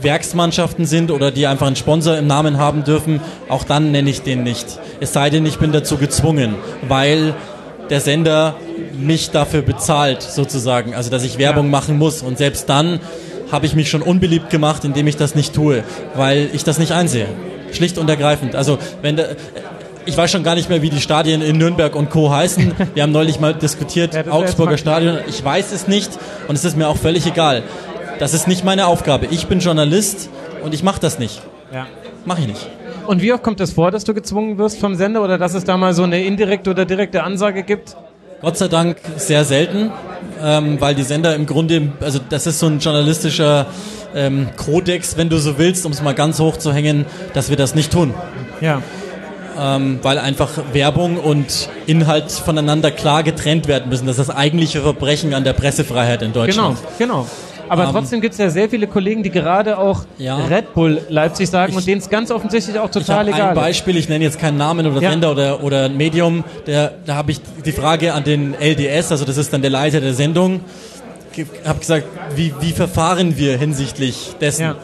Werksmannschaften 0.02 0.86
sind 0.86 1.10
oder 1.10 1.30
die 1.30 1.46
einfach 1.46 1.66
einen 1.66 1.76
Sponsor 1.76 2.16
im 2.16 2.26
Namen 2.26 2.58
haben 2.58 2.84
dürfen, 2.84 3.20
auch 3.48 3.64
dann 3.64 3.92
nenne 3.92 4.10
ich 4.10 4.22
den 4.22 4.42
nicht. 4.42 4.78
Es 5.00 5.12
sei 5.12 5.30
denn, 5.30 5.46
ich 5.46 5.58
bin 5.58 5.72
dazu 5.72 5.96
gezwungen, 5.96 6.54
weil 6.88 7.34
der 7.90 8.00
Sender 8.00 8.56
mich 8.98 9.30
dafür 9.30 9.62
bezahlt, 9.62 10.22
sozusagen. 10.22 10.94
Also, 10.94 11.10
dass 11.10 11.24
ich 11.24 11.38
Werbung 11.38 11.70
machen 11.70 11.98
muss. 11.98 12.22
Und 12.22 12.38
selbst 12.38 12.68
dann 12.68 13.00
habe 13.52 13.66
ich 13.66 13.74
mich 13.74 13.90
schon 13.90 14.02
unbeliebt 14.02 14.50
gemacht, 14.50 14.84
indem 14.84 15.06
ich 15.06 15.16
das 15.16 15.34
nicht 15.34 15.54
tue, 15.54 15.84
weil 16.14 16.48
ich 16.52 16.64
das 16.64 16.78
nicht 16.78 16.92
einsehe. 16.92 17.28
Schlicht 17.72 17.98
und 17.98 18.08
ergreifend. 18.08 18.56
Also, 18.56 18.78
wenn 19.02 19.16
der, 19.16 19.36
ich 20.04 20.16
weiß 20.16 20.30
schon 20.30 20.44
gar 20.44 20.54
nicht 20.54 20.68
mehr, 20.68 20.82
wie 20.82 20.90
die 20.90 21.00
Stadien 21.00 21.42
in 21.42 21.58
Nürnberg 21.58 21.94
und 21.94 22.10
Co. 22.10 22.30
heißen. 22.30 22.72
Wir 22.94 23.02
haben 23.02 23.12
neulich 23.12 23.40
mal 23.40 23.54
diskutiert, 23.54 24.14
Ja, 24.14 24.30
Augsburger 24.30 24.78
Stadion. 24.78 25.18
Ich 25.28 25.44
weiß 25.44 25.72
es 25.72 25.88
nicht 25.88 26.10
und 26.48 26.54
es 26.54 26.64
ist 26.64 26.76
mir 26.76 26.88
auch 26.88 26.96
völlig 26.96 27.26
egal. 27.26 27.62
Das 28.18 28.34
ist 28.34 28.48
nicht 28.48 28.64
meine 28.64 28.86
Aufgabe. 28.86 29.26
Ich 29.30 29.46
bin 29.46 29.60
Journalist 29.60 30.30
und 30.64 30.72
ich 30.74 30.82
mache 30.82 31.00
das 31.00 31.18
nicht. 31.18 31.42
Ja. 31.72 31.86
Mache 32.24 32.40
ich 32.42 32.46
nicht. 32.48 32.66
Und 33.06 33.22
wie 33.22 33.32
oft 33.32 33.42
kommt 33.42 33.60
es 33.60 33.72
vor, 33.72 33.90
dass 33.90 34.04
du 34.04 34.14
gezwungen 34.14 34.58
wirst 34.58 34.80
vom 34.80 34.94
Sender 34.96 35.22
oder 35.22 35.38
dass 35.38 35.54
es 35.54 35.64
da 35.64 35.76
mal 35.76 35.94
so 35.94 36.02
eine 36.02 36.24
indirekte 36.24 36.70
oder 36.70 36.84
direkte 36.84 37.22
Ansage 37.22 37.62
gibt? 37.62 37.96
Gott 38.40 38.56
sei 38.56 38.68
Dank 38.68 38.98
sehr 39.16 39.44
selten, 39.44 39.90
ähm, 40.42 40.80
weil 40.80 40.94
die 40.94 41.02
Sender 41.04 41.34
im 41.34 41.46
Grunde, 41.46 41.92
also 42.00 42.18
das 42.28 42.46
ist 42.46 42.58
so 42.58 42.66
ein 42.66 42.80
journalistischer 42.80 43.66
ähm, 44.14 44.48
Kodex, 44.56 45.16
wenn 45.16 45.28
du 45.28 45.38
so 45.38 45.58
willst, 45.58 45.86
um 45.86 45.92
es 45.92 46.02
mal 46.02 46.14
ganz 46.14 46.38
hoch 46.40 46.56
zu 46.56 46.72
hängen, 46.72 47.06
dass 47.32 47.48
wir 47.50 47.56
das 47.56 47.74
nicht 47.74 47.92
tun. 47.92 48.12
Ja. 48.60 48.82
Ähm, 49.58 50.00
weil 50.02 50.18
einfach 50.18 50.50
Werbung 50.72 51.16
und 51.16 51.70
Inhalt 51.86 52.30
voneinander 52.30 52.90
klar 52.90 53.22
getrennt 53.22 53.68
werden 53.68 53.88
müssen. 53.88 54.06
Das 54.06 54.18
ist 54.18 54.28
das 54.28 54.36
eigentliche 54.36 54.82
Verbrechen 54.82 55.32
an 55.32 55.44
der 55.44 55.54
Pressefreiheit 55.54 56.20
in 56.22 56.32
Genau, 56.32 56.44
Deutschland. 56.44 56.78
genau. 56.98 57.26
Aber 57.68 57.84
Ähm, 57.84 57.90
trotzdem 57.92 58.20
gibt 58.20 58.32
es 58.32 58.38
ja 58.38 58.48
sehr 58.50 58.68
viele 58.68 58.86
Kollegen, 58.86 59.22
die 59.22 59.30
gerade 59.30 59.78
auch 59.78 60.04
Ja. 60.18 60.36
Red 60.46 60.74
Bull 60.74 61.00
Leipzig 61.08 61.48
sagen 61.50 61.74
und 61.74 61.86
denen 61.86 62.00
es 62.00 62.08
ganz 62.08 62.30
offensichtlich 62.30 62.78
auch 62.78 62.86
Ich 62.86 62.90
total 62.92 63.18
habe 63.26 63.30
egal 63.30 63.48
ein. 63.50 63.54
Beispiel, 63.54 63.96
ich 63.96 64.08
nenne 64.08 64.24
jetzt 64.24 64.38
keinen 64.38 64.56
Namen 64.56 64.86
oder 64.86 65.00
Ja. 65.00 65.10
Sender 65.10 65.32
oder, 65.32 65.62
oder 65.62 65.88
Medium, 65.88 66.44
der, 66.66 66.94
da 67.04 67.14
habe 67.16 67.32
ich 67.32 67.40
die 67.64 67.72
Frage 67.72 68.12
an 68.14 68.24
den 68.24 68.54
LDS, 68.54 69.10
also 69.12 69.24
das 69.24 69.36
ist 69.36 69.52
dann 69.52 69.62
der 69.62 69.70
Leiter 69.70 70.00
der 70.00 70.14
Sendung, 70.14 70.60
habe 71.64 71.78
gesagt, 71.80 72.06
wie, 72.34 72.54
wie 72.60 72.72
verfahren 72.72 73.36
wir 73.36 73.58
hinsichtlich 73.58 74.34
dessen? 74.40 74.62
Ja. 74.62 74.74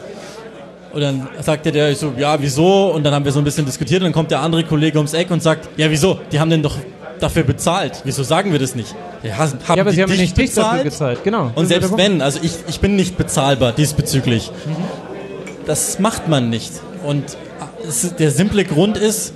Und 0.93 1.01
dann 1.01 1.27
sagte 1.41 1.71
der 1.71 1.89
ich 1.89 1.97
so, 1.97 2.13
ja, 2.17 2.39
wieso? 2.39 2.91
Und 2.93 3.03
dann 3.03 3.13
haben 3.15 3.25
wir 3.25 3.31
so 3.31 3.39
ein 3.39 3.43
bisschen 3.43 3.65
diskutiert 3.65 4.01
und 4.01 4.05
dann 4.05 4.13
kommt 4.13 4.29
der 4.29 4.41
andere 4.41 4.63
Kollege 4.63 4.99
ums 4.99 5.13
Eck 5.13 5.31
und 5.31 5.41
sagt, 5.41 5.67
ja, 5.77 5.89
wieso? 5.89 6.19
Die 6.31 6.39
haben 6.39 6.51
den 6.51 6.61
doch 6.61 6.77
dafür 7.23 7.43
bezahlt. 7.43 8.01
Wieso 8.03 8.23
sagen 8.23 8.51
wir 8.51 8.59
das 8.59 8.75
nicht? 8.75 8.93
Ja, 9.23 9.37
haben 9.37 9.59
Ja, 9.67 9.81
aber 9.81 9.89
die 9.89 9.95
sie 9.95 10.03
haben 10.03 10.15
nicht 10.15 10.37
dich 10.37 10.53
dafür 10.53 10.83
gezahlt, 10.83 11.23
genau. 11.23 11.51
Und 11.55 11.67
selbst 11.67 11.97
wenn, 11.97 12.21
also 12.21 12.39
ich, 12.43 12.51
ich 12.67 12.79
bin 12.79 12.95
nicht 12.95 13.17
bezahlbar 13.17 13.71
diesbezüglich. 13.71 14.51
Das 15.65 15.99
macht 15.99 16.27
man 16.27 16.49
nicht. 16.49 16.71
Und 17.05 17.23
es 17.87 18.03
ist, 18.03 18.19
der 18.19 18.31
simple 18.31 18.65
Grund 18.65 18.97
ist, 18.97 19.33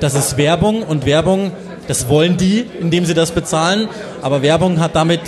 das 0.00 0.14
ist 0.14 0.36
Werbung 0.36 0.82
und 0.82 1.06
Werbung, 1.06 1.52
das 1.86 2.08
wollen 2.08 2.36
die, 2.36 2.64
indem 2.80 3.04
sie 3.04 3.14
das 3.14 3.30
bezahlen, 3.30 3.88
aber 4.22 4.42
Werbung 4.42 4.80
hat 4.80 4.96
damit 4.96 5.20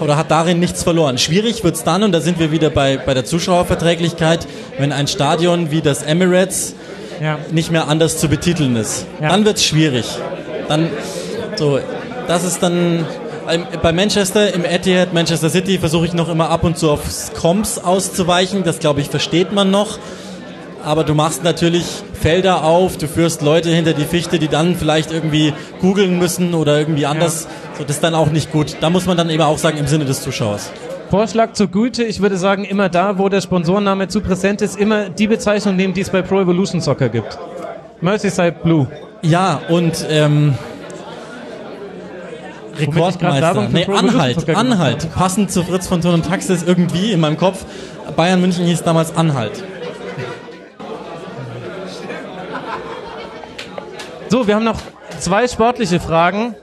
oder 0.00 0.16
hat 0.16 0.30
darin 0.30 0.58
nichts 0.58 0.82
verloren. 0.82 1.18
Schwierig 1.18 1.62
wird's 1.64 1.84
dann, 1.84 2.02
und 2.02 2.12
da 2.12 2.20
sind 2.20 2.38
wir 2.38 2.50
wieder 2.50 2.70
bei, 2.70 2.96
bei 2.96 3.14
der 3.14 3.24
Zuschauerverträglichkeit, 3.24 4.46
wenn 4.78 4.90
ein 4.92 5.06
Stadion 5.06 5.70
wie 5.70 5.80
das 5.82 6.02
Emirates 6.02 6.74
Ja. 7.20 7.38
nicht 7.52 7.70
mehr 7.70 7.88
anders 7.88 8.18
zu 8.18 8.28
betiteln 8.28 8.74
ist. 8.76 9.06
Ja. 9.20 9.28
Dann 9.28 9.44
wird's 9.44 9.64
schwierig. 9.64 10.06
Dann, 10.72 10.88
so, 11.56 11.78
das 12.28 12.44
ist 12.44 12.62
dann, 12.62 13.04
ähm, 13.46 13.66
bei 13.82 13.92
Manchester, 13.92 14.54
im 14.54 14.64
Etihad, 14.64 15.12
Manchester 15.12 15.50
City, 15.50 15.76
versuche 15.76 16.06
ich 16.06 16.14
noch 16.14 16.30
immer 16.30 16.48
ab 16.48 16.64
und 16.64 16.78
zu 16.78 16.90
auf 16.90 17.02
Comps 17.34 17.76
auszuweichen. 17.76 18.64
Das, 18.64 18.78
glaube 18.78 19.02
ich, 19.02 19.10
versteht 19.10 19.52
man 19.52 19.70
noch. 19.70 19.98
Aber 20.82 21.04
du 21.04 21.12
machst 21.12 21.44
natürlich 21.44 21.84
Felder 22.14 22.64
auf, 22.64 22.96
du 22.96 23.06
führst 23.06 23.42
Leute 23.42 23.68
hinter 23.68 23.92
die 23.92 24.06
Fichte, 24.06 24.38
die 24.38 24.48
dann 24.48 24.74
vielleicht 24.74 25.12
irgendwie 25.12 25.52
googeln 25.82 26.18
müssen 26.18 26.54
oder 26.54 26.78
irgendwie 26.78 27.04
anders. 27.04 27.48
So, 27.76 27.84
das 27.84 27.96
ist 27.96 28.02
dann 28.02 28.14
auch 28.14 28.30
nicht 28.30 28.50
gut. 28.50 28.78
Da 28.80 28.88
muss 28.88 29.04
man 29.04 29.18
dann 29.18 29.28
eben 29.28 29.42
auch 29.42 29.58
sagen, 29.58 29.76
im 29.76 29.86
Sinne 29.86 30.06
des 30.06 30.22
Zuschauers. 30.22 30.72
Vorschlag 31.10 31.52
zur 31.52 31.66
Güte, 31.66 32.02
ich 32.02 32.22
würde 32.22 32.38
sagen, 32.38 32.64
immer 32.64 32.88
da, 32.88 33.18
wo 33.18 33.28
der 33.28 33.42
Sponsorenname 33.42 34.08
zu 34.08 34.22
präsent 34.22 34.62
ist, 34.62 34.78
immer 34.78 35.10
die 35.10 35.26
Bezeichnung 35.26 35.76
nehmen, 35.76 35.92
die 35.92 36.00
es 36.00 36.08
bei 36.08 36.22
Pro 36.22 36.40
Evolution 36.40 36.80
Soccer 36.80 37.10
gibt. 37.10 37.38
Merseyside 38.00 38.56
Blue. 38.62 38.88
Ja, 39.22 39.60
und 39.68 40.04
ähm, 40.08 40.58
Rekordmeister. 42.76 43.68
Nee, 43.70 43.86
Anhalt. 43.86 44.48
Anhalt. 44.50 45.14
Passend 45.14 45.50
zu 45.50 45.62
Fritz 45.62 45.86
von 45.86 46.00
Ton 46.00 46.14
und 46.14 46.26
Taxis 46.26 46.62
irgendwie 46.64 47.12
in 47.12 47.20
meinem 47.20 47.36
Kopf. 47.36 47.64
Bayern 48.16 48.40
München 48.40 48.66
hieß 48.66 48.82
damals 48.82 49.16
Anhalt. 49.16 49.62
So, 54.28 54.46
wir 54.46 54.56
haben 54.56 54.64
noch 54.64 54.80
zwei 55.18 55.46
sportliche 55.46 56.00
Fragen. 56.00 56.54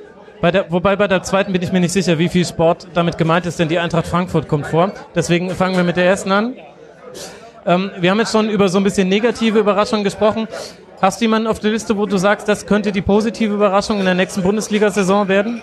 Bei 0.41 0.51
der, 0.51 0.71
wobei 0.71 0.95
bei 0.95 1.07
der 1.07 1.21
zweiten 1.21 1.53
bin 1.53 1.61
ich 1.61 1.71
mir 1.71 1.81
nicht 1.81 1.91
sicher, 1.91 2.17
wie 2.17 2.29
viel 2.29 2.45
Sport 2.45 2.87
damit 2.93 3.17
gemeint 3.17 3.45
ist, 3.45 3.59
denn 3.59 3.67
die 3.67 3.77
Eintracht 3.77 4.07
Frankfurt 4.07 4.47
kommt 4.47 4.67
vor. 4.67 4.91
Deswegen 5.13 5.49
fangen 5.51 5.75
wir 5.75 5.83
mit 5.83 5.97
der 5.97 6.05
ersten 6.05 6.31
an. 6.31 6.55
Ähm, 7.65 7.91
wir 7.99 8.09
haben 8.09 8.19
jetzt 8.19 8.31
schon 8.31 8.49
über 8.49 8.69
so 8.69 8.77
ein 8.77 8.83
bisschen 8.83 9.09
negative 9.09 9.59
Überraschungen 9.59 10.03
gesprochen. 10.03 10.47
Hast 11.01 11.21
du 11.21 11.25
jemanden 11.25 11.47
auf 11.47 11.59
der 11.59 11.71
Liste, 11.71 11.95
wo 11.95 12.05
du 12.05 12.17
sagst, 12.17 12.49
das 12.49 12.65
könnte 12.65 12.91
die 12.91 13.01
positive 13.01 13.53
Überraschung 13.53 13.99
in 13.99 14.05
der 14.05 14.15
nächsten 14.15 14.43
Bundesliga-Saison 14.43 15.29
werden? 15.29 15.61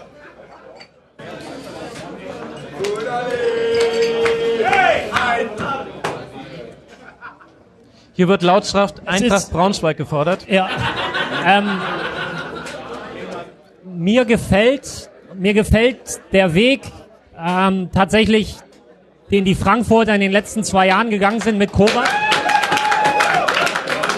Hier 8.14 8.28
wird 8.28 8.40
Lautschrift 8.40 9.06
Eintracht 9.06 9.50
Braunschweig 9.50 9.98
gefordert. 9.98 10.46
Ja. 10.48 10.70
Ähm, 11.44 11.68
mir 13.84 14.24
gefällt, 14.24 15.10
mir 15.34 15.52
gefällt 15.52 16.22
der 16.32 16.54
Weg 16.54 16.80
ähm, 17.38 17.90
tatsächlich, 17.92 18.56
den 19.30 19.44
die 19.44 19.54
Frankfurter 19.54 20.14
in 20.14 20.22
den 20.22 20.32
letzten 20.32 20.64
zwei 20.64 20.86
Jahren 20.86 21.10
gegangen 21.10 21.40
sind 21.40 21.58
mit 21.58 21.72
Kovac. 21.72 22.25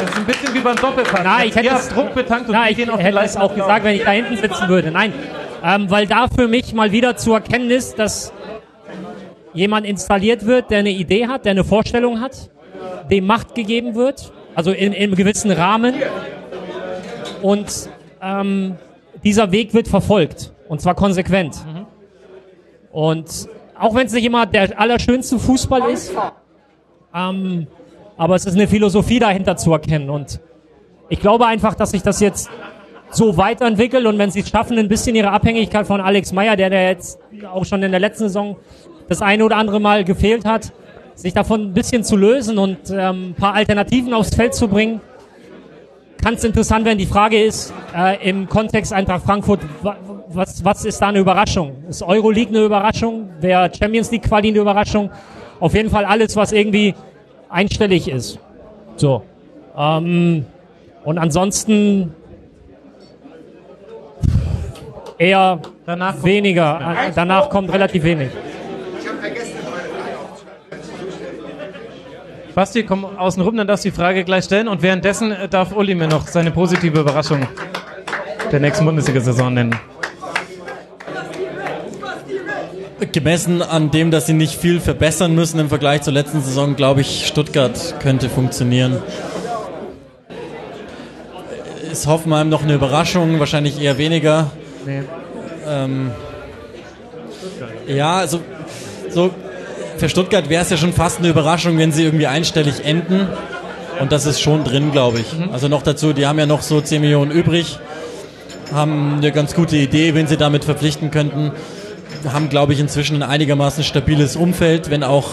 Das 0.01 0.11
ist 0.11 0.17
ein 0.19 0.25
bisschen 0.27 0.55
wie 0.55 0.61
beim 0.61 0.77
Doppelpass. 0.77 1.25
Nein, 1.25 1.49
ich 1.49 1.55
hätte 1.57 1.75
es- 1.75 1.89
Druck 1.89 2.15
betankt 2.15 2.49
und 2.49 2.55
wir 2.55 2.71
ich 2.71 2.79
hätte 2.79 3.19
es 3.25 3.37
auch 3.37 3.55
gesagt, 3.55 3.85
wenn 3.85 3.97
ich 3.97 4.05
da 4.05 4.11
hinten 4.13 4.37
sitzen 4.37 4.69
würde. 4.69 4.91
Nein, 4.91 5.13
ähm, 5.65 5.91
weil 5.91 6.07
da 6.07 6.27
für 6.29 6.49
mich 6.49 6.73
mal 6.73 6.93
wieder 6.93 7.17
zu 7.17 7.33
erkennen 7.35 7.71
ist, 7.71 7.99
dass 7.99 8.33
jemand 9.55 9.87
installiert 9.87 10.47
wird, 10.47 10.71
der 10.71 10.79
eine 10.81 10.91
Idee 10.91 11.27
hat, 11.27 11.45
der 11.45 11.53
eine 11.53 11.65
Vorstellung 11.65 12.21
hat, 12.21 12.51
dem 13.11 13.27
Macht 13.27 13.55
gegeben 13.55 13.95
wird, 13.95 14.33
also 14.55 14.71
in, 14.71 14.93
in 14.93 15.03
einem 15.05 15.15
gewissen 15.15 15.51
Rahmen. 15.51 15.95
Und 17.43 17.89
ähm, 18.23 18.77
dieser 19.25 19.51
Weg 19.53 19.75
wird 19.75 19.89
verfolgt 19.89 20.53
und 20.69 20.81
zwar 20.81 20.95
konsequent. 20.95 21.57
Und 22.93 23.49
auch 23.79 23.95
wenn 23.95 24.07
es 24.07 24.13
nicht 24.13 24.25
immer 24.25 24.47
der 24.47 24.79
allerschönste 24.79 25.39
Fußball 25.39 25.91
ist, 25.91 26.13
ähm, 27.15 27.67
aber 28.19 28.35
es 28.35 28.45
ist 28.45 28.55
eine 28.55 28.69
Philosophie 28.69 29.21
dahinter 29.21 29.57
zu 29.57 29.73
erkennen. 29.73 30.11
Und 30.11 30.41
ich 31.09 31.21
glaube 31.21 31.47
einfach, 31.47 31.75
dass 31.75 31.93
sich 31.93 32.03
das 32.03 32.21
jetzt 32.21 32.51
so 33.11 33.39
weiterentwickelt 33.39 34.05
und 34.05 34.19
wenn 34.19 34.31
sie 34.31 34.41
es 34.41 34.51
schaffen, 34.51 34.77
ein 34.77 34.89
bisschen 34.89 35.17
ihre 35.17 35.31
Abhängigkeit 35.31 35.87
von 35.87 36.01
Alex 36.03 36.33
Meyer, 36.33 36.57
der, 36.57 36.69
der 36.69 36.89
jetzt 36.89 37.19
auch 37.51 37.65
schon 37.65 37.83
in 37.83 37.91
der 37.91 38.01
letzten 38.01 38.25
Saison 38.25 38.57
das 39.09 39.23
eine 39.23 39.45
oder 39.45 39.57
andere 39.57 39.81
Mal 39.81 40.05
gefehlt 40.05 40.45
hat, 40.45 40.73
sich 41.15 41.33
davon 41.33 41.63
ein 41.63 41.73
bisschen 41.73 42.05
zu 42.05 42.17
lösen 42.17 42.59
und 42.59 42.91
ähm, 42.91 43.31
ein 43.31 43.35
paar 43.35 43.55
Alternativen 43.55 44.13
aufs 44.13 44.35
Feld 44.35 44.55
zu 44.55 44.69
bringen, 44.69 45.01
kann 46.23 46.35
es 46.35 46.45
interessant 46.45 46.85
werden. 46.85 46.99
Die 46.99 47.07
Frage 47.07 47.43
ist 47.43 47.73
äh, 47.97 48.29
im 48.29 48.49
Kontext 48.49 48.93
Eintracht 48.93 49.23
Frankfurt, 49.25 49.61
was, 50.29 50.63
was 50.65 50.85
ist 50.85 51.01
da 51.01 51.09
eine 51.09 51.21
Überraschung? 51.21 51.85
Ist 51.89 52.03
Euroleague 52.03 52.51
eine 52.51 52.67
Überraschung? 52.67 53.31
Wäre 53.41 53.71
Champions 53.75 54.11
League 54.11 54.25
Quali 54.25 54.49
eine 54.49 54.59
Überraschung? 54.59 55.11
Auf 55.61 55.75
jeden 55.75 55.89
Fall 55.89 56.05
alles, 56.05 56.37
was 56.37 56.53
irgendwie 56.53 56.95
einstellig 57.49 58.09
ist. 58.09 58.39
So. 58.97 59.23
Ähm, 59.77 60.47
und 61.05 61.19
ansonsten 61.19 62.15
eher 65.19 65.61
danach 65.87 66.23
weniger. 66.23 66.79
Kommt, 66.79 67.17
danach 67.17 67.51
kommt 67.51 67.73
relativ 67.73 68.05
wenig. 68.05 68.31
Basti, 72.55 72.83
komm 72.83 73.05
außen 73.05 73.41
rum, 73.41 73.57
dann 73.57 73.69
darfst 73.69 73.85
du 73.85 73.91
die 73.91 73.95
Frage 73.95 74.25
gleich 74.25 74.45
stellen. 74.45 74.67
Und 74.67 74.83
währenddessen 74.83 75.31
äh, 75.31 75.49
darf 75.49 75.73
Uli 75.73 75.95
mir 75.95 76.09
noch 76.09 76.27
seine 76.27 76.51
positive 76.51 76.99
Überraschung 76.99 77.47
der 78.51 78.59
nächsten 78.59 78.85
Bundesliga-Saison 78.85 79.55
nennen. 79.55 79.79
Gemessen 83.13 83.63
an 83.63 83.91
dem, 83.91 84.11
dass 84.11 84.27
sie 84.27 84.33
nicht 84.33 84.55
viel 84.55 84.81
verbessern 84.81 85.35
müssen 85.35 85.61
im 85.61 85.69
Vergleich 85.69 86.03
zur 86.03 86.13
letzten 86.13 86.43
Saison, 86.43 86.77
glaube 86.77 87.01
ich, 87.01 87.27
Stuttgart 87.27 87.95
könnte 88.01 88.29
funktionieren. 88.29 88.99
Ist 91.91 92.07
Hoffenheim 92.07 92.49
noch 92.49 92.63
eine 92.63 92.75
Überraschung? 92.75 93.39
Wahrscheinlich 93.39 93.81
eher 93.81 93.99
weniger. 93.99 94.51
Nee. 94.85 95.03
Ähm, 95.69 96.11
ja, 97.87 98.19
also 98.19 98.41
so 99.11 99.31
für 99.97 100.09
Stuttgart 100.09 100.49
wäre 100.49 100.63
es 100.63 100.71
ja 100.71 100.77
schon 100.77 100.93
fast 100.93 101.19
eine 101.19 101.29
Überraschung, 101.29 101.79
wenn 101.79 101.93
sie 101.93 102.05
irgendwie 102.05 102.27
einstellig 102.27 102.85
enden. 102.85 103.29
Und 104.01 104.13
das 104.13 104.27
ist 104.27 104.41
schon 104.41 104.65
drin, 104.65 104.93
glaube 104.93 105.21
ich. 105.21 105.33
Mhm. 105.33 105.51
Also 105.53 105.69
noch 105.69 105.83
dazu, 105.83 106.13
die 106.13 106.27
haben 106.27 106.39
ja 106.39 106.47
noch 106.47 106.63
so 106.63 106.81
10 106.81 107.01
Millionen 107.01 107.31
übrig, 107.31 107.79
haben 108.73 109.17
eine 109.17 109.33
ganz 109.33 109.55
gute 109.55 109.77
Idee, 109.77 110.15
wen 110.15 110.27
sie 110.27 110.37
damit 110.37 110.65
verpflichten 110.65 111.11
könnten. 111.11 111.53
Haben, 112.25 112.49
glaube 112.49 112.73
ich, 112.73 112.81
inzwischen 112.81 113.23
ein 113.23 113.29
einigermaßen 113.29 113.85
stabiles 113.85 114.37
Umfeld, 114.37 114.91
wenn 114.91 115.03
auch 115.03 115.27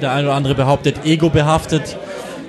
der 0.00 0.12
eine 0.12 0.28
oder 0.28 0.36
andere 0.36 0.54
behauptet, 0.54 1.04
ego 1.04 1.30
behaftet. 1.30 1.96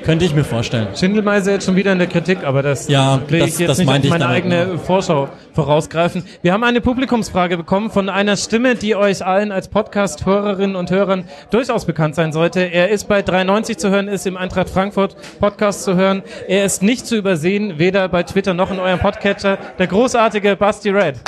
Könnte 0.04 0.24
ich 0.24 0.34
mir 0.34 0.46
vorstellen. 0.46 0.88
Schindelmeiser 0.96 1.52
jetzt 1.52 1.66
schon 1.66 1.76
wieder 1.76 1.92
in 1.92 2.00
der 2.00 2.08
Kritik, 2.08 2.44
aber 2.44 2.64
das 2.64 2.88
ja, 2.88 3.20
will 3.28 3.44
ich 3.44 3.60
jetzt 3.60 3.70
das 3.70 3.78
nicht 3.80 3.90
auf 3.90 4.04
ich 4.04 4.10
meine 4.10 4.28
eigene 4.28 4.76
auch. 4.76 4.80
Vorschau 4.80 5.30
vorausgreifen. 5.54 6.24
Wir 6.42 6.54
haben 6.54 6.64
eine 6.64 6.80
Publikumsfrage 6.80 7.58
bekommen 7.58 7.92
von 7.92 8.08
einer 8.08 8.38
Stimme, 8.38 8.76
die 8.76 8.96
euch 8.96 9.26
allen 9.26 9.52
als 9.52 9.68
Podcast-Hörerinnen 9.68 10.78
und 10.78 10.90
Hörern 10.90 11.26
durchaus 11.52 11.86
bekannt 11.86 12.16
sein 12.16 12.32
sollte. 12.32 12.62
Er 12.62 12.90
ist 12.90 13.08
bei 13.10 13.22
93 13.22 13.78
zu 13.78 13.90
hören, 13.90 14.08
ist 14.08 14.26
im 14.26 14.38
Eintracht 14.38 14.70
Frankfurt 14.70 15.18
Podcast 15.40 15.84
zu 15.84 15.96
hören. 15.96 16.24
Er 16.48 16.64
ist 16.64 16.82
nicht 16.82 17.06
zu 17.06 17.18
übersehen, 17.18 17.78
weder 17.78 18.08
bei 18.08 18.24
Twitter 18.24 18.54
noch 18.54 18.72
in 18.72 18.80
eurem 18.80 19.00
Podcatcher. 19.00 19.58
Der 19.78 19.88
großartige 19.88 20.56
Basti 20.56 20.90
Red. 20.90 21.20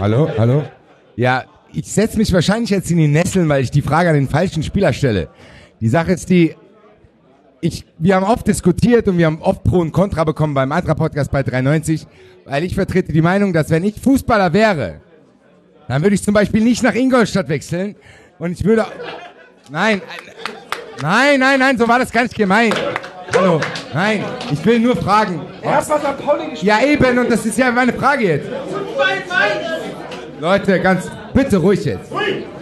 Hallo, 0.00 0.30
hallo. 0.38 0.62
Ja, 1.16 1.42
ich 1.72 1.90
setze 1.90 2.18
mich 2.18 2.32
wahrscheinlich 2.32 2.70
jetzt 2.70 2.88
in 2.90 2.98
die 2.98 3.08
Nesseln, 3.08 3.48
weil 3.48 3.64
ich 3.64 3.72
die 3.72 3.82
Frage 3.82 4.10
an 4.10 4.14
den 4.14 4.28
falschen 4.28 4.62
Spieler 4.62 4.92
stelle. 4.92 5.28
Die 5.80 5.88
Sache 5.88 6.12
ist 6.12 6.30
die, 6.30 6.54
ich, 7.60 7.84
wir 7.98 8.14
haben 8.14 8.24
oft 8.24 8.46
diskutiert 8.46 9.08
und 9.08 9.18
wir 9.18 9.26
haben 9.26 9.42
oft 9.42 9.64
Pro 9.64 9.78
und 9.78 9.90
Contra 9.90 10.22
bekommen 10.22 10.54
beim 10.54 10.70
Antra-Podcast 10.70 11.32
bei 11.32 11.42
93, 11.42 12.06
weil 12.44 12.62
ich 12.62 12.76
vertrete 12.76 13.12
die 13.12 13.22
Meinung, 13.22 13.52
dass 13.52 13.70
wenn 13.70 13.82
ich 13.82 14.00
Fußballer 14.00 14.52
wäre, 14.52 15.00
dann 15.88 16.02
würde 16.02 16.14
ich 16.14 16.22
zum 16.22 16.34
Beispiel 16.34 16.62
nicht 16.62 16.84
nach 16.84 16.94
Ingolstadt 16.94 17.48
wechseln 17.48 17.96
und 18.38 18.52
ich 18.52 18.64
würde, 18.64 18.86
nein, 19.68 20.00
nein, 21.02 21.40
nein, 21.40 21.58
nein, 21.58 21.76
so 21.76 21.88
war 21.88 21.98
das 21.98 22.12
ganz 22.12 22.32
gemein. 22.32 22.72
Hallo, 23.34 23.60
nein, 23.92 24.24
ich 24.52 24.64
will 24.64 24.78
nur 24.78 24.96
fragen. 24.96 25.42
Er 25.60 25.76
hat 25.76 25.90
was 25.90 26.04
an 26.04 26.16
Pauli 26.16 26.54
Ja 26.62 26.80
eben, 26.82 27.18
und 27.18 27.30
das 27.30 27.44
ist 27.44 27.58
ja 27.58 27.72
meine 27.72 27.92
Frage 27.92 28.24
jetzt. 28.24 28.48
Leute, 30.40 30.80
ganz, 30.80 31.10
bitte 31.34 31.56
ruhig 31.56 31.84
jetzt. 31.84 32.10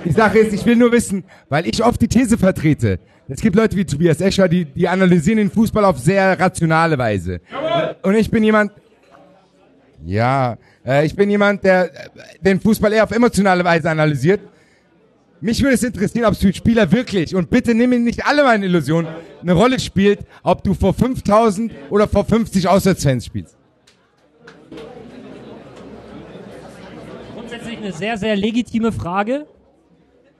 Die 0.04 0.12
Sache 0.12 0.38
ist, 0.38 0.52
ich 0.52 0.64
will 0.64 0.76
nur 0.76 0.92
wissen, 0.92 1.24
weil 1.48 1.66
ich 1.66 1.84
oft 1.84 2.00
die 2.00 2.08
These 2.08 2.38
vertrete. 2.38 2.98
Es 3.28 3.40
gibt 3.40 3.56
Leute 3.56 3.76
wie 3.76 3.84
Tobias 3.84 4.20
Escher, 4.20 4.48
die, 4.48 4.64
die 4.64 4.88
analysieren 4.88 5.38
den 5.38 5.50
Fußball 5.50 5.84
auf 5.84 5.98
sehr 5.98 6.38
rationale 6.38 6.96
Weise. 6.96 7.40
Und 8.02 8.14
ich 8.14 8.30
bin 8.30 8.44
jemand, 8.44 8.72
ja, 10.04 10.56
äh, 10.86 11.04
ich 11.04 11.16
bin 11.16 11.28
jemand, 11.28 11.64
der 11.64 11.90
den 12.40 12.60
Fußball 12.60 12.92
eher 12.92 13.04
auf 13.04 13.10
emotionale 13.10 13.64
Weise 13.64 13.90
analysiert. 13.90 14.40
Mich 15.40 15.60
würde 15.60 15.74
es 15.74 15.82
interessieren, 15.82 16.24
ob 16.24 16.36
für 16.36 16.52
Spieler 16.54 16.90
wirklich, 16.90 17.34
und 17.34 17.50
bitte 17.50 17.74
nimm 17.74 17.90
mir 17.90 17.98
nicht 17.98 18.24
alle 18.24 18.44
meine 18.44 18.64
Illusionen, 18.64 19.08
eine 19.42 19.52
Rolle 19.52 19.78
spielt, 19.80 20.20
ob 20.42 20.62
du 20.62 20.72
vor 20.72 20.94
5000 20.94 21.72
oder 21.90 22.08
vor 22.08 22.24
50 22.24 22.68
Auswärtsfans 22.68 23.26
spielst. 23.26 23.55
Grundsätzlich 27.66 27.78
eine 27.78 27.92
sehr, 27.92 28.16
sehr 28.16 28.36
legitime 28.36 28.92
Frage. 28.92 29.46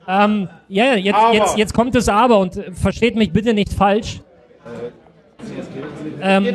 Ähm, 0.09 0.49
ja, 0.69 0.95
jetzt, 0.95 1.19
jetzt, 1.33 1.59
jetzt 1.59 1.75
kommt 1.75 1.95
das 1.95 2.09
Aber 2.09 2.39
und 2.39 2.55
versteht 2.73 3.17
mich 3.17 3.33
bitte 3.33 3.55
nicht 3.55 3.73
falsch. 3.73 4.21
Ähm, 6.21 6.47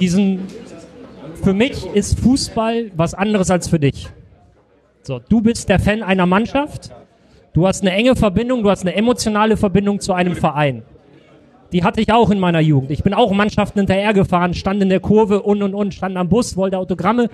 diesen, 0.00 0.46
für 1.42 1.52
mich 1.52 1.86
ist 1.94 2.18
Fußball 2.20 2.90
was 2.96 3.14
anderes 3.14 3.50
als 3.50 3.68
für 3.68 3.78
dich. 3.78 4.08
So, 5.02 5.20
du 5.28 5.40
bist 5.40 5.68
der 5.68 5.78
Fan 5.78 6.02
einer 6.02 6.26
Mannschaft. 6.26 6.90
Du 7.52 7.66
hast 7.66 7.82
eine 7.82 7.92
enge 7.92 8.14
Verbindung, 8.14 8.62
du 8.62 8.70
hast 8.70 8.82
eine 8.82 8.94
emotionale 8.94 9.56
Verbindung 9.56 10.00
zu 10.00 10.12
einem 10.12 10.36
Verein. 10.36 10.82
Die 11.72 11.84
hatte 11.84 12.00
ich 12.00 12.12
auch 12.12 12.30
in 12.30 12.40
meiner 12.40 12.60
Jugend. 12.60 12.90
Ich 12.90 13.02
bin 13.02 13.14
auch 13.14 13.32
Mannschaften 13.32 13.78
hinterhergefahren, 13.78 14.54
stand 14.54 14.82
in 14.82 14.88
der 14.88 15.00
Kurve 15.00 15.42
und 15.42 15.62
und 15.62 15.74
und, 15.74 15.94
stand 15.94 16.16
am 16.16 16.28
Bus, 16.28 16.56
wollte 16.56 16.78
Autogramme 16.78 17.30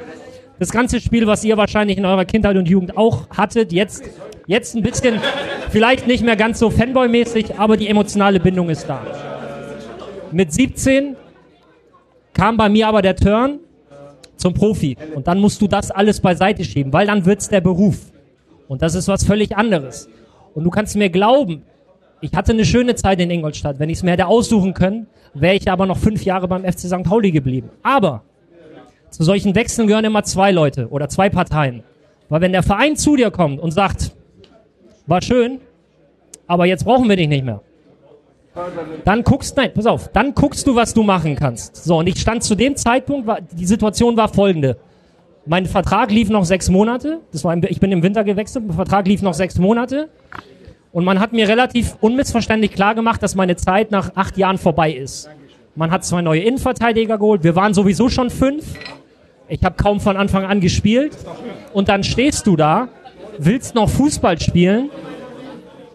das 0.59 0.71
ganze 0.71 1.01
Spiel, 1.01 1.27
was 1.27 1.45
ihr 1.45 1.57
wahrscheinlich 1.57 1.99
in 1.99 2.05
eurer 2.05 2.25
Kindheit 2.25 2.57
und 2.57 2.69
Jugend 2.69 2.97
auch 2.97 3.29
hattet, 3.31 3.73
jetzt, 3.73 4.05
jetzt 4.47 4.75
ein 4.75 4.83
bisschen, 4.83 5.21
vielleicht 5.71 6.07
nicht 6.07 6.25
mehr 6.25 6.37
ganz 6.37 6.59
so 6.59 6.71
Fanboy-mäßig, 6.71 7.59
aber 7.59 7.77
die 7.77 7.89
emotionale 7.89 8.41
Bindung 8.41 8.71
ist 8.71 8.89
da. 8.89 9.01
Mit 10.33 10.53
17 10.53 11.17
kam 12.33 12.57
bei 12.57 12.69
mir 12.69 12.89
aber 12.89 13.03
der 13.03 13.17
Turn 13.17 13.61
zum 14.37 14.55
Profi. 14.55 14.97
Und 15.15 15.27
dann 15.27 15.39
musst 15.39 15.61
du 15.61 15.69
das 15.69 15.91
alles 15.91 16.21
beiseite 16.21 16.65
schieben, 16.65 16.93
weil 16.93 17.07
dann 17.07 17.25
wird's 17.25 17.49
der 17.49 17.61
Beruf. 17.61 18.13
Und 18.69 18.83
das 18.83 18.95
ist 18.95 19.09
was 19.09 19.25
völlig 19.25 19.57
anderes. 19.57 20.09
Und 20.55 20.65
du 20.65 20.71
kannst 20.71 20.97
mir 20.97 21.11
glauben, 21.11 21.63
ich 22.21 22.33
hatte 22.33 22.53
eine 22.53 22.65
schöne 22.65 22.95
Zeit 22.95 23.21
in 23.21 23.31
Ingolstadt. 23.31 23.79
Wenn 23.79 23.91
ich 23.91 23.99
es 23.99 24.03
mir 24.03 24.13
hätte 24.13 24.27
aussuchen 24.27 24.75
können, 24.75 25.07
wäre 25.35 25.55
ich 25.55 25.71
aber 25.71 25.87
noch 25.87 25.99
fünf 25.99 26.25
Jahre 26.25 26.49
beim 26.49 26.65
FC 26.65 26.81
St. 26.81 27.03
Pauli 27.03 27.31
geblieben. 27.31 27.71
Aber 27.83 28.23
zu 29.17 29.25
solchen 29.25 29.55
Wechseln 29.55 29.89
gehören 29.89 30.05
immer 30.05 30.25
zwei 30.25 30.53
Leute 30.53 30.89
oder 30.91 31.09
zwei 31.09 31.31
Parteien. 31.31 31.83
Weil 32.29 32.43
wenn 32.43 32.53
der 32.53 32.63
Verein 32.63 32.97
zu 32.97 33.17
dir 33.17 33.31
kommt 33.31 33.59
und 33.59 33.71
sagt, 33.71 34.13
war 35.07 35.23
schön, 35.23 35.59
aber 36.47 36.67
jetzt 36.67 36.85
brauchen 36.85 37.09
wir 37.09 37.17
dich 37.17 37.27
nicht 37.29 37.43
mehr. 37.43 37.63
Dann 39.07 39.25
guckst, 39.25 39.57
nein, 39.57 39.73
pass 39.73 39.87
auf, 39.87 40.09
dann 40.13 40.35
guckst 40.35 40.67
du, 40.67 40.75
was 40.75 40.93
du 40.93 41.03
machen 41.03 41.35
kannst. 41.35 41.77
So, 41.77 41.99
und 41.99 42.07
ich 42.07 42.21
stand 42.21 42.43
zu 42.43 42.55
dem 42.55 42.77
Zeitpunkt, 42.77 43.27
die 43.53 43.65
Situation 43.65 44.19
war 44.19 44.29
folgende. 44.29 44.77
Mein 45.47 45.65
Vertrag 45.65 46.11
lief 46.11 46.29
noch 46.29 46.45
sechs 46.45 46.69
Monate. 46.69 47.21
Das 47.33 47.43
war, 47.43 47.57
ich 47.57 47.81
bin 47.81 47.93
im 47.93 48.03
Winter 48.03 48.23
gewechselt. 48.23 48.67
Mein 48.67 48.77
Vertrag 48.77 49.07
lief 49.07 49.23
noch 49.23 49.33
sechs 49.35 49.59
Monate. 49.59 50.11
Und 50.93 51.07
man 51.07 51.21
hat 51.21 51.33
mir 51.33 51.49
relativ 51.49 51.97
unmissverständlich 52.03 52.73
klar 52.73 52.95
gemacht, 52.95 53.23
dass 53.23 53.35
meine 53.35 53.57
Zeit 53.57 53.91
nach 53.91 54.15
acht 54.15 54.37
Jahren 54.37 54.59
vorbei 54.59 54.93
ist. 54.93 55.31
Man 55.75 55.91
hat 55.91 56.05
zwei 56.05 56.21
neue 56.21 56.41
Innenverteidiger 56.41 57.17
geholt. 57.17 57.45
Wir 57.45 57.55
waren 57.57 57.73
sowieso 57.73 58.11
schon 58.11 58.29
fünf. 58.29 58.65
Ich 59.49 59.63
habe 59.63 59.77
kaum 59.77 60.01
von 60.01 60.17
Anfang 60.17 60.45
an 60.45 60.61
gespielt. 60.61 61.17
Und 61.73 61.89
dann 61.89 62.03
stehst 62.03 62.47
du 62.47 62.57
da, 62.57 62.89
willst 63.39 63.75
noch 63.75 63.89
Fußball 63.89 64.41
spielen, 64.41 64.91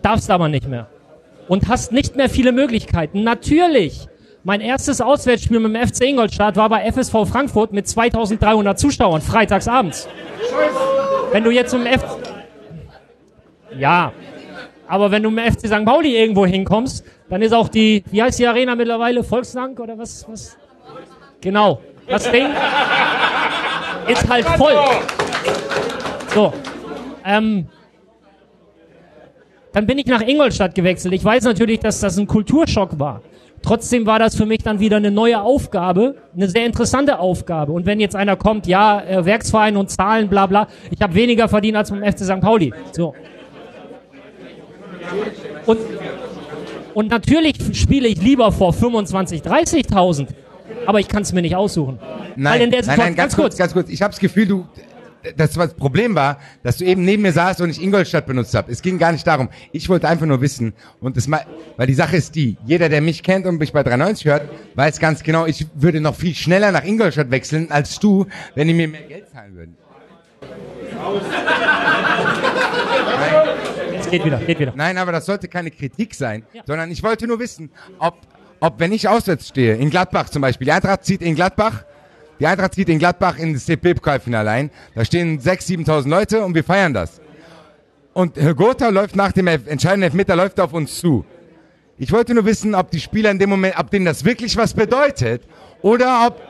darfst 0.02 0.30
aber 0.30 0.48
nicht 0.48 0.68
mehr. 0.68 0.88
Und 1.48 1.68
hast 1.68 1.92
nicht 1.92 2.16
mehr 2.16 2.30
viele 2.30 2.52
Möglichkeiten. 2.52 3.24
Natürlich. 3.24 4.08
Mein 4.44 4.62
erstes 4.62 5.02
Auswärtsspiel 5.02 5.60
mit 5.60 5.76
dem 5.76 5.88
FC 5.88 6.06
Ingolstadt 6.06 6.56
war 6.56 6.70
bei 6.70 6.92
FSV 6.92 7.28
Frankfurt 7.30 7.74
mit 7.74 7.88
2300 7.88 8.80
Zuschauern, 8.80 9.22
freitagsabends. 9.22 10.08
Wenn 11.32 11.44
du 11.44 11.52
jetzt 11.52 11.72
zum 11.72 11.86
F... 11.86 12.04
Ja. 13.78 14.14
Aber 14.88 15.12
wenn 15.12 15.24
du 15.24 15.30
mit 15.30 15.46
FC 15.46 15.68
St. 15.68 15.86
Pauli 15.86 16.18
irgendwo 16.18 16.46
hinkommst, 16.46 17.06
dann 17.30 17.42
ist 17.42 17.54
auch 17.54 17.70
die, 17.70 18.04
wie 18.12 18.22
heißt 18.22 18.40
die 18.40 18.48
Arena 18.48 18.76
mittlerweile? 18.76 19.24
Volksdank 19.24 19.80
oder 19.80 19.98
was? 19.98 20.26
was? 20.28 20.58
Genau. 21.40 21.80
Das 22.08 22.30
Ding 22.30 22.48
ist 24.08 24.30
halt 24.30 24.46
voll. 24.46 24.76
So. 26.34 26.54
Ähm, 27.26 27.68
dann 29.74 29.86
bin 29.86 29.98
ich 29.98 30.06
nach 30.06 30.22
Ingolstadt 30.22 30.76
gewechselt. 30.76 31.14
Ich 31.14 31.24
weiß 31.24 31.44
natürlich, 31.44 31.80
dass 31.80 32.00
das 32.00 32.18
ein 32.18 32.28
Kulturschock 32.28 33.00
war. 33.00 33.22
Trotzdem 33.62 34.08
war 34.08 34.18
das 34.18 34.36
für 34.36 34.46
mich 34.46 34.64
dann 34.64 34.80
wieder 34.80 34.98
eine 34.98 35.12
neue 35.12 35.40
Aufgabe, 35.42 36.16
eine 36.36 36.50
sehr 36.50 36.66
interessante 36.66 37.20
Aufgabe. 37.20 37.72
Und 37.72 37.86
wenn 37.86 38.00
jetzt 38.00 38.16
einer 38.16 38.36
kommt, 38.36 38.66
ja, 38.66 39.02
äh, 39.02 39.24
Werksverein 39.24 39.78
und 39.78 39.90
Zahlen, 39.92 40.30
bla 40.30 40.48
bla, 40.48 40.68
ich 40.90 41.02
habe 41.02 41.14
weniger 41.14 41.48
verdient 41.48 41.78
als 41.78 41.92
beim 41.92 42.04
FC 42.04 42.20
St. 42.22 42.42
Pauli. 42.42 42.74
So. 42.92 43.14
Und, 45.68 45.80
und 46.96 47.12
natürlich 47.12 47.58
spiele 47.74 48.08
ich 48.08 48.22
lieber 48.22 48.52
vor 48.52 48.74
25, 48.74 49.42
30.000, 49.42 50.28
aber 50.86 51.00
ich 51.00 51.08
kann 51.08 51.22
es 51.24 51.34
mir 51.34 51.42
nicht 51.42 51.56
aussuchen. 51.56 52.00
Nein, 52.36 52.60
nein, 52.60 52.70
nein, 52.70 52.84
Situation- 52.84 53.16
ganz 53.16 53.36
kurz, 53.36 53.58
ganz 53.58 53.74
kurz. 53.74 53.90
Ich 53.90 54.02
habe 54.02 54.12
das 54.12 54.20
Gefühl, 54.20 54.46
du, 54.48 54.68
das 55.38 55.56
was 55.58 55.70
das 55.70 55.74
Problem 55.76 56.16
war, 56.16 56.40
dass 56.64 56.78
du 56.78 56.86
eben 56.86 57.04
neben 57.06 57.22
mir 57.22 57.32
saßt 57.32 57.62
und 57.62 57.70
ich 57.70 57.82
Ingolstadt 57.82 58.26
benutzt 58.26 58.54
habe. 58.56 58.72
Es 58.72 58.82
ging 58.82 58.98
gar 58.98 59.12
nicht 59.12 59.26
darum. 59.28 59.50
Ich 59.72 59.88
wollte 59.90 60.08
einfach 60.08 60.26
nur 60.26 60.42
wissen 60.42 60.74
und 61.00 61.18
das 61.18 61.28
mal, 61.28 61.46
weil 61.78 61.88
die 61.88 61.94
Sache 61.94 62.18
ist 62.18 62.36
die, 62.36 62.58
jeder, 62.66 62.90
der 62.90 63.02
mich 63.02 63.22
kennt 63.24 63.46
und 63.46 63.58
mich 63.60 63.72
bei 63.72 63.84
93 63.84 64.26
hört, 64.26 64.50
weiß 64.76 65.00
ganz 65.00 65.22
genau, 65.24 65.46
ich 65.46 65.68
würde 65.76 66.02
noch 66.02 66.16
viel 66.16 66.34
schneller 66.34 66.72
nach 66.72 66.84
Ingolstadt 66.84 67.30
wechseln 67.32 67.70
als 67.72 68.00
du, 68.00 68.26
wenn 68.56 68.68
die 68.68 68.74
mir 68.74 68.88
mehr 68.88 69.02
Geld 69.04 69.30
zahlen 69.30 69.56
würden. 69.56 69.78
Es 74.00 74.10
geht 74.10 74.26
wieder, 74.26 74.38
geht 74.40 74.60
wieder. 74.60 74.74
Nein, 74.76 74.98
aber 74.98 75.12
das 75.12 75.26
sollte 75.26 75.48
keine 75.48 75.72
Kritik 75.72 76.16
sein, 76.16 76.44
sondern 76.66 76.92
ich 76.92 77.04
wollte 77.04 77.28
nur 77.28 77.40
wissen, 77.40 77.70
ob, 78.00 78.16
ob 78.62 78.80
wenn 78.80 78.94
ich 78.94 79.10
auswärts 79.10 79.50
stehe, 79.50 79.76
in 79.76 79.90
Gladbach 79.90 80.30
zum 80.30 80.42
Beispiel, 80.42 80.66
die 80.66 80.72
Eintracht 80.72 81.04
zieht 81.04 81.22
in 81.22 81.36
Gladbach, 81.36 81.84
die 82.40 82.48
Eintracht 82.48 82.76
zieht 82.76 82.90
in 82.90 83.00
Gladbach 83.00 83.38
in 83.38 83.54
das 83.54 83.66
DP-Pokalfinale 83.66 84.50
ein, 84.50 84.72
da 84.96 85.04
stehen 85.04 85.40
6.000, 85.40 85.86
7.000 85.86 86.10
Leute 86.10 86.46
und 86.46 86.56
wir 86.56 86.64
feiern 86.64 86.94
das. 86.94 87.20
Und 88.14 88.38
Herr 88.38 88.54
Gotha 88.54 88.90
läuft 88.90 89.16
nach 89.16 89.32
dem 89.32 89.48
entscheidenden 89.48 90.04
Elfmeter, 90.04 90.36
läuft 90.36 90.60
auf 90.60 90.74
uns 90.74 91.00
zu. 91.00 91.26
Ich 91.98 92.12
wollte 92.12 92.34
nur 92.34 92.46
wissen, 92.46 92.76
ob 92.76 92.92
die 92.92 93.00
Spieler 93.00 93.32
in 93.32 93.40
dem 93.40 93.50
Moment, 93.50 93.78
ob 93.78 93.90
denen 93.90 94.06
das 94.06 94.26
wirklich 94.26 94.58
was 94.58 94.74
bedeutet 94.74 95.44
oder 95.82 96.28
ob, 96.28 96.42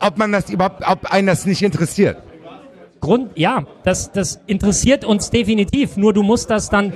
ob 0.00 0.18
man 0.18 0.32
das 0.32 0.50
überhaupt, 0.50 0.82
ob 0.86 1.12
einen 1.12 1.26
das 1.26 1.46
nicht 1.46 1.62
interessiert. 1.62 2.18
Grund, 3.00 3.32
ja, 3.34 3.66
das, 3.82 4.12
das 4.12 4.40
interessiert 4.46 5.04
uns 5.04 5.30
definitiv. 5.30 5.96
Nur 5.96 6.12
du 6.12 6.22
musst 6.22 6.50
das 6.50 6.70
dann, 6.70 6.92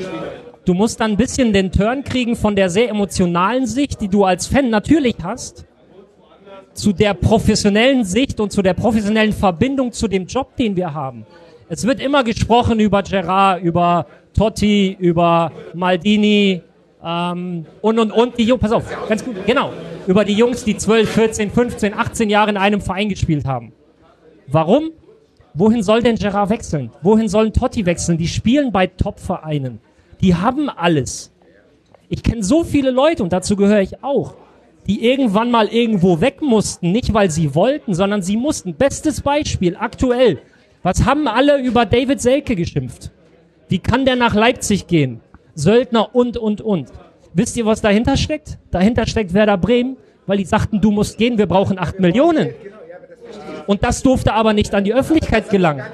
du 0.67 0.75
musst 0.75 1.01
dann 1.01 1.13
ein 1.13 1.17
bisschen 1.17 1.53
den 1.53 1.73
Turn 1.73 2.05
kriegen 2.05 2.37
von 2.37 2.55
der 2.55 2.69
sehr 2.69 2.91
emotionalen 2.91 3.67
Sicht, 3.67 4.01
die 4.01 4.09
du 4.09 4.25
als 4.25 4.47
Fan 4.47 4.69
natürlich 4.69 5.17
hast, 5.23 5.65
zu 6.75 6.93
der 6.93 7.15
professionellen 7.15 8.05
Sicht 8.05 8.39
und 8.39 8.53
zu 8.53 8.61
der 8.61 8.75
professionellen 8.75 9.33
Verbindung 9.33 9.93
zu 9.93 10.09
dem 10.09 10.27
Job, 10.27 10.55
den 10.57 10.77
wir 10.77 10.93
haben. 10.93 11.25
Es 11.69 11.87
wird 11.87 12.01
immer 12.01 12.23
gesprochen 12.23 12.79
über 12.81 13.03
Gerard, 13.03 13.63
über 13.63 14.07
Totti, 14.35 14.95
über 15.01 15.53
Maldini 15.73 16.63
ähm, 17.03 17.67
und 17.81 17.99
und 17.99 18.11
und 18.13 18.39
die 18.39 18.45
Jungs, 18.45 18.61
pass 18.61 18.73
auf, 18.73 19.09
ganz 19.09 19.25
gut, 19.25 19.35
genau, 19.47 19.73
über 20.07 20.25
die 20.25 20.35
Jungs, 20.35 20.65
die 20.65 20.77
12, 20.77 21.09
14, 21.09 21.51
15, 21.51 21.95
18 21.95 22.31
Jahre 22.31 22.51
in 22.51 22.57
einem 22.57 22.81
Verein 22.81 23.09
gespielt 23.09 23.47
haben. 23.47 23.73
Warum? 24.47 24.91
Wohin 25.55 25.83
soll 25.83 26.03
denn 26.03 26.17
Gerard 26.17 26.51
wechseln? 26.51 26.91
Wohin 27.01 27.29
sollen 27.29 27.53
Totti 27.53 27.87
wechseln? 27.87 28.19
Die 28.19 28.29
spielen 28.29 28.73
bei 28.73 28.87
Top-Vereinen. 28.87 29.81
Die 30.21 30.35
haben 30.35 30.69
alles. 30.69 31.33
Ich 32.09 32.23
kenne 32.23 32.43
so 32.43 32.65
viele 32.65 32.91
Leute, 32.91 33.23
und 33.23 33.33
dazu 33.33 33.57
gehöre 33.57 33.81
ich 33.81 34.03
auch, 34.03 34.35
die 34.87 35.05
irgendwann 35.05 35.51
mal 35.51 35.67
irgendwo 35.67 36.21
weg 36.21 36.41
mussten, 36.41 36.93
nicht 36.93 37.13
weil 37.13 37.31
sie 37.31 37.55
wollten, 37.55 37.95
sondern 37.95 38.23
sie 38.23 38.37
mussten. 38.37 38.75
Bestes 38.75 39.21
Beispiel, 39.21 39.77
aktuell. 39.77 40.39
Was 40.83 41.05
haben 41.05 41.27
alle 41.27 41.61
über 41.61 41.85
David 41.85 42.21
Selke 42.21 42.55
geschimpft? 42.55 43.11
Wie 43.69 43.81
kann 43.81 44.05
der 44.05 44.15
nach 44.15 44.35
Leipzig 44.35 44.87
gehen? 44.87 45.21
Söldner 45.55 46.15
und, 46.15 46.37
und, 46.37 46.61
und. 46.61 46.93
Wisst 47.35 47.57
ihr, 47.57 47.67
was 47.67 47.81
dahinter 47.81 48.17
steckt? 48.17 48.59
Dahinter 48.71 49.07
steckt 49.07 49.35
Werder 49.35 49.59
Bremen, 49.59 49.97
weil 50.27 50.39
die 50.39 50.45
sagten, 50.45 50.81
du 50.81 50.93
musst 50.93 51.19
gehen, 51.19 51.39
wir 51.39 51.47
brauchen 51.47 51.79
acht 51.79 51.99
Millionen. 51.99 52.51
Und 53.67 53.83
das 53.83 54.03
durfte 54.03 54.33
aber 54.33 54.53
nicht 54.53 54.73
an 54.75 54.85
die 54.85 54.95
Öffentlichkeit 54.95 55.51
gelangen. 55.51 55.85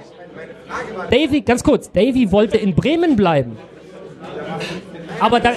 Davy, 1.11 1.41
ganz 1.41 1.65
kurz, 1.65 1.91
Davy 1.91 2.31
wollte 2.31 2.59
in 2.59 2.75
Bremen 2.75 3.17
bleiben. 3.17 3.57
Aber 5.21 5.41
da, 5.41 5.53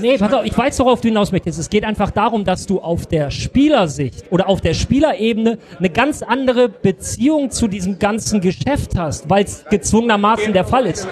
nee, 0.00 0.16
pass 0.16 0.32
auf, 0.32 0.44
ich 0.44 0.56
weiß, 0.56 0.78
worauf 0.80 1.00
du 1.00 1.08
hinaus 1.08 1.32
möchtest. 1.32 1.58
Es 1.58 1.68
geht 1.70 1.84
einfach 1.84 2.10
darum, 2.10 2.44
dass 2.44 2.66
du 2.66 2.80
auf 2.80 3.06
der 3.06 3.30
Spielersicht 3.30 4.24
oder 4.30 4.48
auf 4.48 4.60
der 4.60 4.74
Spielerebene 4.74 5.58
eine 5.78 5.90
ganz 5.90 6.22
andere 6.22 6.68
Beziehung 6.68 7.50
zu 7.50 7.68
diesem 7.68 7.98
ganzen 7.98 8.40
Geschäft 8.40 8.96
hast, 8.96 9.28
weil 9.28 9.44
es 9.44 9.64
gezwungenermaßen 9.64 10.52
der 10.52 10.64
Fall 10.64 10.86
ist. 10.86 11.08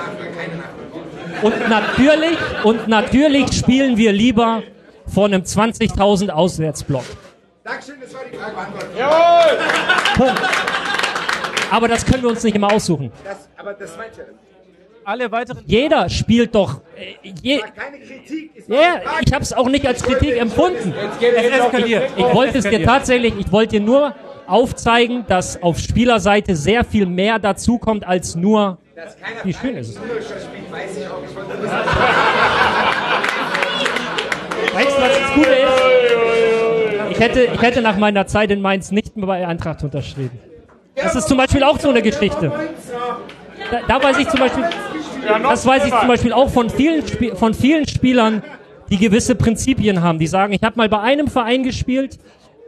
Und 1.43 1.69
natürlich, 1.69 2.39
und 2.65 2.89
natürlich 2.89 3.53
spielen 3.53 3.97
wir 3.97 4.13
lieber 4.13 4.63
vor 5.07 5.27
einem 5.27 5.43
20.000 5.43 6.31
Auswärtsblock. 6.31 7.05
Dankeschön, 7.65 7.97
das 8.01 8.15
war 8.15 8.21
die 8.31 8.37
Frage 8.37 8.55
beantwortet. 8.55 8.91
Punkt. 10.17 10.43
Aber 11.71 11.89
das 11.89 12.07
können 12.07 12.23
wir 12.23 12.31
uns 12.31 12.43
nicht 12.45 12.55
immer 12.55 12.73
aussuchen. 12.73 13.11
Das, 13.25 13.49
aber 13.57 13.75
das 13.75 13.97
meint 13.97 14.17
ja. 14.17 14.25
Alle 15.07 15.31
weiteren 15.31 15.63
Jeder 15.67 16.09
spielt 16.09 16.53
doch. 16.53 16.81
Äh, 16.97 17.31
je, 17.41 17.61
Keine 17.61 17.99
Kritik. 17.99 18.57
Ist 18.57 18.69
ja, 18.69 19.01
ich 19.25 19.33
habe 19.33 19.45
es 19.45 19.53
auch 19.53 19.69
nicht 19.69 19.87
als 19.87 20.03
Kritik 20.03 20.37
empfunden. 20.37 20.93
es 21.21 21.23
eskaliert. 21.23 22.11
Ich 22.17 22.25
wollte 22.25 22.59
es 22.59 22.65
dir 22.65 22.83
tatsächlich, 22.85 23.33
ich 23.39 23.53
wollte 23.53 23.79
dir 23.79 23.83
nur 23.83 24.17
aufzeigen, 24.49 25.25
dass 25.29 25.63
auf 25.63 25.79
Spielerseite 25.79 26.57
sehr 26.57 26.83
viel 26.83 27.07
mehr 27.07 27.39
dazukommt 27.39 28.05
als 28.05 28.35
nur, 28.35 28.79
wie 29.45 29.55
schön 29.55 29.77
ist 29.77 29.91
es. 29.91 30.01
Weißt 30.01 30.19
du, 34.89 35.03
was 35.03 35.21
das 35.21 35.35
Gute 35.37 35.51
ist? 35.51 35.83
Ich 37.11 37.21
hätte, 37.21 37.43
ich 37.55 37.63
hätte 37.63 37.81
nach 37.81 37.97
meiner 37.97 38.27
Zeit 38.27 38.51
in 38.51 38.61
Mainz 38.61 38.91
nicht 38.91 39.17
mehr 39.17 39.29
bei 39.29 39.47
Eintracht 39.47 39.85
unterschrieben. 39.85 40.41
Das 40.97 41.15
ist 41.15 41.29
zum 41.29 41.39
Beispiel 41.39 41.63
auch 41.63 41.79
so 41.79 41.91
eine 41.91 42.03
Geschichte. 42.03 42.51
Da, 43.71 43.81
da 43.87 44.03
weiß 44.03 44.19
ich 44.19 44.29
zum 44.29 44.41
Beispiel, 44.41 44.65
das 45.43 45.67
weiß 45.67 45.85
ich 45.87 45.95
zum 45.99 46.09
Beispiel 46.09 46.33
auch 46.33 46.51
von 46.51 46.71
vielen, 46.71 47.01
Sp- 47.07 47.35
von 47.37 47.55
vielen 47.55 47.87
Spielern, 47.87 48.43
die 48.91 48.99
gewisse 48.99 49.35
Prinzipien 49.35 50.03
haben. 50.03 50.19
Die 50.19 50.27
sagen, 50.27 50.53
ich 50.53 50.63
habe 50.63 50.77
mal 50.77 50.89
bei 50.89 51.01
einem 51.01 51.29
Verein 51.29 51.63
gespielt 51.63 52.19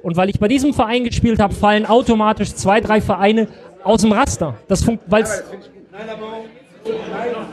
und 0.03 0.17
weil 0.17 0.29
ich 0.29 0.39
bei 0.39 0.49
diesem 0.49 0.75
Verein 0.75 1.05
gespielt 1.05 1.41
habe, 1.41 1.55
fallen 1.55 1.87
automatisch 1.87 2.55
zwei, 2.55 2.81
drei 2.81 3.01
Vereine 3.01 3.49
aus 3.85 4.03
dem 4.03 4.13
Raster. 4.13 4.55
Das 4.69 4.83
funkt, 4.83 5.05
weil's, 5.07 5.45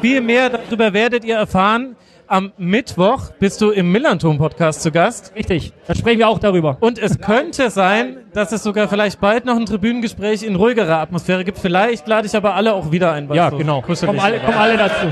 Viel 0.02 0.22
mehr 0.22 0.50
darüber 0.50 0.94
werdet 0.94 1.26
ihr 1.26 1.36
erfahren. 1.36 1.96
Am 2.28 2.54
Mittwoch 2.58 3.30
bist 3.40 3.62
du 3.62 3.70
im 3.70 3.92
Millanton-Podcast 3.92 4.82
zu 4.82 4.92
Gast. 4.92 5.32
richtig, 5.36 5.74
da 5.86 5.94
sprechen 5.94 6.18
wir 6.18 6.28
auch 6.28 6.40
darüber. 6.40 6.78
Und 6.80 6.98
es 6.98 7.20
könnte 7.20 7.70
sein, 7.70 8.18
dass 8.34 8.52
es 8.52 8.64
sogar 8.64 8.88
vielleicht 8.88 9.22
bald 9.22 9.46
noch 9.46 9.56
ein 9.56 9.68
Tribünengespräch 9.68 10.42
in 10.42 10.56
ruhigerer 10.56 10.98
Atmosphäre 10.98 11.44
gibt. 11.44 11.60
Vielleicht 11.60 12.08
lade 12.08 12.26
ich 12.26 12.36
aber 12.36 12.56
alle 12.56 12.74
auch 12.74 12.92
wieder 12.92 13.12
ein. 13.12 13.32
Ja, 13.32 13.52
so 13.52 13.58
genau. 13.58 13.82
Kommen 13.82 14.20
alle, 14.20 14.40
kommen 14.40 14.58
alle 14.58 14.76
dazu. 14.76 15.06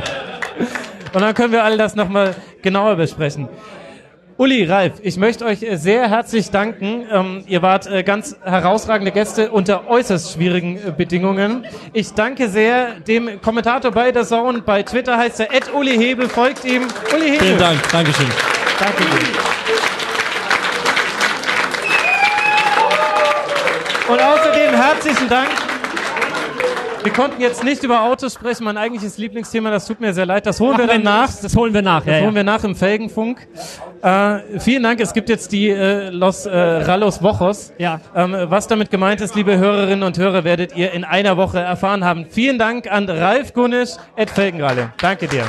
Und 1.13 1.21
dann 1.21 1.35
können 1.35 1.51
wir 1.51 1.63
all 1.63 1.77
das 1.77 1.95
nochmal 1.95 2.33
genauer 2.63 2.95
besprechen. 2.95 3.47
Uli, 4.35 4.63
Ralf, 4.65 4.93
ich 5.03 5.17
möchte 5.17 5.45
euch 5.45 5.61
äh, 5.61 5.75
sehr 5.77 6.09
herzlich 6.09 6.49
danken. 6.49 7.05
Ähm, 7.11 7.43
ihr 7.47 7.61
wart 7.61 7.85
äh, 7.85 8.01
ganz 8.01 8.35
herausragende 8.43 9.11
Gäste 9.11 9.51
unter 9.51 9.87
äußerst 9.87 10.33
schwierigen 10.33 10.77
äh, 10.77 10.91
Bedingungen. 10.91 11.65
Ich 11.93 12.13
danke 12.13 12.49
sehr 12.49 12.99
dem 13.01 13.39
Kommentator 13.41 13.91
bei 13.91 14.11
der 14.11 14.23
Zone. 14.23 14.61
Bei 14.61 14.81
Twitter 14.81 15.17
heißt 15.17 15.39
er 15.39 15.53
Ed 15.53 15.71
Uli 15.73 15.95
Hebel. 15.95 16.27
Folgt 16.27 16.65
ihm. 16.65 16.87
Uli 17.13 17.29
Hebel. 17.29 17.39
Vielen 17.39 17.59
Dank, 17.59 17.91
Dankeschön. 17.91 18.27
Danke 18.79 19.03
dir. 19.03 19.27
Und 24.11 24.19
außerdem 24.19 24.73
herzlichen 24.73 25.29
Dank. 25.29 25.62
Wir 27.03 27.11
konnten 27.11 27.41
jetzt 27.41 27.63
nicht 27.65 27.83
über 27.83 28.03
Autos 28.03 28.33
sprechen, 28.33 28.63
mein 28.63 28.77
eigentliches 28.77 29.17
Lieblingsthema, 29.17 29.69
das 29.71 29.85
tut 29.85 29.99
mir 29.99 30.13
sehr 30.13 30.25
leid. 30.25 30.45
Das 30.45 30.59
holen 30.61 30.77
wir 30.77 30.87
dann 30.87 31.03
nach. 31.03 31.29
Das 31.41 31.53
holen 31.55 31.73
wir 31.73 31.81
nach. 31.81 32.05
Das 32.05 32.19
Ja, 32.19 32.25
holen 32.25 32.35
wir 32.35 32.45
nach 32.45 32.63
im 32.63 32.75
Felgenfunk. 32.75 33.45
Äh, 34.01 34.59
vielen 34.59 34.83
Dank. 34.83 35.01
Es 35.01 35.11
gibt 35.13 35.27
jetzt 35.27 35.51
die 35.51 35.69
äh, 35.69 36.09
Los 36.09 36.45
äh, 36.45 36.57
Rallos 36.57 37.21
Wochos. 37.21 37.73
Ja. 37.77 37.99
Ähm, 38.15 38.35
was 38.43 38.67
damit 38.67 38.89
gemeint 38.89 39.19
ist, 39.19 39.35
liebe 39.35 39.57
Hörerinnen 39.57 40.03
und 40.03 40.17
Hörer, 40.17 40.45
werdet 40.45 40.75
ihr 40.77 40.93
in 40.93 41.03
einer 41.03 41.35
Woche 41.35 41.59
erfahren 41.59 42.05
haben. 42.05 42.25
Vielen 42.29 42.57
Dank 42.57 42.89
an 42.89 43.09
Ralf 43.09 43.53
Gunnisch, 43.53 43.91
Ed 44.15 44.29
Felgenralle. 44.29 44.93
Danke 44.97 45.27
dir. 45.27 45.43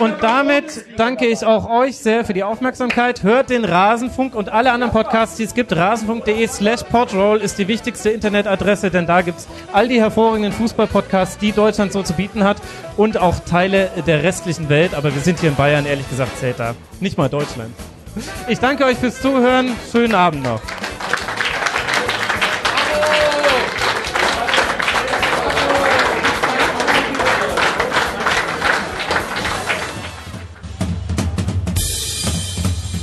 Und 0.00 0.22
damit 0.22 0.84
danke 0.96 1.26
ich 1.26 1.44
auch 1.44 1.70
euch 1.70 1.98
sehr 1.98 2.24
für 2.24 2.32
die 2.34 2.42
Aufmerksamkeit. 2.42 3.22
Hört 3.22 3.50
den 3.50 3.64
Rasenfunk 3.64 4.34
und 4.34 4.48
alle 4.48 4.72
anderen 4.72 4.92
Podcasts, 4.92 5.36
die 5.36 5.44
es 5.44 5.54
gibt. 5.54 5.74
Rasenfunk.de 5.74 6.46
slash 6.48 6.82
podroll 6.82 7.38
ist 7.40 7.58
die 7.58 7.68
wichtigste 7.68 8.10
Internetadresse, 8.10 8.90
denn 8.90 9.06
da 9.06 9.22
gibt's 9.22 9.46
all 9.72 9.86
die 9.86 10.00
hervorragenden 10.00 10.52
Fußballpodcasts, 10.52 11.38
die 11.38 11.52
Deutschland 11.52 11.92
so 11.92 12.02
zu 12.02 12.14
bieten 12.14 12.42
hat 12.42 12.56
und 12.96 13.18
auch 13.18 13.38
Teile 13.40 13.88
der 14.04 14.24
restlichen 14.24 14.68
Welt. 14.68 14.94
Aber 14.94 15.14
wir 15.14 15.22
sind 15.22 15.38
hier 15.38 15.50
in 15.50 15.56
Bayern, 15.56 15.86
ehrlich 15.86 16.08
gesagt, 16.10 16.38
zählt 16.38 16.58
da 16.58 16.74
nicht 16.98 17.16
mal 17.16 17.28
Deutschland. 17.28 17.70
Ich 18.48 18.58
danke 18.58 18.84
euch 18.84 18.98
fürs 18.98 19.20
Zuhören. 19.20 19.72
Schönen 19.92 20.14
Abend 20.14 20.42
noch. 20.42 20.60